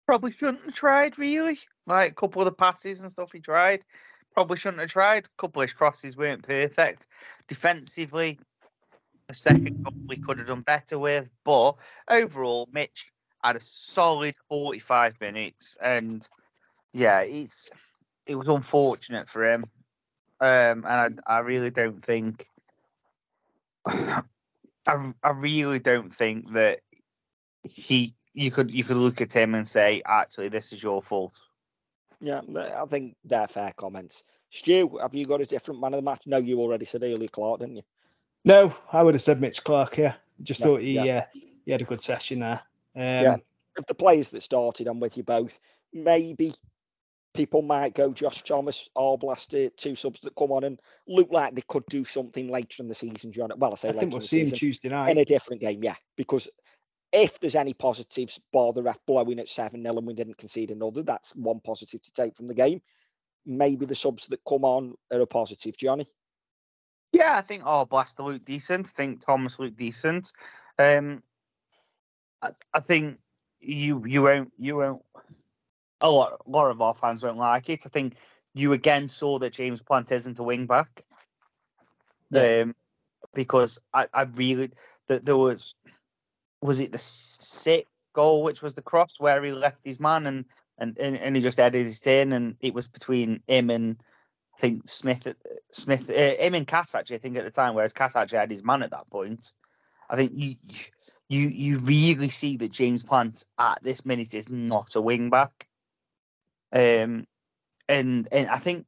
probably 0.05 0.31
shouldn't 0.31 0.63
have 0.65 0.75
tried 0.75 1.17
really. 1.17 1.57
Like 1.87 2.11
a 2.11 2.15
couple 2.15 2.41
of 2.41 2.45
the 2.45 2.51
passes 2.51 3.01
and 3.01 3.11
stuff 3.11 3.31
he 3.31 3.39
tried, 3.39 3.81
probably 4.33 4.57
shouldn't 4.57 4.81
have 4.81 4.91
tried. 4.91 5.25
A 5.25 5.41
couple 5.41 5.61
of 5.61 5.67
his 5.67 5.73
crosses 5.73 6.15
weren't 6.15 6.43
perfect. 6.43 7.07
Defensively, 7.47 8.39
a 9.29 9.33
second 9.33 9.83
goal 9.83 9.93
we 10.07 10.17
could 10.17 10.37
have 10.37 10.47
done 10.47 10.61
better 10.61 10.99
with. 10.99 11.29
But 11.43 11.73
overall, 12.09 12.67
Mitch 12.71 13.07
had 13.43 13.55
a 13.55 13.61
solid 13.61 14.35
45 14.49 15.19
minutes. 15.21 15.77
And 15.81 16.27
yeah, 16.93 17.21
it's 17.21 17.69
it 18.25 18.35
was 18.35 18.47
unfortunate 18.47 19.29
for 19.29 19.45
him. 19.45 19.65
Um, 20.39 20.85
and 20.87 21.21
I, 21.27 21.35
I 21.35 21.39
really 21.39 21.71
don't 21.71 22.03
think. 22.03 22.45
I, 23.85 25.13
I 25.23 25.29
really 25.29 25.79
don't 25.79 26.11
think 26.13 26.51
that 26.53 26.81
he 27.63 28.15
you 28.33 28.51
could 28.51 28.71
you 28.71 28.83
could 28.83 28.97
look 28.97 29.21
at 29.21 29.33
him 29.33 29.55
and 29.55 29.65
say 29.65 30.01
actually 30.05 30.49
this 30.49 30.73
is 30.73 30.83
your 30.83 31.01
fault. 31.01 31.39
Yeah, 32.19 32.41
I 32.55 32.85
think 32.85 33.15
they're 33.23 33.47
fair 33.47 33.73
comments. 33.75 34.23
Stu, 34.49 34.97
have 35.01 35.13
you 35.13 35.25
got 35.25 35.41
a 35.41 35.45
different 35.45 35.81
man 35.81 35.93
of 35.93 35.97
the 36.03 36.09
match? 36.09 36.23
No, 36.25 36.37
you 36.37 36.59
already 36.59 36.85
said 36.85 37.03
Early 37.03 37.27
Clark, 37.27 37.61
didn't 37.61 37.77
you? 37.77 37.83
No, 38.45 38.73
I 38.91 39.03
would 39.03 39.13
have 39.13 39.21
said 39.21 39.41
Mitch 39.41 39.63
Clark. 39.63 39.97
Yeah, 39.97 40.15
just 40.41 40.59
Yeah, 40.59 40.65
thought 40.65 40.81
he 40.81 40.91
yeah. 40.93 41.17
uh, 41.17 41.39
he 41.65 41.71
had 41.71 41.81
a 41.81 41.85
good 41.85 42.01
session 42.01 42.39
there. 42.39 42.61
Um, 42.95 43.23
Yeah. 43.23 43.37
Of 43.77 43.87
the 43.87 43.95
players 43.95 44.29
that 44.29 44.43
started, 44.43 44.87
I'm 44.87 44.99
with 44.99 45.17
you 45.17 45.23
both. 45.23 45.59
Maybe 45.93 46.53
people 47.33 47.61
might 47.61 47.95
go 47.95 48.11
Josh 48.11 48.43
Thomas 48.43 48.87
or 48.95 49.17
Blaster, 49.17 49.69
two 49.71 49.95
subs 49.95 50.19
that 50.21 50.35
come 50.35 50.51
on 50.51 50.63
and 50.63 50.79
look 51.07 51.31
like 51.31 51.55
they 51.55 51.63
could 51.67 51.85
do 51.89 52.05
something 52.05 52.49
later 52.49 52.83
in 52.83 52.87
the 52.87 52.95
season, 52.95 53.31
John. 53.31 53.51
Well, 53.57 53.73
I 53.73 53.75
say 53.75 53.89
I 53.89 53.93
think 53.93 54.03
in 54.03 54.09
we'll 54.11 54.21
see 54.21 54.45
him. 54.45 54.51
Tuesday 54.51 54.89
in 55.09 55.17
a 55.17 55.25
different 55.25 55.61
game, 55.61 55.83
yeah. 55.83 55.95
Because 56.15 56.49
if 57.11 57.39
there's 57.39 57.55
any 57.55 57.73
positives, 57.73 58.39
bar 58.51 58.73
the 58.73 58.83
ref 58.83 58.99
blowing 59.05 59.39
at 59.39 59.49
7 59.49 59.81
0 59.81 59.97
and 59.97 60.07
we 60.07 60.13
didn't 60.13 60.37
concede 60.37 60.71
another, 60.71 61.03
that's 61.03 61.35
one 61.35 61.59
positive 61.63 62.01
to 62.01 62.11
take 62.13 62.35
from 62.35 62.47
the 62.47 62.53
game. 62.53 62.81
Maybe 63.45 63.85
the 63.85 63.95
subs 63.95 64.27
that 64.27 64.39
come 64.47 64.63
on 64.63 64.95
are 65.11 65.21
a 65.21 65.27
positive, 65.27 65.77
Johnny. 65.77 66.07
Yeah, 67.13 67.37
I 67.37 67.41
think 67.41 67.63
oh 67.65 67.85
Blaster 67.85 68.23
looked 68.23 68.45
decent. 68.45 68.87
I 68.87 68.89
think 68.89 69.23
Thomas 69.23 69.59
looked 69.59 69.77
decent. 69.77 70.33
Um, 70.79 71.21
I, 72.41 72.49
I 72.73 72.79
think 72.79 73.19
you 73.61 74.03
you 74.05 74.23
won't 74.23 74.51
you 74.57 74.77
won't 74.77 75.01
a 76.01 76.09
lot 76.09 76.41
a 76.45 76.49
lot 76.49 76.71
of 76.71 76.81
our 76.81 76.95
fans 76.95 77.23
won't 77.23 77.37
like 77.37 77.69
it. 77.69 77.83
I 77.85 77.89
think 77.89 78.15
you 78.55 78.73
again 78.73 79.07
saw 79.07 79.39
that 79.39 79.53
James 79.53 79.81
Plant 79.81 80.11
isn't 80.11 80.39
a 80.39 80.43
wing 80.43 80.65
back. 80.65 81.03
Yeah. 82.31 82.63
Um, 82.63 82.75
because 83.35 83.79
I, 83.93 84.07
I 84.13 84.23
really 84.23 84.71
that 85.07 85.25
there 85.25 85.37
was 85.37 85.75
was 86.61 86.81
it 86.81 86.91
the 86.91 86.97
sixth 86.97 87.89
goal 88.13 88.43
which 88.43 88.61
was 88.61 88.73
the 88.73 88.81
cross 88.81 89.19
where 89.19 89.41
he 89.43 89.51
left 89.51 89.81
his 89.83 89.99
man 89.99 90.25
and 90.25 90.45
and, 90.79 90.97
and, 90.97 91.17
and 91.17 91.35
he 91.35 91.41
just 91.41 91.59
added 91.59 91.83
his 91.83 92.05
in 92.07 92.33
and 92.33 92.55
it 92.59 92.73
was 92.73 92.87
between 92.87 93.41
him 93.47 93.69
and 93.69 94.01
I 94.57 94.59
think 94.59 94.87
Smith 94.87 95.27
Smith 95.71 96.09
uh, 96.09 96.43
him 96.43 96.53
and 96.53 96.67
Cass 96.67 96.95
actually 96.95 97.15
I 97.15 97.19
think 97.19 97.37
at 97.37 97.43
the 97.43 97.51
time 97.51 97.73
whereas 97.73 97.93
Cass 97.93 98.15
actually 98.15 98.37
had 98.37 98.51
his 98.51 98.63
man 98.63 98.83
at 98.83 98.91
that 98.91 99.09
point. 99.09 99.53
I 100.09 100.15
think 100.15 100.33
you 100.35 100.53
you 101.29 101.47
you 101.49 101.79
really 101.79 102.29
see 102.29 102.57
that 102.57 102.71
James 102.71 103.03
Plant 103.03 103.45
at 103.57 103.81
this 103.81 104.05
minute 104.05 104.33
is 104.33 104.49
not 104.49 104.95
a 104.95 105.01
wing 105.01 105.29
back. 105.29 105.67
Um, 106.71 107.25
and 107.89 108.27
and 108.31 108.49
I 108.49 108.57
think 108.57 108.85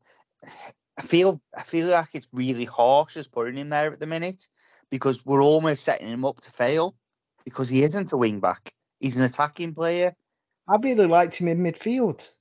I 0.98 1.02
feel 1.02 1.42
I 1.56 1.64
feel 1.64 1.88
like 1.88 2.10
it's 2.14 2.30
really 2.32 2.66
harsh 2.66 3.18
as 3.18 3.28
putting 3.28 3.58
him 3.58 3.70
there 3.70 3.92
at 3.92 4.00
the 4.00 4.08
minute 4.08 4.48
because 4.90 5.26
we're 5.26 5.44
almost 5.44 5.84
setting 5.84 6.08
him 6.08 6.26
up 6.26 6.38
to 6.38 6.52
fail 6.52 6.96
because 7.44 7.70
he 7.70 7.84
isn't 7.84 8.14
a 8.14 8.18
wing 8.18 8.40
back. 8.40 8.74
He's 9.00 9.18
an 9.18 9.26
attacking 9.26 9.74
player. 9.74 10.14
I 10.68 10.78
really 10.78 11.08
liked 11.08 11.36
him 11.36 11.48
in 11.48 11.60
midfield 11.60 12.32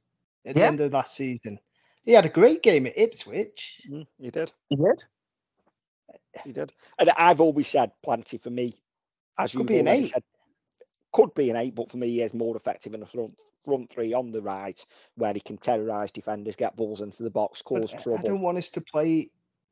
at 0.46 0.55
the 0.55 0.62
end 0.62 0.80
of 0.80 0.92
last 0.92 1.16
season. 1.16 1.59
He 2.05 2.12
had 2.12 2.26
a 2.26 2.31
great 2.31 2.62
game 2.62 2.86
at 2.86 2.98
Ipswich. 2.98 3.82
Mm, 3.90 4.06
you 4.18 4.31
did. 4.31 4.52
He 4.70 4.76
did. 4.76 5.05
You 6.44 6.52
did. 6.52 6.72
And 6.98 7.10
I've 7.10 7.40
always 7.40 7.68
said 7.68 7.93
plenty 8.02 8.39
for 8.39 8.51
me, 8.51 8.74
as 9.39 9.52
Could 9.52 9.60
you've 9.60 9.68
be 9.68 9.78
an 9.78 9.89
already 9.89 10.05
eight. 10.05 10.12
said, 10.12 10.22
could 11.12 11.35
be 11.35 11.51
an 11.51 11.56
eight, 11.56 11.74
but 11.74 11.90
for 11.90 11.97
me, 11.97 12.09
he 12.09 12.22
is 12.22 12.35
more 12.35 12.56
effective 12.56 12.93
in 12.94 13.01
the 13.01 13.06
front 13.06 13.35
front 13.62 13.89
three 13.90 14.12
on 14.12 14.31
the 14.31 14.43
right, 14.43 14.85
where 15.16 15.32
he 15.32 15.40
can 15.40 15.56
terrorise 15.56 16.10
defenders, 16.12 16.55
get 16.56 16.76
balls 16.76 17.01
into 17.01 17.22
the 17.22 17.31
box, 17.31 17.62
But 17.70 17.81
cause 17.81 17.94
I- 17.94 18.18
I 18.18 18.22
don't 18.22 18.43
want 18.43 18.59
us 18.59 18.68
to 18.70 18.82
play 18.82 19.31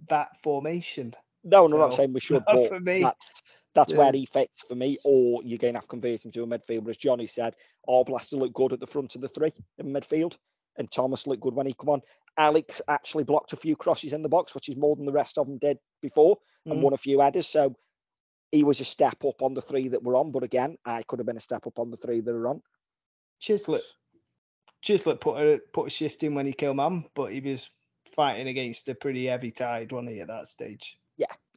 that 0.09 0.29
formation. 0.43 1.15
No, 1.45 1.67
no, 1.67 1.77
I'm 1.77 1.81
not 1.91 1.95
saying 1.95 2.15
we 2.15 2.21
should, 2.21 2.43
but 2.47 2.69
for 2.69 2.81
me. 2.81 3.03
that's 3.03 3.43
that's 3.75 3.93
Yeah. 3.93 3.99
where 3.99 4.13
he 4.13 4.25
fits 4.25 4.63
for 4.63 4.75
me. 4.77 4.97
Or 5.05 5.43
you're 5.43 5.59
going 5.59 5.75
to 5.75 5.79
have 5.79 5.85
to 5.85 5.89
convert 5.89 6.25
him 6.25 6.31
to 6.33 6.43
a 6.43 6.47
midfielder, 6.47 6.89
as 6.89 6.97
Johnny 6.97 7.27
said. 7.27 7.57
Or 7.85 8.05
Blaster 8.05 8.37
look 8.37 8.53
good 8.55 8.73
at 8.73 8.81
the 8.81 8.87
front 8.87 9.15
of 9.15 9.21
the 9.21 9.29
three 9.29 9.51
in 9.79 9.87
midfield. 9.93 10.37
and 10.77 10.91
Thomas 10.91 11.27
looked 11.27 11.43
good 11.43 11.55
when 11.55 11.67
he 11.67 11.75
come 11.75 11.91
on. 11.91 12.01
Alex 12.37 12.81
actually 12.89 13.25
blocked 13.25 13.53
a 13.53 13.57
few 13.57 13.77
crosses 13.77 14.13
in 14.13 14.23
the 14.23 14.29
box, 14.29 14.55
which 14.55 14.69
is 14.69 14.77
more 14.77 14.97
than 14.97 15.07
the 15.07 15.13
rest 15.13 15.39
of 15.39 15.47
them 15.47 15.59
did 15.59 15.79
before, 16.01 16.39
and 16.67 16.79
Mm. 16.79 16.83
won 16.83 16.93
a 16.93 16.99
few 16.99 17.21
headers. 17.21 17.47
So 17.47 17.75
he 18.51 18.65
was 18.65 18.81
a 18.81 18.85
step 18.85 19.25
up 19.25 19.43
on 19.43 19.55
the 19.55 19.63
three 19.63 19.89
that 19.89 20.03
were 20.03 20.17
on. 20.17 20.31
But 20.31 20.43
again, 20.43 20.79
I 20.85 21.03
could 21.03 21.19
have 21.19 21.27
been 21.27 21.37
a 21.37 21.41
step 21.41 21.67
up 21.67 21.79
on 21.79 21.91
the 21.91 21.97
three 21.97 22.21
that 22.21 22.35
are 22.35 22.49
on. 22.49 22.63
Chislett, 23.41 23.83
Chislett 24.83 25.21
put 25.21 25.37
a 25.37 25.61
put 25.73 25.89
a 25.89 25.91
shift 25.91 26.23
in 26.23 26.35
when 26.35 26.47
he 26.47 26.53
killed 26.53 26.77
man, 26.77 27.05
but 27.15 27.33
he 27.33 27.41
was 27.41 27.69
fighting 28.15 28.49
against 28.49 28.89
a 28.89 28.95
pretty 28.95 29.27
heavy 29.27 29.51
tide, 29.51 29.93
wasn't 29.93 30.11
he, 30.11 30.21
at 30.21 30.29
that 30.29 30.47
stage? 30.47 30.99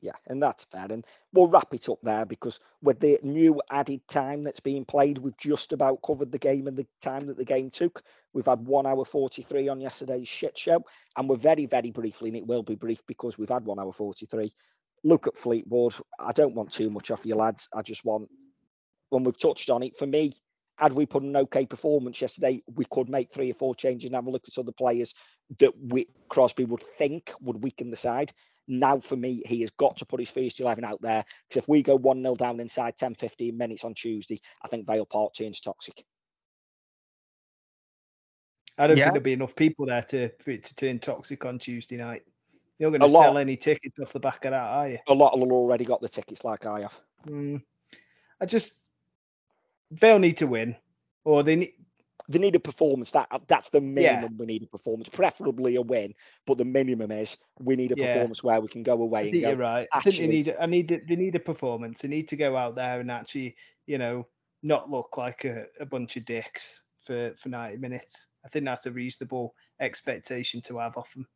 Yeah, 0.02 0.14
and 0.28 0.42
that's 0.42 0.66
fair. 0.66 0.88
And 0.90 1.06
we'll 1.34 1.48
wrap 1.48 1.74
it 1.74 1.90
up 1.90 2.00
there 2.04 2.26
because 2.26 2.60
with 2.82 3.00
the 3.00 3.18
new 3.24 3.62
added 3.72 4.08
time 4.08 4.44
that's 4.44 4.60
being 4.60 4.86
played, 4.86 5.18
we've 5.18 5.38
just 5.38 5.74
about 5.74 6.02
covered 6.06 6.32
the 6.32 6.38
game 6.38 6.68
and 6.68 6.78
the 6.78 6.86
time 7.02 7.28
that 7.28 7.38
the 7.38 7.46
game 7.46 7.70
took. 7.70 8.04
We've 8.34 8.46
had 8.46 8.66
one 8.66 8.86
hour 8.86 9.06
43 9.06 9.70
on 9.70 9.82
yesterday's 9.82 10.28
shit 10.28 10.58
show, 10.58 10.84
and 11.16 11.30
we're 11.30 11.38
very, 11.38 11.66
very 11.66 11.92
briefly, 11.92 12.30
and 12.30 12.38
it 12.38 12.46
will 12.46 12.64
be 12.64 12.76
brief 12.76 13.06
because 13.08 13.38
we've 13.38 13.50
had 13.50 13.66
one 13.66 13.80
hour 13.80 13.94
43. 13.94 14.52
Look 15.04 15.28
at 15.28 15.38
Fleetwood. 15.38 15.96
I 16.20 16.34
don't 16.34 16.56
want 16.56 16.72
too 16.72 16.90
much 16.90 17.10
off 17.10 17.26
you 17.26 17.36
lads. 17.36 17.70
I 17.74 17.82
just 17.82 18.04
want, 18.04 18.30
when 19.10 19.24
we've 19.24 19.40
touched 19.40 19.70
on 19.70 19.82
it, 19.84 19.96
for 19.96 20.08
me, 20.08 20.34
had 20.78 20.94
we 20.94 21.06
put 21.06 21.24
an 21.24 21.38
okay 21.38 21.66
performance 21.66 22.22
yesterday, 22.22 22.62
we 22.76 22.86
could 22.92 23.08
make 23.08 23.32
three 23.32 23.50
or 23.50 23.54
four 23.54 23.74
changes 23.74 24.08
and 24.08 24.16
have 24.16 24.28
a 24.28 24.30
look 24.30 24.44
at 24.48 24.58
other 24.58 24.74
players 24.74 25.14
that 25.60 25.72
we, 25.80 26.08
Crosby 26.28 26.66
would 26.66 26.84
think 26.98 27.32
would 27.42 27.64
weaken 27.64 27.90
the 27.92 27.96
side. 27.96 28.34
Now, 28.68 29.00
for 29.00 29.16
me, 29.16 29.44
he 29.46 29.62
has 29.62 29.70
got 29.72 29.98
to 29.98 30.06
put 30.06 30.20
his 30.20 30.30
first 30.30 30.60
11 30.60 30.84
out 30.84 31.02
there 31.02 31.24
because 31.48 31.64
if 31.64 31.70
we 31.70 31.84
go 31.84 31.96
1 31.96 32.22
0 32.22 32.36
down 32.36 32.60
inside 32.60 32.98
10 32.98 33.16
15 33.16 33.56
minutes 33.56 33.84
on 33.84 33.94
Tuesday, 33.94 34.40
I 34.64 34.68
think 34.68 34.88
Vale 34.88 35.06
Park 35.06 35.34
turns 35.36 35.60
toxic. 35.60 36.04
I 38.78 38.88
don't 38.88 38.98
Yeah. 38.98 39.06
think 39.06 39.14
there'll 39.14 39.24
be 39.24 39.34
enough 39.34 39.56
people 39.56 39.86
there 39.86 40.02
to 40.04 40.30
for 40.40 40.52
it 40.52 40.64
to 40.64 40.76
turn 40.76 41.00
toxic 41.00 41.46
on 41.46 41.60
Tuesday 41.60 41.98
night. 41.98 42.24
You're 42.78 42.92
not 42.92 43.00
going 43.00 43.10
to 43.10 43.18
sell 43.18 43.34
lot. 43.34 43.40
any 43.40 43.56
tickets 43.56 44.00
off 44.00 44.12
the 44.12 44.20
back 44.20 44.44
of 44.44 44.52
that, 44.52 44.62
are 44.62 44.90
you? 44.90 45.00
A 45.08 45.14
lot 45.14 45.34
of 45.34 45.40
them 45.40 45.52
already 45.52 45.86
got 45.86 46.02
the 46.02 46.10
tickets 46.10 46.44
like 46.44 46.66
I 46.66 46.82
have. 46.82 47.00
Mm. 47.26 47.64
I 48.42 48.46
just 48.46 48.90
they'll 49.92 50.20
need 50.20 50.38
to 50.38 50.48
win, 50.48 50.76
or 51.24 51.44
they 51.44 51.56
need. 51.56 51.75
They 52.28 52.40
need 52.40 52.56
a 52.56 52.60
performance. 52.60 53.12
That 53.12 53.28
uh, 53.32 53.40
That's 53.48 53.70
the 53.70 53.82
Yeah. 53.82 54.16
minimum 54.16 54.38
we 54.38 54.46
need 54.46 54.64
a 54.64 54.68
performance, 54.68 55.10
preferably 55.10 55.76
a 55.76 55.82
win. 55.82 56.14
But 56.48 56.58
the 56.58 56.66
minimum 56.66 57.12
is 57.12 57.38
we 57.60 57.76
need 57.76 57.92
a 57.92 57.96
Yeah. 57.98 58.14
performance 58.14 58.44
where 58.44 58.60
we 58.62 58.68
can 58.68 58.84
go 58.84 58.94
I 58.94 59.02
away 59.04 59.22
and 59.24 59.32
think 59.32 59.42
go. 59.44 59.50
you're 59.50 59.58
right. 59.58 59.88
I 59.94 60.02
think 60.02 60.18
they 60.18 60.28
need. 60.28 60.56
I 60.60 60.66
need. 60.66 60.88
They 61.08 61.16
need 61.16 61.36
a 61.36 61.40
performance. 61.40 62.02
They 62.02 62.08
need 62.08 62.28
to 62.30 62.36
go 62.36 62.58
out 62.58 62.76
there 62.76 63.00
and 63.00 63.12
actually, 63.12 63.56
you 63.86 63.98
know, 63.98 64.28
not 64.64 64.90
look 64.90 65.18
like 65.18 65.46
a, 65.46 65.66
a 65.80 65.86
bunch 65.86 66.18
of 66.18 66.26
dicks 66.26 66.84
for 67.04 67.34
for 67.38 67.50
ninety 67.50 67.78
minutes. 67.78 68.28
I 68.44 68.50
think 68.50 68.66
that's 68.66 68.86
a 68.86 68.92
reasonable 68.92 69.54
expectation 69.80 70.62
to 70.64 70.78
have 70.80 70.98
of 70.98 71.08
them. 71.16 71.28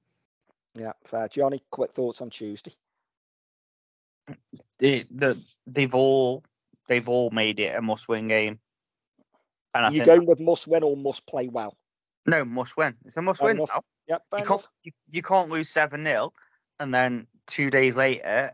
Yeah, 0.76 0.94
fair. 1.06 1.28
Johnny, 1.28 1.62
quick 1.72 1.94
thoughts 1.94 2.22
on 2.22 2.30
Tuesday. 2.30 2.72
They, 4.80 5.06
the, 5.12 5.42
they've 5.66 5.94
all 5.94 6.44
they've 6.88 7.10
all 7.10 7.32
made 7.32 7.60
it 7.60 7.76
a 7.76 7.82
must-win 7.82 8.28
game. 8.28 8.60
And 9.74 9.86
I 9.86 9.90
you 9.90 10.06
going 10.06 10.26
with 10.26 10.40
must 10.40 10.68
win 10.68 10.84
or 10.84 10.96
must 10.98 11.26
play 11.28 11.48
well? 11.48 11.78
no 12.26 12.46
must-win. 12.46 12.96
It's 13.06 13.16
a 13.16 13.20
Fair 13.20 13.24
must-win 13.24 13.58
enough. 13.58 13.72
now. 13.74 13.82
Yep, 14.08 14.24
You 14.40 14.44
can't 14.46 14.68
you, 14.84 14.92
you 15.12 15.22
can't 15.22 15.50
lose 15.50 15.70
seven 15.70 16.04
0 16.06 16.34
and 16.80 16.94
then 16.94 17.28
two 17.48 17.70
days 17.70 17.98
later, 17.98 18.52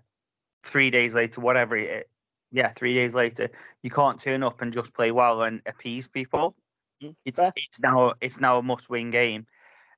three 0.64 0.90
days 0.90 1.14
later, 1.14 1.42
whatever 1.42 1.76
it 1.76 1.90
is, 1.90 2.04
yeah, 2.52 2.70
three 2.70 2.94
days 2.94 3.14
later, 3.16 3.50
you 3.84 3.90
can't 3.90 4.20
turn 4.20 4.44
up 4.44 4.62
and 4.62 4.72
just 4.74 4.94
play 4.94 5.12
well 5.12 5.44
and 5.44 5.62
appease 5.66 6.08
people. 6.08 6.56
Mm, 7.04 7.16
It's 7.26 7.40
fair. 7.40 7.52
it's 7.56 7.80
now 7.82 8.14
it's 8.22 8.40
now 8.40 8.58
a 8.58 8.64
must-win 8.64 9.12
game, 9.12 9.46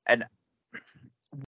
and 0.06 0.24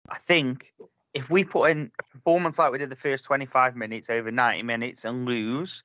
I 0.09 0.17
think 0.17 0.73
if 1.13 1.29
we 1.29 1.43
put 1.45 1.71
in 1.71 1.91
a 1.99 2.03
performance 2.13 2.59
like 2.59 2.71
we 2.71 2.77
did 2.77 2.89
the 2.89 2.95
first 2.95 3.25
twenty-five 3.25 3.75
minutes 3.75 4.09
over 4.09 4.31
ninety 4.31 4.63
minutes 4.63 5.05
and 5.05 5.25
lose, 5.25 5.83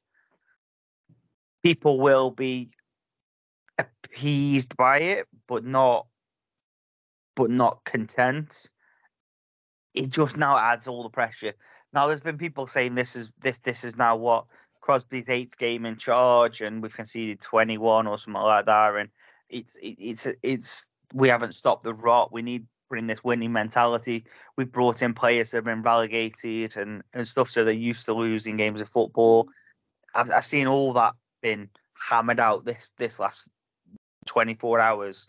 people 1.63 2.01
will 2.01 2.31
be 2.31 2.71
appeased 4.13 4.77
by 4.77 4.99
it, 4.99 5.27
but 5.47 5.65
not 5.65 6.07
but 7.35 7.51
not 7.51 7.85
content. 7.85 8.69
It 9.95 10.11
just 10.11 10.37
now 10.37 10.59
adds 10.59 10.87
all 10.87 11.03
the 11.03 11.09
pressure. 11.09 11.55
Now 11.93 12.07
there's 12.07 12.21
been 12.21 12.39
people 12.39 12.67
saying 12.67 12.95
this 12.95 13.17
is 13.17 13.31
this 13.41 13.59
this 13.61 13.85
is 13.85 13.97
now 13.97 14.17
what 14.17 14.47
Crosby's 14.81 15.29
eighth 15.29 15.59
game 15.59 15.87
in 15.87 15.97
charge, 15.97 16.61
and 16.61 16.83
we've 16.83 16.95
conceded 16.95 17.41
21 17.41 18.07
or 18.07 18.19
something 18.19 18.43
like 18.43 18.67
that, 18.67 18.97
and 18.97 19.09
it's 19.49 19.77
it, 19.77 19.97
it's 19.99 20.27
it's 20.43 20.87
we 21.15 21.29
haven't 21.29 21.55
stopped 21.55 21.85
the 21.85 21.95
rot. 21.95 22.33
We 22.33 22.43
need 22.43 22.67
bring 22.89 23.07
this 23.07 23.25
winning 23.25 23.53
mentality. 23.53 24.25
We 24.57 24.65
brought 24.65 25.01
in 25.01 25.15
players 25.15 25.51
that 25.51 25.59
have 25.59 25.65
been 25.65 25.83
relegated 25.83 26.77
and 26.77 27.03
and 27.15 27.27
stuff, 27.27 27.51
so 27.51 27.65
they're 27.65 27.75
used 27.75 28.07
to 28.07 28.15
losing 28.15 28.57
games 28.57 28.81
of 28.81 28.89
football. 28.89 29.49
I've, 30.15 30.31
I've 30.31 30.45
seen 30.45 30.67
all 30.67 30.93
that 30.95 31.15
been 31.43 31.71
hammered 32.11 32.41
out 32.41 32.65
this 32.65 32.91
this 32.99 33.19
last 33.21 33.51
24 34.33 34.81
hours. 34.81 35.27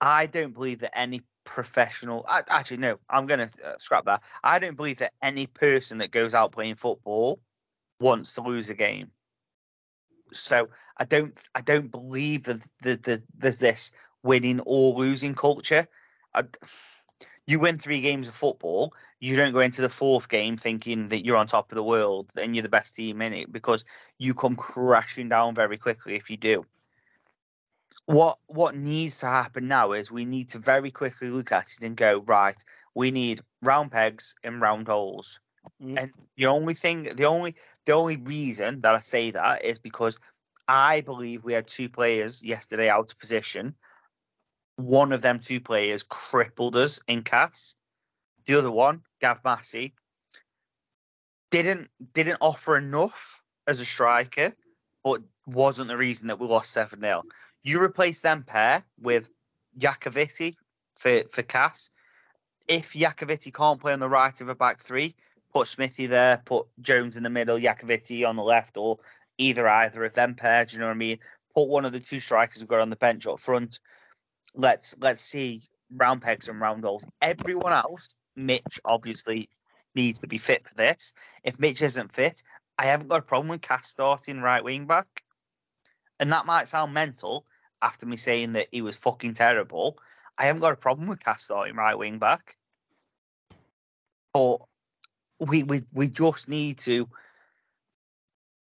I 0.00 0.26
don't 0.26 0.52
believe 0.52 0.80
that 0.80 0.96
any 0.96 1.22
professional. 1.44 2.24
Actually, 2.28 2.76
no, 2.76 2.98
I'm 3.08 3.26
going 3.26 3.40
to 3.40 3.66
uh, 3.66 3.78
scrap 3.78 4.04
that. 4.04 4.22
I 4.44 4.58
don't 4.58 4.76
believe 4.76 4.98
that 4.98 5.14
any 5.22 5.46
person 5.46 5.98
that 5.98 6.10
goes 6.10 6.34
out 6.34 6.52
playing 6.52 6.74
football 6.74 7.40
wants 7.98 8.34
to 8.34 8.42
lose 8.42 8.68
a 8.68 8.74
game. 8.74 9.10
So 10.32 10.68
I 10.98 11.06
don't. 11.06 11.40
I 11.54 11.62
don't 11.62 11.90
believe 11.90 12.44
that 12.44 12.68
there's 12.82 13.58
this 13.58 13.92
winning 14.22 14.60
or 14.66 14.92
losing 14.92 15.34
culture. 15.34 15.86
I, 16.34 16.44
you 17.46 17.58
win 17.58 17.78
three 17.78 18.02
games 18.02 18.28
of 18.28 18.34
football, 18.34 18.92
you 19.20 19.34
don't 19.34 19.54
go 19.54 19.60
into 19.60 19.80
the 19.80 19.88
fourth 19.88 20.28
game 20.28 20.58
thinking 20.58 21.08
that 21.08 21.24
you're 21.24 21.38
on 21.38 21.46
top 21.46 21.72
of 21.72 21.76
the 21.76 21.82
world 21.82 22.28
and 22.38 22.54
you're 22.54 22.62
the 22.62 22.68
best 22.68 22.94
team 22.94 23.22
in 23.22 23.32
it 23.32 23.50
because 23.50 23.86
you 24.18 24.34
come 24.34 24.54
crashing 24.54 25.30
down 25.30 25.54
very 25.54 25.78
quickly 25.78 26.14
if 26.14 26.28
you 26.28 26.36
do 26.36 26.66
what 28.06 28.38
what 28.46 28.74
needs 28.74 29.18
to 29.18 29.26
happen 29.26 29.68
now 29.68 29.92
is 29.92 30.10
we 30.10 30.24
need 30.24 30.48
to 30.48 30.58
very 30.58 30.90
quickly 30.90 31.30
look 31.30 31.52
at 31.52 31.70
it 31.78 31.84
and 31.84 31.96
go 31.96 32.22
right 32.26 32.56
we 32.94 33.10
need 33.10 33.40
round 33.62 33.92
pegs 33.92 34.34
in 34.42 34.60
round 34.60 34.88
holes. 34.88 35.40
Mm. 35.82 35.98
and 36.02 36.12
the 36.36 36.46
only 36.46 36.72
thing 36.72 37.02
the 37.02 37.24
only 37.24 37.54
the 37.84 37.92
only 37.92 38.16
reason 38.16 38.80
that 38.80 38.94
i 38.94 39.00
say 39.00 39.30
that 39.30 39.64
is 39.64 39.78
because 39.78 40.18
i 40.66 41.02
believe 41.02 41.44
we 41.44 41.52
had 41.52 41.68
two 41.68 41.90
players 41.90 42.42
yesterday 42.42 42.88
out 42.88 43.12
of 43.12 43.18
position. 43.18 43.74
One 44.76 45.12
of 45.12 45.22
them 45.22 45.40
two 45.40 45.60
players 45.60 46.04
crippled 46.04 46.76
us 46.76 47.00
in 47.06 47.22
Cass 47.22 47.76
the 48.46 48.58
other 48.58 48.70
one 48.70 49.02
gav 49.20 49.44
massey 49.44 49.94
didn't 51.50 51.90
didn't 52.14 52.38
offer 52.40 52.76
enough 52.76 53.42
as 53.66 53.80
a 53.80 53.84
striker 53.84 54.52
but 55.04 55.20
wasn't 55.46 55.88
the 55.88 55.96
reason 55.96 56.28
that 56.28 56.38
we 56.38 56.46
lost 56.46 56.72
7 56.72 57.00
0 57.00 57.22
you 57.68 57.82
replace 57.82 58.20
them 58.20 58.42
pair 58.42 58.82
with 58.98 59.30
Iacovitti 59.78 60.56
for 60.96 61.20
for 61.30 61.42
Cass. 61.42 61.90
If 62.66 62.94
Iacovitti 62.94 63.52
can't 63.52 63.80
play 63.80 63.92
on 63.92 64.00
the 64.00 64.08
right 64.08 64.40
of 64.40 64.48
a 64.48 64.54
back 64.54 64.80
three, 64.80 65.14
put 65.52 65.66
Smithy 65.66 66.06
there, 66.06 66.42
put 66.46 66.66
Jones 66.80 67.16
in 67.18 67.22
the 67.22 67.30
middle, 67.30 67.58
Iacovitti 67.58 68.26
on 68.26 68.36
the 68.36 68.42
left, 68.42 68.78
or 68.78 68.96
either 69.36 69.68
either 69.68 70.02
of 70.04 70.14
them 70.14 70.34
pair. 70.34 70.64
Do 70.64 70.74
you 70.74 70.80
know 70.80 70.86
what 70.86 70.92
I 70.92 70.96
mean? 70.96 71.18
Put 71.54 71.68
one 71.68 71.84
of 71.84 71.92
the 71.92 72.00
two 72.00 72.20
strikers 72.20 72.62
we've 72.62 72.68
got 72.68 72.80
on 72.80 72.90
the 72.90 72.96
bench 72.96 73.26
up 73.26 73.38
front. 73.38 73.80
Let's 74.54 74.96
let's 75.00 75.20
see 75.20 75.62
round 75.94 76.22
pegs 76.22 76.48
and 76.48 76.60
round 76.60 76.84
holes. 76.84 77.04
Everyone 77.20 77.72
else, 77.72 78.16
Mitch 78.34 78.80
obviously 78.86 79.50
needs 79.94 80.18
to 80.20 80.26
be 80.26 80.38
fit 80.38 80.64
for 80.64 80.74
this. 80.74 81.12
If 81.44 81.58
Mitch 81.58 81.82
isn't 81.82 82.14
fit, 82.14 82.42
I 82.78 82.86
haven't 82.86 83.08
got 83.08 83.20
a 83.20 83.26
problem 83.26 83.48
with 83.48 83.60
Cass 83.60 83.88
starting 83.88 84.40
right 84.40 84.64
wing 84.64 84.86
back. 84.86 85.22
And 86.18 86.32
that 86.32 86.46
might 86.46 86.66
sound 86.66 86.94
mental 86.94 87.44
after 87.82 88.06
me 88.06 88.16
saying 88.16 88.52
that 88.52 88.68
he 88.72 88.82
was 88.82 88.96
fucking 88.96 89.34
terrible. 89.34 89.96
I 90.38 90.44
haven't 90.44 90.62
got 90.62 90.72
a 90.72 90.76
problem 90.76 91.08
with 91.08 91.24
Cass 91.24 91.42
starting 91.42 91.76
right 91.76 91.98
wing 91.98 92.18
back. 92.18 92.56
But 94.32 94.58
we 95.40 95.62
we 95.62 95.80
we 95.92 96.08
just 96.08 96.48
need 96.48 96.78
to 96.78 97.08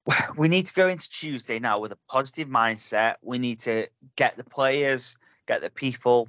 we 0.36 0.48
need 0.48 0.66
to 0.66 0.74
go 0.74 0.88
into 0.88 1.08
Tuesday 1.10 1.58
now 1.58 1.78
with 1.78 1.92
a 1.92 1.98
positive 2.08 2.48
mindset. 2.48 3.16
We 3.22 3.38
need 3.38 3.58
to 3.60 3.86
get 4.16 4.36
the 4.36 4.44
players, 4.44 5.16
get 5.46 5.62
the 5.62 5.70
people 5.70 6.28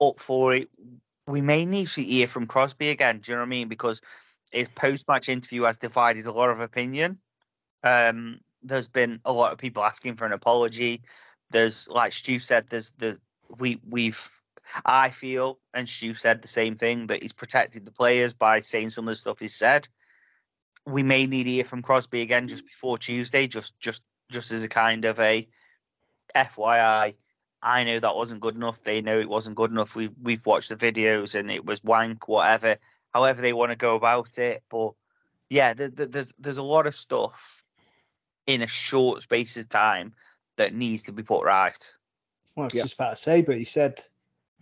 up 0.00 0.20
for 0.20 0.54
it. 0.54 0.68
We 1.26 1.40
may 1.40 1.64
need 1.64 1.86
to 1.88 2.02
hear 2.02 2.26
from 2.26 2.46
Crosby 2.46 2.90
again. 2.90 3.20
Do 3.20 3.32
you 3.32 3.36
know 3.36 3.42
what 3.42 3.46
I 3.46 3.50
mean? 3.50 3.68
Because 3.68 4.00
his 4.52 4.68
post-match 4.68 5.28
interview 5.28 5.62
has 5.62 5.78
divided 5.78 6.26
a 6.26 6.32
lot 6.32 6.50
of 6.50 6.60
opinion. 6.60 7.18
Um, 7.84 8.40
there's 8.62 8.88
been 8.88 9.20
a 9.24 9.32
lot 9.32 9.52
of 9.52 9.58
people 9.58 9.84
asking 9.84 10.16
for 10.16 10.26
an 10.26 10.32
apology. 10.32 11.02
There's 11.50 11.88
like 11.88 12.12
Stu 12.12 12.38
said, 12.38 12.68
there's 12.68 12.92
the 12.92 13.18
we 13.58 13.80
we've 13.88 14.30
I 14.84 15.10
feel 15.10 15.58
and 15.74 15.88
Stu 15.88 16.14
said 16.14 16.42
the 16.42 16.48
same 16.48 16.76
thing 16.76 17.08
that 17.08 17.22
he's 17.22 17.32
protected 17.32 17.84
the 17.84 17.92
players 17.92 18.32
by 18.32 18.60
saying 18.60 18.90
some 18.90 19.06
of 19.06 19.12
the 19.12 19.16
stuff 19.16 19.40
he's 19.40 19.54
said. 19.54 19.88
We 20.86 21.02
may 21.02 21.26
need 21.26 21.44
to 21.44 21.50
hear 21.50 21.64
from 21.64 21.82
Crosby 21.82 22.22
again 22.22 22.48
just 22.48 22.66
before 22.66 22.98
Tuesday, 22.98 23.46
just 23.46 23.78
just 23.80 24.02
just 24.30 24.52
as 24.52 24.64
a 24.64 24.68
kind 24.68 25.04
of 25.04 25.18
a 25.18 25.46
FYI. 26.34 27.14
I 27.62 27.84
know 27.84 28.00
that 28.00 28.16
wasn't 28.16 28.40
good 28.40 28.54
enough. 28.54 28.82
They 28.82 29.02
know 29.02 29.18
it 29.18 29.28
wasn't 29.28 29.56
good 29.56 29.70
enough. 29.70 29.94
We've 29.94 30.14
we've 30.22 30.46
watched 30.46 30.70
the 30.70 30.76
videos 30.76 31.38
and 31.38 31.50
it 31.50 31.66
was 31.66 31.84
wank, 31.84 32.28
whatever. 32.28 32.76
However 33.12 33.42
they 33.42 33.52
want 33.52 33.70
to 33.70 33.76
go 33.76 33.96
about 33.96 34.38
it, 34.38 34.62
but 34.70 34.92
yeah, 35.50 35.74
th- 35.74 35.94
th- 35.96 36.10
there's 36.10 36.32
there's 36.38 36.58
a 36.58 36.62
lot 36.62 36.86
of 36.86 36.94
stuff 36.94 37.62
in 38.46 38.62
a 38.62 38.66
short 38.66 39.22
space 39.22 39.56
of 39.56 39.68
time 39.68 40.14
that 40.60 40.74
needs 40.74 41.02
to 41.04 41.12
be 41.12 41.22
put 41.22 41.42
right. 41.42 41.94
Well, 42.54 42.64
I 42.64 42.66
was 42.66 42.74
Yeah. 42.74 42.82
just 42.82 42.94
about 42.94 43.10
to 43.10 43.16
say, 43.16 43.40
but 43.40 43.56
he 43.56 43.64
said, 43.64 43.98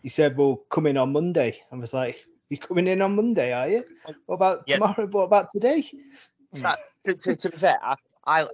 he 0.00 0.08
said, 0.08 0.36
we'll 0.36 0.56
come 0.70 0.86
in 0.86 0.96
on 0.96 1.12
Monday. 1.12 1.60
I 1.72 1.76
was 1.76 1.92
like, 1.92 2.24
you 2.50 2.56
coming 2.56 2.86
in 2.86 3.02
on 3.02 3.16
Monday, 3.16 3.52
are 3.52 3.68
you? 3.68 3.84
What 4.26 4.36
about 4.36 4.62
Yeah. 4.66 4.76
tomorrow? 4.76 5.06
What 5.08 5.24
about 5.24 5.48
today? 5.50 5.90
That, 6.52 6.78
to, 7.04 7.14
to, 7.14 7.36
to 7.36 7.50
be 7.50 7.56
fair, 7.56 7.78
I, 7.82 7.96
I 8.24 8.44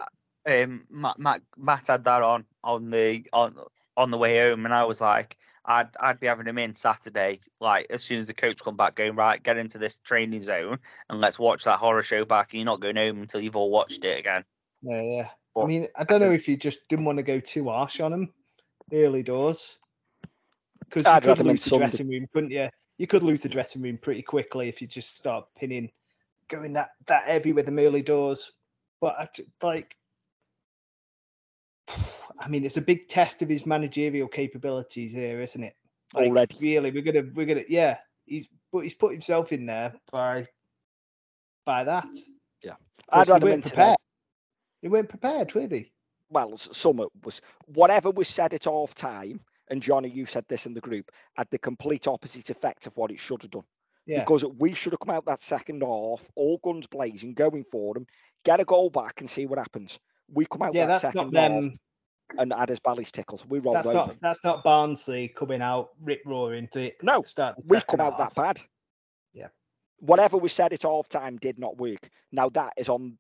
um 0.62 0.86
Matt, 0.90 1.18
Matt 1.18 1.42
Matt 1.56 1.86
had 1.86 2.04
that 2.04 2.22
on 2.22 2.44
on 2.64 2.90
the 2.90 3.24
on 3.32 3.56
on 3.96 4.10
the 4.10 4.18
way 4.18 4.38
home, 4.40 4.64
and 4.64 4.74
I 4.74 4.84
was 4.84 5.00
like, 5.00 5.36
I'd 5.64 5.88
I'd 6.00 6.18
be 6.18 6.26
having 6.26 6.46
him 6.46 6.58
in 6.58 6.74
Saturday, 6.74 7.40
like 7.60 7.86
as 7.90 8.02
soon 8.02 8.18
as 8.18 8.26
the 8.26 8.34
coach 8.34 8.64
come 8.64 8.76
back, 8.76 8.94
going 8.96 9.16
right, 9.16 9.42
get 9.42 9.58
into 9.58 9.78
this 9.78 9.98
training 9.98 10.42
zone 10.42 10.78
and 11.08 11.20
let's 11.20 11.38
watch 11.38 11.64
that 11.64 11.78
horror 11.78 12.02
show 12.02 12.24
back. 12.24 12.52
And 12.52 12.58
you're 12.58 12.66
not 12.66 12.80
going 12.80 12.96
home 12.96 13.20
until 13.20 13.40
you've 13.40 13.56
all 13.56 13.70
watched 13.70 14.04
it 14.04 14.18
again. 14.18 14.44
Yeah, 14.82 15.02
yeah. 15.02 15.28
I 15.56 15.66
mean, 15.66 15.88
I 15.96 16.04
don't 16.04 16.20
know 16.20 16.32
if 16.32 16.48
you 16.48 16.56
just 16.56 16.80
didn't 16.88 17.04
want 17.04 17.18
to 17.18 17.22
go 17.22 17.38
too 17.38 17.68
harsh 17.68 18.00
on 18.00 18.12
him 18.12 18.32
early 18.92 19.22
doors. 19.22 19.78
Because 20.80 21.06
you 21.06 21.34
could 21.34 21.46
lose 21.46 21.64
the 21.64 21.78
dressing 21.78 22.08
room, 22.08 22.26
couldn't 22.32 22.50
you? 22.50 22.68
You 22.98 23.06
could 23.06 23.22
lose 23.22 23.42
the 23.42 23.48
dressing 23.48 23.82
room 23.82 23.98
pretty 23.98 24.22
quickly 24.22 24.68
if 24.68 24.80
you 24.80 24.86
just 24.86 25.16
start 25.16 25.46
pinning, 25.56 25.90
going 26.48 26.72
that, 26.74 26.90
that 27.06 27.24
heavy 27.24 27.52
with 27.52 27.66
them 27.66 27.78
early 27.78 28.02
doors. 28.02 28.52
But 29.00 29.16
I, 29.18 29.28
like, 29.66 29.96
I 32.38 32.48
mean, 32.48 32.64
it's 32.64 32.76
a 32.76 32.82
big 32.82 33.08
test 33.08 33.42
of 33.42 33.48
his 33.48 33.66
managerial 33.66 34.28
capabilities 34.28 35.12
here, 35.12 35.40
isn't 35.40 35.62
it? 35.62 35.76
Like, 36.12 36.28
Already. 36.28 36.56
really, 36.60 36.90
we're 36.90 37.02
gonna, 37.02 37.28
we're 37.34 37.46
gonna, 37.46 37.64
yeah. 37.68 37.98
He's, 38.26 38.46
but 38.72 38.80
he's 38.80 38.94
put 38.94 39.12
himself 39.12 39.52
in 39.52 39.66
there 39.66 39.92
by, 40.10 40.46
by 41.64 41.84
that. 41.84 42.06
Yeah, 42.62 42.74
I'd 43.10 43.28
rather 43.28 43.48
him 43.48 43.62
prepared. 43.62 43.96
They 44.84 44.90
weren't 44.90 45.08
prepared, 45.08 45.52
were 45.54 45.66
they? 45.66 45.90
well, 46.30 46.56
some 46.58 47.00
was 47.24 47.40
whatever 47.66 48.10
was 48.10 48.28
said 48.28 48.52
at 48.52 48.64
half 48.64 48.94
time, 48.94 49.40
and 49.68 49.82
Johnny, 49.82 50.08
you 50.10 50.26
said 50.26 50.44
this 50.48 50.66
in 50.66 50.74
the 50.74 50.80
group, 50.80 51.10
had 51.36 51.48
the 51.50 51.58
complete 51.58 52.06
opposite 52.06 52.50
effect 52.50 52.86
of 52.86 52.96
what 52.98 53.10
it 53.10 53.18
should 53.18 53.40
have 53.42 53.50
done. 53.50 53.64
Yeah. 54.04 54.20
Because 54.20 54.44
we 54.44 54.74
should 54.74 54.92
have 54.92 55.00
come 55.00 55.14
out 55.14 55.24
that 55.24 55.40
second 55.40 55.82
half, 55.82 56.28
all 56.36 56.58
guns 56.62 56.86
blazing, 56.86 57.32
going 57.32 57.64
for 57.72 57.94
them, 57.94 58.06
get 58.44 58.60
a 58.60 58.64
goal 58.64 58.90
back 58.90 59.20
and 59.22 59.30
see 59.30 59.46
what 59.46 59.58
happens. 59.58 59.98
We 60.28 60.44
come 60.44 60.60
out 60.62 60.74
yeah, 60.74 60.86
that 60.86 61.00
that's 61.02 61.14
not 61.14 61.30
them. 61.32 61.78
and 62.36 62.52
had 62.52 62.68
his 62.68 62.80
bellies 62.80 63.10
tickled. 63.10 63.44
We 63.48 63.60
rolled 63.60 63.76
That's 63.76 63.88
over. 63.88 63.96
not 63.96 64.16
that's 64.20 64.44
not 64.44 64.62
Barnsley 64.64 65.28
coming 65.28 65.62
out 65.62 65.90
rip 66.02 66.20
roaring 66.26 66.68
to 66.74 66.90
No, 67.02 67.22
start. 67.22 67.56
We 67.66 67.80
come 67.88 68.00
out 68.00 68.18
half. 68.18 68.34
that 68.34 68.42
bad. 68.58 68.60
Yeah. 69.32 69.48
Whatever 70.00 70.36
was 70.36 70.52
said 70.52 70.72
at 70.74 70.82
half 70.82 71.08
time 71.08 71.38
did 71.38 71.58
not 71.58 71.78
work. 71.78 72.10
Now 72.32 72.48
that 72.50 72.74
is 72.76 72.88
on 72.90 73.16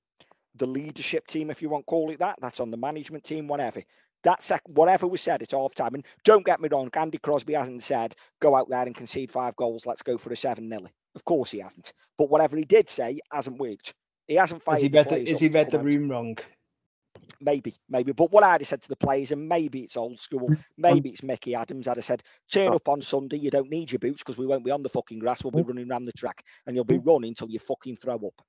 the 0.56 0.66
leadership 0.66 1.26
team, 1.26 1.50
if 1.50 1.60
you 1.60 1.68
want 1.68 1.86
to 1.86 1.90
call 1.90 2.10
it 2.10 2.18
that. 2.20 2.38
That's 2.40 2.60
on 2.60 2.70
the 2.70 2.76
management 2.76 3.24
team, 3.24 3.48
whatever. 3.48 3.82
That 4.22 4.42
sec- 4.42 4.62
whatever 4.66 5.06
was 5.06 5.20
said 5.20 5.42
at 5.42 5.50
half 5.50 5.74
time. 5.74 5.94
And 5.94 6.06
don't 6.24 6.46
get 6.46 6.60
me 6.60 6.68
wrong, 6.70 6.90
Andy 6.94 7.18
Crosby 7.18 7.54
hasn't 7.54 7.82
said 7.82 8.14
go 8.40 8.54
out 8.54 8.68
there 8.70 8.86
and 8.86 8.94
concede 8.94 9.30
five 9.30 9.54
goals. 9.56 9.86
Let's 9.86 10.02
go 10.02 10.16
for 10.16 10.32
a 10.32 10.36
seven 10.36 10.68
nil. 10.68 10.88
Of 11.14 11.24
course 11.24 11.50
he 11.50 11.58
hasn't. 11.58 11.92
But 12.16 12.30
whatever 12.30 12.56
he 12.56 12.64
did 12.64 12.88
say 12.88 13.20
hasn't 13.30 13.58
worked. 13.58 13.94
He 14.26 14.34
hasn't 14.34 14.62
fired 14.62 14.76
Has 14.76 14.82
he 14.82 14.88
read 14.88 15.04
the, 15.04 15.08
players 15.08 15.28
is 15.28 15.40
he 15.40 15.48
read 15.48 15.70
the 15.70 15.78
room 15.78 16.10
wrong? 16.10 16.38
Maybe, 17.40 17.74
maybe. 17.88 18.12
But 18.12 18.32
what 18.32 18.42
I'd 18.42 18.60
have 18.60 18.68
said 18.68 18.82
to 18.82 18.88
the 18.88 18.96
players, 18.96 19.30
and 19.30 19.48
maybe 19.48 19.80
it's 19.80 19.96
old 19.96 20.18
school, 20.18 20.48
mm. 20.48 20.58
maybe 20.78 21.10
it's 21.10 21.22
Micky 21.22 21.54
Adams, 21.54 21.86
I'd 21.86 21.98
have 21.98 22.04
said, 22.04 22.22
turn 22.50 22.68
oh. 22.68 22.76
up 22.76 22.88
on 22.88 23.02
Sunday, 23.02 23.36
you 23.36 23.50
don't 23.50 23.70
need 23.70 23.92
your 23.92 23.98
boots 23.98 24.22
because 24.22 24.38
we 24.38 24.46
won't 24.46 24.64
be 24.64 24.70
on 24.70 24.82
the 24.82 24.88
fucking 24.88 25.18
grass, 25.18 25.44
we'll 25.44 25.50
be 25.50 25.62
mm. 25.62 25.68
running 25.68 25.90
around 25.90 26.04
the 26.04 26.12
track 26.12 26.42
and 26.66 26.74
you'll 26.74 26.84
be 26.84 26.98
mm. 26.98 27.06
running 27.06 27.28
until 27.28 27.50
you 27.50 27.58
fucking 27.58 27.96
throw 27.96 28.14
up. 28.14 28.42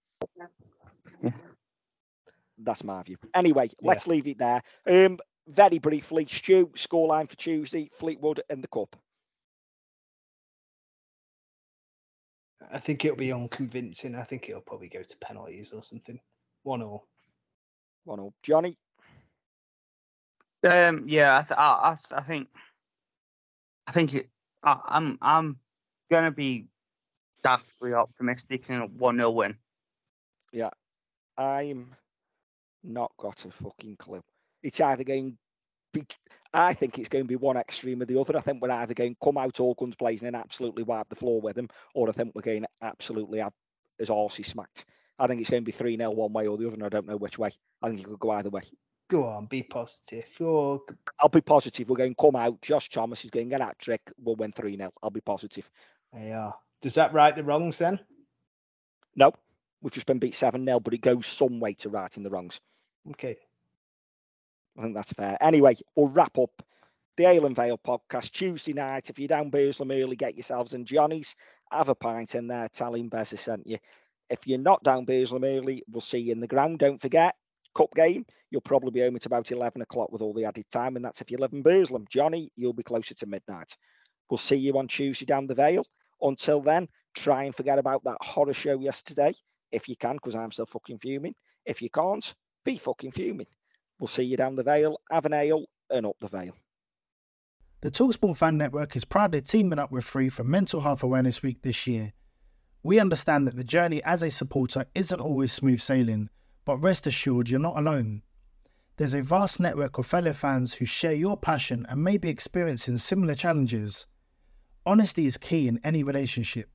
That's 2.58 2.84
my 2.84 3.04
view. 3.04 3.18
Anyway, 3.34 3.70
Yeah. 3.80 3.90
let's 3.90 4.08
leave 4.08 4.28
it 4.28 4.38
there. 4.38 4.62
Um, 4.88 5.20
very 5.48 5.80
briefly, 5.80 6.26
Stu, 6.30 6.68
scoreline 6.76 7.30
for 7.30 7.36
Tuesday, 7.36 7.90
Fleetwood 7.94 8.42
and 8.50 8.64
the 8.64 8.68
Cup. 8.68 8.96
I 12.72 12.80
think 12.80 13.06
it'll 13.06 13.18
be 13.18 13.32
unconvincing. 13.32 14.16
I 14.16 14.24
think 14.24 14.50
it'll 14.50 14.62
probably 14.62 14.90
go 14.90 15.04
to 15.04 15.18
penalties 15.18 15.72
or 15.74 15.84
something. 15.84 16.20
One 16.64 16.82
all. 16.82 17.08
One 18.06 18.20
up. 18.20 18.34
Johnny, 18.44 18.78
Um, 20.64 21.04
yeah, 21.08 21.38
I, 21.38 21.42
th- 21.42 21.58
I, 21.58 21.80
I, 21.92 21.96
th- 21.96 22.20
I 22.20 22.22
think, 22.22 22.48
I 23.88 23.92
think 23.92 24.14
it. 24.16 24.30
I, 24.64 24.80
I'm, 24.86 25.18
I'm 25.22 25.60
gonna 26.10 26.32
be 26.32 26.68
daftly 27.44 27.94
optimistic 27.94 28.64
and 28.70 28.84
a 28.84 28.88
one 28.88 29.18
0 29.18 29.30
win. 29.32 29.58
Yeah, 30.52 30.72
I'm 31.38 31.96
not 32.88 33.12
got 33.18 33.46
a 33.46 33.52
fucking 33.52 33.98
clue. 33.98 34.22
It's 34.64 34.82
either 34.82 35.04
going 35.04 35.38
be 35.96 36.06
I 36.54 36.74
think 36.74 37.00
it's 37.00 37.10
going 37.10 37.24
to 37.24 37.28
be 37.28 37.36
one 37.36 37.58
extreme 37.58 38.02
or 38.02 38.06
the 38.06 38.20
other. 38.20 38.38
I 38.38 38.42
think 38.42 38.62
we're 38.62 38.72
either 38.72 38.94
going 38.94 39.14
to 39.14 39.20
come 39.24 39.38
out 39.38 39.60
all 39.60 39.74
guns 39.74 39.96
blazing 39.96 40.28
and 40.28 40.36
absolutely 40.36 40.84
wipe 40.84 41.10
the 41.10 41.16
floor 41.16 41.42
with 41.42 41.56
them, 41.56 41.70
or 41.94 42.08
I 42.08 42.14
think 42.14 42.34
we're 42.34 42.42
going 42.42 42.62
to 42.62 42.70
absolutely 42.82 43.40
have 43.40 43.54
his 43.98 44.10
horsey 44.10 44.44
smacked. 44.44 44.86
I 45.20 45.28
think 45.28 45.42
it's 45.42 45.50
going 45.50 45.64
to 45.64 45.66
be 45.66 45.72
3 45.72 45.98
0 45.98 46.12
one 46.12 46.34
way 46.34 46.48
or 46.48 46.58
the 46.58 46.68
other, 46.68 46.76
and 46.76 46.84
I 46.84 46.90
don't 46.90 47.08
know 47.08 47.18
which 47.18 47.38
way. 47.38 47.52
I 47.82 47.90
think 47.90 48.02
it 48.02 48.08
could 48.08 48.20
go 48.20 48.32
either 48.32 48.50
way. 48.50 48.64
Go 49.10 49.26
on, 49.26 49.46
be 49.46 49.64
positive. 49.64 50.26
You're 50.40 50.82
I'll 51.20 51.30
be 51.30 51.42
positive. 51.42 51.90
We're 51.90 51.98
going 51.98 52.16
to 52.16 52.22
come 52.22 52.36
out. 52.36 52.62
Josh 52.62 52.90
Thomas 52.90 53.24
is 53.24 53.32
going 53.32 53.48
to 53.48 53.50
get 53.52 53.60
that 53.60 53.80
trick. 53.80 54.02
We'll 54.18 54.36
win 54.36 54.52
3 54.52 54.78
0. 54.78 54.92
I'll 55.04 55.10
be 55.10 55.22
positive. 55.22 55.70
Yeah. 56.14 56.52
Does 56.82 56.96
that 56.96 57.14
right 57.14 57.36
the 57.36 57.44
wrongs 57.44 57.78
then? 57.78 58.00
No, 59.16 59.34
we've 59.82 59.94
just 59.94 60.08
been 60.08 60.20
beat 60.20 60.36
7 60.36 60.66
0, 60.66 60.80
but 60.80 60.94
it 60.94 61.02
goes 61.02 61.28
some 61.28 61.60
way 61.60 61.74
to 61.76 61.90
righting 61.90 62.24
the 62.24 62.30
wrongs. 62.30 62.60
Okay. 63.12 63.38
I 64.78 64.82
think 64.82 64.96
that's 64.96 65.14
fair. 65.14 65.38
Anyway, 65.42 65.76
we'll 65.96 66.08
wrap 66.08 66.38
up 66.38 66.62
the 67.18 67.26
Ale 67.26 67.46
and 67.46 67.56
Vale 67.56 67.78
podcast 67.78 68.32
Tuesday 68.32 68.74
night. 68.74 69.10
If 69.10 69.20
you're 69.20 69.28
down 69.28 69.50
Burslem 69.50 69.92
early, 69.92 70.16
get 70.16 70.36
yourselves 70.36 70.74
in 70.74 70.86
Johnny's. 70.86 71.36
Have 71.72 71.90
a 71.90 71.96
pint 71.96 72.36
in 72.36 72.48
there. 72.48 72.68
Tell 72.70 72.94
him 72.94 73.08
Bez 73.10 73.40
sent 73.40 73.66
you. 73.66 73.78
If 74.30 74.48
you're 74.48 74.60
not 74.60 74.84
down 74.84 75.06
Burslem 75.06 75.44
early, 75.44 75.84
we'll 75.90 76.02
see 76.02 76.18
you 76.18 76.32
in 76.34 76.42
the 76.42 76.48
ground. 76.48 76.80
Don't 76.80 77.02
forget, 77.02 77.36
cup 77.76 77.94
game. 77.96 78.26
You'll 78.50 78.62
probably 78.62 78.92
be 78.92 79.02
home 79.02 79.16
at 79.16 79.26
about 79.26 79.52
11 79.52 79.82
o'clock 79.82 80.12
with 80.12 80.22
all 80.22 80.34
the 80.34 80.46
added 80.46 80.66
time, 80.72 80.96
and 80.96 81.06
that's 81.06 81.22
if 81.22 81.32
you 81.32 81.38
live 81.38 81.54
in 81.54 81.62
Burslem. 81.62 82.06
Johnny, 82.10 82.52
you'll 82.56 82.74
be 82.74 82.84
closer 82.84 83.14
to 83.16 83.26
midnight. 83.28 83.76
We'll 84.30 84.38
see 84.38 84.56
you 84.56 84.78
on 84.78 84.88
Tuesday 84.88 85.26
down 85.26 85.48
the 85.48 85.56
Vale. 85.56 85.86
Until 86.22 86.62
then, 86.62 86.88
try 87.14 87.44
and 87.44 87.56
forget 87.56 87.80
about 87.80 88.04
that 88.06 88.18
horror 88.22 88.54
show 88.54 88.80
yesterday, 88.80 89.34
if 89.72 89.88
you 89.88 89.96
can, 89.96 90.16
because 90.16 90.36
I'm 90.36 90.52
still 90.52 90.66
fucking 90.66 91.00
fuming. 91.00 91.36
If 91.66 91.82
you 91.82 91.90
can't, 91.90 92.34
be 92.66 92.78
fucking 92.78 93.12
fuming. 93.12 93.48
We'll 94.00 94.08
see 94.08 94.24
you 94.24 94.36
down 94.36 94.56
the 94.56 94.64
Vale, 94.64 95.00
have 95.10 95.26
an 95.26 95.34
ale, 95.34 95.66
and 95.90 96.06
up 96.06 96.18
the 96.20 96.28
Vale. 96.28 96.56
The 97.82 97.92
Talksport 97.92 98.36
Fan 98.36 98.58
Network 98.58 98.96
is 98.96 99.06
proudly 99.06 99.42
teaming 99.42 99.80
up 99.80 99.92
with 99.92 100.04
Free 100.04 100.28
for 100.28 100.44
Mental 100.44 100.82
Health 100.82 101.04
Awareness 101.04 101.44
Week 101.44 101.62
this 101.62 101.86
year. 101.88 102.14
We 102.84 103.00
understand 103.00 103.48
that 103.48 103.56
the 103.56 103.64
journey 103.64 104.04
as 104.04 104.24
a 104.24 104.32
supporter 104.32 104.86
isn't 104.96 105.22
always 105.22 105.54
smooth 105.54 105.80
sailing, 105.80 106.30
but 106.66 106.78
rest 106.78 107.08
assured 107.08 107.50
you're 107.50 107.60
not 107.60 107.78
alone. 107.78 108.24
There's 108.98 109.14
a 109.14 109.22
vast 109.22 109.60
network 109.60 109.98
of 109.98 110.08
fellow 110.08 110.34
fans 110.34 110.74
who 110.74 110.86
share 110.86 111.14
your 111.14 111.38
passion 111.38 111.86
and 111.90 112.04
may 112.04 112.18
be 112.18 112.30
experiencing 112.30 112.98
similar 112.98 113.36
challenges. 113.36 114.08
Honesty 114.86 115.26
is 115.26 115.38
key 115.38 115.68
in 115.68 115.80
any 115.84 116.02
relationship. 116.02 116.70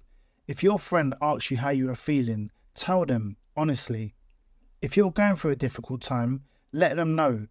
If 0.46 0.62
your 0.62 0.78
friend 0.78 1.14
asks 1.22 1.50
you 1.50 1.56
how 1.56 1.70
you 1.70 1.90
are 1.90 1.96
feeling, 1.96 2.50
tell 2.74 3.06
them 3.06 3.36
honestly. 3.56 4.14
If 4.82 4.96
you're 4.96 5.10
going 5.10 5.36
through 5.36 5.50
a 5.50 5.56
difficult 5.56 6.00
time, 6.00 6.44
let 6.72 6.96
them 6.96 7.14
know. 7.14 7.48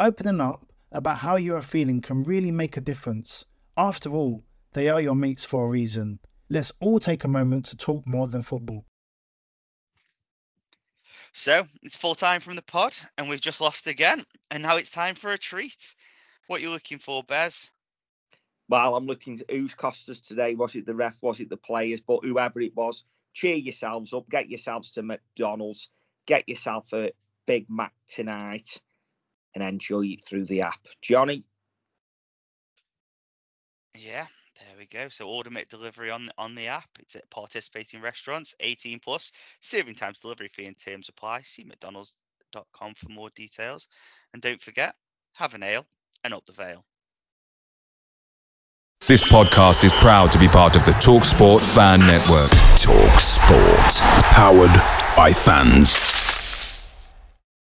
Opening 0.00 0.40
up 0.40 0.66
about 0.90 1.18
how 1.18 1.36
you 1.36 1.54
are 1.54 1.62
feeling 1.62 2.00
can 2.00 2.24
really 2.24 2.50
make 2.50 2.76
a 2.76 2.80
difference. 2.80 3.44
After 3.76 4.10
all, 4.10 4.42
they 4.72 4.88
are 4.88 5.00
your 5.00 5.14
mates 5.14 5.44
for 5.44 5.66
a 5.66 5.68
reason. 5.68 6.18
Let's 6.50 6.72
all 6.80 6.98
take 6.98 7.22
a 7.22 7.28
moment 7.28 7.66
to 7.66 7.76
talk 7.76 8.04
more 8.08 8.26
than 8.26 8.42
football. 8.42 8.84
So 11.32 11.64
it's 11.82 11.96
full 11.96 12.16
time 12.16 12.40
from 12.40 12.56
the 12.56 12.62
pod, 12.62 12.96
and 13.16 13.28
we've 13.28 13.40
just 13.40 13.60
lost 13.60 13.86
again. 13.86 14.24
And 14.50 14.60
now 14.62 14.76
it's 14.76 14.90
time 14.90 15.14
for 15.14 15.32
a 15.32 15.38
treat. 15.38 15.94
What 16.48 16.60
you 16.60 16.70
looking 16.70 16.98
for, 16.98 17.22
Bez? 17.22 17.70
Well, 18.68 18.96
I'm 18.96 19.06
looking 19.06 19.38
to 19.38 19.44
who's 19.48 19.74
cost 19.74 20.08
us 20.08 20.18
today. 20.18 20.56
Was 20.56 20.74
it 20.74 20.86
the 20.86 20.94
ref? 20.94 21.18
Was 21.22 21.38
it 21.38 21.50
the 21.50 21.56
players? 21.56 22.00
But 22.00 22.24
whoever 22.24 22.60
it 22.60 22.74
was, 22.74 23.04
cheer 23.32 23.54
yourselves 23.54 24.12
up. 24.12 24.28
Get 24.28 24.50
yourselves 24.50 24.90
to 24.92 25.02
McDonald's. 25.02 25.88
Get 26.26 26.48
yourself 26.48 26.92
a 26.92 27.12
Big 27.46 27.66
Mac 27.68 27.92
tonight 28.08 28.80
and 29.54 29.62
enjoy 29.62 30.06
it 30.06 30.24
through 30.24 30.44
the 30.46 30.62
app. 30.62 30.86
Johnny, 31.02 31.44
Yeah, 33.94 34.26
there 34.58 34.76
we 34.78 34.86
go. 34.86 35.08
So 35.08 35.28
order 35.28 35.50
make 35.50 35.68
delivery 35.68 36.10
on 36.10 36.30
on 36.38 36.54
the 36.54 36.66
app. 36.68 36.88
It's 36.98 37.16
at 37.16 37.28
participating 37.30 38.00
restaurants, 38.00 38.54
18 38.60 38.98
plus. 39.00 39.32
Serving 39.60 39.94
times, 39.94 40.20
delivery 40.20 40.48
fee, 40.48 40.66
and 40.66 40.78
terms 40.78 41.08
apply. 41.08 41.42
See 41.42 41.64
McDonald's.com 41.64 42.94
for 42.94 43.08
more 43.08 43.30
details. 43.34 43.88
And 44.32 44.42
don't 44.42 44.60
forget, 44.60 44.94
have 45.36 45.54
an 45.54 45.62
ale 45.62 45.86
and 46.24 46.34
up 46.34 46.44
the 46.46 46.52
Vale. 46.52 46.84
This 49.06 49.22
podcast 49.30 49.84
is 49.84 49.92
proud 49.92 50.32
to 50.32 50.38
be 50.38 50.48
part 50.48 50.76
of 50.76 50.86
the 50.86 50.92
TalkSport 50.92 51.60
Fan 51.74 52.00
Network. 52.00 52.50
Talk 52.80 53.20
Sport. 53.20 54.00
Powered 54.32 54.72
by 55.14 55.30
fans. 55.30 56.13